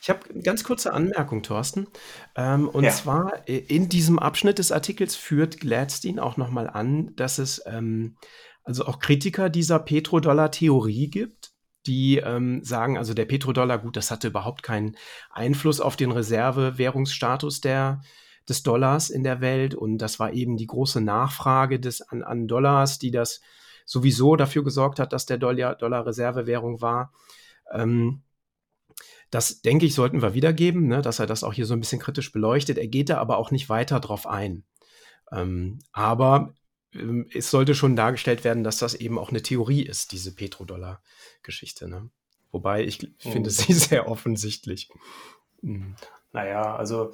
Ich 0.00 0.08
habe 0.10 0.20
eine 0.30 0.42
ganz 0.42 0.64
kurze 0.64 0.92
Anmerkung, 0.92 1.42
Thorsten. 1.42 1.86
Ähm, 2.34 2.68
und 2.68 2.84
Ja. 2.84 2.90
zwar 2.90 3.48
äh, 3.48 3.58
in 3.58 3.88
diesem 3.88 4.18
Abschnitt 4.18 4.58
des 4.58 4.72
Artikels 4.72 5.14
führt 5.14 5.60
Gladstein 5.60 6.18
auch 6.18 6.36
nochmal 6.36 6.68
an, 6.68 7.14
dass 7.16 7.38
es 7.38 7.62
ähm, 7.66 8.16
also 8.64 8.86
auch 8.86 8.98
Kritiker 8.98 9.50
dieser 9.50 9.78
Petrodollar-Theorie 9.78 11.08
gibt, 11.10 11.52
die 11.86 12.18
ähm, 12.18 12.62
sagen, 12.64 12.96
also 12.96 13.12
der 13.12 13.24
Petrodollar, 13.26 13.78
gut, 13.78 13.96
das 13.96 14.10
hatte 14.10 14.28
überhaupt 14.28 14.62
keinen 14.62 14.96
Einfluss 15.30 15.80
auf 15.80 15.96
den 15.96 16.12
Reservewährungsstatus 16.12 17.60
der, 17.60 18.02
des 18.48 18.62
Dollars 18.62 19.10
in 19.10 19.24
der 19.24 19.40
Welt. 19.40 19.74
Und 19.74 19.98
das 19.98 20.18
war 20.18 20.32
eben 20.32 20.56
die 20.56 20.66
große 20.66 21.00
Nachfrage 21.00 21.80
des, 21.80 22.02
an, 22.02 22.22
an 22.22 22.48
Dollars, 22.48 22.98
die 22.98 23.10
das 23.10 23.40
sowieso 23.84 24.36
dafür 24.36 24.64
gesorgt 24.64 24.98
hat, 24.98 25.12
dass 25.12 25.26
der 25.26 25.38
Dollar, 25.38 25.74
Dollar 25.74 26.06
Reservewährung 26.06 26.80
war. 26.80 27.12
Ähm, 27.72 28.22
das, 29.30 29.62
denke 29.62 29.86
ich, 29.86 29.94
sollten 29.94 30.20
wir 30.20 30.34
wiedergeben, 30.34 30.86
ne, 30.88 31.00
dass 31.00 31.18
er 31.18 31.26
das 31.26 31.42
auch 31.42 31.54
hier 31.54 31.66
so 31.66 31.74
ein 31.74 31.80
bisschen 31.80 32.00
kritisch 32.00 32.32
beleuchtet. 32.32 32.76
Er 32.78 32.88
geht 32.88 33.08
da 33.08 33.18
aber 33.18 33.38
auch 33.38 33.50
nicht 33.50 33.68
weiter 33.68 33.98
drauf 33.98 34.26
ein. 34.26 34.64
Ähm, 35.32 35.78
aber 35.92 36.54
ähm, 36.92 37.26
es 37.32 37.50
sollte 37.50 37.74
schon 37.74 37.96
dargestellt 37.96 38.44
werden, 38.44 38.62
dass 38.62 38.78
das 38.78 38.94
eben 38.94 39.18
auch 39.18 39.30
eine 39.30 39.42
Theorie 39.42 39.82
ist, 39.82 40.12
diese 40.12 40.34
Petrodollar-Geschichte. 40.34 41.88
Ne? 41.88 42.10
Wobei 42.50 42.84
ich 42.84 42.98
finde 43.18 43.48
Mhm. 43.48 43.52
sie 43.52 43.72
sehr 43.72 44.08
offensichtlich. 44.08 44.90
Mhm. 45.62 45.96
naja, 46.32 46.76
also 46.76 47.12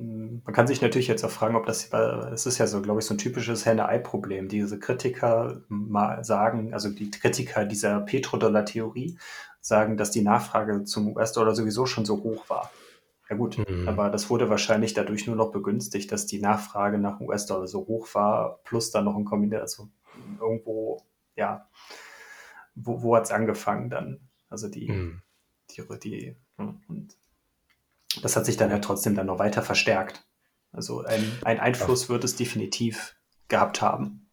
man 0.00 0.54
kann 0.54 0.66
sich 0.68 0.80
natürlich 0.80 1.08
jetzt 1.08 1.24
auch 1.24 1.30
fragen, 1.30 1.56
ob 1.56 1.66
das, 1.66 1.92
es 1.92 2.46
ist 2.46 2.58
ja 2.58 2.66
so, 2.68 2.80
glaube 2.80 3.00
ich, 3.00 3.06
so 3.06 3.14
ein 3.14 3.18
typisches 3.18 3.66
Henne-Ei-Problem. 3.66 4.48
Diese 4.48 4.78
Kritiker 4.78 5.62
mal 5.68 6.24
sagen, 6.24 6.72
also 6.72 6.88
die 6.90 7.10
Kritiker 7.10 7.64
dieser 7.64 8.00
Petrodollar-Theorie 8.00 9.18
sagen, 9.60 9.96
dass 9.96 10.12
die 10.12 10.22
Nachfrage 10.22 10.84
zum 10.84 11.16
US-Dollar 11.16 11.54
sowieso 11.54 11.86
schon 11.86 12.04
so 12.04 12.22
hoch 12.22 12.48
war. 12.48 12.70
Ja 13.28 13.36
gut, 13.36 13.58
Mhm. 13.58 13.88
aber 13.88 14.08
das 14.08 14.30
wurde 14.30 14.48
wahrscheinlich 14.48 14.94
dadurch 14.94 15.26
nur 15.26 15.36
noch 15.36 15.50
begünstigt, 15.50 16.10
dass 16.12 16.26
die 16.26 16.40
Nachfrage 16.40 16.98
nach 16.98 17.20
US-Dollar 17.20 17.66
so 17.66 17.80
hoch 17.86 18.08
war, 18.14 18.60
plus 18.64 18.90
dann 18.92 19.04
noch 19.04 19.16
ein 19.16 19.24
Kombination, 19.24 19.90
also 20.14 20.46
irgendwo, 20.46 21.02
ja, 21.36 21.68
wo, 22.74 23.02
wo 23.02 23.16
hat 23.16 23.24
es 23.24 23.32
angefangen 23.32 23.90
dann? 23.90 24.20
Also 24.48 24.68
die, 24.68 24.90
Mhm. 24.90 25.22
die, 25.70 25.82
die, 26.02 26.36
und 26.56 27.16
das 28.22 28.36
hat 28.36 28.46
sich 28.46 28.56
dann 28.56 28.70
ja 28.70 28.78
trotzdem 28.78 29.14
dann 29.14 29.26
noch 29.26 29.38
weiter 29.38 29.62
verstärkt. 29.62 30.24
Also 30.72 31.02
ein, 31.04 31.24
ein 31.44 31.60
Einfluss 31.60 32.08
wird 32.08 32.24
es 32.24 32.36
definitiv 32.36 33.16
gehabt 33.48 33.80
haben. 33.80 34.28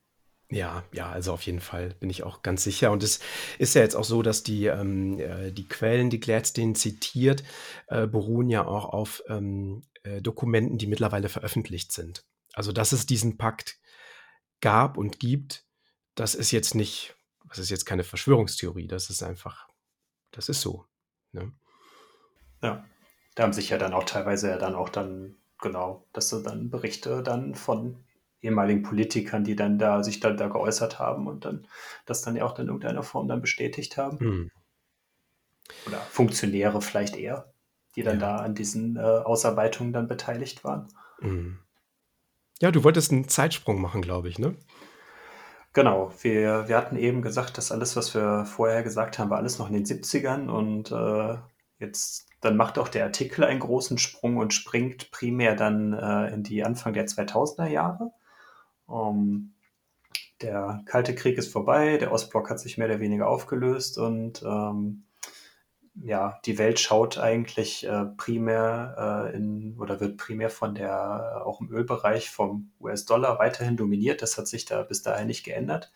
Ja, 0.49 0.83
ja, 0.91 1.09
also 1.09 1.33
auf 1.33 1.41
jeden 1.41 1.59
Fall 1.59 1.95
bin 1.99 2.09
ich 2.09 2.23
auch 2.23 2.43
ganz 2.43 2.63
sicher. 2.63 2.91
Und 2.91 3.01
es 3.01 3.19
ist 3.57 3.73
ja 3.73 3.81
jetzt 3.81 3.95
auch 3.95 4.03
so, 4.03 4.21
dass 4.21 4.43
die, 4.43 4.67
ähm, 4.67 5.19
äh, 5.19 5.51
die 5.51 5.67
Quellen, 5.67 6.09
die 6.09 6.19
Gladstein 6.19 6.75
zitiert, 6.75 7.43
äh, 7.87 8.05
beruhen 8.05 8.49
ja 8.49 8.65
auch 8.65 8.85
auf 8.85 9.23
ähm, 9.27 9.81
äh, 10.03 10.21
Dokumenten, 10.21 10.77
die 10.77 10.87
mittlerweile 10.87 11.29
veröffentlicht 11.29 11.91
sind. 11.91 12.25
Also, 12.53 12.71
dass 12.71 12.91
es 12.91 13.07
diesen 13.07 13.37
Pakt 13.37 13.79
gab 14.61 14.97
und 14.97 15.19
gibt, 15.19 15.65
das 16.13 16.35
ist 16.35 16.51
jetzt 16.51 16.75
nicht, 16.75 17.15
das 17.49 17.57
ist 17.57 17.71
jetzt 17.71 17.85
keine 17.85 18.03
Verschwörungstheorie, 18.03 18.87
das 18.87 19.09
ist 19.09 19.23
einfach, 19.23 19.67
das 20.31 20.47
ist 20.47 20.61
so. 20.61 20.85
Ne? 21.31 21.51
Ja, 22.61 22.85
da 23.35 23.43
haben 23.43 23.53
sich 23.53 23.69
ja 23.69 23.77
dann 23.77 23.93
auch 23.93 24.05
teilweise 24.05 24.49
ja 24.49 24.57
dann 24.57 24.75
auch 24.75 24.89
dann, 24.89 25.35
genau, 25.61 26.05
dass 26.13 26.29
so 26.29 26.41
dann 26.41 26.69
Berichte 26.69 27.21
dann 27.21 27.55
von 27.55 28.03
ehemaligen 28.41 28.83
Politikern, 28.83 29.43
die 29.43 29.55
dann 29.55 29.77
da 29.79 30.03
sich 30.03 30.19
dann 30.19 30.37
da 30.37 30.47
geäußert 30.47 30.99
haben 30.99 31.27
und 31.27 31.45
dann 31.45 31.67
das 32.05 32.21
dann 32.21 32.35
ja 32.35 32.45
auch 32.45 32.57
in 32.59 32.67
irgendeiner 32.67 33.03
Form 33.03 33.27
dann 33.27 33.41
bestätigt 33.41 33.97
haben. 33.97 34.17
Mhm. 34.19 34.51
Oder 35.87 35.97
Funktionäre 35.97 36.81
vielleicht 36.81 37.15
eher, 37.15 37.51
die 37.95 38.03
dann 38.03 38.19
Ja. 38.19 38.37
da 38.37 38.43
an 38.43 38.55
diesen 38.55 38.97
äh, 38.97 38.99
Ausarbeitungen 38.99 39.93
dann 39.93 40.07
beteiligt 40.07 40.63
waren. 40.63 40.87
Mhm. 41.19 41.59
Ja, 42.61 42.71
du 42.71 42.83
wolltest 42.83 43.11
einen 43.11 43.27
Zeitsprung 43.27 43.81
machen, 43.81 44.01
glaube 44.01 44.29
ich, 44.29 44.39
ne? 44.39 44.55
Genau, 45.73 46.13
wir, 46.21 46.69
wir 46.69 46.77
hatten 46.77 46.95
eben 46.95 47.21
gesagt, 47.21 47.57
dass 47.57 47.71
alles, 47.71 47.97
was 47.97 48.13
wir 48.15 48.45
vorher 48.45 48.81
gesagt 48.81 49.19
haben, 49.19 49.29
war 49.29 49.39
alles 49.39 49.59
noch 49.59 49.67
in 49.67 49.73
den 49.73 49.85
70ern 49.85 50.47
und 50.47 50.91
äh, 50.91 51.37
jetzt 51.79 52.29
dann 52.45 52.57
macht 52.57 52.77
auch 52.77 52.87
der 52.87 53.05
Artikel 53.05 53.43
einen 53.43 53.59
großen 53.59 53.97
Sprung 53.97 54.37
und 54.37 54.53
springt 54.53 55.11
primär 55.11 55.55
dann 55.55 55.93
äh, 55.93 56.33
in 56.33 56.43
die 56.43 56.63
Anfang 56.63 56.93
der 56.93 57.07
2000er 57.07 57.67
Jahre. 57.67 58.11
Um, 58.85 59.55
der 60.41 60.81
Kalte 60.85 61.15
Krieg 61.15 61.37
ist 61.37 61.51
vorbei, 61.51 61.97
der 61.97 62.11
Ostblock 62.11 62.49
hat 62.49 62.59
sich 62.59 62.77
mehr 62.77 62.87
oder 62.87 62.99
weniger 62.99 63.27
aufgelöst 63.27 63.97
und 63.97 64.43
ähm, 64.43 65.05
ja, 66.03 66.39
die 66.45 66.57
Welt 66.57 66.79
schaut 66.79 67.17
eigentlich 67.17 67.87
äh, 67.87 68.05
primär 68.17 69.31
äh, 69.33 69.35
in 69.35 69.77
oder 69.79 69.99
wird 69.99 70.17
primär 70.17 70.49
von 70.49 70.75
der, 70.75 71.45
auch 71.45 71.61
im 71.61 71.71
Ölbereich 71.71 72.29
vom 72.29 72.71
US-Dollar 72.81 73.39
weiterhin 73.39 73.77
dominiert. 73.77 74.21
Das 74.21 74.37
hat 74.37 74.47
sich 74.47 74.65
da 74.65 74.83
bis 74.83 75.03
dahin 75.03 75.27
nicht 75.27 75.45
geändert. 75.45 75.91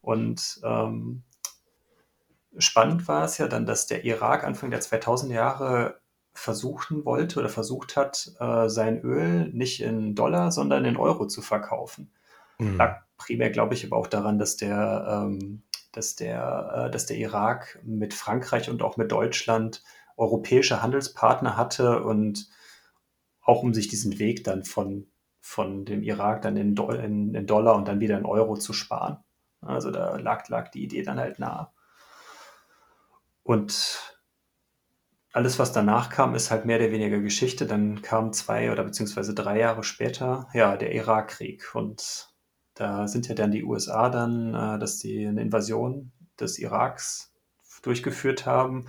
Und 0.00 0.60
ähm, 0.64 1.22
spannend 2.58 3.08
war 3.08 3.24
es 3.24 3.38
ja 3.38 3.48
dann, 3.48 3.66
dass 3.66 3.86
der 3.86 4.04
Irak 4.04 4.44
Anfang 4.44 4.70
der 4.70 4.80
2000er 4.80 5.32
Jahre 5.32 6.00
versuchen 6.32 7.04
wollte 7.04 7.40
oder 7.40 7.48
versucht 7.48 7.96
hat, 7.96 8.32
äh, 8.38 8.68
sein 8.68 9.00
Öl 9.00 9.48
nicht 9.52 9.82
in 9.82 10.14
Dollar, 10.14 10.52
sondern 10.52 10.84
in 10.84 10.96
Euro 10.96 11.26
zu 11.26 11.40
verkaufen. 11.40 12.12
Mhm. 12.58 12.76
Lag 12.76 13.02
primär, 13.16 13.50
glaube 13.50 13.74
ich, 13.74 13.86
aber 13.86 13.96
auch 13.96 14.06
daran, 14.06 14.38
dass 14.38 14.56
der, 14.56 15.06
ähm, 15.08 15.62
dass 15.92 16.16
der, 16.16 16.86
äh, 16.86 16.90
dass 16.90 17.06
der 17.06 17.16
Irak 17.16 17.80
mit 17.84 18.12
Frankreich 18.12 18.68
und 18.68 18.82
auch 18.82 18.96
mit 18.96 19.10
Deutschland 19.10 19.82
europäische 20.16 20.82
Handelspartner 20.82 21.56
hatte 21.56 22.02
und 22.02 22.48
auch 23.42 23.62
um 23.62 23.72
sich 23.72 23.88
diesen 23.88 24.18
Weg 24.18 24.44
dann 24.44 24.64
von, 24.64 25.06
von 25.40 25.84
dem 25.84 26.02
Irak 26.02 26.42
dann 26.42 26.56
in, 26.56 26.74
Do 26.74 26.90
in, 26.90 27.34
in 27.34 27.46
Dollar 27.46 27.76
und 27.76 27.88
dann 27.88 28.00
wieder 28.00 28.18
in 28.18 28.26
Euro 28.26 28.56
zu 28.56 28.72
sparen. 28.72 29.18
Also 29.60 29.90
da 29.90 30.16
lag, 30.16 30.48
lag 30.48 30.70
die 30.70 30.82
Idee 30.82 31.02
dann 31.02 31.18
halt 31.18 31.38
nahe. 31.38 31.68
Und 33.46 34.18
alles, 35.32 35.58
was 35.60 35.72
danach 35.72 36.10
kam, 36.10 36.34
ist 36.34 36.50
halt 36.50 36.64
mehr 36.64 36.78
oder 36.80 36.90
weniger 36.90 37.20
Geschichte. 37.20 37.66
Dann 37.66 38.02
kam 38.02 38.32
zwei 38.32 38.72
oder 38.72 38.82
beziehungsweise 38.82 39.34
drei 39.34 39.60
Jahre 39.60 39.84
später, 39.84 40.48
ja, 40.52 40.76
der 40.76 40.92
Irakkrieg. 40.92 41.74
Und 41.74 42.28
da 42.74 43.06
sind 43.06 43.28
ja 43.28 43.36
dann 43.36 43.52
die 43.52 43.64
USA 43.64 44.10
dann, 44.10 44.52
äh, 44.54 44.78
dass 44.80 44.98
die 44.98 45.26
eine 45.26 45.42
Invasion 45.42 46.10
des 46.40 46.58
Iraks 46.58 47.32
durchgeführt 47.82 48.46
haben, 48.46 48.86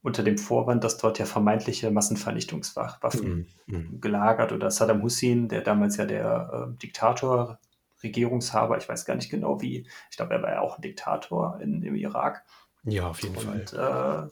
unter 0.00 0.22
dem 0.22 0.38
Vorwand, 0.38 0.84
dass 0.84 0.98
dort 0.98 1.18
ja 1.18 1.26
vermeintliche 1.26 1.90
Massenvernichtungswaffen 1.90 3.28
Mhm. 3.28 3.46
Mhm. 3.66 4.00
gelagert 4.00 4.52
oder 4.52 4.70
Saddam 4.70 5.02
Hussein, 5.02 5.48
der 5.48 5.62
damals 5.62 5.96
ja 5.96 6.04
der 6.06 6.68
äh, 6.70 6.78
Diktator, 6.78 7.58
Regierungshaber, 8.04 8.78
ich 8.78 8.88
weiß 8.88 9.04
gar 9.06 9.16
nicht 9.16 9.28
genau 9.28 9.60
wie, 9.60 9.88
ich 10.08 10.16
glaube, 10.16 10.34
er 10.34 10.42
war 10.42 10.50
ja 10.52 10.60
auch 10.60 10.78
ein 10.78 10.82
Diktator 10.82 11.58
in, 11.60 11.82
im 11.82 11.96
Irak. 11.96 12.44
Ja, 12.88 13.08
auf 13.08 13.22
jeden 13.22 13.36
Fall. 13.36 13.60
Und, 13.60 13.72
äh, 13.72 14.30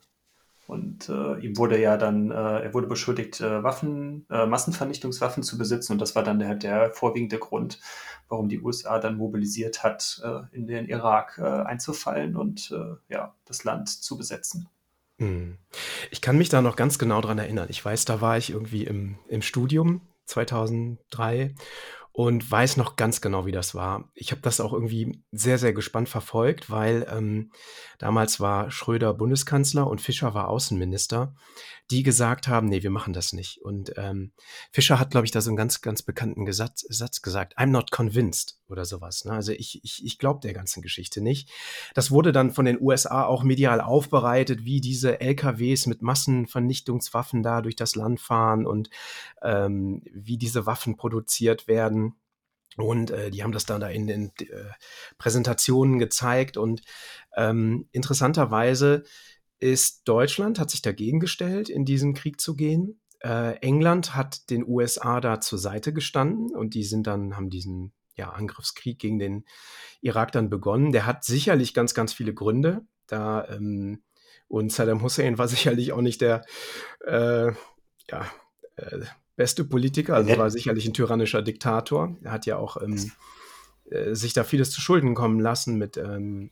und 0.66 1.08
äh, 1.08 1.40
ihm 1.44 1.56
wurde 1.56 1.80
ja 1.80 1.96
dann, 1.96 2.30
äh, 2.30 2.34
er 2.34 2.74
wurde 2.74 2.88
beschuldigt, 2.88 3.40
äh, 3.40 3.62
Waffen, 3.62 4.26
äh, 4.30 4.46
Massenvernichtungswaffen 4.46 5.42
zu 5.42 5.58
besitzen. 5.58 5.92
Und 5.92 6.00
das 6.00 6.16
war 6.16 6.24
dann 6.24 6.38
der, 6.38 6.54
der 6.54 6.90
vorwiegende 6.90 7.38
Grund, 7.38 7.80
warum 8.28 8.48
die 8.48 8.60
USA 8.60 8.98
dann 8.98 9.16
mobilisiert 9.16 9.84
hat, 9.84 10.20
äh, 10.24 10.56
in 10.56 10.66
den 10.66 10.86
Irak 10.86 11.38
einzufallen 11.38 12.36
und 12.36 12.74
ja, 13.08 13.34
das 13.44 13.64
Land 13.64 13.88
zu 13.88 14.16
besetzen. 14.16 14.68
Mhm. 15.18 15.58
Ich 16.10 16.20
kann 16.20 16.36
mich 16.36 16.48
da 16.48 16.60
noch 16.60 16.76
ganz 16.76 16.98
genau 16.98 17.20
dran 17.20 17.38
erinnern. 17.38 17.68
Ich 17.70 17.84
weiß, 17.84 18.04
da 18.04 18.20
war 18.20 18.36
ich 18.36 18.50
irgendwie 18.50 18.84
im, 18.84 19.18
im 19.28 19.42
Studium 19.42 20.00
2003 20.26 21.54
und 22.16 22.50
weiß 22.50 22.78
noch 22.78 22.96
ganz 22.96 23.20
genau, 23.20 23.44
wie 23.44 23.52
das 23.52 23.74
war. 23.74 24.10
Ich 24.14 24.30
habe 24.30 24.40
das 24.40 24.58
auch 24.60 24.72
irgendwie 24.72 25.22
sehr, 25.32 25.58
sehr 25.58 25.74
gespannt 25.74 26.08
verfolgt, 26.08 26.70
weil 26.70 27.06
ähm, 27.10 27.52
damals 27.98 28.40
war 28.40 28.70
Schröder 28.70 29.12
Bundeskanzler 29.12 29.86
und 29.86 30.00
Fischer 30.00 30.32
war 30.32 30.48
Außenminister, 30.48 31.34
die 31.90 32.02
gesagt 32.02 32.48
haben, 32.48 32.68
nee, 32.68 32.82
wir 32.82 32.90
machen 32.90 33.12
das 33.12 33.32
nicht. 33.32 33.62
Und 33.62 33.92
ähm, 33.96 34.32
Fischer 34.72 34.98
hat, 34.98 35.10
glaube 35.10 35.24
ich, 35.24 35.30
da 35.30 35.40
so 35.40 35.50
einen 35.50 35.56
ganz, 35.56 35.80
ganz 35.82 36.02
bekannten 36.02 36.44
Gesatz, 36.44 36.84
Satz 36.88 37.22
gesagt, 37.22 37.56
I'm 37.58 37.66
not 37.66 37.92
convinced 37.92 38.58
oder 38.68 38.84
sowas. 38.84 39.24
Ne? 39.24 39.32
Also 39.32 39.52
ich, 39.52 39.84
ich, 39.84 40.04
ich 40.04 40.18
glaube 40.18 40.40
der 40.40 40.52
ganzen 40.52 40.82
Geschichte 40.82 41.20
nicht. 41.20 41.48
Das 41.94 42.10
wurde 42.10 42.32
dann 42.32 42.50
von 42.50 42.64
den 42.64 42.80
USA 42.80 43.24
auch 43.24 43.44
medial 43.44 43.80
aufbereitet, 43.80 44.64
wie 44.64 44.80
diese 44.80 45.20
LKWs 45.20 45.86
mit 45.86 46.02
Massenvernichtungswaffen 46.02 47.44
da 47.44 47.62
durch 47.62 47.76
das 47.76 47.94
Land 47.94 48.20
fahren 48.20 48.66
und 48.66 48.90
ähm, 49.42 50.02
wie 50.12 50.38
diese 50.38 50.66
Waffen 50.66 50.96
produziert 50.96 51.68
werden. 51.68 52.14
Und 52.76 53.10
äh, 53.10 53.30
die 53.30 53.42
haben 53.42 53.52
das 53.52 53.64
dann 53.64 53.80
da 53.80 53.88
in 53.88 54.06
den 54.06 54.32
äh, 54.38 54.70
Präsentationen 55.18 55.98
gezeigt. 55.98 56.56
Und 56.56 56.82
ähm, 57.36 57.88
interessanterweise 57.92 59.04
ist 59.58 60.02
Deutschland, 60.06 60.58
hat 60.58 60.70
sich 60.70 60.82
dagegen 60.82 61.20
gestellt, 61.20 61.68
in 61.68 61.84
diesen 61.84 62.14
Krieg 62.14 62.40
zu 62.40 62.56
gehen. 62.56 63.00
Äh, 63.20 63.56
England 63.58 64.14
hat 64.14 64.50
den 64.50 64.66
USA 64.66 65.20
da 65.20 65.40
zur 65.40 65.58
Seite 65.58 65.92
gestanden 65.92 66.54
und 66.54 66.74
die 66.74 66.84
sind 66.84 67.06
dann, 67.06 67.36
haben 67.36 67.50
diesen 67.50 67.92
ja, 68.16 68.30
Angriffskrieg 68.30 68.98
gegen 68.98 69.18
den 69.18 69.44
Irak 70.00 70.32
dann 70.32 70.50
begonnen. 70.50 70.92
Der 70.92 71.06
hat 71.06 71.24
sicherlich 71.24 71.74
ganz, 71.74 71.94
ganz 71.94 72.12
viele 72.12 72.34
Gründe. 72.34 72.82
Da, 73.06 73.46
ähm, 73.48 74.02
und 74.48 74.72
Saddam 74.72 75.02
Hussein 75.02 75.38
war 75.38 75.48
sicherlich 75.48 75.92
auch 75.92 76.02
nicht 76.02 76.20
der, 76.20 76.44
äh, 77.06 77.52
ja, 78.10 78.26
äh, 78.76 79.00
beste 79.36 79.64
Politiker, 79.64 80.14
also 80.14 80.36
war 80.38 80.50
sicherlich 80.50 80.86
ein 80.86 80.94
tyrannischer 80.94 81.42
Diktator. 81.42 82.16
Er 82.22 82.32
hat 82.32 82.46
ja 82.46 82.56
auch 82.56 82.80
ähm, 82.80 83.12
äh, 83.90 84.14
sich 84.14 84.32
da 84.32 84.44
vieles 84.44 84.70
zu 84.70 84.80
Schulden 84.80 85.14
kommen 85.14 85.40
lassen 85.40 85.76
mit 85.76 85.98
ähm, 85.98 86.50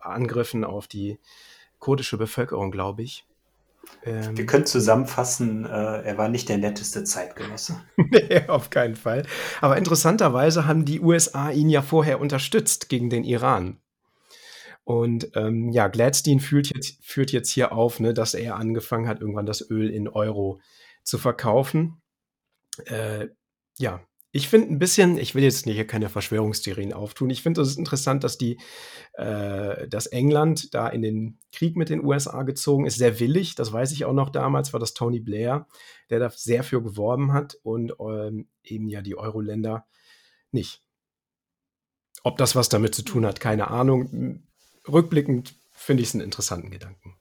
Angriffen 0.00 0.64
auf 0.64 0.88
die 0.88 1.20
kurdische 1.82 2.16
Bevölkerung, 2.16 2.70
glaube 2.70 3.02
ich. 3.02 3.26
Ähm, 4.04 4.36
Wir 4.36 4.46
können 4.46 4.66
zusammenfassen, 4.66 5.64
äh, 5.64 6.02
er 6.02 6.16
war 6.16 6.28
nicht 6.28 6.48
der 6.48 6.58
netteste 6.58 7.02
Zeitgenosse. 7.02 7.82
nee, 7.96 8.46
auf 8.46 8.70
keinen 8.70 8.94
Fall. 8.94 9.26
Aber 9.60 9.76
interessanterweise 9.76 10.66
haben 10.66 10.84
die 10.84 11.00
USA 11.00 11.50
ihn 11.50 11.68
ja 11.68 11.82
vorher 11.82 12.20
unterstützt 12.20 12.88
gegen 12.88 13.10
den 13.10 13.24
Iran. 13.24 13.80
Und 14.84 15.32
ähm, 15.34 15.70
ja, 15.70 15.88
Gladstein 15.88 16.38
führt 16.38 16.68
jetzt, 16.72 17.04
führt 17.04 17.32
jetzt 17.32 17.50
hier 17.50 17.72
auf, 17.72 17.98
ne, 17.98 18.14
dass 18.14 18.34
er 18.34 18.56
angefangen 18.56 19.08
hat, 19.08 19.20
irgendwann 19.20 19.46
das 19.46 19.68
Öl 19.68 19.90
in 19.90 20.06
Euro 20.06 20.60
zu 21.02 21.18
verkaufen. 21.18 22.00
Äh, 22.86 23.26
ja, 23.76 24.06
ich 24.34 24.48
finde 24.48 24.72
ein 24.72 24.78
bisschen, 24.78 25.18
ich 25.18 25.34
will 25.34 25.42
jetzt 25.42 25.64
hier 25.64 25.86
keine 25.86 26.08
Verschwörungstheorien 26.08 26.94
auftun. 26.94 27.28
Ich 27.28 27.42
finde 27.42 27.60
es 27.60 27.76
interessant, 27.76 28.24
dass 28.24 28.38
die, 28.38 28.58
äh, 29.12 29.86
dass 29.86 30.06
England 30.06 30.72
da 30.72 30.88
in 30.88 31.02
den 31.02 31.38
Krieg 31.52 31.76
mit 31.76 31.90
den 31.90 32.02
USA 32.02 32.42
gezogen 32.42 32.86
ist, 32.86 32.96
sehr 32.96 33.20
willig. 33.20 33.56
Das 33.56 33.74
weiß 33.74 33.92
ich 33.92 34.06
auch 34.06 34.14
noch 34.14 34.30
damals, 34.30 34.72
war 34.72 34.80
das 34.80 34.94
Tony 34.94 35.20
Blair, 35.20 35.66
der 36.08 36.18
da 36.18 36.30
sehr 36.30 36.64
für 36.64 36.82
geworben 36.82 37.34
hat 37.34 37.58
und 37.62 37.92
ähm, 38.00 38.48
eben 38.64 38.88
ja 38.88 39.02
die 39.02 39.16
Euro-Länder 39.16 39.86
nicht. 40.50 40.82
Ob 42.22 42.38
das 42.38 42.56
was 42.56 42.70
damit 42.70 42.94
zu 42.94 43.02
tun 43.02 43.26
hat, 43.26 43.38
keine 43.38 43.68
Ahnung. 43.68 44.44
Rückblickend 44.88 45.54
finde 45.72 46.02
ich 46.02 46.08
es 46.08 46.14
einen 46.14 46.24
interessanten 46.24 46.70
Gedanken. 46.70 47.16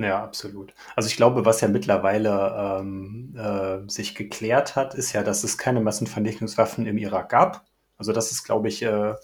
Ja, 0.00 0.22
absolut. 0.22 0.74
Also 0.96 1.08
ich 1.08 1.16
glaube, 1.16 1.44
was 1.44 1.60
ja 1.60 1.68
mittlerweile 1.68 2.80
ähm, 2.80 3.34
äh, 3.36 3.88
sich 3.90 4.14
geklärt 4.14 4.74
hat, 4.74 4.94
ist 4.94 5.12
ja, 5.12 5.22
dass 5.22 5.44
es 5.44 5.58
keine 5.58 5.80
Massenvernichtungswaffen 5.80 6.86
im 6.86 6.96
Irak 6.96 7.28
gab. 7.28 7.66
Also 7.98 8.12
das 8.12 8.32
ist, 8.32 8.44
glaube 8.44 8.68
ich, 8.68 8.82
äh, 8.82 9.14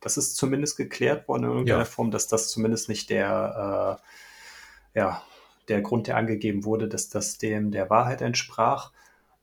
das 0.00 0.16
ist 0.16 0.36
zumindest 0.36 0.78
geklärt 0.78 1.28
worden 1.28 1.44
in 1.44 1.50
irgendeiner 1.50 1.78
ja. 1.80 1.84
Form, 1.84 2.10
dass 2.10 2.28
das 2.28 2.48
zumindest 2.48 2.88
nicht 2.88 3.10
der, 3.10 4.00
äh, 4.94 4.98
ja, 4.98 5.22
der 5.68 5.82
Grund, 5.82 6.06
der 6.06 6.16
angegeben 6.16 6.64
wurde, 6.64 6.88
dass 6.88 7.10
das 7.10 7.36
dem 7.36 7.70
der 7.70 7.90
Wahrheit 7.90 8.22
entsprach. 8.22 8.90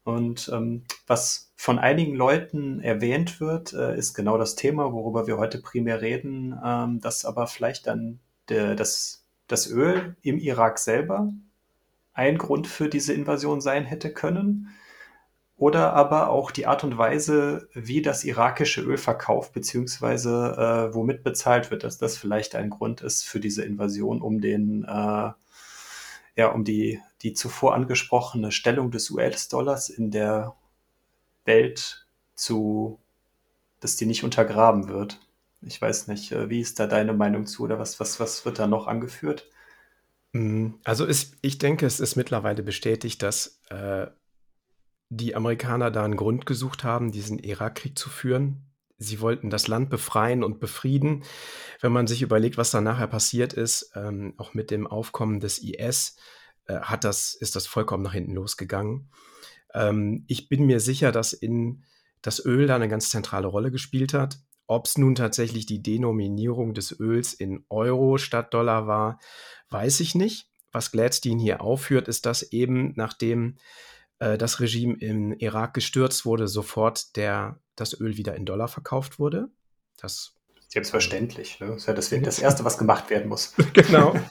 Und 0.03 0.49
ähm, 0.51 0.85
was 1.05 1.51
von 1.55 1.77
einigen 1.77 2.15
Leuten 2.15 2.81
erwähnt 2.81 3.39
wird, 3.39 3.73
äh, 3.73 3.95
ist 3.95 4.15
genau 4.15 4.39
das 4.39 4.55
Thema, 4.55 4.91
worüber 4.91 5.27
wir 5.27 5.37
heute 5.37 5.61
primär 5.61 6.01
reden, 6.01 6.59
ähm, 6.65 6.99
dass 6.99 7.25
aber 7.25 7.45
vielleicht 7.45 7.85
dann 7.85 8.19
der, 8.49 8.75
das 8.75 9.18
das 9.49 9.69
Öl 9.69 10.15
im 10.21 10.37
Irak 10.37 10.79
selber 10.79 11.33
ein 12.13 12.37
Grund 12.37 12.67
für 12.67 12.87
diese 12.87 13.13
Invasion 13.13 13.61
sein 13.61 13.85
hätte 13.85 14.13
können. 14.13 14.69
Oder 15.57 15.93
aber 15.93 16.29
auch 16.29 16.51
die 16.51 16.67
Art 16.67 16.85
und 16.85 16.97
Weise, 16.97 17.67
wie 17.73 18.01
das 18.01 18.23
irakische 18.23 18.81
Öl 18.81 18.97
verkauft, 18.97 19.51
beziehungsweise 19.51 20.89
äh, 20.91 20.95
womit 20.95 21.23
bezahlt 21.23 21.69
wird, 21.69 21.83
dass 21.83 21.97
das 21.97 22.17
vielleicht 22.17 22.55
ein 22.55 22.69
Grund 22.69 23.01
ist 23.01 23.25
für 23.25 23.41
diese 23.41 23.65
Invasion, 23.65 24.21
um 24.21 24.39
den, 24.39 24.85
äh, 24.85 25.31
ja, 26.35 26.47
um 26.53 26.63
die, 26.63 27.01
die 27.23 27.33
zuvor 27.33 27.73
angesprochene 27.73 28.53
Stellung 28.53 28.91
des 28.91 29.09
US-Dollars 29.09 29.89
in 29.89 30.11
der 30.11 30.55
Welt 31.43 32.07
zu, 32.35 32.99
dass 33.81 33.97
die 33.97 34.05
nicht 34.05 34.23
untergraben 34.23 34.87
wird. 34.87 35.19
Ich 35.61 35.81
weiß 35.81 36.07
nicht, 36.07 36.31
äh, 36.31 36.49
wie 36.49 36.61
ist 36.61 36.79
da 36.79 36.87
deine 36.87 37.13
Meinung 37.13 37.45
zu 37.45 37.63
oder 37.63 37.79
was, 37.79 37.99
was, 37.99 38.19
was 38.19 38.45
wird 38.45 38.59
da 38.59 38.67
noch 38.67 38.87
angeführt? 38.87 39.47
Mm, 40.33 40.71
also 40.83 41.05
ist, 41.05 41.35
ich 41.41 41.57
denke, 41.57 41.85
es 41.85 41.99
ist 41.99 42.15
mittlerweile 42.15 42.63
bestätigt, 42.63 43.21
dass 43.21 43.61
äh, 43.69 44.07
die 45.09 45.35
Amerikaner 45.35 45.91
da 45.91 46.03
einen 46.05 46.15
Grund 46.17 46.45
gesucht 46.45 46.83
haben, 46.83 47.11
diesen 47.11 47.39
Irakkrieg 47.39 47.97
zu 47.97 48.09
führen. 48.09 48.65
Sie 48.97 49.21
wollten 49.21 49.49
das 49.49 49.67
Land 49.67 49.89
befreien 49.89 50.43
und 50.43 50.59
befrieden. 50.59 51.23
Wenn 51.81 51.91
man 51.91 52.05
sich 52.05 52.21
überlegt, 52.21 52.57
was 52.57 52.71
da 52.71 52.81
nachher 52.81 53.07
passiert 53.07 53.53
ist, 53.53 53.91
ähm, 53.95 54.33
auch 54.37 54.53
mit 54.53 54.71
dem 54.71 54.87
Aufkommen 54.87 55.39
des 55.39 55.59
IS, 55.59 56.17
äh, 56.65 56.79
hat 56.81 57.03
das, 57.03 57.33
ist 57.33 57.55
das 57.55 57.65
vollkommen 57.65 58.03
nach 58.03 58.13
hinten 58.13 58.35
losgegangen. 58.35 59.09
Ähm, 59.73 60.25
ich 60.27 60.49
bin 60.49 60.65
mir 60.65 60.79
sicher, 60.79 61.11
dass 61.11 61.33
in 61.33 61.83
das 62.21 62.45
Öl 62.45 62.67
da 62.67 62.75
eine 62.75 62.89
ganz 62.89 63.09
zentrale 63.09 63.47
Rolle 63.47 63.71
gespielt 63.71 64.13
hat. 64.13 64.39
Ob 64.69 64.85
es 64.85 64.99
nun 64.99 65.15
tatsächlich 65.15 65.65
die 65.65 65.81
Denominierung 65.81 66.75
des 66.75 66.99
Öls 66.99 67.33
in 67.33 67.65
Euro 67.69 68.19
statt 68.19 68.53
Dollar 68.53 68.85
war, 68.85 69.19
weiß 69.71 69.99
ich 69.99 70.13
nicht. 70.13 70.51
Was 70.71 70.91
Gladstein 70.91 71.39
hier 71.39 71.61
aufführt, 71.61 72.07
ist, 72.07 72.27
dass 72.27 72.43
eben 72.43 72.93
nachdem 72.95 73.57
äh, 74.19 74.37
das 74.37 74.59
Regime 74.59 74.95
im 74.99 75.33
Irak 75.33 75.73
gestürzt 75.73 76.23
wurde, 76.23 76.47
sofort 76.47 77.15
der, 77.15 77.59
das 77.75 77.99
Öl 77.99 78.15
wieder 78.17 78.35
in 78.35 78.45
Dollar 78.45 78.67
verkauft 78.67 79.17
wurde. 79.17 79.49
Das 79.97 80.35
Selbstverständlich. 80.71 81.59
Ne? 81.59 81.67
Das 81.67 81.77
ist 81.77 81.87
ja 81.87 81.93
das, 81.93 82.09
das 82.09 82.39
Erste, 82.39 82.63
was 82.63 82.77
gemacht 82.77 83.09
werden 83.09 83.27
muss. 83.27 83.53
genau. 83.73 84.13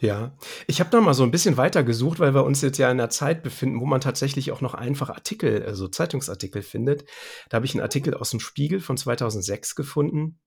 Ja. 0.00 0.32
Ich 0.66 0.80
habe 0.80 0.96
noch 0.96 1.04
mal 1.04 1.14
so 1.14 1.22
ein 1.22 1.30
bisschen 1.30 1.56
weiter 1.56 1.84
gesucht, 1.84 2.18
weil 2.18 2.34
wir 2.34 2.42
uns 2.42 2.60
jetzt 2.60 2.78
ja 2.78 2.90
in 2.90 2.98
einer 2.98 3.08
Zeit 3.08 3.44
befinden, 3.44 3.80
wo 3.80 3.86
man 3.86 4.00
tatsächlich 4.00 4.50
auch 4.50 4.60
noch 4.60 4.74
einfach 4.74 5.10
Artikel, 5.10 5.64
also 5.64 5.86
Zeitungsartikel 5.86 6.62
findet. 6.62 7.04
Da 7.48 7.56
habe 7.56 7.66
ich 7.66 7.74
einen 7.74 7.82
Artikel 7.82 8.14
aus 8.14 8.30
dem 8.30 8.40
Spiegel 8.40 8.80
von 8.80 8.96
2006 8.96 9.76
gefunden, 9.76 10.40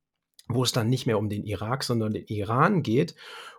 wo 0.49 0.63
es 0.63 0.73
dann 0.73 0.89
nicht 0.89 1.05
mehr 1.05 1.17
um 1.17 1.29
den 1.29 1.45
Irak, 1.45 1.85
sondern 1.85 2.11
den 2.11 2.25
Iran 2.25 2.83
geht 2.83 3.15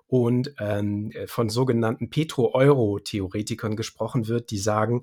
und 0.07 0.55
ähm, 0.59 1.13
von 1.27 1.49
sogenannten 1.49 2.11
Petro-Euro-Theoretikern 2.11 3.75
gesprochen 3.75 4.29
wird, 4.29 4.51
die 4.51 4.59
sagen, 4.59 5.03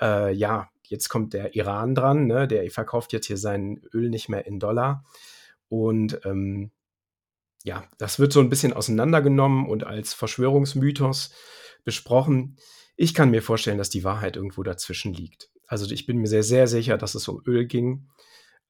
äh, 0.00 0.34
ja, 0.34 0.70
jetzt 0.88 1.08
kommt 1.08 1.34
der 1.34 1.54
Iran 1.54 1.94
dran, 1.94 2.26
ne? 2.26 2.48
der 2.48 2.68
verkauft 2.72 3.12
jetzt 3.12 3.26
hier 3.26 3.38
sein 3.38 3.80
Öl 3.94 4.10
nicht 4.10 4.28
mehr 4.28 4.44
in 4.44 4.58
Dollar 4.58 5.04
und 5.72 6.20
ähm, 6.26 6.70
ja, 7.64 7.88
das 7.96 8.18
wird 8.18 8.30
so 8.30 8.40
ein 8.40 8.50
bisschen 8.50 8.74
auseinandergenommen 8.74 9.66
und 9.66 9.84
als 9.84 10.12
Verschwörungsmythos 10.12 11.32
besprochen. 11.82 12.58
Ich 12.94 13.14
kann 13.14 13.30
mir 13.30 13.40
vorstellen, 13.40 13.78
dass 13.78 13.88
die 13.88 14.04
Wahrheit 14.04 14.36
irgendwo 14.36 14.62
dazwischen 14.64 15.14
liegt. 15.14 15.50
Also 15.66 15.90
ich 15.90 16.04
bin 16.04 16.18
mir 16.18 16.26
sehr, 16.26 16.42
sehr 16.42 16.66
sicher, 16.66 16.98
dass 16.98 17.14
es 17.14 17.26
um 17.26 17.40
Öl 17.46 17.64
ging. 17.64 18.10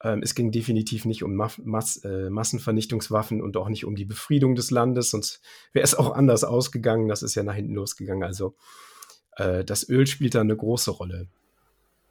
Ähm, 0.01 0.21
es 0.23 0.37
ging 0.37 0.53
definitiv 0.53 1.05
nicht 1.05 1.25
um 1.25 1.35
Mass 1.35 1.59
Mass 1.65 1.97
äh, 2.05 2.31
Massenvernichtungswaffen 2.31 3.43
und 3.43 3.57
auch 3.57 3.69
nicht 3.69 3.85
um 3.85 3.97
die 3.97 4.05
Befriedung 4.05 4.55
des 4.55 4.71
Landes, 4.71 5.11
sonst 5.11 5.41
wäre 5.73 5.83
es 5.83 5.95
auch 5.97 6.15
anders 6.15 6.45
ausgegangen. 6.45 7.09
Das 7.09 7.25
ist 7.25 7.35
ja 7.35 7.43
nach 7.43 7.57
hinten 7.57 7.75
losgegangen. 7.75 8.23
Also 8.23 8.55
äh, 9.39 9.65
das 9.65 9.89
Öl 9.89 10.07
spielt 10.07 10.37
da 10.37 10.41
eine 10.41 10.57
große 10.57 10.93
Rolle. 10.93 11.27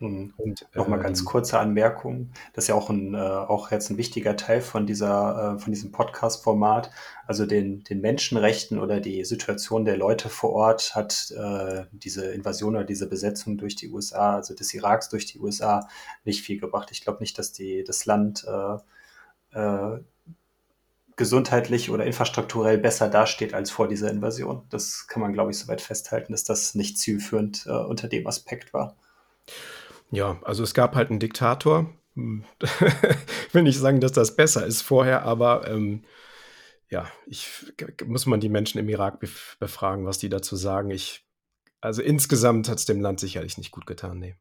Mhm. 0.02 0.34
Und 0.38 0.68
nochmal 0.74 0.98
ähm, 0.98 1.04
ganz 1.04 1.24
kurze 1.26 1.60
Anmerkung, 1.60 2.32
das 2.54 2.64
ist 2.64 2.68
ja 2.70 2.76
auch, 2.76 2.90
ein, 2.90 3.14
äh, 3.14 3.18
auch 3.18 3.70
jetzt 3.70 3.92
ein 3.92 3.98
wichtiger 3.98 4.36
Teil 4.36 4.62
von 4.62 4.88
dieser, 4.88 5.56
äh, 5.58 5.60
von 5.60 5.72
diesem 5.72 5.92
Podcast-Format. 5.92 6.90
Also 7.28 7.46
den, 7.46 7.84
den 7.84 8.02
Menschenrechten 8.02 8.80
oder 8.80 9.00
die 9.00 9.24
Situation 9.26 9.86
der 9.86 9.98
Leute 9.98 10.30
vor 10.30 10.54
Ort 10.54 10.96
hat 10.96 11.32
äh, 11.38 11.84
diese 11.92 12.26
Invasion 12.32 12.76
oder 12.76 12.84
diese 12.84 13.08
Besetzung 13.08 13.58
durch 13.60 13.76
die 13.76 13.90
USA, 13.90 14.38
also 14.38 14.56
des 14.56 14.74
Iraks 14.74 15.08
durch 15.10 15.28
die 15.28 15.40
USA, 15.40 15.88
nicht 16.26 16.42
viel 16.42 16.60
gebracht. 16.60 16.90
Ich 16.92 17.02
glaube 17.02 17.20
nicht, 17.20 17.38
dass 17.38 17.52
die 17.52 17.84
das 17.84 18.06
Land 18.06 18.46
gesundheitlich 21.18 21.90
oder 21.90 22.06
infrastrukturell 22.06 22.78
besser 22.78 23.10
dasteht 23.10 23.54
als 23.54 23.70
vor 23.70 23.90
dieser 23.90 24.10
Invasion. 24.10 24.64
Das 24.70 25.08
kann 25.08 25.22
man, 25.22 25.34
glaube 25.34 25.52
ich, 25.52 25.58
soweit 25.60 25.82
festhalten, 25.82 26.32
dass 26.32 26.46
das 26.46 26.74
nicht 26.74 26.98
zielführend 26.98 27.68
unter 27.68 28.08
dem 28.08 28.28
Aspekt 28.28 28.74
war. 28.74 28.96
Ja, 30.12 30.40
also 30.44 30.64
es 30.64 30.74
gab 30.74 30.96
halt 30.96 31.10
einen 31.10 31.20
Diktator. 31.20 31.90
Hm, 32.16 32.44
ich 32.62 33.54
will 33.54 33.64
nicht 33.64 33.80
sagen, 33.80 34.02
dass 34.02 34.12
das 34.12 34.36
besser 34.36 34.66
ist 34.66 34.82
vorher, 34.82 35.24
aber 35.24 35.68
ähm, 35.68 36.04
ja, 36.90 37.10
ich 37.26 37.50
muss 38.06 38.26
man 38.26 38.42
die 38.42 38.50
Menschen 38.50 38.78
im 38.78 38.90
Irak 38.90 39.22
bef 39.22 39.58
befragen, 39.60 40.06
was 40.06 40.20
die 40.20 40.30
dazu 40.30 40.58
sagen. 40.58 40.92
Ich, 40.92 41.26
also 41.80 42.02
insgesamt 42.02 42.68
hat 42.68 42.80
es 42.80 42.86
dem 42.86 43.00
Land 43.00 43.22
sicherlich 43.22 43.58
nicht 43.58 43.72
gut 43.72 43.88
getan, 43.88 44.20
nee. 44.20 44.36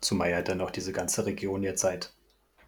Zumal 0.00 0.30
ja 0.30 0.42
dann 0.42 0.60
auch 0.60 0.70
diese 0.70 0.92
ganze 0.92 1.26
Region 1.26 1.64
jetzt 1.64 1.80
seit, 1.80 2.14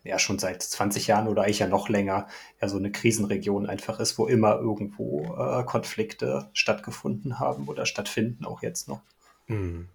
ja 0.03 0.18
schon 0.18 0.40
seit 0.40 0.62
20 0.62 1.07
Jahren 1.07 1.28
oder 1.28 1.42
eigentlich 1.42 1.61
ja 1.61 1.68
noch 1.68 1.88
länger, 1.88 2.26
ja 2.61 2.68
so 2.68 2.78
eine 2.78 2.90
Krisenregion 2.90 3.66
einfach 3.66 4.01
ist, 4.01 4.18
wo 4.18 4.26
immer 4.26 4.57
irgendwo 4.57 5.36
äh, 5.36 5.62
Konflikte 5.64 6.51
stattgefunden 6.53 7.38
haben 7.38 7.68
oder 7.68 7.86
stattfinden, 7.86 8.44
auch 8.44 8.62
jetzt 8.62 8.88
noch. 8.88 9.03
Hm. 9.47 9.88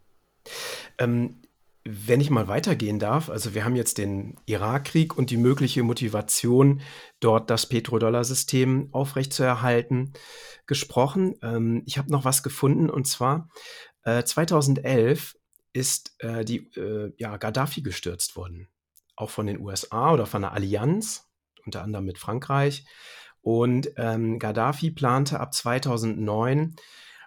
Ähm, 0.97 1.41
wenn 1.83 2.21
ich 2.21 2.29
mal 2.29 2.47
weitergehen 2.47 2.99
darf, 2.99 3.29
also 3.29 3.55
wir 3.55 3.65
haben 3.65 3.75
jetzt 3.75 3.97
den 3.97 4.35
Irakkrieg 4.45 5.17
und 5.17 5.31
die 5.31 5.37
mögliche 5.37 5.81
Motivation, 5.81 6.81
dort 7.19 7.49
das 7.49 7.65
Petrodollar-System 7.65 8.89
aufrechtzuerhalten, 8.91 10.13
gesprochen. 10.67 11.35
Ähm, 11.41 11.83
ich 11.85 11.97
habe 11.97 12.11
noch 12.11 12.23
was 12.23 12.43
gefunden 12.43 12.89
und 12.89 13.07
zwar 13.07 13.49
äh, 14.03 14.23
2011 14.23 15.35
ist 15.73 16.15
äh, 16.19 16.45
die 16.45 16.71
äh, 16.77 17.13
ja, 17.17 17.37
Gaddafi 17.37 17.81
gestürzt 17.81 18.35
worden, 18.35 18.67
auch 19.15 19.29
von 19.29 19.47
den 19.47 19.59
USA 19.59 20.13
oder 20.13 20.25
von 20.25 20.43
der 20.43 20.51
Allianz, 20.51 21.29
unter 21.65 21.81
anderem 21.81 22.05
mit 22.05 22.19
Frankreich. 22.19 22.85
Und 23.41 23.91
ähm, 23.97 24.37
Gaddafi 24.37 24.91
plante 24.91 25.39
ab 25.39 25.53
2009 25.53 26.75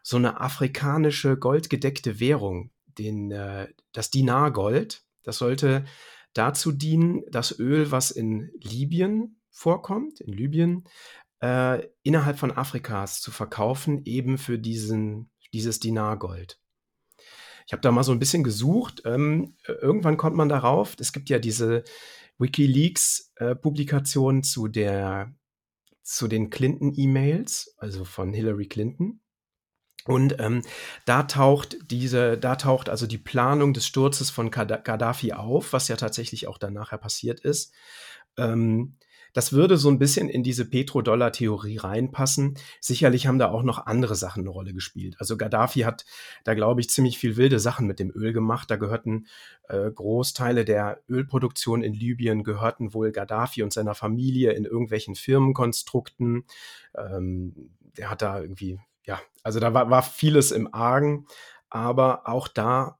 so 0.04 0.16
eine 0.16 0.40
afrikanische 0.40 1.36
goldgedeckte 1.36 2.20
Währung 2.20 2.70
den, 2.98 3.30
äh, 3.30 3.68
das 3.92 4.10
Dinargold. 4.10 5.04
Das 5.22 5.38
sollte 5.38 5.84
dazu 6.32 6.72
dienen, 6.72 7.22
das 7.30 7.58
Öl, 7.58 7.90
was 7.90 8.10
in 8.10 8.50
Libyen 8.60 9.40
vorkommt, 9.50 10.20
in 10.20 10.32
Libyen, 10.32 10.84
äh, 11.40 11.86
innerhalb 12.02 12.38
von 12.38 12.50
Afrikas 12.50 13.20
zu 13.20 13.30
verkaufen, 13.30 14.02
eben 14.04 14.38
für 14.38 14.58
diesen, 14.58 15.30
dieses 15.52 15.80
Dinargold. 15.80 16.58
Ich 17.66 17.72
habe 17.72 17.80
da 17.80 17.92
mal 17.92 18.04
so 18.04 18.12
ein 18.12 18.18
bisschen 18.18 18.44
gesucht. 18.44 19.02
Ähm, 19.06 19.56
irgendwann 19.66 20.18
kommt 20.18 20.36
man 20.36 20.48
darauf. 20.48 20.96
Es 20.98 21.12
gibt 21.12 21.30
ja 21.30 21.38
diese 21.38 21.84
WikiLeaks-Publikation 22.38 24.38
äh, 24.38 24.42
zu 24.42 24.68
zu 26.02 26.28
den 26.28 26.50
Clinton-E-Mails, 26.50 27.74
also 27.78 28.04
von 28.04 28.34
Hillary 28.34 28.66
Clinton. 28.66 29.20
Und 30.06 30.36
ähm, 30.38 30.62
da 31.06 31.22
taucht 31.22 31.78
diese, 31.90 32.36
da 32.36 32.56
taucht 32.56 32.88
also 32.88 33.06
die 33.06 33.18
Planung 33.18 33.72
des 33.72 33.86
Sturzes 33.86 34.30
von 34.30 34.50
Gaddafi 34.50 35.32
auf, 35.32 35.72
was 35.72 35.88
ja 35.88 35.96
tatsächlich 35.96 36.46
auch 36.46 36.58
dann 36.58 36.74
nachher 36.74 36.98
passiert 36.98 37.40
ist. 37.40 37.72
Ähm, 38.36 38.96
das 39.34 39.52
würde 39.52 39.76
so 39.76 39.90
ein 39.90 39.98
bisschen 39.98 40.28
in 40.28 40.44
diese 40.44 40.64
Petrodollar-Theorie 40.64 41.78
reinpassen. 41.78 42.56
Sicherlich 42.80 43.26
haben 43.26 43.40
da 43.40 43.50
auch 43.50 43.64
noch 43.64 43.86
andere 43.86 44.14
Sachen 44.14 44.44
eine 44.44 44.50
Rolle 44.50 44.72
gespielt. 44.72 45.16
Also 45.18 45.36
Gaddafi 45.36 45.80
hat 45.80 46.06
da, 46.44 46.54
glaube 46.54 46.80
ich, 46.80 46.88
ziemlich 46.88 47.18
viel 47.18 47.36
wilde 47.36 47.58
Sachen 47.58 47.88
mit 47.88 47.98
dem 47.98 48.12
Öl 48.14 48.32
gemacht. 48.32 48.70
Da 48.70 48.76
gehörten 48.76 49.26
äh, 49.68 49.90
Großteile 49.90 50.64
der 50.64 51.02
Ölproduktion 51.08 51.82
in 51.82 51.94
Libyen 51.94 52.44
gehörten 52.44 52.94
wohl 52.94 53.10
Gaddafi 53.10 53.64
und 53.64 53.72
seiner 53.72 53.96
Familie 53.96 54.52
in 54.52 54.66
irgendwelchen 54.66 55.16
Firmenkonstrukten. 55.16 56.44
Ähm, 56.96 57.70
der 57.98 58.10
hat 58.10 58.22
da 58.22 58.40
irgendwie 58.40 58.78
ja, 59.04 59.20
also 59.42 59.60
da 59.60 59.74
war, 59.74 59.90
war 59.90 60.02
vieles 60.02 60.50
im 60.50 60.72
Argen, 60.72 61.26
aber 61.68 62.28
auch 62.28 62.48
da 62.48 62.98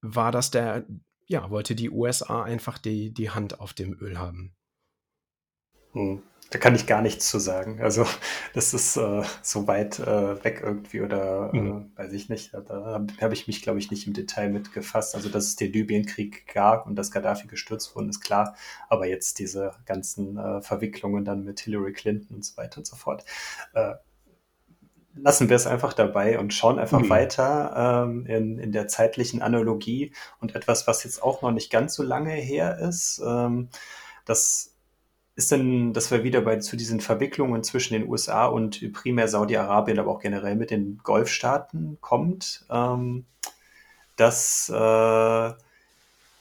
war 0.00 0.32
das 0.32 0.50
der, 0.50 0.86
ja, 1.26 1.50
wollte 1.50 1.74
die 1.74 1.90
USA 1.90 2.42
einfach 2.42 2.78
die, 2.78 3.12
die 3.12 3.30
Hand 3.30 3.60
auf 3.60 3.72
dem 3.72 3.96
Öl 4.00 4.18
haben. 4.18 4.54
Hm. 5.92 6.22
Da 6.50 6.58
kann 6.58 6.74
ich 6.74 6.86
gar 6.86 7.02
nichts 7.02 7.28
zu 7.28 7.38
sagen. 7.38 7.82
Also 7.82 8.06
das 8.54 8.72
ist 8.72 8.96
äh, 8.96 9.22
so 9.42 9.66
weit 9.66 9.98
äh, 9.98 10.42
weg 10.44 10.60
irgendwie 10.62 11.02
oder 11.02 11.50
äh, 11.52 11.60
mhm. 11.60 11.92
weiß 11.94 12.12
ich 12.12 12.30
nicht. 12.30 12.54
Da 12.54 12.62
habe 12.68 13.12
hab 13.20 13.32
ich 13.32 13.46
mich, 13.46 13.60
glaube 13.60 13.78
ich, 13.78 13.90
nicht 13.90 14.06
im 14.06 14.14
Detail 14.14 14.48
mitgefasst. 14.48 15.14
Also 15.14 15.28
dass 15.28 15.44
es 15.44 15.56
den 15.56 15.72
Libyenkrieg 15.72 16.46
gab 16.46 16.86
und 16.86 16.96
dass 16.96 17.10
Gaddafi 17.10 17.48
gestürzt 17.48 17.94
wurde, 17.94 18.08
ist 18.08 18.22
klar. 18.22 18.56
Aber 18.88 19.06
jetzt 19.06 19.38
diese 19.38 19.72
ganzen 19.84 20.38
äh, 20.38 20.62
Verwicklungen 20.62 21.26
dann 21.26 21.44
mit 21.44 21.60
Hillary 21.60 21.92
Clinton 21.92 22.36
und 22.36 22.44
so 22.46 22.56
weiter 22.56 22.78
und 22.78 22.86
so 22.86 22.96
fort, 22.96 23.26
äh, 23.74 23.94
lassen 25.22 25.48
wir 25.48 25.56
es 25.56 25.66
einfach 25.66 25.92
dabei 25.92 26.38
und 26.38 26.54
schauen 26.54 26.78
einfach 26.78 27.00
mhm. 27.00 27.10
weiter 27.10 28.04
ähm, 28.06 28.26
in, 28.26 28.58
in 28.58 28.72
der 28.72 28.88
zeitlichen 28.88 29.42
Analogie 29.42 30.12
und 30.40 30.54
etwas, 30.54 30.86
was 30.86 31.04
jetzt 31.04 31.22
auch 31.22 31.42
noch 31.42 31.52
nicht 31.52 31.70
ganz 31.70 31.94
so 31.94 32.02
lange 32.02 32.32
her 32.32 32.78
ist. 32.78 33.22
Ähm, 33.26 33.68
das 34.24 34.74
ist 35.36 35.52
dann, 35.52 35.92
dass 35.92 36.10
wir 36.10 36.24
wieder 36.24 36.40
bei 36.40 36.56
zu 36.56 36.76
diesen 36.76 37.00
Verwicklungen 37.00 37.62
zwischen 37.62 37.94
den 37.94 38.08
USA 38.08 38.46
und 38.46 38.92
primär 38.92 39.28
Saudi-Arabien, 39.28 39.98
aber 39.98 40.10
auch 40.10 40.20
generell 40.20 40.56
mit 40.56 40.70
den 40.70 40.98
Golfstaaten 41.04 41.98
kommt, 42.00 42.66
ähm, 42.70 43.24
dass 44.16 44.68
äh, 44.68 45.52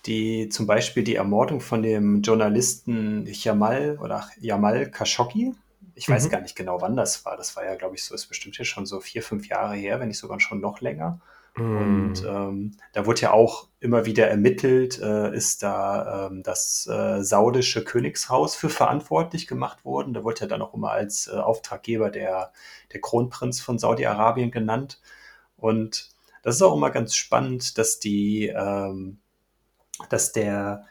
die 0.07 0.49
zum 0.49 0.65
Beispiel 0.65 1.03
die 1.03 1.15
Ermordung 1.15 1.59
von 1.59 1.83
dem 1.83 2.21
Journalisten 2.21 3.27
Jamal 3.27 3.99
oder 4.01 4.27
Jamal 4.39 4.89
Khashoggi, 4.89 5.53
ich 5.97 6.07
weiß 6.07 6.25
mhm. 6.25 6.29
gar 6.29 6.41
nicht 6.41 6.55
genau, 6.55 6.79
wann 6.79 6.95
das 6.95 7.25
war. 7.25 7.35
Das 7.37 7.55
war 7.55 7.65
ja, 7.65 7.75
glaube 7.75 7.95
ich, 7.95 8.03
so, 8.03 8.13
ist 8.13 8.27
bestimmt 8.27 8.57
jetzt 8.57 8.67
schon 8.67 8.85
so 8.85 8.99
vier, 8.99 9.23
fünf 9.23 9.47
Jahre 9.47 9.75
her, 9.75 9.99
wenn 9.99 10.09
nicht 10.09 10.19
sogar 10.19 10.39
schon 10.39 10.61
noch 10.61 10.79
länger. 10.79 11.19
Mhm. 11.55 11.77
Und 11.77 12.23
ähm, 12.23 12.77
da 12.93 13.07
wurde 13.07 13.21
ja 13.21 13.31
auch 13.31 13.67
immer 13.79 14.05
wieder 14.05 14.27
ermittelt, 14.27 15.01
äh, 15.01 15.35
ist 15.35 15.63
da 15.63 16.27
ähm, 16.27 16.43
das 16.43 16.87
äh, 16.87 17.23
saudische 17.23 17.83
Königshaus 17.83 18.55
für 18.55 18.69
verantwortlich 18.69 19.47
gemacht 19.47 19.85
worden. 19.85 20.13
Da 20.13 20.23
wurde 20.23 20.41
ja 20.41 20.47
dann 20.47 20.61
auch 20.61 20.75
immer 20.75 20.91
als 20.91 21.27
äh, 21.27 21.31
Auftraggeber 21.31 22.11
der, 22.11 22.53
der 22.93 23.01
Kronprinz 23.01 23.59
von 23.59 23.79
Saudi-Arabien 23.79 24.51
genannt. 24.51 25.01
Und 25.57 26.11
das 26.43 26.57
ist 26.57 26.61
auch 26.61 26.75
immer 26.75 26.91
ganz 26.91 27.15
spannend, 27.15 27.79
dass 27.79 27.99
die, 27.99 28.53
ähm, 28.55 29.17
dass 30.09 30.31
der, 30.31 30.85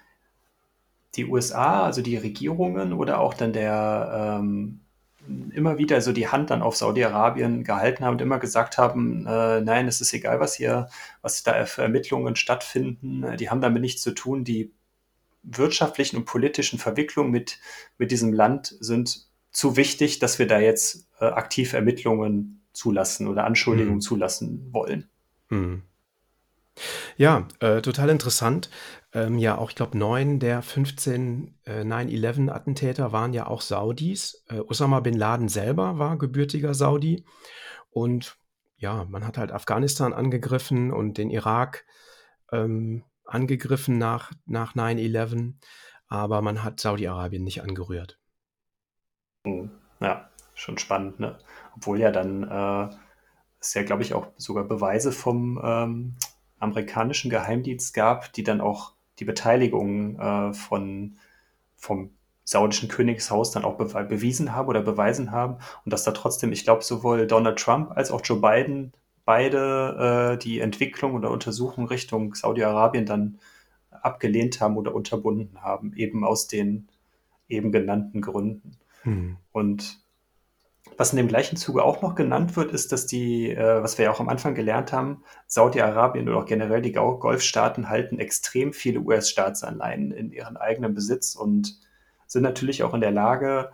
die 1.14 1.26
USA, 1.26 1.84
also 1.84 2.02
die 2.02 2.16
Regierungen 2.16 2.92
oder 2.92 3.20
auch 3.20 3.34
dann 3.34 3.52
der 3.52 4.38
ähm, 4.40 4.80
immer 5.52 5.78
wieder 5.78 6.00
so 6.00 6.12
die 6.12 6.28
Hand 6.28 6.50
dann 6.50 6.62
auf 6.62 6.76
Saudi-Arabien 6.76 7.64
gehalten 7.64 8.04
haben 8.04 8.14
und 8.14 8.22
immer 8.22 8.38
gesagt 8.38 8.78
haben, 8.78 9.26
äh, 9.26 9.60
nein, 9.60 9.88
es 9.88 10.00
ist 10.00 10.12
egal, 10.12 10.40
was 10.40 10.54
hier, 10.54 10.88
was 11.22 11.42
da 11.42 11.64
für 11.66 11.82
Ermittlungen 11.82 12.36
stattfinden, 12.36 13.36
die 13.36 13.50
haben 13.50 13.60
damit 13.60 13.82
nichts 13.82 14.02
zu 14.02 14.12
tun, 14.12 14.44
die 14.44 14.72
wirtschaftlichen 15.42 16.16
und 16.16 16.24
politischen 16.24 16.78
Verwicklungen 16.78 17.30
mit, 17.30 17.58
mit 17.98 18.10
diesem 18.10 18.32
Land 18.32 18.76
sind 18.80 19.26
zu 19.52 19.76
wichtig, 19.76 20.18
dass 20.18 20.38
wir 20.38 20.46
da 20.46 20.58
jetzt 20.58 21.08
äh, 21.20 21.24
aktiv 21.24 21.72
Ermittlungen 21.72 22.62
zulassen 22.72 23.26
oder 23.26 23.44
Anschuldigungen 23.44 23.96
mhm. 23.96 24.02
zulassen 24.02 24.68
wollen. 24.72 25.08
Mhm. 25.48 25.82
Ja, 27.16 27.48
äh, 27.60 27.80
total 27.80 28.10
interessant. 28.10 28.68
Ähm, 29.16 29.38
ja, 29.38 29.56
auch 29.56 29.70
ich 29.70 29.76
glaube, 29.76 29.96
neun 29.96 30.40
der 30.40 30.60
15 30.60 31.58
äh, 31.64 31.80
9-11-Attentäter 31.80 33.12
waren 33.12 33.32
ja 33.32 33.46
auch 33.46 33.62
Saudis. 33.62 34.44
Äh, 34.50 34.60
Osama 34.60 35.00
bin 35.00 35.14
Laden 35.14 35.48
selber 35.48 35.98
war 35.98 36.18
gebürtiger 36.18 36.74
Saudi. 36.74 37.24
Und 37.88 38.36
ja, 38.76 39.06
man 39.06 39.26
hat 39.26 39.38
halt 39.38 39.52
Afghanistan 39.52 40.12
angegriffen 40.12 40.92
und 40.92 41.16
den 41.16 41.30
Irak 41.30 41.86
ähm, 42.52 43.04
angegriffen 43.24 43.96
nach, 43.96 44.32
nach 44.44 44.74
9-11, 44.74 45.54
aber 46.08 46.42
man 46.42 46.62
hat 46.62 46.78
Saudi-Arabien 46.78 47.42
nicht 47.42 47.62
angerührt. 47.62 48.18
Ja, 49.98 50.28
schon 50.52 50.76
spannend, 50.76 51.20
ne? 51.20 51.38
Obwohl 51.74 52.00
ja 52.00 52.10
dann 52.10 52.42
äh, 52.42 52.94
es 53.60 53.72
ja, 53.72 53.82
glaube 53.82 54.02
ich, 54.02 54.12
auch 54.12 54.26
sogar 54.36 54.64
Beweise 54.64 55.10
vom 55.10 55.58
ähm, 55.64 56.16
amerikanischen 56.58 57.30
Geheimdienst 57.30 57.94
gab, 57.94 58.30
die 58.34 58.42
dann 58.42 58.60
auch 58.60 58.95
die 59.18 59.24
Beteiligung 59.24 60.18
äh, 60.18 60.52
von, 60.52 61.16
vom 61.76 62.10
saudischen 62.44 62.88
Königshaus 62.88 63.50
dann 63.50 63.64
auch 63.64 63.76
be 63.76 63.86
bewiesen 64.04 64.54
haben 64.54 64.68
oder 64.68 64.80
beweisen 64.80 65.32
haben 65.32 65.56
und 65.84 65.92
dass 65.92 66.04
da 66.04 66.12
trotzdem, 66.12 66.52
ich 66.52 66.64
glaube, 66.64 66.84
sowohl 66.84 67.26
Donald 67.26 67.58
Trump 67.58 67.90
als 67.96 68.10
auch 68.10 68.20
Joe 68.24 68.40
Biden 68.40 68.92
beide 69.24 70.34
äh, 70.34 70.38
die 70.38 70.60
Entwicklung 70.60 71.14
oder 71.14 71.30
Untersuchung 71.30 71.88
Richtung 71.88 72.34
Saudi-Arabien 72.34 73.06
dann 73.06 73.38
abgelehnt 73.90 74.60
haben 74.60 74.76
oder 74.76 74.94
unterbunden 74.94 75.62
haben, 75.62 75.92
eben 75.94 76.24
aus 76.24 76.46
den 76.46 76.88
eben 77.48 77.72
genannten 77.72 78.20
Gründen. 78.20 78.78
Hm. 79.02 79.36
Und 79.52 79.98
was 80.96 81.12
in 81.12 81.18
dem 81.18 81.28
gleichen 81.28 81.56
Zuge 81.56 81.82
auch 81.82 82.02
noch 82.02 82.14
genannt 82.14 82.56
wird, 82.56 82.72
ist, 82.72 82.92
dass 82.92 83.06
die, 83.06 83.50
äh, 83.50 83.82
was 83.82 83.98
wir 83.98 84.06
ja 84.06 84.10
auch 84.10 84.20
am 84.20 84.28
Anfang 84.28 84.54
gelernt 84.54 84.92
haben, 84.92 85.22
Saudi-Arabien 85.46 86.28
oder 86.28 86.38
auch 86.38 86.46
generell 86.46 86.82
die 86.82 86.92
Golfstaaten 86.92 87.88
halten 87.88 88.18
extrem 88.18 88.72
viele 88.72 89.00
US-Staatsanleihen 89.00 90.10
in 90.10 90.32
ihren 90.32 90.56
eigenen 90.56 90.94
Besitz 90.94 91.34
und 91.34 91.78
sind 92.26 92.42
natürlich 92.42 92.82
auch 92.82 92.94
in 92.94 93.00
der 93.00 93.10
Lage, 93.12 93.70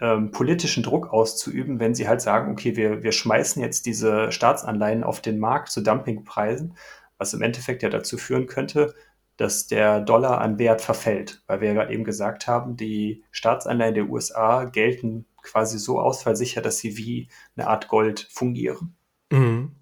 ähm, 0.00 0.30
politischen 0.30 0.82
Druck 0.82 1.12
auszuüben, 1.12 1.80
wenn 1.80 1.94
sie 1.94 2.06
halt 2.06 2.20
sagen, 2.20 2.52
okay, 2.52 2.76
wir, 2.76 3.02
wir 3.02 3.12
schmeißen 3.12 3.62
jetzt 3.62 3.86
diese 3.86 4.30
Staatsanleihen 4.30 5.04
auf 5.04 5.20
den 5.20 5.38
Markt 5.38 5.70
zu 5.70 5.80
Dumpingpreisen, 5.80 6.76
was 7.18 7.32
im 7.32 7.42
Endeffekt 7.42 7.82
ja 7.82 7.88
dazu 7.88 8.18
führen 8.18 8.46
könnte, 8.46 8.94
dass 9.38 9.66
der 9.66 10.00
Dollar 10.00 10.40
an 10.40 10.58
Wert 10.58 10.80
verfällt, 10.80 11.42
weil 11.46 11.60
wir 11.60 11.68
ja 11.68 11.74
gerade 11.74 11.92
eben 11.92 12.04
gesagt 12.04 12.46
haben, 12.46 12.76
die 12.76 13.24
Staatsanleihen 13.30 13.94
der 13.94 14.08
USA 14.08 14.64
gelten 14.64 15.26
quasi 15.46 15.78
so 15.78 16.00
ausfallsicher, 16.00 16.60
dass 16.60 16.78
sie 16.78 16.96
wie 16.96 17.28
eine 17.56 17.68
Art 17.68 17.88
Gold 17.88 18.28
fungieren. 18.30 18.96
Mhm. 19.30 19.72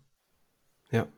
Ja. 0.90 1.08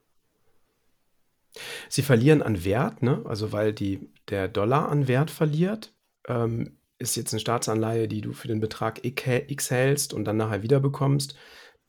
Sie 1.88 2.02
verlieren 2.02 2.42
an 2.42 2.64
Wert, 2.64 3.02
ne? 3.02 3.22
also 3.26 3.52
weil 3.52 3.72
die, 3.72 4.10
der 4.28 4.48
Dollar 4.48 4.88
an 4.88 5.08
Wert 5.08 5.30
verliert. 5.30 5.94
Ähm, 6.28 6.78
ist 6.98 7.16
jetzt 7.16 7.34
eine 7.34 7.40
Staatsanleihe, 7.40 8.08
die 8.08 8.22
du 8.22 8.32
für 8.32 8.48
den 8.48 8.60
Betrag 8.60 9.04
X 9.04 9.70
hältst 9.70 10.14
und 10.14 10.24
dann 10.24 10.38
nachher 10.38 10.62
wieder 10.62 10.80
bekommst, 10.80 11.36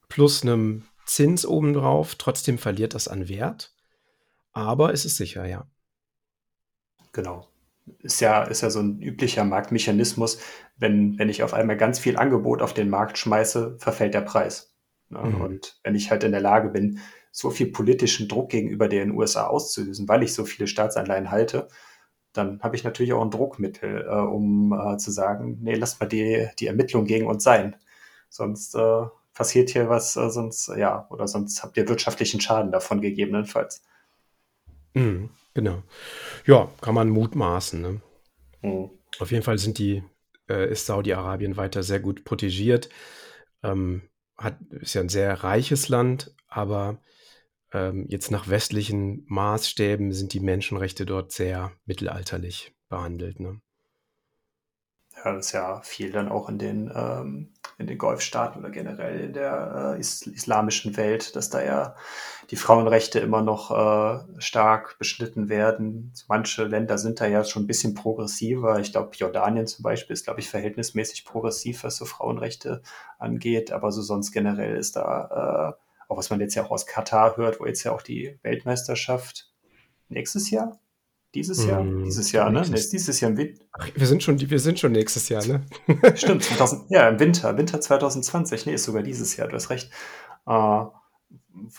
plus 0.09 0.41
einem 0.41 0.83
Zins 1.05 1.45
obendrauf. 1.45 2.15
Trotzdem 2.15 2.57
verliert 2.57 2.93
das 2.93 3.07
an 3.07 3.29
Wert. 3.29 3.73
Aber 4.51 4.91
es 4.91 5.05
ist 5.05 5.15
sicher, 5.15 5.45
ja. 5.45 5.69
Genau 7.13 7.47
ist 7.99 8.21
ja, 8.21 8.43
ist 8.43 8.61
ja 8.61 8.69
so 8.69 8.79
ein 8.79 9.01
üblicher 9.01 9.43
Marktmechanismus. 9.43 10.39
Wenn, 10.77 11.17
wenn 11.17 11.29
ich 11.29 11.43
auf 11.43 11.53
einmal 11.53 11.77
ganz 11.77 11.99
viel 11.99 12.17
Angebot 12.17 12.61
auf 12.61 12.73
den 12.73 12.89
Markt 12.89 13.17
schmeiße, 13.17 13.77
verfällt 13.79 14.13
der 14.13 14.21
Preis. 14.21 14.75
Ne? 15.09 15.19
Mhm. 15.19 15.41
Und 15.41 15.79
wenn 15.83 15.95
ich 15.95 16.11
halt 16.11 16.23
in 16.23 16.31
der 16.31 16.41
Lage 16.41 16.69
bin, 16.69 16.99
so 17.31 17.49
viel 17.49 17.71
politischen 17.71 18.27
Druck 18.27 18.49
gegenüber 18.49 18.87
den 18.87 19.11
USA 19.11 19.47
auszulösen, 19.47 20.07
weil 20.07 20.23
ich 20.23 20.33
so 20.33 20.45
viele 20.45 20.67
Staatsanleihen 20.67 21.29
halte, 21.29 21.67
dann 22.33 22.61
habe 22.61 22.75
ich 22.75 22.83
natürlich 22.83 23.13
auch 23.13 23.21
ein 23.21 23.31
Druckmittel, 23.31 24.05
äh, 24.07 24.15
um 24.15 24.73
äh, 24.73 24.97
zu 24.97 25.11
sagen, 25.11 25.57
nee, 25.61 25.75
lass 25.75 25.99
mal 25.99 26.07
die, 26.07 26.47
die 26.59 26.67
Ermittlung 26.67 27.05
gegen 27.05 27.27
uns 27.27 27.43
sein. 27.43 27.75
Sonst 28.29 28.75
äh, 28.75 29.03
passiert 29.33 29.69
hier 29.69 29.89
was, 29.89 30.15
äh, 30.15 30.29
sonst, 30.29 30.69
ja, 30.77 31.07
oder 31.09 31.27
sonst 31.27 31.63
habt 31.63 31.77
ihr 31.77 31.87
wirtschaftlichen 31.87 32.41
Schaden 32.41 32.71
davon 32.71 33.01
gegebenenfalls. 33.01 33.83
Mhm. 34.93 35.29
Genau. 35.57 35.81
Ja, 36.45 36.71
kann 36.81 36.93
man 36.93 37.09
mutmaßen. 37.09 37.81
Ne? 37.81 38.01
Mhm. 38.61 38.91
Auf 39.17 39.31
jeden 39.31 39.41
Fall 39.41 39.57
sind 39.57 39.79
die, 39.79 40.03
äh, 40.47 40.71
ist 40.71 40.85
Saudi-Arabien 40.85 41.57
weiter 41.57 41.81
sehr 41.81 41.99
gut 41.99 42.25
protegiert. 42.25 42.89
Ähm, 43.63 44.03
hat, 44.37 44.59
ist 44.69 44.93
ja 44.93 45.01
ein 45.01 45.09
sehr 45.09 45.43
reiches 45.43 45.89
Land, 45.89 46.31
aber 46.47 47.01
ähm, 47.73 48.05
jetzt 48.07 48.29
nach 48.29 48.47
westlichen 48.49 49.25
Maßstäben 49.29 50.13
sind 50.13 50.33
die 50.33 50.41
Menschenrechte 50.41 51.07
dort 51.07 51.31
sehr 51.31 51.71
mittelalterlich 51.85 52.75
behandelt. 52.87 53.39
Ne? 53.39 53.59
Ja, 55.23 55.33
das 55.33 55.47
ist 55.47 55.51
ja 55.53 55.81
viel 55.81 56.11
dann 56.11 56.29
auch 56.29 56.47
in 56.47 56.59
den, 56.59 56.91
ähm, 56.93 57.53
in 57.79 57.87
den 57.87 57.97
Golfstaaten 57.97 58.59
oder 58.61 58.69
generell 58.69 59.19
in 59.19 59.33
der 59.33 59.95
äh, 59.95 59.99
is 59.99 60.21
islamischen 60.27 60.95
Welt, 60.95 61.35
dass 61.35 61.49
da 61.49 61.63
ja 61.63 61.95
die 62.51 62.55
Frauenrechte 62.55 63.19
immer 63.19 63.41
noch 63.41 63.71
äh, 63.71 64.19
stark 64.39 64.99
beschnitten 64.99 65.49
werden. 65.49 66.13
Manche 66.27 66.65
Länder 66.65 66.99
sind 66.99 67.19
da 67.19 67.25
ja 67.25 67.43
schon 67.43 67.63
ein 67.63 67.67
bisschen 67.67 67.95
progressiver. 67.95 68.79
Ich 68.79 68.91
glaube, 68.91 69.15
Jordanien 69.15 69.65
zum 69.65 69.81
Beispiel 69.81 70.13
ist, 70.13 70.25
glaube 70.25 70.39
ich, 70.39 70.49
verhältnismäßig 70.49 71.25
progressiv, 71.25 71.83
was 71.83 71.97
so 71.97 72.05
Frauenrechte 72.05 72.83
angeht. 73.17 73.71
Aber 73.71 73.91
so 73.91 74.03
sonst 74.03 74.31
generell 74.31 74.77
ist 74.77 74.97
da, 74.97 75.75
äh, 75.75 76.11
auch 76.11 76.17
was 76.17 76.29
man 76.29 76.41
jetzt 76.41 76.53
ja 76.53 76.63
auch 76.63 76.71
aus 76.71 76.85
Katar 76.85 77.37
hört, 77.37 77.59
wo 77.59 77.65
jetzt 77.65 77.83
ja 77.83 77.91
auch 77.91 78.03
die 78.03 78.37
Weltmeisterschaft 78.43 79.51
nächstes 80.09 80.51
Jahr 80.51 80.79
dieses 81.35 81.65
Jahr? 81.65 81.81
Hm, 81.81 82.03
dieses 82.03 82.31
Jahr, 82.31 82.49
ne? 82.49 82.61
Nächstes, 82.61 82.89
dieses 82.89 83.19
Jahr 83.19 83.31
im 83.31 83.37
Winter. 83.37 83.63
Wir 83.95 84.07
sind 84.07 84.23
schon, 84.23 84.39
wir 84.39 84.59
sind 84.59 84.79
schon 84.79 84.91
nächstes 84.91 85.29
Jahr, 85.29 85.45
ne? 85.45 85.65
Stimmt, 86.15 86.43
2000, 86.43 86.89
ja, 86.89 87.09
im 87.09 87.19
Winter, 87.19 87.57
Winter 87.57 87.81
2020, 87.81 88.65
nee, 88.65 88.73
ist 88.73 88.83
sogar 88.85 89.03
dieses 89.03 89.35
Jahr, 89.37 89.47
du 89.47 89.55
hast 89.55 89.69
recht. 89.69 89.91
Äh, 90.47 90.85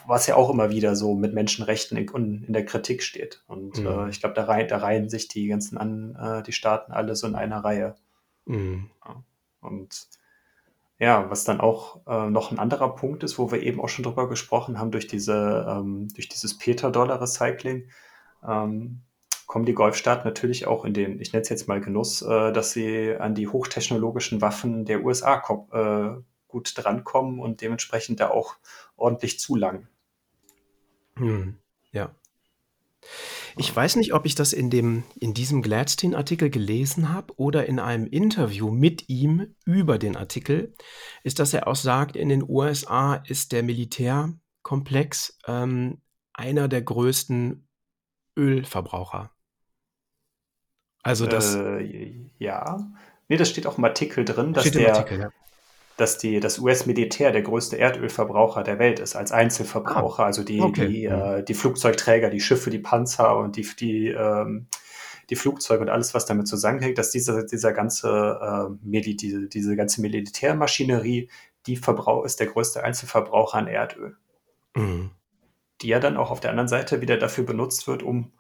was 0.06 0.26
ja 0.26 0.36
auch 0.36 0.50
immer 0.50 0.70
wieder 0.70 0.96
so 0.96 1.14
mit 1.14 1.34
Menschenrechten 1.34 1.96
in, 1.96 2.44
in 2.44 2.52
der 2.52 2.64
Kritik 2.64 3.02
steht. 3.02 3.42
Und 3.46 3.78
mhm. 3.78 3.86
äh, 3.86 4.08
ich 4.10 4.20
glaube, 4.20 4.34
da, 4.34 4.44
reih, 4.44 4.64
da 4.64 4.78
reihen 4.78 5.08
sich 5.08 5.28
die 5.28 5.46
ganzen 5.46 5.78
an, 5.78 6.16
äh, 6.16 6.42
die 6.42 6.52
Staaten 6.52 6.92
alle 6.92 7.14
so 7.16 7.26
in 7.26 7.34
einer 7.34 7.64
Reihe. 7.64 7.94
Mhm. 8.46 8.90
Und 9.60 10.08
ja, 10.98 11.30
was 11.30 11.44
dann 11.44 11.60
auch 11.60 12.00
äh, 12.06 12.28
noch 12.28 12.50
ein 12.50 12.58
anderer 12.58 12.94
Punkt 12.94 13.22
ist, 13.22 13.38
wo 13.38 13.52
wir 13.52 13.62
eben 13.62 13.80
auch 13.80 13.88
schon 13.88 14.02
drüber 14.02 14.28
gesprochen 14.28 14.78
haben, 14.78 14.90
durch 14.90 15.06
diese, 15.06 15.66
ähm, 15.68 16.08
durch 16.14 16.28
dieses 16.28 16.58
Peter-Dollar-Recycling, 16.58 17.88
ähm, 18.46 19.02
kommen 19.48 19.64
die 19.64 19.74
Golfstaaten 19.74 20.24
natürlich 20.24 20.66
auch 20.66 20.84
in 20.84 20.92
den, 20.92 21.20
ich 21.20 21.32
nenne 21.32 21.42
es 21.42 21.48
jetzt 21.48 21.66
mal 21.66 21.80
Genuss, 21.80 22.22
äh, 22.22 22.52
dass 22.52 22.72
sie 22.72 23.16
an 23.16 23.34
die 23.34 23.48
hochtechnologischen 23.48 24.42
Waffen 24.42 24.84
der 24.84 25.02
USA 25.02 25.42
äh, 25.72 26.22
gut 26.46 26.72
drankommen 26.76 27.40
und 27.40 27.62
dementsprechend 27.62 28.20
da 28.20 28.28
auch 28.28 28.56
ordentlich 28.96 29.40
zulangen. 29.40 29.88
Hm, 31.16 31.56
ja. 31.92 32.14
Ich 33.56 33.74
weiß 33.74 33.96
nicht, 33.96 34.12
ob 34.12 34.26
ich 34.26 34.34
das 34.34 34.52
in, 34.52 34.68
dem, 34.68 35.04
in 35.18 35.32
diesem 35.32 35.62
Gladstein-Artikel 35.62 36.50
gelesen 36.50 37.12
habe 37.12 37.32
oder 37.38 37.64
in 37.64 37.80
einem 37.80 38.06
Interview 38.06 38.70
mit 38.70 39.08
ihm 39.08 39.54
über 39.64 39.98
den 39.98 40.14
Artikel, 40.14 40.74
ist, 41.24 41.38
dass 41.38 41.54
er 41.54 41.66
auch 41.66 41.74
sagt, 41.74 42.16
in 42.16 42.28
den 42.28 42.44
USA 42.46 43.14
ist 43.14 43.52
der 43.52 43.62
Militärkomplex 43.62 45.38
ähm, 45.46 46.02
einer 46.34 46.68
der 46.68 46.82
größten 46.82 47.66
Ölverbraucher. 48.36 49.32
Also 51.08 51.26
das. 51.26 51.54
Äh, 51.56 52.12
ja, 52.38 52.86
Nee, 53.30 53.36
das 53.36 53.50
steht 53.50 53.66
auch 53.66 53.76
im 53.76 53.84
Artikel 53.84 54.24
drin, 54.24 54.54
dass 54.54 54.70
der, 54.70 54.94
Artikel, 54.96 55.20
ja. 55.20 55.30
dass 55.98 56.16
die, 56.16 56.40
das 56.40 56.58
US-Militär 56.58 57.30
der 57.30 57.42
größte 57.42 57.76
Erdölverbraucher 57.76 58.62
der 58.62 58.78
Welt 58.78 59.00
ist, 59.00 59.16
als 59.16 59.32
Einzelverbraucher. 59.32 60.24
Also 60.24 60.44
die, 60.44 60.60
Ah, 60.62 60.64
okay. 60.64 60.88
die, 60.88 61.06
Mhm. 61.08 61.12
äh, 61.14 61.42
die 61.42 61.52
Flugzeugträger, 61.52 62.30
die 62.30 62.40
Schiffe, 62.40 62.70
die 62.70 62.78
Panzer 62.78 63.36
und 63.36 63.56
die, 63.56 63.68
die, 63.78 64.08
ähm, 64.08 64.66
die 65.28 65.36
Flugzeuge 65.36 65.82
und 65.82 65.90
alles, 65.90 66.14
was 66.14 66.24
damit 66.24 66.48
zusammenhängt, 66.48 66.96
dass 66.96 67.10
dieser, 67.10 67.44
dieser 67.44 67.74
ganze, 67.74 68.08
äh, 68.40 68.74
Mili, 68.82 69.14
diese, 69.14 69.46
diese 69.46 69.76
ganze 69.76 70.00
Militärmaschinerie, 70.00 71.28
die 71.66 71.76
Verbrauch 71.76 72.24
ist 72.24 72.40
der 72.40 72.46
größte 72.46 72.82
Einzelverbraucher 72.82 73.58
an 73.58 73.66
Erdöl, 73.66 74.16
Mhm. 74.74 75.10
die 75.82 75.88
ja 75.88 76.00
dann 76.00 76.16
auch 76.16 76.30
auf 76.30 76.40
der 76.40 76.50
anderen 76.50 76.68
Seite 76.68 77.02
wieder 77.02 77.18
dafür 77.18 77.44
benutzt 77.44 77.86
wird, 77.86 78.02
um, 78.02 78.32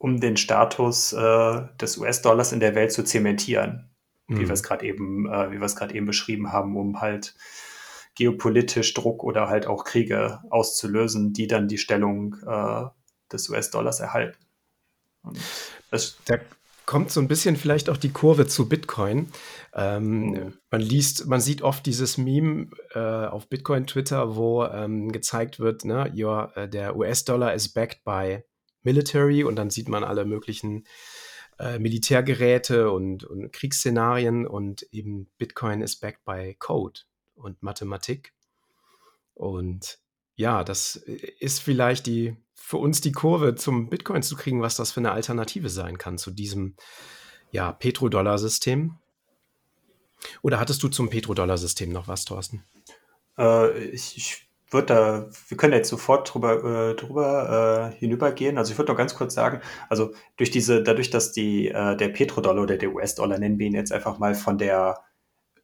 um 0.00 0.18
den 0.18 0.36
Status 0.36 1.12
äh, 1.12 1.60
des 1.80 1.98
US-Dollars 1.98 2.52
in 2.52 2.60
der 2.60 2.74
Welt 2.74 2.90
zu 2.90 3.04
zementieren 3.04 3.86
wie 4.32 4.38
wir 4.38 4.46
Mhm. 4.46 4.50
es 4.52 4.62
gerade 4.62 4.86
eben, 4.86 5.28
äh, 5.28 5.50
wie 5.50 5.58
wir 5.58 5.64
es 5.66 5.74
gerade 5.74 5.92
eben 5.92 6.06
beschrieben 6.06 6.52
haben, 6.52 6.76
um 6.76 7.00
halt 7.00 7.34
geopolitisch 8.14 8.94
Druck 8.94 9.24
oder 9.24 9.48
halt 9.48 9.66
auch 9.66 9.84
Kriege 9.84 10.38
auszulösen, 10.50 11.32
die 11.32 11.48
dann 11.48 11.66
die 11.66 11.78
Stellung 11.78 12.36
äh, 12.46 12.84
des 13.32 13.48
US-Dollars 13.48 13.98
erhalten. 13.98 14.38
Das, 15.90 16.16
Da 16.26 16.38
kommt 16.86 17.10
so 17.10 17.20
ein 17.20 17.26
bisschen 17.28 17.56
vielleicht 17.56 17.90
auch 17.90 17.96
die 17.96 18.12
Kurve 18.12 18.46
zu 18.46 18.68
Bitcoin. 18.68 19.32
Ähm, 19.74 20.20
Mhm. 20.30 20.52
man 20.70 20.80
liest, 20.80 21.26
man 21.26 21.40
sieht 21.40 21.62
oft 21.62 21.84
dieses 21.86 22.16
Meme 22.16 22.68
äh, 22.94 22.98
auf 22.98 23.48
Bitcoin 23.48 23.86
Twitter, 23.86 24.36
wo 24.36 24.64
ähm, 24.64 25.10
gezeigt 25.10 25.58
wird, 25.58 25.84
ne, 25.84 26.12
your, 26.16 26.52
äh, 26.56 26.68
der 26.68 26.94
US-Dollar 26.96 27.52
is 27.54 27.72
backed 27.72 28.04
by 28.04 28.44
military 28.82 29.44
und 29.44 29.56
dann 29.56 29.70
sieht 29.70 29.88
man 29.88 30.04
alle 30.04 30.24
möglichen 30.24 30.84
äh, 31.58 31.78
Militärgeräte 31.78 32.90
und, 32.90 33.24
und 33.24 33.52
Kriegsszenarien 33.52 34.46
und 34.46 34.82
eben 34.92 35.30
Bitcoin 35.38 35.82
is 35.82 35.96
backed 35.96 36.24
by 36.24 36.54
Code 36.58 37.00
und 37.34 37.62
Mathematik. 37.62 38.32
Und 39.34 39.98
ja, 40.36 40.64
das 40.64 40.96
ist 40.96 41.60
vielleicht 41.60 42.06
die 42.06 42.36
für 42.54 42.76
uns 42.76 43.00
die 43.00 43.12
Kurve 43.12 43.54
zum 43.54 43.88
Bitcoin 43.88 44.22
zu 44.22 44.36
kriegen, 44.36 44.62
was 44.62 44.76
das 44.76 44.92
für 44.92 45.00
eine 45.00 45.12
Alternative 45.12 45.70
sein 45.70 45.98
kann 45.98 46.18
zu 46.18 46.30
diesem 46.30 46.76
ja, 47.50 47.72
Petrodollar-System. 47.72 48.96
Oder 50.42 50.60
hattest 50.60 50.82
du 50.82 50.88
zum 50.88 51.10
Petrodollar-System 51.10 51.90
noch 51.90 52.06
was, 52.06 52.26
Thorsten? 52.26 52.62
äh, 53.40 53.84
ich, 53.84 54.16
ich 54.16 54.49
würde 54.70 54.86
da, 54.86 55.30
wir 55.48 55.56
können 55.56 55.72
jetzt 55.74 55.88
sofort 55.88 56.32
drüber, 56.32 56.90
äh, 56.90 56.94
drüber 56.94 57.90
äh, 57.92 57.98
hinübergehen. 57.98 58.58
Also 58.58 58.72
ich 58.72 58.78
würde 58.78 58.92
noch 58.92 58.98
ganz 58.98 59.14
kurz 59.14 59.34
sagen, 59.34 59.60
also 59.88 60.12
durch 60.36 60.50
diese, 60.50 60.82
dadurch, 60.82 61.10
dass 61.10 61.32
die, 61.32 61.68
äh, 61.68 61.96
der 61.96 62.08
Petrodollar 62.08 62.62
oder 62.62 62.76
der 62.76 62.92
US-Dollar, 62.92 63.38
nennen 63.38 63.58
wir 63.58 63.66
ihn 63.66 63.74
jetzt 63.74 63.92
einfach 63.92 64.18
mal 64.18 64.34
von 64.34 64.58
der, 64.58 65.00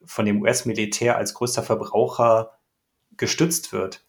von 0.05 0.27
dem 0.27 0.43
US-Militär 0.43 1.17
als 1.17 1.35
größter 1.35 1.63
Verbraucher 1.63 2.59
gestützt 3.17 3.73
wird, 3.73 4.05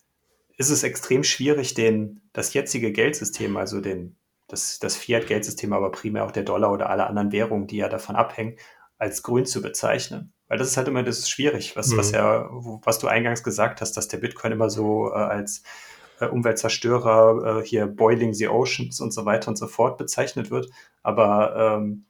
ist 0.58 0.70
es 0.72 0.84
extrem 0.84 1.24
schwierig, 1.24 1.76
den, 1.76 2.22
das 2.34 2.54
jetzige 2.54 2.92
Geldsystem, 2.92 3.58
also 3.58 3.80
den, 3.82 4.18
das, 4.48 4.80
das 4.80 4.96
Fiat-Geldsystem, 4.96 5.74
aber 5.74 5.92
primär 5.92 6.26
auch 6.26 6.32
der 6.32 6.44
Dollar 6.44 6.72
oder 6.72 6.90
alle 6.90 7.08
anderen 7.08 7.32
Währungen, 7.32 7.68
die 7.68 7.78
ja 7.78 7.90
davon 7.90 8.16
abhängen, 8.16 8.58
als 8.98 9.22
grün 9.22 9.46
zu 9.46 9.62
bezeichnen. 9.62 10.34
Weil 10.48 10.58
das 10.58 10.70
ist 10.70 10.78
halt 10.78 10.88
immer 10.88 11.04
das 11.04 11.20
ist 11.20 11.30
schwierig, 11.30 11.76
was, 11.76 11.90
Mhm. 11.90 11.98
was 11.98 12.12
ja, 12.12 12.50
was 12.84 13.00
du 13.00 13.08
eingangs 13.08 13.44
gesagt 13.44 13.82
hast, 13.82 13.94
dass 13.98 14.08
der 14.08 14.18
Bitcoin 14.18 14.52
immer 14.52 14.70
so 14.70 15.10
äh, 15.12 15.16
als 15.16 15.64
äh, 16.20 16.28
Umweltzerstörer, 16.28 17.60
äh, 17.60 17.66
hier 17.66 17.86
Boiling 17.88 18.34
the 18.34 18.48
Oceans 18.48 19.00
und 19.02 19.12
so 19.14 19.26
weiter 19.26 19.50
und 19.50 19.58
so 19.58 19.68
fort 19.68 19.98
bezeichnet 19.98 20.50
wird. 20.52 20.70
Aber 21.04 21.56
ähm, 21.78 22.06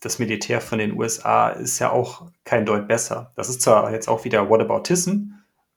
das 0.00 0.18
Militär 0.18 0.60
von 0.60 0.78
den 0.78 0.96
USA 0.96 1.48
ist 1.48 1.78
ja 1.80 1.90
auch 1.90 2.30
kein 2.44 2.64
Deut 2.64 2.86
besser. 2.86 3.32
Das 3.34 3.48
ist 3.48 3.62
zwar 3.62 3.92
jetzt 3.92 4.08
auch 4.08 4.24
wieder 4.24 4.48
Whataboutism, 4.48 5.32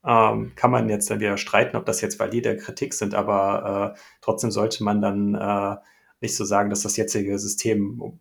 ähm, 0.06 0.52
kann 0.56 0.72
man 0.72 0.90
jetzt 0.90 1.10
dann 1.10 1.20
wieder 1.20 1.38
streiten, 1.38 1.76
ob 1.76 1.86
das 1.86 2.02
jetzt 2.02 2.20
valide 2.20 2.56
Kritik 2.58 2.94
sind, 2.94 3.16
aber 3.16 3.94
äh, 3.96 4.00
trotzdem 4.22 4.52
sollte 4.52 4.84
man 4.84 5.02
dann 5.02 5.36
äh, 5.36 5.76
nicht 6.22 6.36
so 6.36 6.46
sagen, 6.46 6.70
dass 6.70 6.82
das 6.84 6.98
jetzige 6.98 7.38
System 7.40 8.20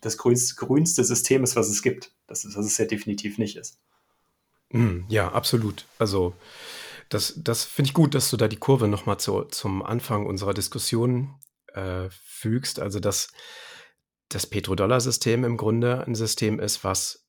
das 0.00 0.16
grünste, 0.16 1.04
System 1.04 1.42
ist, 1.42 1.56
was 1.56 1.68
es 1.68 1.82
gibt. 1.82 2.12
Das 2.26 2.44
ist, 2.44 2.56
was 2.56 2.66
es 2.66 2.78
ja 2.78 2.84
definitiv 2.84 3.36
nicht 3.38 3.56
ist. 3.56 3.80
Mm, 4.70 5.00
Ja, 5.08 5.32
absolut. 5.32 5.86
Also 5.98 6.34
das, 7.08 7.34
das 7.36 7.64
finde 7.64 7.88
ich 7.88 7.94
gut, 7.94 8.14
dass 8.14 8.30
du 8.30 8.36
da 8.36 8.48
die 8.48 8.56
Kurve 8.56 8.88
nochmal 8.88 9.18
zu, 9.18 9.42
zum 9.44 9.82
Anfang 9.82 10.26
unserer 10.26 10.54
Diskussion 10.54 11.34
äh, 11.74 12.08
fügst. 12.10 12.78
Also 12.80 13.00
dass 13.00 13.32
das 14.28 14.46
Petrodollar-System 14.46 15.44
im 15.44 15.56
Grunde 15.56 16.06
ein 16.06 16.14
System 16.14 16.60
ist, 16.60 16.84
was 16.84 17.28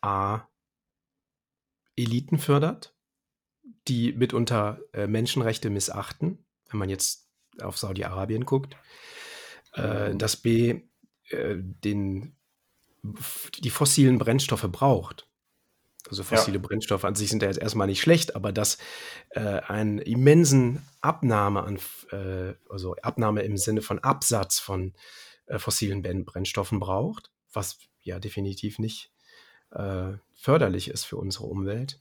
A, 0.00 0.48
Eliten 1.96 2.38
fördert, 2.38 2.94
die 3.86 4.12
mitunter 4.12 4.80
äh, 4.92 5.06
Menschenrechte 5.06 5.68
missachten, 5.68 6.44
wenn 6.70 6.78
man 6.78 6.88
jetzt 6.88 7.19
auf 7.60 7.78
Saudi-Arabien 7.78 8.44
guckt. 8.44 8.76
Äh, 9.74 10.10
Mhm. 10.10 10.18
dass 10.18 10.36
B, 10.36 10.82
äh, 11.28 11.56
den, 11.56 12.34
die 13.60 13.70
fossilen 13.70 14.18
Brennstoffe 14.18 14.66
braucht. 14.70 15.28
Also 16.08 16.22
Ja, 16.22 16.28
fossile 16.28 16.58
Brennstoffe 16.58 17.04
an 17.04 17.14
sich 17.14 17.28
sind 17.28 17.42
ja 17.42 17.48
jetzt 17.48 17.60
erstmal 17.60 17.86
nicht 17.86 18.00
schlecht, 18.00 18.34
aber 18.34 18.52
dass 18.52 18.78
äh, 19.30 19.40
einen 19.40 19.98
immensen 19.98 20.82
Abnahme 21.02 21.62
an, 21.62 21.78
äh, 22.10 22.54
also 22.68 22.96
Abnahme 22.96 23.42
im 23.42 23.56
Sinne 23.56 23.82
von 23.82 23.98
Absatz 24.00 24.58
von 24.58 24.94
äh, 25.46 25.58
fossilen 25.58 26.02
Brennstoffen 26.24 26.80
braucht, 26.80 27.30
was 27.52 27.78
ja 28.02 28.18
definitiv 28.18 28.78
nicht 28.78 29.12
äh, 29.72 30.14
förderlich 30.34 30.88
ist 30.88 31.04
für 31.04 31.16
unsere 31.16 31.44
Umwelt. 31.44 32.00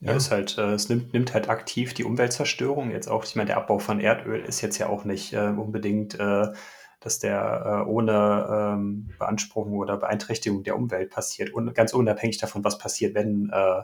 Ja, 0.00 0.12
ist 0.12 0.30
halt, 0.30 0.56
äh, 0.56 0.72
es 0.72 0.88
nimmt, 0.88 1.12
nimmt 1.12 1.34
halt 1.34 1.48
aktiv 1.50 1.92
die 1.92 2.04
Umweltzerstörung. 2.04 2.90
Jetzt 2.90 3.08
auch, 3.08 3.24
ich 3.24 3.36
meine, 3.36 3.48
der 3.48 3.58
Abbau 3.58 3.78
von 3.78 4.00
Erdöl 4.00 4.40
ist 4.40 4.62
jetzt 4.62 4.78
ja 4.78 4.88
auch 4.88 5.04
nicht 5.04 5.34
äh, 5.34 5.48
unbedingt, 5.48 6.18
äh, 6.18 6.46
dass 7.00 7.18
der 7.18 7.84
äh, 7.86 7.88
ohne 7.88 8.48
ähm, 8.50 9.10
Beanspruchung 9.18 9.74
oder 9.74 9.98
Beeinträchtigung 9.98 10.62
der 10.62 10.76
Umwelt 10.76 11.10
passiert. 11.10 11.50
Und 11.52 11.74
ganz 11.74 11.92
unabhängig 11.92 12.38
davon, 12.38 12.64
was 12.64 12.78
passiert, 12.78 13.14
wenn, 13.14 13.50
äh, 13.52 13.82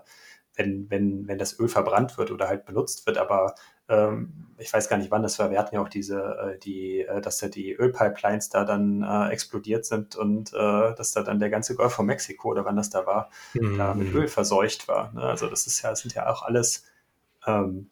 wenn, 0.54 0.88
wenn, 0.90 1.28
wenn 1.28 1.38
das 1.38 1.58
Öl 1.60 1.68
verbrannt 1.68 2.16
wird 2.16 2.30
oder 2.30 2.48
halt 2.48 2.64
benutzt 2.64 3.06
wird. 3.06 3.18
Aber 3.18 3.54
ähm, 3.88 4.46
ich 4.58 4.72
weiß 4.72 4.88
gar 4.88 4.96
nicht, 4.96 5.10
wann 5.10 5.22
das 5.22 5.38
war. 5.38 5.50
Wir 5.50 5.58
hatten 5.58 5.74
ja 5.74 5.82
auch 5.82 5.88
diese, 5.88 6.18
äh, 6.18 6.58
die, 6.58 7.00
äh, 7.00 7.20
dass 7.20 7.38
da 7.38 7.48
die 7.48 7.72
Ölpipelines 7.74 8.48
da 8.48 8.64
dann 8.64 9.02
äh, 9.02 9.28
explodiert 9.30 9.84
sind 9.84 10.16
und 10.16 10.52
äh, 10.52 10.94
dass 10.94 11.12
da 11.12 11.22
dann 11.22 11.38
der 11.38 11.50
ganze 11.50 11.74
Golf 11.74 11.92
von 11.92 12.06
Mexiko 12.06 12.50
oder 12.50 12.64
wann 12.64 12.76
das 12.76 12.90
da 12.90 13.06
war, 13.06 13.30
da 13.54 13.94
mit 13.94 14.12
Mhm. 14.12 14.16
Öl 14.16 14.28
verseucht 14.28 14.88
war. 14.88 15.12
Ne? 15.12 15.22
Also 15.22 15.48
das 15.48 15.66
ist 15.66 15.82
ja, 15.82 15.90
das 15.90 16.00
sind 16.00 16.14
ja 16.14 16.28
auch 16.28 16.42
alles 16.42 16.84
ähm, 17.46 17.90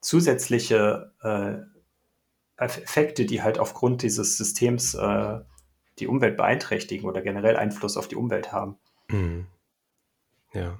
zusätzliche 0.00 1.12
äh, 1.22 1.58
Effekte, 2.56 3.24
die 3.24 3.42
halt 3.42 3.58
aufgrund 3.58 4.02
dieses 4.02 4.36
Systems 4.36 4.94
äh, 4.94 5.40
die 5.98 6.06
Umwelt 6.08 6.36
beeinträchtigen 6.36 7.08
oder 7.08 7.22
generell 7.22 7.56
Einfluss 7.56 7.96
auf 7.96 8.08
die 8.08 8.16
Umwelt 8.16 8.52
haben. 8.52 8.76
Mhm. 9.08 9.46
Ja. 10.52 10.78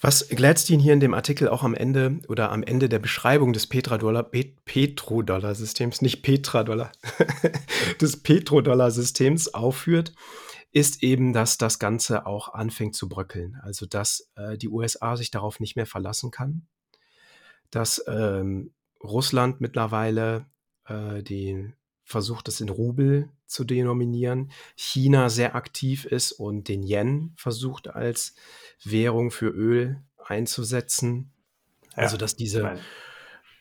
Was 0.00 0.28
Gladstein 0.28 0.80
hier 0.80 0.94
in 0.94 1.00
dem 1.00 1.14
Artikel 1.14 1.48
auch 1.48 1.62
am 1.62 1.74
Ende 1.74 2.20
oder 2.28 2.50
am 2.50 2.62
Ende 2.62 2.88
der 2.88 2.98
Beschreibung 2.98 3.52
des 3.52 3.66
Petrodollar, 3.66 4.22
Pet, 4.22 4.64
Petrodollar-Systems, 4.64 6.00
nicht 6.00 6.22
Petradollar, 6.22 6.92
des 8.00 8.22
Petrodollar-Systems 8.22 9.52
aufführt, 9.54 10.14
ist 10.72 11.02
eben, 11.02 11.34
dass 11.34 11.58
das 11.58 11.78
Ganze 11.78 12.24
auch 12.24 12.54
anfängt 12.54 12.96
zu 12.96 13.08
bröckeln. 13.08 13.58
Also, 13.62 13.84
dass 13.84 14.30
äh, 14.36 14.56
die 14.56 14.68
USA 14.68 15.16
sich 15.16 15.30
darauf 15.30 15.60
nicht 15.60 15.76
mehr 15.76 15.86
verlassen 15.86 16.30
kann, 16.30 16.66
dass 17.70 18.02
ähm, 18.08 18.72
Russland 19.02 19.60
mittlerweile 19.60 20.46
äh, 20.86 21.22
den 21.22 21.74
versucht, 22.04 22.48
es 22.48 22.60
in 22.60 22.68
Rubel 22.68 23.30
zu 23.46 23.64
denominieren, 23.64 24.50
China 24.76 25.28
sehr 25.28 25.54
aktiv 25.54 26.04
ist 26.04 26.32
und 26.32 26.68
den 26.68 26.82
Yen 26.82 27.32
versucht 27.36 27.88
als 27.88 28.34
Währung 28.84 29.30
für 29.30 29.48
Öl 29.48 30.02
einzusetzen. 30.24 31.32
Also 31.94 32.16
Ja, 32.16 32.20
dass 32.20 32.32
ich 32.32 32.38
diese 32.38 32.78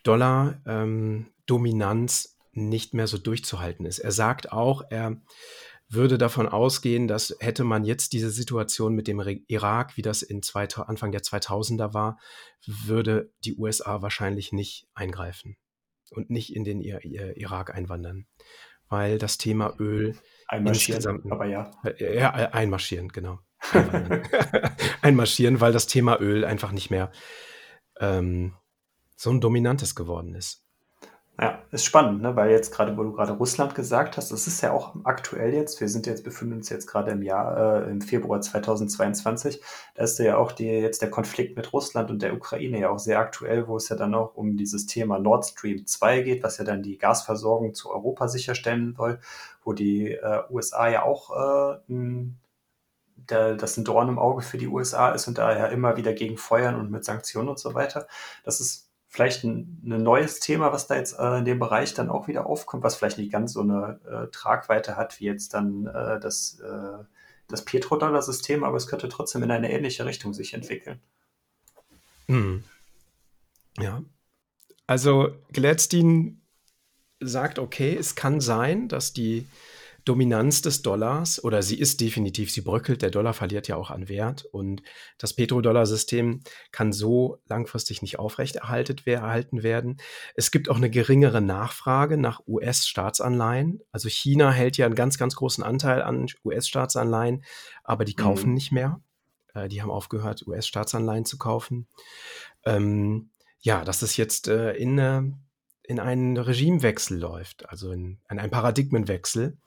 Dollar-Dominanz 0.04 2.38
nicht 2.54 2.94
mehr 2.94 3.08
so 3.08 3.18
durchzuhalten 3.18 3.86
ist. 3.86 4.00
Er 4.00 4.12
sagt 4.12 4.52
auch, 4.52 4.84
er 4.90 5.22
würde 5.90 6.18
davon 6.18 6.48
ausgehen, 6.48 7.08
dass 7.08 7.36
hätte 7.40 7.64
man 7.64 7.84
jetzt 7.84 8.14
diese 8.14 8.32
Situation 8.32 8.96
mit 8.96 9.08
dem 9.08 9.20
Irak, 9.48 9.98
wie 9.98 10.02
das 10.02 10.22
in 10.22 10.42
zwei, 10.42 10.68
Anfang 10.68 11.12
der 11.12 11.22
2000er 11.22 11.94
war, 11.94 12.18
würde 12.66 13.32
die 13.44 13.58
USA 13.58 14.02
wahrscheinlich 14.02 14.54
nicht 14.54 14.88
eingreifen 14.94 15.58
und 16.12 16.30
nicht 16.30 16.56
in 16.56 16.64
den 16.64 16.82
Irak 16.82 17.76
einwandern, 17.76 18.26
weil 18.88 19.18
das 19.18 19.38
Thema 19.38 19.76
Öl 19.80 20.18
einmarschieren, 20.48 20.98
insgesamt 20.98 21.32
aber 21.32 21.46
ja. 21.46 21.72
ja, 22.00 22.40
äh, 22.40 22.52
einmarschieren, 22.52 23.10
genau. 23.10 23.40
Einmarschieren, 25.02 25.62
weil 25.62 25.74
das 25.74 25.88
Thema 25.88 26.20
Öl 26.20 26.46
einfach 26.46 26.72
nicht 26.72 26.90
mehr 26.90 27.12
ähm, 28.00 28.54
so 29.16 29.30
ein 29.30 29.42
dominantes 29.42 29.96
geworden 29.96 30.34
ist. 30.34 30.62
Ja, 31.40 31.60
ist 31.72 31.86
spannend, 31.86 32.22
ne? 32.22 32.36
weil 32.36 32.52
jetzt 32.52 32.72
gerade, 32.72 32.96
wo 32.98 33.04
du 33.04 33.14
gerade 33.14 33.32
Russland 33.32 33.74
gesagt 33.74 34.16
hast, 34.16 34.32
das 34.32 34.46
ist 34.46 34.62
ja 34.62 34.74
auch 34.74 34.96
aktuell 35.06 35.54
jetzt, 35.56 35.82
wir 35.82 35.90
sind 35.90 36.06
jetzt, 36.06 36.24
befinden 36.24 36.56
uns 36.56 36.70
jetzt 36.70 36.86
gerade 36.86 37.12
im 37.12 37.24
Jahr, 37.24 37.84
äh, 37.88 37.90
im 37.90 38.02
Februar 38.02 38.42
2022, 38.42 39.60
da 39.96 40.04
ist 40.04 40.20
ja 40.20 40.38
auch 40.38 40.52
die, 40.52 40.66
jetzt 40.66 41.02
der 41.02 41.10
Konflikt 41.10 41.56
mit 41.58 41.74
Russland 41.74 42.12
und 42.12 42.22
der 42.22 42.36
Ukraine 42.36 42.80
ja 42.80 42.90
auch 42.92 43.00
sehr 43.00 43.18
aktuell, 43.18 43.68
wo 43.68 43.78
es 43.78 43.90
ja 43.90 43.96
dann 43.96 44.14
auch 44.14 44.36
um 44.36 44.56
dieses 44.56 44.86
Thema 44.86 45.18
Nord 45.18 45.46
Stream 45.46 45.88
2 45.88 46.22
geht, 46.22 46.44
was 46.44 46.60
ja 46.60 46.64
dann 46.64 46.84
die 46.84 47.00
Gasversorgung 47.00 47.74
zu 47.74 47.90
Europa 47.90 48.28
sicherstellen 48.28 48.94
soll, 48.96 49.20
wo 49.64 49.74
die 49.74 50.12
äh, 50.12 50.44
USA 50.52 50.90
ja 50.90 51.04
auch 51.04 51.32
äh, 51.32 51.80
ein 51.90 52.40
der, 53.32 53.56
das 53.56 53.78
ein 53.78 53.84
Dorn 53.84 54.10
im 54.10 54.20
Auge 54.20 54.42
für 54.42 54.58
die 54.58 54.68
USA 54.68 55.12
ist 55.12 55.28
und 55.28 55.38
daher 55.38 55.70
immer 55.70 55.98
wieder 55.98 56.14
gegen 56.14 56.38
feuern 56.38 56.76
und 56.76 56.92
mit 56.92 57.06
Sanktionen 57.06 57.50
und 57.50 57.60
so 57.60 57.74
weiter. 57.74 58.08
Das 58.44 58.60
ist 58.60 58.90
vielleicht 59.08 59.44
ein, 59.44 59.82
ein 59.86 60.04
neues 60.04 60.40
Thema, 60.40 60.72
was 60.72 60.88
da 60.88 60.96
jetzt 60.96 61.20
äh, 61.20 61.40
in 61.40 61.46
dem 61.46 61.60
Bereich 61.60 61.94
dann 61.94 62.10
auch 62.10 62.28
wieder 62.28 62.46
aufkommt, 62.46 62.84
was 62.84 62.96
vielleicht 62.96 63.18
nicht 63.18 63.32
ganz 63.32 63.54
so 63.54 63.62
eine 63.62 64.00
äh, 64.06 64.32
Tragweite 64.32 64.96
hat 64.96 65.20
wie 65.20 65.26
jetzt 65.26 65.54
dann 65.54 65.88
äh, 65.88 66.20
das, 66.20 66.60
äh, 66.60 67.04
das 67.48 67.66
Petrodollar-System, 67.66 68.64
aber 68.64 68.78
es 68.78 68.88
könnte 68.88 69.10
trotzdem 69.10 69.44
in 69.44 69.52
eine 69.52 69.72
ähnliche 69.72 70.06
Richtung 70.06 70.34
sich 70.34 70.54
entwickeln. 70.54 71.02
Hm. 72.28 72.64
Ja. 73.78 74.02
Also 74.88 75.30
Gladstein 75.52 76.42
sagt, 77.20 77.60
okay, 77.60 77.96
es 77.96 78.16
kann 78.16 78.40
sein, 78.40 78.88
dass 78.88 79.14
die 79.14 79.48
Dominanz 80.06 80.62
des 80.62 80.82
Dollars 80.82 81.44
oder 81.44 81.62
sie 81.62 81.80
ist 81.80 82.02
definitiv, 82.02 82.52
sie 82.52 82.62
bröckelt, 82.62 83.02
der 83.02 83.12
Dollar 83.12 83.34
verliert 83.34 83.68
ja 83.68 83.76
auch 83.76 83.92
an 83.92 84.10
Wert 84.10 84.46
und 84.46 84.82
das 85.18 85.34
Petrodollar-System 85.34 86.42
kann 86.72 86.92
so 86.92 87.40
langfristig 87.48 88.02
nicht 88.02 88.18
aufrechterhalten 88.18 89.64
werden. 89.64 89.98
Es 90.36 90.52
gibt 90.52 90.70
auch 90.70 90.78
eine 90.78 90.90
geringere 90.90 91.42
Nachfrage 91.42 92.18
nach 92.18 92.42
US-Staatsanleihen. 92.48 93.82
Also 93.92 94.10
China 94.10 94.52
hält 94.52 94.78
ja 94.78 94.86
einen 94.86 94.96
ganz, 94.96 95.18
ganz 95.18 95.36
großen 95.36 95.64
Anteil 95.64 96.02
an 96.02 96.28
US-Staatsanleihen, 96.44 97.44
aber 97.84 98.06
die 98.06 98.16
kaufen 98.16 98.50
mhm. 98.50 98.56
nicht 98.56 98.72
mehr. 98.72 99.02
Äh, 99.54 99.68
die 99.68 99.82
haben 99.82 99.92
aufgehört, 99.92 100.48
US-Staatsanleihen 100.48 101.26
zu 101.26 101.38
kaufen. 101.38 101.88
Ähm, 102.66 103.30
ja, 103.60 103.84
dass 103.84 104.02
es 104.02 104.18
jetzt 104.18 104.48
äh, 104.48 104.74
in, 104.74 104.98
äh, 104.98 105.22
in 105.84 106.00
einen 106.00 106.38
Regimewechsel 106.38 107.20
läuft, 107.20 107.70
also 107.70 107.92
in, 107.92 108.20
in 108.30 108.40
einen 108.40 108.52
Paradigmenwechsel 108.52 109.58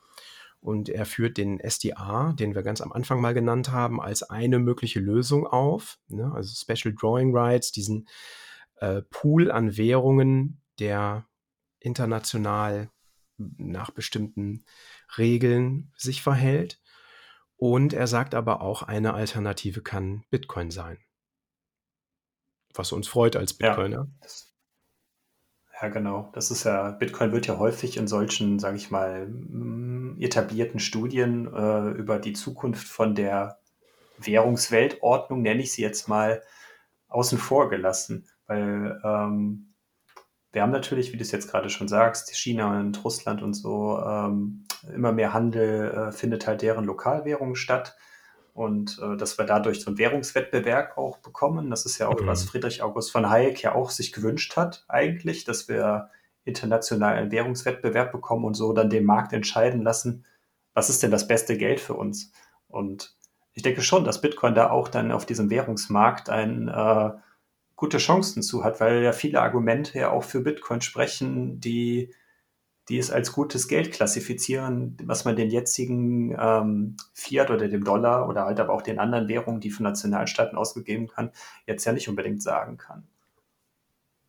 und 0.65 0.89
er 0.89 1.05
führt 1.05 1.37
den 1.37 1.59
SDA, 1.59 2.33
den 2.33 2.55
wir 2.55 2.63
ganz 2.63 2.81
am 2.81 2.91
Anfang 2.91 3.21
mal 3.21 3.35
genannt 3.35 3.71
haben, 3.71 4.01
als 4.01 4.23
eine 4.23 4.57
mögliche 4.57 4.99
Lösung 4.99 5.45
auf. 5.45 5.99
Ne? 6.07 6.31
Also 6.33 6.55
Special 6.55 6.93
Drawing 6.93 7.37
Rights, 7.37 7.71
diesen 7.71 8.07
äh, 8.77 9.03
Pool 9.03 9.51
an 9.51 9.77
Währungen, 9.77 10.63
der 10.79 11.27
international 11.79 12.89
nach 13.37 13.91
bestimmten 13.91 14.65
Regeln 15.19 15.93
sich 15.97 16.23
verhält. 16.23 16.81
Und 17.57 17.93
er 17.93 18.07
sagt 18.07 18.33
aber 18.33 18.61
auch, 18.61 18.81
eine 18.81 19.13
Alternative 19.13 19.83
kann 19.83 20.25
Bitcoin 20.31 20.71
sein. 20.71 20.97
Was 22.73 22.91
uns 22.91 23.07
freut 23.07 23.35
als 23.35 23.53
Bitcoiner. 23.53 23.97
Ja, 23.97 24.07
das, 24.19 24.54
ja, 25.81 25.89
genau. 25.89 26.29
Das 26.33 26.51
ist 26.51 26.63
ja, 26.63 26.91
Bitcoin 26.91 27.31
wird 27.31 27.47
ja 27.47 27.57
häufig 27.57 27.97
in 27.97 28.07
solchen, 28.07 28.59
sage 28.59 28.77
ich 28.77 28.91
mal, 28.91 29.27
mm, 29.27 30.17
etablierten 30.19 30.79
Studien 30.79 31.53
äh, 31.53 31.89
über 31.91 32.19
die 32.19 32.33
Zukunft 32.33 32.87
von 32.87 33.15
der 33.15 33.59
Währungsweltordnung, 34.17 35.41
nenne 35.41 35.61
ich 35.61 35.73
sie 35.73 35.81
jetzt 35.81 36.07
mal, 36.07 36.41
außen 37.09 37.37
vor 37.37 37.69
gelassen. 37.69 38.27
Weil 38.47 39.01
ähm, 39.03 39.73
wir 40.53 40.61
haben 40.61 40.71
natürlich, 40.71 41.11
wie 41.11 41.17
du 41.17 41.23
es 41.23 41.31
jetzt 41.31 41.51
gerade 41.51 41.69
schon 41.69 41.89
sagst, 41.89 42.33
China 42.33 42.79
und 42.79 43.03
Russland 43.03 43.41
und 43.43 43.53
so, 43.53 43.99
ähm, 43.99 44.65
immer 44.93 45.11
mehr 45.11 45.33
Handel 45.33 45.91
äh, 45.91 46.11
findet 46.13 46.47
halt 46.47 46.61
deren 46.61 46.85
Lokalwährungen 46.85 47.55
statt 47.55 47.97
und 48.55 48.99
äh, 49.03 49.17
dass 49.17 49.37
wir 49.37 49.43
dadurch 49.43 49.81
so 49.81 49.87
einen 49.87 49.97
Währungswettbewerb 49.97 50.97
auch 50.97 51.17
bekommen. 51.17 51.69
Das 51.69 51.85
ist 51.85 51.97
ja 51.97 52.07
auch, 52.07 52.21
mhm. 52.21 52.25
was 52.27 52.45
Friedrich 52.45 52.81
August 52.81 53.11
von 53.11 53.29
Hayek 53.29 53.61
ja 53.61 53.75
auch 53.75 53.89
sich 53.89 54.13
gewünscht 54.13 54.55
hat, 54.55 54.85
eigentlich, 54.87 55.43
dass 55.43 55.67
wir 55.67 56.09
international 56.45 57.17
einen 57.17 57.31
Währungswettbewerb 57.31 58.13
bekommen 58.13 58.45
und 58.45 58.53
so 58.53 58.71
dann 58.71 58.89
den 58.89 59.03
Markt 59.03 59.33
entscheiden 59.33 59.81
lassen, 59.81 60.25
was 60.73 60.89
ist 60.89 61.03
denn 61.03 61.11
das 61.11 61.27
beste 61.27 61.57
Geld 61.57 61.81
für 61.81 61.95
uns. 61.95 62.31
Und 62.69 63.17
ich 63.53 63.61
denke 63.61 63.81
schon, 63.81 64.05
dass 64.05 64.21
Bitcoin 64.21 64.55
da 64.55 64.69
auch 64.69 64.87
dann 64.87 65.11
auf 65.11 65.25
diesem 65.25 65.49
Währungsmarkt 65.49 66.29
ein 66.29 66.69
äh, 66.69 67.11
gute 67.75 67.97
Chancen 67.97 68.41
zu 68.41 68.63
hat, 68.63 68.79
weil 68.79 69.03
ja 69.03 69.11
viele 69.11 69.41
Argumente 69.41 69.99
ja 69.99 70.11
auch 70.11 70.23
für 70.23 70.39
Bitcoin 70.39 70.79
sprechen, 70.79 71.59
die 71.59 72.13
die 72.89 72.99
es 72.99 73.09
als 73.09 73.31
gutes 73.31 73.67
Geld 73.67 73.91
klassifizieren, 73.91 74.97
was 75.03 75.25
man 75.25 75.35
den 75.35 75.49
jetzigen 75.49 76.35
ähm, 76.39 76.97
Fiat 77.13 77.49
oder 77.49 77.67
dem 77.67 77.83
Dollar 77.83 78.29
oder 78.29 78.45
halt 78.45 78.59
aber 78.59 78.73
auch 78.73 78.83
den 78.83 78.99
anderen 78.99 79.27
Währungen, 79.27 79.59
die 79.59 79.71
von 79.71 79.83
Nationalstaaten 79.83 80.57
ausgegeben 80.57 81.07
kann, 81.07 81.31
jetzt 81.65 81.85
ja 81.85 81.93
nicht 81.93 82.09
unbedingt 82.09 82.43
sagen 82.43 82.77
kann. 82.77 83.07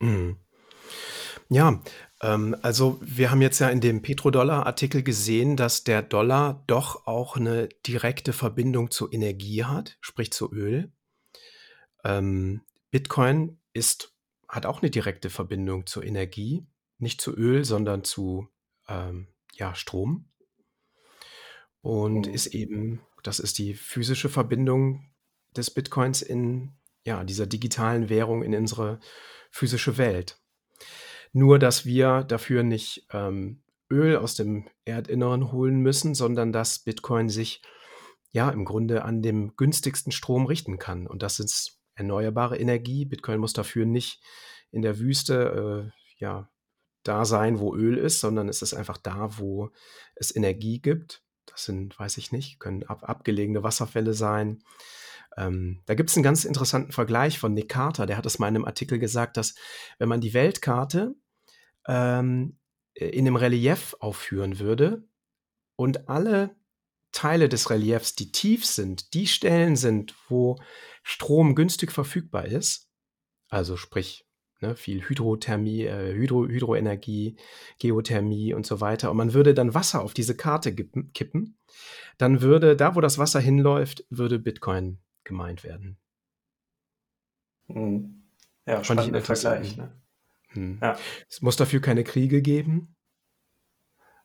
Mhm. 0.00 0.36
Ja, 1.48 1.80
ähm, 2.22 2.56
also 2.62 2.98
wir 3.02 3.30
haben 3.30 3.42
jetzt 3.42 3.58
ja 3.58 3.68
in 3.68 3.80
dem 3.80 4.02
Petrodollar-Artikel 4.02 5.02
gesehen, 5.02 5.56
dass 5.56 5.84
der 5.84 6.02
Dollar 6.02 6.64
doch 6.66 7.06
auch 7.06 7.36
eine 7.36 7.68
direkte 7.86 8.32
Verbindung 8.32 8.90
zur 8.90 9.12
Energie 9.12 9.64
hat, 9.64 9.98
sprich 10.00 10.32
zu 10.32 10.50
Öl. 10.52 10.90
Ähm, 12.04 12.62
Bitcoin 12.90 13.58
ist, 13.74 14.14
hat 14.48 14.64
auch 14.64 14.80
eine 14.80 14.90
direkte 14.90 15.28
Verbindung 15.28 15.86
zur 15.86 16.04
Energie 16.04 16.66
nicht 16.98 17.20
zu 17.20 17.34
Öl, 17.36 17.64
sondern 17.64 18.04
zu 18.04 18.48
ähm, 18.88 19.28
ja, 19.54 19.74
Strom. 19.74 20.28
Und 21.80 22.26
mhm. 22.26 22.34
ist 22.34 22.46
eben, 22.48 23.00
das 23.22 23.38
ist 23.38 23.58
die 23.58 23.74
physische 23.74 24.28
Verbindung 24.28 25.10
des 25.56 25.70
Bitcoins 25.70 26.22
in 26.22 26.72
ja, 27.04 27.24
dieser 27.24 27.46
digitalen 27.46 28.08
Währung 28.08 28.42
in 28.42 28.54
unsere 28.54 28.98
physische 29.50 29.96
Welt. 29.96 30.40
Nur, 31.32 31.58
dass 31.58 31.86
wir 31.86 32.24
dafür 32.24 32.62
nicht 32.62 33.06
ähm, 33.12 33.62
Öl 33.90 34.16
aus 34.16 34.34
dem 34.34 34.68
Erdinneren 34.84 35.52
holen 35.52 35.80
müssen, 35.80 36.14
sondern 36.14 36.52
dass 36.52 36.80
Bitcoin 36.80 37.28
sich 37.28 37.62
ja 38.32 38.50
im 38.50 38.64
Grunde 38.64 39.04
an 39.04 39.22
dem 39.22 39.54
günstigsten 39.56 40.12
Strom 40.12 40.46
richten 40.46 40.78
kann. 40.78 41.06
Und 41.06 41.22
das 41.22 41.38
ist 41.38 41.80
erneuerbare 41.94 42.58
Energie. 42.58 43.04
Bitcoin 43.04 43.38
muss 43.38 43.52
dafür 43.52 43.86
nicht 43.86 44.22
in 44.70 44.82
der 44.82 44.98
Wüste 44.98 45.92
äh, 45.92 46.18
ja, 46.18 46.50
da 47.08 47.24
sein, 47.24 47.58
wo 47.58 47.74
Öl 47.74 47.98
ist, 47.98 48.20
sondern 48.20 48.48
es 48.48 48.62
ist 48.62 48.74
einfach 48.74 48.98
da, 48.98 49.38
wo 49.38 49.70
es 50.14 50.34
Energie 50.34 50.80
gibt. 50.80 51.22
Das 51.46 51.64
sind, 51.64 51.98
weiß 51.98 52.16
ich 52.18 52.32
nicht, 52.32 52.58
können 52.58 52.82
ab, 52.84 53.08
abgelegene 53.08 53.62
Wasserfälle 53.62 54.14
sein. 54.14 54.62
Ähm, 55.36 55.82
da 55.86 55.94
gibt 55.94 56.10
es 56.10 56.16
einen 56.16 56.24
ganz 56.24 56.44
interessanten 56.44 56.92
Vergleich 56.92 57.38
von 57.38 57.52
Nick 57.52 57.68
Carter, 57.68 58.06
der 58.06 58.16
hat 58.16 58.26
es 58.26 58.38
mal 58.38 58.48
in 58.48 58.56
einem 58.56 58.64
Artikel 58.64 58.98
gesagt, 58.98 59.36
dass 59.36 59.54
wenn 59.98 60.08
man 60.08 60.20
die 60.20 60.34
Weltkarte 60.34 61.14
ähm, 61.86 62.58
in 62.94 63.26
einem 63.26 63.36
Relief 63.36 63.94
aufführen 64.00 64.58
würde 64.58 65.06
und 65.76 66.08
alle 66.08 66.56
Teile 67.12 67.48
des 67.48 67.70
Reliefs, 67.70 68.14
die 68.14 68.32
tief 68.32 68.64
sind, 68.64 69.14
die 69.14 69.26
Stellen 69.26 69.76
sind, 69.76 70.14
wo 70.28 70.58
Strom 71.02 71.54
günstig 71.54 71.92
verfügbar 71.92 72.46
ist, 72.46 72.90
also 73.48 73.76
sprich 73.76 74.25
ne, 74.60 74.76
viel 74.76 75.02
Hydrothermie, 75.02 75.84
äh, 75.84 76.14
Hydro, 76.14 76.46
Hydroenergie, 76.46 77.36
Geothermie 77.78 78.54
und 78.54 78.66
so 78.66 78.80
weiter. 78.80 79.10
Und 79.10 79.16
man 79.16 79.34
würde 79.34 79.54
dann 79.54 79.74
Wasser 79.74 80.02
auf 80.02 80.14
diese 80.14 80.36
Karte 80.36 80.74
kippen, 80.74 81.58
dann 82.18 82.40
würde 82.40 82.76
da, 82.76 82.94
wo 82.94 83.00
das 83.00 83.18
Wasser 83.18 83.40
hinläuft, 83.40 84.04
würde 84.10 84.38
Bitcoin 84.38 84.98
gemeint 85.24 85.64
werden. 85.64 85.98
Mhm. 87.68 88.22
Ja, 88.66 88.82
Fand 88.82 89.00
spannender 89.00 89.20
Vergleich. 89.20 89.76
Ne? 89.76 89.92
Hm. 90.50 90.78
Ja. 90.82 90.96
Es 91.28 91.40
muss 91.40 91.56
dafür 91.56 91.80
keine 91.80 92.04
Kriege 92.04 92.42
geben. 92.42 92.96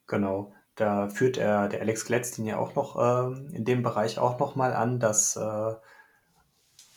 Genau. 0.07 0.53
Da 0.75 1.09
führt 1.09 1.37
er, 1.37 1.67
der 1.67 1.81
Alex 1.81 2.05
Gladstein 2.05 2.45
ja 2.45 2.57
auch 2.57 2.75
noch 2.75 2.95
äh, 2.97 3.55
in 3.55 3.65
dem 3.65 3.83
Bereich 3.83 4.17
auch 4.17 4.39
noch 4.39 4.55
mal 4.55 4.73
an, 4.73 4.99
dass 4.99 5.35
äh, 5.35 5.73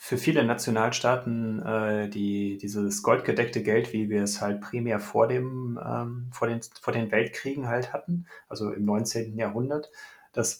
für 0.04 0.18
viele 0.18 0.44
Nationalstaaten 0.44 1.62
äh, 1.62 2.10
die, 2.10 2.58
dieses 2.58 3.02
goldgedeckte 3.02 3.62
Geld, 3.62 3.94
wie 3.94 4.10
wir 4.10 4.22
es 4.22 4.42
halt 4.42 4.60
primär 4.60 5.00
vor, 5.00 5.28
dem, 5.28 5.80
ähm, 5.82 6.28
vor, 6.30 6.46
den, 6.46 6.60
vor 6.78 6.92
den 6.92 7.10
Weltkriegen 7.10 7.68
halt 7.68 7.94
hatten, 7.94 8.26
also 8.46 8.70
im 8.70 8.84
19. 8.84 9.38
Jahrhundert, 9.38 9.90
dass 10.34 10.58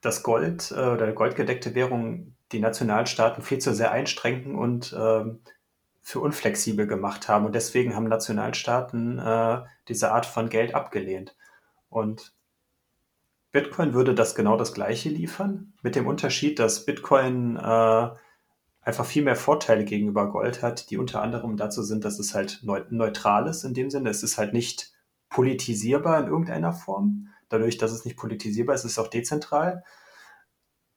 das 0.00 0.22
Gold 0.22 0.70
äh, 0.70 0.74
oder 0.80 1.10
goldgedeckte 1.10 1.74
Währung 1.74 2.36
die 2.52 2.60
Nationalstaaten 2.60 3.42
viel 3.42 3.58
zu 3.58 3.74
sehr 3.74 3.90
einschränken 3.90 4.54
und 4.54 4.96
ähm, 4.96 5.40
für 6.00 6.20
unflexibel 6.20 6.86
gemacht 6.86 7.26
haben. 7.26 7.44
Und 7.44 7.56
deswegen 7.56 7.96
haben 7.96 8.06
Nationalstaaten 8.06 9.18
äh, 9.18 9.62
diese 9.88 10.12
Art 10.12 10.26
von 10.26 10.48
Geld 10.48 10.76
abgelehnt. 10.76 11.34
Und 11.88 12.34
Bitcoin 13.52 13.94
würde 13.94 14.14
das 14.14 14.34
genau 14.34 14.56
das 14.56 14.72
Gleiche 14.72 15.08
liefern, 15.08 15.72
mit 15.82 15.96
dem 15.96 16.06
Unterschied, 16.06 16.58
dass 16.58 16.84
Bitcoin 16.84 17.56
äh, 17.56 18.08
einfach 18.82 19.04
viel 19.04 19.24
mehr 19.24 19.36
Vorteile 19.36 19.84
gegenüber 19.84 20.30
Gold 20.30 20.62
hat, 20.62 20.90
die 20.90 20.98
unter 20.98 21.20
anderem 21.22 21.56
dazu 21.56 21.82
sind, 21.82 22.04
dass 22.04 22.18
es 22.18 22.34
halt 22.34 22.62
neutral 22.62 23.48
ist 23.48 23.64
in 23.64 23.74
dem 23.74 23.90
Sinne. 23.90 24.10
Es 24.10 24.22
ist 24.22 24.38
halt 24.38 24.52
nicht 24.52 24.92
politisierbar 25.28 26.20
in 26.20 26.28
irgendeiner 26.28 26.72
Form. 26.72 27.28
Dadurch, 27.48 27.78
dass 27.78 27.92
es 27.92 28.04
nicht 28.04 28.16
politisierbar 28.16 28.74
ist, 28.74 28.84
ist 28.84 28.92
es 28.92 28.98
auch 28.98 29.08
dezentral. 29.08 29.84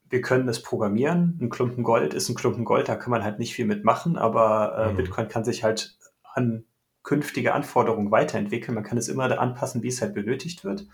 Wir 0.10 0.22
können 0.22 0.48
es 0.48 0.62
programmieren. 0.62 1.40
Ein 1.42 1.50
Klumpen 1.50 1.84
Gold 1.84 2.14
ist 2.14 2.30
ein 2.30 2.36
Klumpen 2.36 2.66
Gold, 2.66 2.88
da 2.88 2.96
kann 2.96 3.10
man 3.10 3.24
halt 3.24 3.40
nicht 3.40 3.56
viel 3.56 3.66
mitmachen, 3.66 4.16
aber 4.16 4.78
äh, 4.78 4.92
mhm. 4.92 4.98
Bitcoin 4.98 5.28
kann 5.28 5.44
sich 5.44 5.64
halt 5.64 5.98
an 6.24 6.66
künftige 7.02 7.54
Anforderungen 7.54 8.12
weiterentwickeln. 8.12 8.76
Man 8.76 8.84
kann 8.84 8.98
es 8.98 9.10
immer 9.10 9.40
anpassen, 9.40 9.84
wie 9.84 9.90
es 9.90 10.02
halt 10.02 10.14
benötigt 10.14 10.64
wird. 10.64 10.88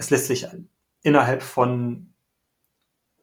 Es 0.00 0.08
lässt 0.08 0.28
sich 0.28 0.46
innerhalb 1.02 1.42
von 1.42 2.14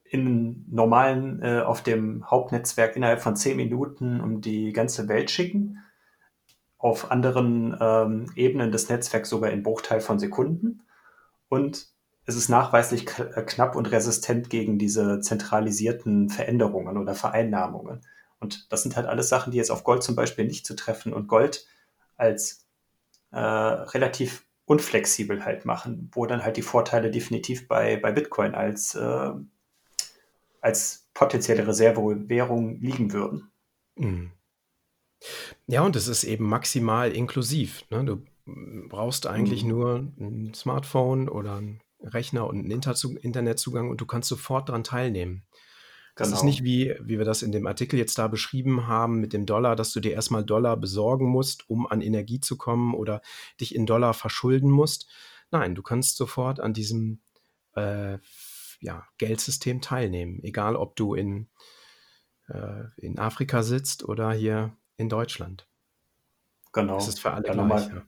in 0.04 0.64
normalen 0.70 1.42
äh, 1.42 1.62
auf 1.62 1.82
dem 1.82 2.30
Hauptnetzwerk 2.30 2.96
innerhalb 2.96 3.20
von 3.20 3.36
zehn 3.36 3.58
Minuten 3.58 4.22
um 4.22 4.42
die 4.42 4.74
ganze 4.74 5.08
Welt 5.08 5.32
schicken. 5.32 5.80
Auf 6.78 7.10
anderen 7.10 7.76
ähm, 7.82 8.32
Ebenen 8.36 8.72
des 8.72 8.90
Netzwerks 8.90 9.28
sogar 9.28 9.50
in 9.50 9.64
Bruchteil 9.64 10.02
von 10.02 10.20
Sekunden. 10.20 10.84
Und 11.50 11.88
es 12.28 12.36
ist 12.36 12.48
nachweislich 12.48 13.08
äh, 13.18 13.42
knapp 13.42 13.76
und 13.76 13.92
resistent 13.92 14.52
gegen 14.52 14.78
diese 14.78 15.20
zentralisierten 15.20 16.30
Veränderungen 16.30 16.98
oder 16.98 17.16
Vereinnahmungen. 17.16 18.02
Und 18.40 18.72
das 18.72 18.84
sind 18.84 18.96
halt 18.96 19.08
alles 19.08 19.30
Sachen, 19.30 19.50
die 19.50 19.58
jetzt 19.58 19.72
auf 19.72 19.84
Gold 19.84 20.04
zum 20.04 20.16
Beispiel 20.16 20.46
nicht 20.46 20.68
zu 20.68 20.76
treffen 20.76 21.12
und 21.12 21.28
Gold 21.28 21.66
als 22.18 22.68
äh, 23.32 23.40
relativ 23.40 24.47
unflexibel 24.68 25.46
halt 25.46 25.66
machen, 25.66 26.12
wo 26.14 26.26
dann 26.26 26.44
halt 26.44 26.58
die 26.58 26.62
Vorteile 26.62 27.10
definitiv 27.10 27.68
bei, 27.70 27.96
bei 27.96 28.12
Bitcoin 28.12 28.54
als, 28.54 28.96
äh, 28.96 29.32
als 30.60 31.08
potenzielle 31.14 31.66
Reservewährung 31.66 32.78
liegen 32.82 33.14
würden. 33.14 33.50
Mhm. 33.96 34.32
Ja, 35.68 35.82
und 35.82 35.96
es 35.96 36.08
ist 36.08 36.26
eben 36.26 36.46
maximal 36.46 37.12
inklusiv. 37.12 37.86
Ne? 37.90 38.04
Du 38.04 38.24
brauchst 38.90 39.26
eigentlich 39.26 39.64
mhm. 39.64 39.70
nur 39.70 39.96
ein 40.20 40.54
Smartphone 40.54 41.30
oder 41.30 41.56
einen 41.56 41.82
Rechner 42.02 42.46
und 42.46 42.60
einen 42.60 42.72
Internetzugang 43.22 43.90
und 43.90 44.02
du 44.02 44.06
kannst 44.06 44.28
sofort 44.28 44.68
daran 44.68 44.84
teilnehmen. 44.84 45.44
Das 46.18 46.32
ist 46.32 46.44
nicht 46.44 46.64
wie, 46.64 46.96
wie 47.00 47.20
wir 47.20 47.26
das 47.26 47.44
in 47.44 47.52
dem 47.52 47.68
Artikel 47.68 48.00
jetzt 48.00 48.18
da 48.18 48.28
beschrieben 48.28 48.88
haben 48.88 49.20
mit 49.20 49.34
dem 49.34 49.46
Dollar, 49.46 49.76
dass 49.76 49.94
du 49.94 50.00
dir 50.00 50.14
erstmal 50.14 50.44
Dollar 50.44 50.76
besorgen 50.76 51.28
musst, 51.28 51.70
um 51.70 51.86
an 51.86 52.02
Energie 52.02 52.40
zu 52.40 52.58
kommen 52.58 52.96
oder 52.96 53.22
dich 53.62 53.76
in 53.76 53.86
Dollar 53.86 54.14
verschulden 54.16 54.72
musst. 54.72 55.08
Nein, 55.52 55.76
du 55.76 55.84
kannst 55.84 56.18
sofort 56.18 56.60
an 56.60 56.74
diesem 56.74 57.20
äh, 57.76 58.18
ja, 58.80 59.06
Geldsystem 59.18 59.82
teilnehmen, 59.82 60.42
egal 60.44 60.76
ob 60.76 60.96
du 60.96 61.14
in, 61.14 61.48
äh, 62.50 62.84
in 62.98 63.20
Afrika 63.20 63.62
sitzt 63.64 64.04
oder 64.04 64.32
hier 64.32 64.76
in 64.98 65.10
Deutschland. 65.10 65.68
Genau. 66.74 66.96
Das 66.96 67.08
ist 67.08 67.20
für 67.20 67.32
alle 67.32 67.48
ja, 67.48 67.54
gleich. 67.54 67.88
Ja. 67.90 68.04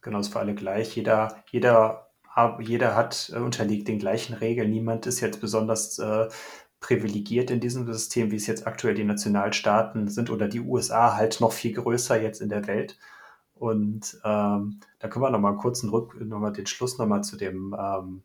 Genau, 0.00 0.20
ist 0.20 0.32
für 0.32 0.38
alle 0.38 0.54
gleich. 0.54 0.94
Jeder, 0.94 1.44
jeder, 1.50 2.10
jeder 2.60 2.94
hat 2.94 3.32
äh, 3.34 3.38
unterliegt 3.38 3.88
den 3.88 3.98
gleichen 3.98 4.34
Regeln. 4.34 4.70
Niemand 4.70 5.06
ist 5.06 5.20
jetzt 5.20 5.40
besonders 5.40 5.98
äh, 5.98 6.28
privilegiert 6.86 7.50
in 7.50 7.58
diesem 7.58 7.92
System, 7.92 8.30
wie 8.30 8.36
es 8.36 8.46
jetzt 8.46 8.64
aktuell 8.64 8.94
die 8.94 9.02
Nationalstaaten 9.02 10.06
sind 10.06 10.30
oder 10.30 10.46
die 10.46 10.60
USA 10.60 11.16
halt 11.16 11.40
noch 11.40 11.52
viel 11.52 11.72
größer 11.72 12.22
jetzt 12.22 12.40
in 12.40 12.48
der 12.48 12.68
Welt. 12.68 12.96
Und 13.54 14.20
ähm, 14.24 14.78
da 15.00 15.08
können 15.08 15.24
wir 15.24 15.30
nochmal 15.30 15.56
kurz 15.56 15.82
einen 15.82 15.90
Rück, 15.90 16.14
noch 16.20 16.38
mal 16.38 16.52
den 16.52 16.66
Schluss 16.66 16.96
nochmal 16.96 17.24
zu 17.24 17.36
dem, 17.36 17.74
ähm, 17.76 18.22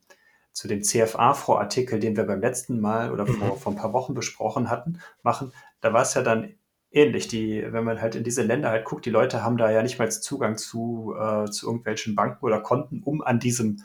zu 0.52 0.68
dem 0.68 0.84
CFA-Artikel, 0.84 2.00
den 2.00 2.16
wir 2.16 2.26
beim 2.26 2.40
letzten 2.40 2.80
Mal 2.80 3.12
oder 3.12 3.26
vor, 3.26 3.56
mhm. 3.56 3.58
vor 3.58 3.72
ein 3.72 3.78
paar 3.78 3.94
Wochen 3.94 4.14
besprochen 4.14 4.70
hatten, 4.70 5.00
machen. 5.24 5.54
Da 5.80 5.92
war 5.92 6.04
es 6.04 6.14
ja 6.14 6.22
dann 6.22 6.54
ähnlich. 6.92 7.28
Die, 7.28 7.66
wenn 7.68 7.84
man 7.84 8.00
halt 8.00 8.14
in 8.14 8.24
diese 8.24 8.44
Länder 8.44 8.70
halt 8.70 8.86
guckt, 8.86 9.08
die 9.08 9.10
Leute 9.10 9.44
haben 9.44 9.58
da 9.58 9.72
ja 9.72 9.82
nicht 9.82 9.98
mal 9.98 10.12
Zugang 10.12 10.58
zu, 10.58 11.16
äh, 11.18 11.50
zu 11.50 11.66
irgendwelchen 11.66 12.14
Banken 12.14 12.46
oder 12.46 12.60
Konten, 12.60 13.02
um 13.02 13.24
an 13.24 13.40
diesem 13.40 13.84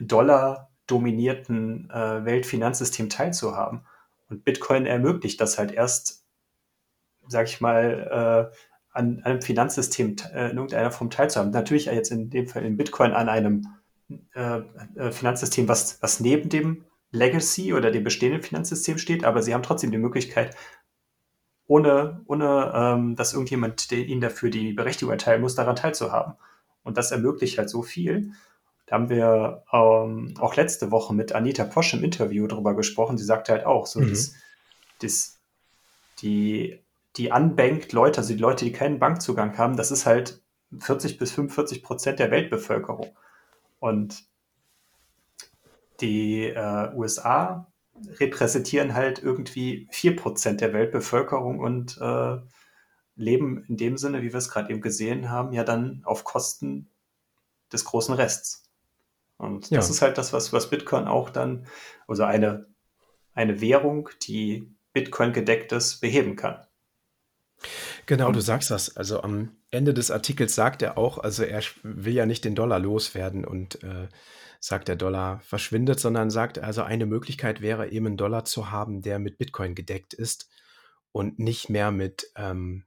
Dollar 0.00 0.71
dominierten 0.92 1.88
äh, 1.90 2.24
Weltfinanzsystem 2.24 3.08
teilzuhaben. 3.08 3.80
Und 4.28 4.44
Bitcoin 4.44 4.86
ermöglicht 4.86 5.40
das 5.40 5.58
halt 5.58 5.72
erst, 5.72 6.24
sag 7.26 7.46
ich 7.48 7.60
mal, 7.60 8.50
äh, 8.52 8.56
an 8.92 9.22
einem 9.24 9.40
Finanzsystem 9.40 10.16
äh, 10.34 10.50
in 10.50 10.56
irgendeiner 10.56 10.90
Form 10.90 11.10
teilzuhaben. 11.10 11.50
Natürlich 11.50 11.86
jetzt 11.86 12.12
in 12.12 12.28
dem 12.28 12.46
Fall 12.46 12.64
in 12.64 12.76
Bitcoin 12.76 13.12
an 13.12 13.28
einem 13.28 13.66
äh, 14.34 14.60
äh, 14.96 15.10
Finanzsystem, 15.10 15.66
was, 15.66 16.02
was 16.02 16.20
neben 16.20 16.50
dem 16.50 16.84
Legacy 17.10 17.72
oder 17.72 17.90
dem 17.90 18.04
bestehenden 18.04 18.42
Finanzsystem 18.42 18.98
steht, 18.98 19.24
aber 19.24 19.42
sie 19.42 19.54
haben 19.54 19.62
trotzdem 19.62 19.90
die 19.90 19.98
Möglichkeit, 19.98 20.56
ohne, 21.66 22.20
ohne 22.26 22.72
ähm, 22.74 23.16
dass 23.16 23.32
irgendjemand 23.32 23.90
ihnen 23.92 24.20
dafür 24.20 24.50
die 24.50 24.72
Berechtigung 24.72 25.12
erteilen 25.12 25.40
muss, 25.40 25.54
daran 25.54 25.76
teilzuhaben. 25.76 26.34
Und 26.82 26.96
das 26.98 27.12
ermöglicht 27.12 27.58
halt 27.58 27.70
so 27.70 27.82
viel. 27.82 28.32
Da 28.92 28.98
haben 28.98 29.08
wir 29.08 29.64
ähm, 29.72 30.34
auch 30.38 30.54
letzte 30.54 30.90
Woche 30.90 31.14
mit 31.14 31.34
Anita 31.34 31.64
Posch 31.64 31.94
im 31.94 32.04
Interview 32.04 32.46
darüber 32.46 32.76
gesprochen. 32.76 33.16
Sie 33.16 33.24
sagte 33.24 33.52
halt 33.52 33.64
auch, 33.64 33.86
so 33.86 34.00
mhm. 34.00 34.10
dass, 34.10 34.34
dass 35.00 35.40
die, 36.18 36.78
die 37.16 37.30
unbanked 37.30 37.94
Leute, 37.94 38.18
also 38.18 38.34
die 38.34 38.38
Leute, 38.38 38.66
die 38.66 38.72
keinen 38.72 38.98
Bankzugang 38.98 39.56
haben, 39.56 39.78
das 39.78 39.92
ist 39.92 40.04
halt 40.04 40.42
40 40.78 41.16
bis 41.16 41.32
45 41.32 41.82
Prozent 41.82 42.18
der 42.18 42.30
Weltbevölkerung. 42.30 43.16
Und 43.80 44.24
die 46.02 46.48
äh, 46.48 46.94
USA 46.94 47.72
repräsentieren 48.20 48.92
halt 48.92 49.22
irgendwie 49.22 49.88
4 49.90 50.16
Prozent 50.16 50.60
der 50.60 50.74
Weltbevölkerung 50.74 51.60
und 51.60 51.96
äh, 51.98 52.36
leben 53.16 53.64
in 53.68 53.78
dem 53.78 53.96
Sinne, 53.96 54.20
wie 54.20 54.34
wir 54.34 54.38
es 54.38 54.50
gerade 54.50 54.70
eben 54.70 54.82
gesehen 54.82 55.30
haben, 55.30 55.54
ja 55.54 55.64
dann 55.64 56.02
auf 56.04 56.24
Kosten 56.24 56.90
des 57.72 57.86
großen 57.86 58.14
Rests. 58.14 58.61
Und 59.42 59.70
ja. 59.70 59.78
das 59.78 59.90
ist 59.90 60.02
halt 60.02 60.18
das, 60.18 60.32
was, 60.32 60.52
was 60.52 60.70
Bitcoin 60.70 61.06
auch 61.06 61.28
dann, 61.28 61.66
also 62.06 62.22
eine, 62.22 62.66
eine 63.34 63.60
Währung, 63.60 64.08
die 64.22 64.72
Bitcoin 64.92 65.32
gedeckt 65.32 65.72
ist, 65.72 66.00
beheben 66.00 66.36
kann. 66.36 66.64
Genau, 68.06 68.30
du 68.30 68.40
sagst 68.40 68.70
das. 68.70 68.96
Also 68.96 69.22
am 69.22 69.56
Ende 69.70 69.94
des 69.94 70.12
Artikels 70.12 70.54
sagt 70.54 70.82
er 70.82 70.96
auch, 70.96 71.18
also 71.18 71.42
er 71.42 71.62
will 71.82 72.14
ja 72.14 72.24
nicht 72.24 72.44
den 72.44 72.54
Dollar 72.54 72.78
loswerden 72.78 73.44
und 73.44 73.82
äh, 73.82 74.08
sagt, 74.60 74.86
der 74.86 74.96
Dollar 74.96 75.40
verschwindet, 75.40 75.98
sondern 75.98 76.30
sagt, 76.30 76.60
also 76.60 76.82
eine 76.82 77.06
Möglichkeit 77.06 77.60
wäre 77.60 77.90
eben 77.90 78.06
einen 78.06 78.16
Dollar 78.16 78.44
zu 78.44 78.70
haben, 78.70 79.02
der 79.02 79.18
mit 79.18 79.38
Bitcoin 79.38 79.74
gedeckt 79.74 80.14
ist 80.14 80.48
und 81.10 81.40
nicht 81.40 81.68
mehr 81.68 81.90
mit 81.90 82.30
ähm, 82.36 82.84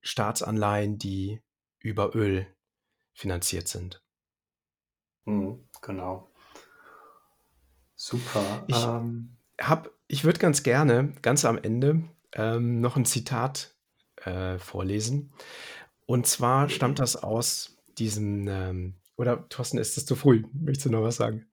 Staatsanleihen, 0.00 0.98
die 0.98 1.42
über 1.78 2.14
Öl 2.14 2.46
finanziert 3.12 3.68
sind. 3.68 4.02
Mhm, 5.26 5.66
genau. 5.84 6.28
Super. 7.94 8.64
Ich 8.66 8.84
ähm, 8.84 9.36
ich 10.08 10.24
würde 10.24 10.38
ganz 10.38 10.62
gerne, 10.62 11.12
ganz 11.22 11.44
am 11.44 11.58
Ende, 11.58 12.02
ähm, 12.32 12.80
noch 12.80 12.96
ein 12.96 13.04
Zitat 13.04 13.74
äh, 14.24 14.58
vorlesen. 14.58 15.32
Und 16.06 16.26
zwar 16.26 16.68
stammt 16.68 16.98
das 16.98 17.16
aus 17.16 17.76
diesem, 17.98 18.48
ähm, 18.48 18.94
oder 19.16 19.48
Thorsten, 19.48 19.78
ist 19.78 19.96
das 19.96 20.06
zu 20.06 20.16
früh? 20.16 20.44
Möchtest 20.52 20.86
du 20.86 20.90
noch 20.90 21.02
was 21.02 21.16
sagen? 21.16 21.46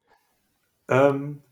Ähm, 0.90 1.44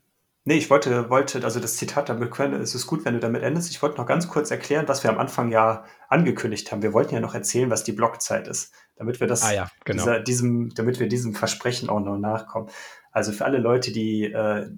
nee, 0.44 0.58
ich 0.58 0.70
wollte, 0.70 1.10
wollte, 1.10 1.44
also 1.44 1.60
das 1.60 1.78
Zitat 1.78 2.10
damit 2.10 2.32
können, 2.32 2.60
es 2.60 2.76
ist 2.76 2.88
gut, 2.88 3.06
wenn 3.06 3.14
du 3.14 3.20
damit 3.20 3.44
endest. 3.44 3.70
Ich 3.70 3.82
wollte 3.82 3.98
noch 3.98 4.08
ganz 4.08 4.28
kurz 4.28 4.52
erklären, 4.52 4.88
was 4.88 5.04
wir 5.04 5.12
am 5.12 5.20
Anfang 5.20 5.52
ja 5.52 5.86
angekündigt 6.10 6.72
haben. 6.72 6.82
Wir 6.82 6.94
wollten 6.94 7.14
ja 7.14 7.22
noch 7.22 7.36
erzählen, 7.36 7.70
was 7.70 7.84
die 7.84 7.94
Blockzeit 7.94 8.48
ist 8.48 8.74
damit 9.00 9.22
wir 9.22 9.28
das, 9.28 9.44
ah 9.44 9.54
ja, 9.54 9.72
genau. 9.86 10.04
dieser, 10.04 10.20
diesem, 10.20 10.74
damit 10.76 11.00
wir 11.00 11.08
diesem 11.08 11.34
Versprechen 11.34 11.90
auch 11.90 12.02
noch 12.02 12.18
nachkommen. 12.18 12.70
Also 13.14 13.32
für 13.32 13.46
alle 13.46 13.58
Leute, 13.58 13.94
die, 13.94 14.26
äh, 14.26 14.70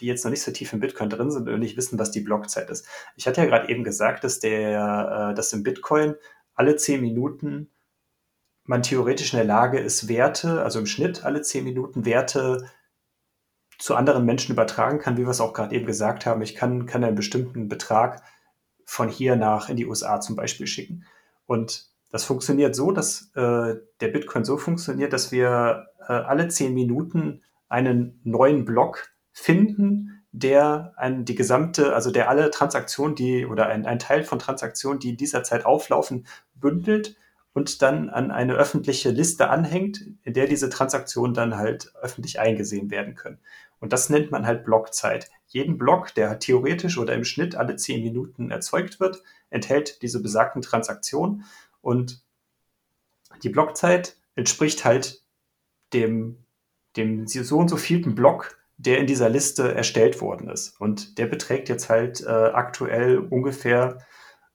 die 0.00 0.06
jetzt 0.06 0.24
noch 0.24 0.32
nicht 0.32 0.42
so 0.42 0.50
tief 0.50 0.72
im 0.72 0.80
Bitcoin 0.80 1.08
drin 1.08 1.30
sind 1.30 1.48
und 1.48 1.60
nicht 1.60 1.76
wissen, 1.76 1.96
was 1.96 2.10
die 2.10 2.22
Blockzeit 2.22 2.68
ist. 2.70 2.88
Ich 3.14 3.28
hatte 3.28 3.40
ja 3.40 3.46
gerade 3.46 3.68
eben 3.68 3.84
gesagt, 3.84 4.24
dass 4.24 4.40
der, 4.40 5.30
äh, 5.30 5.34
dass 5.34 5.52
im 5.52 5.62
Bitcoin 5.62 6.16
alle 6.54 6.74
zehn 6.74 7.00
Minuten 7.00 7.70
man 8.64 8.82
theoretisch 8.82 9.32
in 9.32 9.36
der 9.36 9.46
Lage 9.46 9.78
ist, 9.78 10.08
Werte, 10.08 10.62
also 10.62 10.80
im 10.80 10.86
Schnitt 10.86 11.24
alle 11.24 11.42
zehn 11.42 11.62
Minuten 11.62 12.04
Werte 12.04 12.68
zu 13.78 13.94
anderen 13.94 14.24
Menschen 14.24 14.52
übertragen 14.52 14.98
kann, 14.98 15.16
wie 15.16 15.22
wir 15.22 15.28
es 15.28 15.40
auch 15.40 15.52
gerade 15.52 15.74
eben 15.74 15.86
gesagt 15.86 16.26
haben. 16.26 16.42
Ich 16.42 16.56
kann, 16.56 16.86
kann 16.86 17.04
einen 17.04 17.16
bestimmten 17.16 17.68
Betrag 17.68 18.22
von 18.84 19.08
hier 19.08 19.36
nach 19.36 19.68
in 19.68 19.76
die 19.76 19.86
USA 19.86 20.20
zum 20.20 20.34
Beispiel 20.34 20.66
schicken. 20.66 21.04
Und 21.46 21.91
das 22.12 22.24
funktioniert 22.24 22.76
so, 22.76 22.92
dass 22.92 23.32
äh, 23.34 23.74
der 24.00 24.08
Bitcoin 24.08 24.44
so 24.44 24.58
funktioniert, 24.58 25.12
dass 25.12 25.32
wir 25.32 25.86
äh, 26.06 26.12
alle 26.12 26.48
zehn 26.48 26.74
Minuten 26.74 27.42
einen 27.68 28.20
neuen 28.22 28.66
Block 28.66 29.08
finden, 29.32 30.22
der 30.30 30.92
ein, 30.96 31.24
die 31.24 31.34
gesamte, 31.34 31.94
also 31.94 32.10
der 32.10 32.28
alle 32.28 32.50
Transaktionen, 32.50 33.16
die 33.16 33.46
oder 33.46 33.66
ein, 33.66 33.86
ein 33.86 33.98
Teil 33.98 34.24
von 34.24 34.38
Transaktionen, 34.38 35.00
die 35.00 35.10
in 35.10 35.16
dieser 35.16 35.42
Zeit 35.42 35.64
auflaufen, 35.64 36.26
bündelt 36.54 37.16
und 37.54 37.80
dann 37.80 38.10
an 38.10 38.30
eine 38.30 38.54
öffentliche 38.54 39.10
Liste 39.10 39.48
anhängt, 39.48 40.04
in 40.22 40.34
der 40.34 40.46
diese 40.46 40.68
Transaktionen 40.68 41.34
dann 41.34 41.56
halt 41.56 41.92
öffentlich 42.00 42.40
eingesehen 42.40 42.90
werden 42.90 43.14
können. 43.14 43.40
Und 43.78 43.92
das 43.92 44.10
nennt 44.10 44.30
man 44.30 44.46
halt 44.46 44.64
Blockzeit. 44.64 45.30
Jeden 45.46 45.76
Block, 45.76 46.14
der 46.14 46.38
theoretisch 46.38 46.98
oder 46.98 47.14
im 47.14 47.24
Schnitt 47.24 47.56
alle 47.56 47.76
zehn 47.76 48.02
Minuten 48.02 48.50
erzeugt 48.50 49.00
wird, 49.00 49.22
enthält 49.50 50.02
diese 50.02 50.22
besagten 50.22 50.62
Transaktionen. 50.62 51.44
Und 51.82 52.24
die 53.42 53.50
Blockzeit 53.50 54.16
entspricht 54.34 54.84
halt 54.84 55.22
dem, 55.92 56.44
dem 56.96 57.26
so 57.26 57.58
und 57.58 57.68
so 57.68 57.76
vielten 57.76 58.14
Block, 58.14 58.56
der 58.78 58.98
in 58.98 59.06
dieser 59.06 59.28
Liste 59.28 59.74
erstellt 59.74 60.20
worden 60.20 60.48
ist. 60.48 60.80
Und 60.80 61.18
der 61.18 61.26
beträgt 61.26 61.68
jetzt 61.68 61.90
halt 61.90 62.22
äh, 62.22 62.28
aktuell 62.28 63.18
ungefähr 63.18 63.98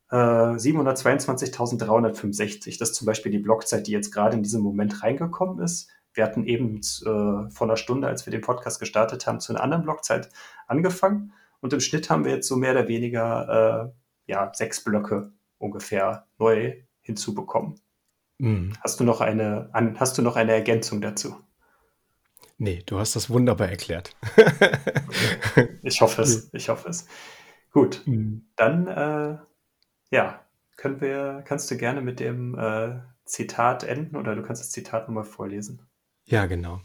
äh, 0.10 0.16
722.365. 0.16 2.80
Das 2.80 2.90
ist 2.90 2.96
zum 2.96 3.06
Beispiel 3.06 3.32
die 3.32 3.40
Blockzeit, 3.40 3.88
die 3.88 3.92
jetzt 3.92 4.12
gerade 4.12 4.36
in 4.36 4.44
diesem 4.44 4.62
Moment 4.62 5.04
reingekommen 5.04 5.64
ist. 5.64 5.90
Wir 6.14 6.24
hatten 6.24 6.46
eben 6.46 6.78
äh, 6.78 7.50
vor 7.50 7.68
einer 7.68 7.78
Stunde, 7.78 8.08
als 8.08 8.26
wir 8.26 8.32
den 8.32 8.42
Podcast 8.42 8.80
gestartet 8.80 9.28
haben, 9.28 9.40
zu 9.40 9.54
einer 9.54 9.64
anderen 9.64 9.84
Blockzeit 9.84 10.30
angefangen. 10.66 11.34
Und 11.60 11.74
im 11.74 11.80
Schnitt 11.80 12.10
haben 12.10 12.26
wir 12.26 12.34
jetzt 12.34 12.48
so 12.48 12.56
mehr 12.56 12.72
oder 12.72 12.88
weniger 12.88 13.94
äh, 14.28 14.32
ja, 14.32 14.52
sechs 14.54 14.84
Blöcke 14.84 15.32
ungefähr 15.58 16.28
neu 16.38 16.76
hinzubekommen. 17.08 17.80
Mhm. 18.38 18.74
Hast, 18.82 19.00
du 19.00 19.04
noch 19.04 19.20
eine, 19.22 19.70
an, 19.74 20.00
hast 20.00 20.18
du 20.18 20.22
noch 20.22 20.36
eine 20.36 20.52
Ergänzung 20.52 21.02
dazu? 21.02 21.36
Nee, 22.60 22.84
du 22.86 23.00
hast 23.00 23.16
das 23.16 23.30
wunderbar 23.30 23.70
erklärt. 23.70 24.16
ich 25.82 26.02
hoffe 26.02 26.22
es, 26.22 26.50
ich 26.54 26.70
hoffe 26.70 26.90
es. 26.90 27.08
Gut, 27.72 28.04
mhm. 28.06 28.48
dann 28.56 28.88
äh, 28.88 29.38
ja, 30.12 30.46
können 30.76 31.02
wir, 31.02 31.44
kannst 31.46 31.72
du 31.72 31.78
gerne 31.78 32.02
mit 32.02 32.20
dem 32.20 32.58
äh, 32.58 33.00
Zitat 33.26 33.84
enden 33.84 34.16
oder 34.16 34.36
du 34.36 34.44
kannst 34.44 34.62
das 34.62 34.72
Zitat 34.72 35.08
nochmal 35.08 35.24
vorlesen. 35.24 35.82
Ja, 36.26 36.46
genau. 36.46 36.82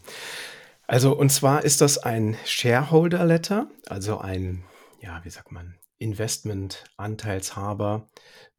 Also, 0.87 1.15
und 1.17 1.29
zwar 1.29 1.63
ist 1.63 1.81
das 1.81 1.97
ein 1.97 2.37
Shareholder 2.45 3.25
Letter, 3.25 3.67
also 3.87 4.19
ein, 4.19 4.63
ja, 4.99 5.21
wie 5.23 5.29
sagt 5.29 5.51
man, 5.51 5.75
Investment-Anteilshaber 6.03 8.09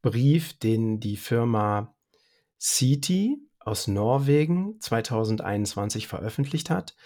Brief, 0.03 0.59
den 0.59 1.01
die 1.01 1.17
Firma 1.17 1.95
Citi 2.59 3.39
aus 3.61 3.89
Norwegen 3.89 4.81
2021 4.81 6.09
veröffentlicht 6.09 6.71
hat. 6.71 6.97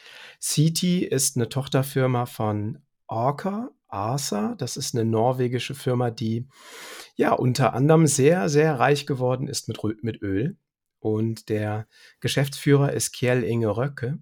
Citi 0.41 1.05
ist 1.05 1.37
eine 1.37 1.49
Tochterfirma 1.49 2.27
von 2.27 2.79
Orca, 3.07 3.71
Arsa. 3.89 4.55
Das 4.59 4.77
ist 4.77 4.95
eine 4.95 5.05
norwegische 5.05 5.75
Firma, 5.75 6.11
die 6.11 6.47
ja 7.17 7.33
unter 7.33 7.75
anderem 7.75 8.07
sehr, 8.07 8.49
sehr 8.49 8.79
reich 8.79 9.07
geworden 9.07 9.49
ist 9.49 9.69
mit, 9.69 9.83
mit 10.03 10.23
Öl. 10.23 10.57
Und 11.01 11.49
der 11.49 11.87
Geschäftsführer 12.21 12.93
ist 12.93 13.13
Kjell 13.13 13.45
Inge 13.45 13.77
Röcke. 13.77 14.19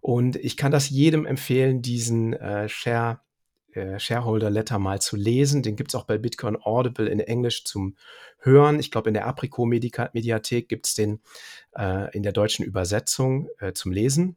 Und 0.00 0.36
ich 0.36 0.56
kann 0.56 0.72
das 0.72 0.88
jedem 0.88 1.26
empfehlen, 1.26 1.82
diesen 1.82 2.32
äh, 2.34 2.68
Share, 2.68 3.20
äh, 3.74 3.98
Shareholder 3.98 4.50
Letter 4.50 4.78
mal 4.78 5.00
zu 5.00 5.16
lesen. 5.16 5.62
Den 5.62 5.76
gibt 5.76 5.90
es 5.90 5.94
auch 5.94 6.04
bei 6.04 6.18
Bitcoin 6.18 6.56
Audible 6.56 7.08
in 7.08 7.20
Englisch 7.20 7.64
zum 7.64 7.96
Hören. 8.38 8.78
Ich 8.78 8.90
glaube, 8.90 9.10
in 9.10 9.14
der 9.14 9.26
Apriko 9.26 9.66
Mediathek 9.66 10.68
gibt 10.68 10.86
es 10.86 10.94
den 10.94 11.20
äh, 11.76 12.14
in 12.16 12.22
der 12.22 12.32
deutschen 12.32 12.64
Übersetzung 12.64 13.48
äh, 13.58 13.72
zum 13.72 13.92
Lesen. 13.92 14.36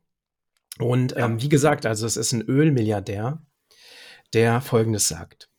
Und 0.79 1.15
ähm, 1.17 1.41
wie 1.41 1.49
gesagt, 1.49 1.85
also 1.85 2.05
es 2.05 2.17
ist 2.17 2.31
ein 2.31 2.41
Ölmilliardär, 2.41 3.41
der 4.33 4.61
Folgendes 4.61 5.07
sagt. 5.07 5.49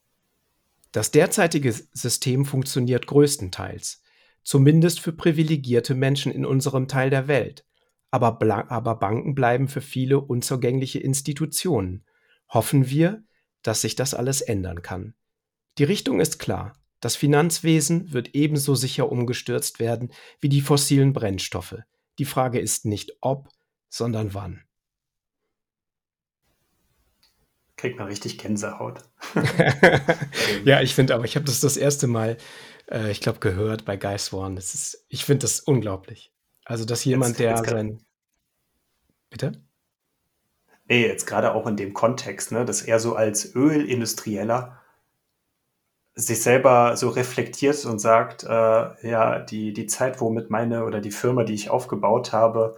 Das 0.93 1.11
derzeitige 1.11 1.73
System 1.93 2.45
funktioniert 2.45 3.07
größtenteils 3.07 4.03
zumindest 4.45 5.01
für 5.01 5.13
privilegierte 5.13 5.95
Menschen 5.95 6.31
in 6.31 6.47
unserem 6.47 6.87
Teil 6.87 7.11
der 7.11 7.27
Welt. 7.27 7.65
Aber, 8.11 8.39
aber 8.71 8.95
Banken 8.97 9.35
bleiben 9.35 9.67
für 9.67 9.81
viele 9.81 10.21
unzugängliche 10.21 11.01
Institutionen. 11.01 12.05
Hoffen 12.49 12.89
wir, 12.89 13.25
dass 13.65 13.81
sich 13.81 13.97
das 13.97 14.15
alles 14.15 14.41
ändern 14.41 14.83
kann. 14.83 15.15
Die 15.79 15.85
Richtung 15.85 16.21
ist 16.21 16.39
klar. 16.39 16.75
Das 17.01 17.17
Finanzwesen 17.17 18.13
wird 18.13 18.37
ebenso 18.37 18.77
sicher 18.77 19.11
umgestürzt 19.11 19.81
werden 19.81 20.13
wie 20.39 20.49
die 20.49 20.61
fossilen 20.61 21.13
Brennstoffe. 21.13 21.79
Die 22.21 22.25
Frage 22.25 22.61
ist 22.61 22.85
nicht 22.85 23.19
ob, 23.21 23.49
sondern 23.89 24.33
wann. 24.33 24.63
Kriegt 27.77 27.99
man 27.99 28.07
richtig 28.07 28.39
Gänsehaut. 28.39 29.01
ja, 30.65 30.81
ich 30.81 30.95
finde 30.95 31.17
aber, 31.17 31.25
ich 31.25 31.35
habe 31.35 31.45
das 31.45 31.59
das 31.59 31.77
erste 31.77 32.07
Mal 32.07 32.39
äh, 32.91 33.11
ich 33.11 33.21
glaube, 33.21 33.41
gehört 33.41 33.85
bei 33.85 33.97
Guy 33.97 34.19
Swan. 34.19 34.57
Das 34.57 34.75
ist, 34.75 35.05
ich 35.09 35.25
finde 35.25 35.43
das 35.43 35.61
unglaublich. 35.61 36.33
Also, 36.65 36.85
dass 36.85 37.05
jemand, 37.05 37.39
jetzt, 37.39 37.41
der 37.41 37.51
jetzt 37.57 37.71
sein. 37.71 38.03
Bitte? 39.31 39.64
Nee, 40.87 41.07
jetzt 41.07 41.27
gerade 41.27 41.55
auch 41.55 41.67
in 41.67 41.77
dem 41.77 41.95
Kontext, 41.95 42.53
ne, 42.53 42.65
dass 42.65 42.83
er 42.83 42.99
so 42.99 43.17
als 43.17 43.55
Ölindustrieller 43.55 44.81
sich 46.15 46.43
selber 46.43 46.97
so 46.97 47.09
reflektiert 47.09 47.85
und 47.87 47.99
sagt, 47.99 48.45
äh, 48.45 48.49
ja, 49.09 49.41
die, 49.41 49.73
die 49.73 49.87
Zeit, 49.87 50.21
womit 50.21 50.51
meine 50.51 50.85
oder 50.85 51.01
die 51.01 51.11
Firma, 51.11 51.45
die 51.45 51.55
ich 51.55 51.71
aufgebaut 51.71 52.33
habe, 52.33 52.77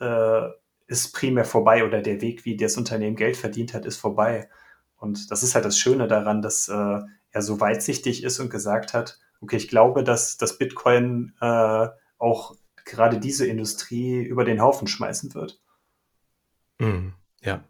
äh, 0.00 0.48
ist 0.86 1.12
primär 1.14 1.44
vorbei 1.44 1.84
oder 1.84 2.02
der 2.02 2.20
Weg, 2.20 2.44
wie 2.44 2.56
das 2.56 2.76
Unternehmen 2.76 3.16
Geld 3.16 3.36
verdient 3.36 3.74
hat, 3.74 3.86
ist 3.86 3.96
vorbei. 3.96 4.48
Und 4.96 5.30
das 5.30 5.42
ist 5.42 5.54
halt 5.54 5.64
das 5.64 5.78
Schöne 5.78 6.08
daran, 6.08 6.42
dass 6.42 6.68
äh, 6.68 7.00
er 7.30 7.42
so 7.42 7.60
weitsichtig 7.60 8.24
ist 8.24 8.40
und 8.40 8.50
gesagt 8.50 8.92
hat, 8.94 9.18
okay, 9.40 9.56
ich 9.56 9.68
glaube, 9.68 10.02
dass 10.02 10.36
das 10.36 10.58
Bitcoin 10.58 11.34
äh, 11.40 11.88
auch 12.18 12.54
gerade 12.84 13.18
diese 13.18 13.46
Industrie 13.46 14.22
über 14.22 14.44
den 14.44 14.60
Haufen 14.60 14.88
schmeißen 14.88 15.34
wird. 15.34 15.60
Mm, 16.78 17.10
ja. 17.44 17.64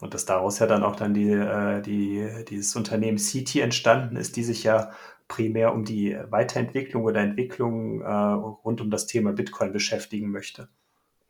Und 0.00 0.12
dass 0.12 0.26
daraus 0.26 0.58
ja 0.58 0.66
dann 0.66 0.82
auch 0.82 0.96
dann 0.96 1.14
die, 1.14 1.30
äh, 1.30 1.80
die, 1.80 2.44
dieses 2.48 2.76
Unternehmen 2.76 3.16
CT 3.16 3.56
entstanden 3.56 4.16
ist, 4.16 4.36
die 4.36 4.44
sich 4.44 4.64
ja 4.64 4.92
primär 5.28 5.72
um 5.72 5.84
die 5.84 6.16
Weiterentwicklung 6.28 7.04
oder 7.04 7.20
Entwicklung 7.20 8.02
äh, 8.02 8.06
rund 8.06 8.80
um 8.80 8.90
das 8.90 9.06
Thema 9.06 9.32
Bitcoin 9.32 9.72
beschäftigen 9.72 10.30
möchte 10.30 10.68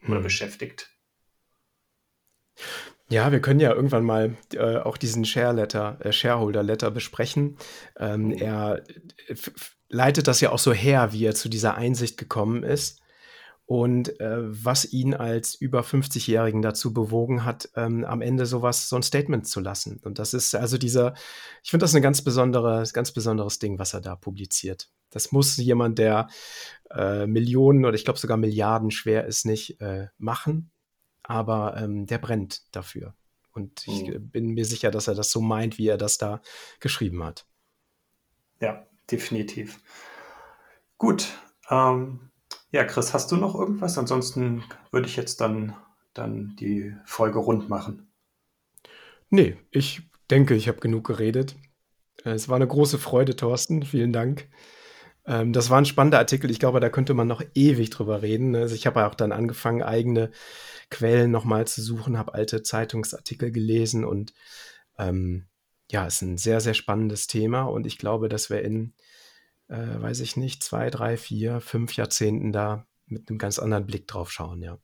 oder 0.08 0.20
mm. 0.20 0.24
beschäftigt. 0.24 0.90
Ja, 3.08 3.30
wir 3.30 3.40
können 3.40 3.60
ja 3.60 3.72
irgendwann 3.72 4.04
mal 4.04 4.36
äh, 4.54 4.78
auch 4.78 4.96
diesen 4.96 5.24
Share 5.24 5.52
Letter, 5.52 5.98
äh, 6.00 6.10
Shareholder 6.10 6.62
Letter 6.62 6.90
besprechen. 6.90 7.56
Ähm, 7.98 8.26
mhm. 8.26 8.32
Er 8.32 8.82
äh, 9.28 9.34
leitet 9.88 10.26
das 10.26 10.40
ja 10.40 10.50
auch 10.50 10.58
so 10.58 10.72
her, 10.72 11.12
wie 11.12 11.24
er 11.26 11.34
zu 11.34 11.48
dieser 11.48 11.76
Einsicht 11.76 12.16
gekommen 12.16 12.64
ist 12.64 13.03
und 13.66 14.20
äh, 14.20 14.38
was 14.40 14.92
ihn 14.92 15.14
als 15.14 15.54
über 15.54 15.80
50-Jährigen 15.80 16.62
dazu 16.62 16.92
bewogen 16.92 17.44
hat, 17.44 17.70
ähm, 17.76 18.04
am 18.04 18.20
Ende 18.20 18.46
sowas, 18.46 18.88
so 18.88 18.96
ein 18.96 19.02
Statement 19.02 19.46
zu 19.46 19.60
lassen. 19.60 20.00
Und 20.04 20.18
das 20.18 20.34
ist 20.34 20.54
also 20.54 20.76
dieser, 20.76 21.14
ich 21.62 21.70
finde 21.70 21.84
das 21.84 21.94
ein 21.94 22.02
ganz 22.02 22.22
besonderes, 22.22 22.92
ganz 22.92 23.12
besonderes 23.12 23.58
Ding, 23.58 23.78
was 23.78 23.94
er 23.94 24.00
da 24.00 24.16
publiziert. 24.16 24.90
Das 25.10 25.32
muss 25.32 25.56
jemand, 25.56 25.98
der 25.98 26.28
äh, 26.90 27.26
Millionen 27.26 27.84
oder 27.84 27.94
ich 27.94 28.04
glaube 28.04 28.18
sogar 28.18 28.36
Milliarden 28.36 28.90
schwer 28.90 29.26
ist, 29.26 29.46
nicht 29.46 29.80
äh, 29.80 30.08
machen 30.18 30.70
aber 31.24 31.76
ähm, 31.76 32.06
der 32.06 32.18
brennt 32.18 32.62
dafür. 32.74 33.14
Und 33.52 33.86
ich 33.86 34.06
mhm. 34.06 34.30
bin 34.30 34.46
mir 34.50 34.64
sicher, 34.64 34.90
dass 34.90 35.08
er 35.08 35.14
das 35.14 35.30
so 35.30 35.40
meint, 35.40 35.78
wie 35.78 35.88
er 35.88 35.96
das 35.96 36.18
da 36.18 36.40
geschrieben 36.80 37.24
hat. 37.24 37.46
Ja, 38.60 38.86
definitiv. 39.10 39.80
Gut. 40.98 41.28
Ähm, 41.70 42.30
ja, 42.74 42.82
Chris, 42.82 43.14
hast 43.14 43.30
du 43.30 43.36
noch 43.36 43.54
irgendwas? 43.54 43.96
Ansonsten 43.98 44.64
würde 44.90 45.06
ich 45.06 45.14
jetzt 45.14 45.40
dann, 45.40 45.76
dann 46.12 46.56
die 46.58 46.92
Folge 47.04 47.38
rund 47.38 47.68
machen. 47.68 48.08
Nee, 49.30 49.56
ich 49.70 50.02
denke, 50.28 50.56
ich 50.56 50.66
habe 50.66 50.80
genug 50.80 51.06
geredet. 51.06 51.54
Es 52.24 52.48
war 52.48 52.56
eine 52.56 52.66
große 52.66 52.98
Freude, 52.98 53.36
Thorsten. 53.36 53.84
Vielen 53.84 54.12
Dank. 54.12 54.48
Ähm, 55.24 55.52
das 55.52 55.70
war 55.70 55.78
ein 55.78 55.84
spannender 55.84 56.18
Artikel. 56.18 56.50
Ich 56.50 56.58
glaube, 56.58 56.80
da 56.80 56.88
könnte 56.88 57.14
man 57.14 57.28
noch 57.28 57.44
ewig 57.54 57.90
drüber 57.90 58.22
reden. 58.22 58.56
Also 58.56 58.74
ich 58.74 58.88
habe 58.88 59.06
auch 59.06 59.14
dann 59.14 59.30
angefangen, 59.30 59.84
eigene 59.84 60.32
Quellen 60.90 61.30
nochmal 61.30 61.68
zu 61.68 61.80
suchen, 61.80 62.18
habe 62.18 62.34
alte 62.34 62.64
Zeitungsartikel 62.64 63.52
gelesen 63.52 64.04
und 64.04 64.34
ähm, 64.98 65.46
ja, 65.92 66.08
ist 66.08 66.22
ein 66.22 66.38
sehr, 66.38 66.60
sehr 66.60 66.74
spannendes 66.74 67.28
Thema 67.28 67.62
und 67.62 67.86
ich 67.86 67.98
glaube, 67.98 68.28
dass 68.28 68.50
wir 68.50 68.62
in, 68.62 68.94
äh, 69.68 70.00
weiß 70.00 70.20
ich 70.20 70.36
nicht, 70.36 70.62
zwei, 70.62 70.90
drei, 70.90 71.16
vier, 71.16 71.60
fünf 71.60 71.96
Jahrzehnten 71.96 72.52
da 72.52 72.86
mit 73.06 73.28
einem 73.28 73.38
ganz 73.38 73.58
anderen 73.58 73.86
Blick 73.86 74.06
drauf 74.08 74.30
schauen, 74.30 74.62
ja. 74.62 74.78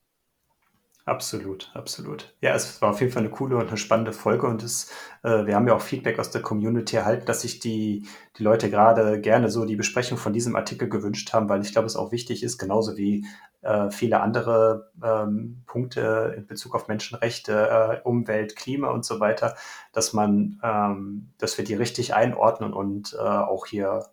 Absolut, 1.07 1.71
absolut. 1.75 2.37
Ja, 2.41 2.55
es 2.55 2.81
war 2.83 2.91
auf 2.91 3.01
jeden 3.01 3.11
Fall 3.11 3.23
eine 3.23 3.31
coole 3.31 3.57
und 3.57 3.69
eine 3.69 3.79
spannende 3.79 4.13
Folge 4.13 4.47
und 4.47 4.63
es, 4.63 4.93
äh, 5.25 5.45
wir 5.47 5.57
haben 5.57 5.67
ja 5.67 5.75
auch 5.75 5.81
Feedback 5.81 6.19
aus 6.19 6.31
der 6.31 6.43
Community 6.43 6.95
erhalten, 6.95 7.27
dass 7.27 7.41
sich 7.41 7.59
die, 7.59 8.07
die 8.37 8.43
Leute 8.43 8.71
gerade 8.71 9.21
gerne 9.21 9.51
so 9.51 9.65
die 9.65 9.77
Besprechung 9.77 10.19
von 10.19 10.33
diesem 10.33 10.55
Artikel 10.55 10.89
gewünscht 10.89 11.33
haben, 11.33 11.49
weil 11.49 11.63
ich 11.63 11.73
glaube, 11.73 11.87
es 11.87 11.97
auch 11.97 12.13
wichtig 12.13 12.43
ist, 12.43 12.59
genauso 12.59 12.97
wie 12.97 13.27
äh, 13.63 13.91
viele 13.91 14.21
andere 14.21 14.93
ähm, 15.03 15.63
Punkte 15.67 16.35
in 16.37 16.47
Bezug 16.47 16.75
auf 16.75 16.87
Menschenrechte, 16.87 18.01
äh, 18.05 18.09
Umwelt, 18.09 18.55
Klima 18.55 18.91
und 18.91 19.05
so 19.05 19.21
weiter, 19.21 19.57
dass 19.93 20.13
man, 20.13 20.61
ähm, 20.63 21.33
dass 21.39 21.59
wir 21.59 21.65
die 21.65 21.75
richtig 21.75 22.15
einordnen 22.15 22.73
und 22.73 23.15
äh, 23.15 23.19
auch 23.19 23.67
hier 23.67 24.05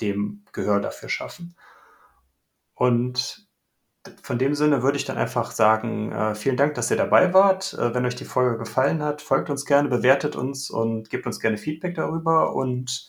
dem 0.00 0.44
Gehör 0.52 0.80
dafür 0.80 1.08
schaffen. 1.08 1.56
Und 2.74 3.48
von 4.22 4.38
dem 4.38 4.54
Sinne 4.54 4.82
würde 4.82 4.98
ich 4.98 5.04
dann 5.04 5.16
einfach 5.16 5.50
sagen, 5.50 6.12
äh, 6.12 6.34
vielen 6.34 6.56
Dank, 6.56 6.74
dass 6.74 6.90
ihr 6.90 6.96
dabei 6.96 7.32
wart. 7.32 7.74
Äh, 7.74 7.94
wenn 7.94 8.04
euch 8.04 8.16
die 8.16 8.24
Folge 8.24 8.58
gefallen 8.58 9.02
hat, 9.02 9.22
folgt 9.22 9.48
uns 9.50 9.64
gerne, 9.64 9.88
bewertet 9.88 10.36
uns 10.36 10.70
und 10.70 11.08
gebt 11.10 11.26
uns 11.26 11.40
gerne 11.40 11.56
Feedback 11.56 11.94
darüber. 11.94 12.54
Und 12.54 13.08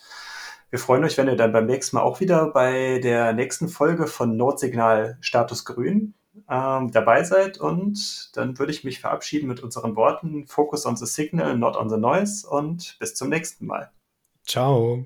wir 0.70 0.80
freuen 0.80 1.04
euch, 1.04 1.18
wenn 1.18 1.28
ihr 1.28 1.36
dann 1.36 1.52
beim 1.52 1.66
nächsten 1.66 1.98
Mal 1.98 2.04
auch 2.04 2.20
wieder 2.20 2.50
bei 2.52 3.00
der 3.00 3.34
nächsten 3.34 3.68
Folge 3.68 4.08
von 4.08 4.38
Notsignal 4.38 5.18
Status 5.22 5.66
Grün 5.66 6.14
ähm, 6.50 6.92
dabei 6.92 7.24
seid. 7.24 7.58
Und 7.58 8.30
dann 8.34 8.58
würde 8.58 8.72
ich 8.72 8.84
mich 8.84 9.00
verabschieden 9.00 9.48
mit 9.48 9.62
unseren 9.62 9.96
Worten 9.96 10.48
Focus 10.48 10.86
on 10.86 10.96
the 10.96 11.06
Signal, 11.06 11.58
not 11.58 11.76
on 11.76 11.90
the 11.90 11.98
Noise. 11.98 12.48
Und 12.48 12.98
bis 13.00 13.16
zum 13.16 13.30
nächsten 13.30 13.66
Mal. 13.66 13.92
Ciao. 14.46 15.06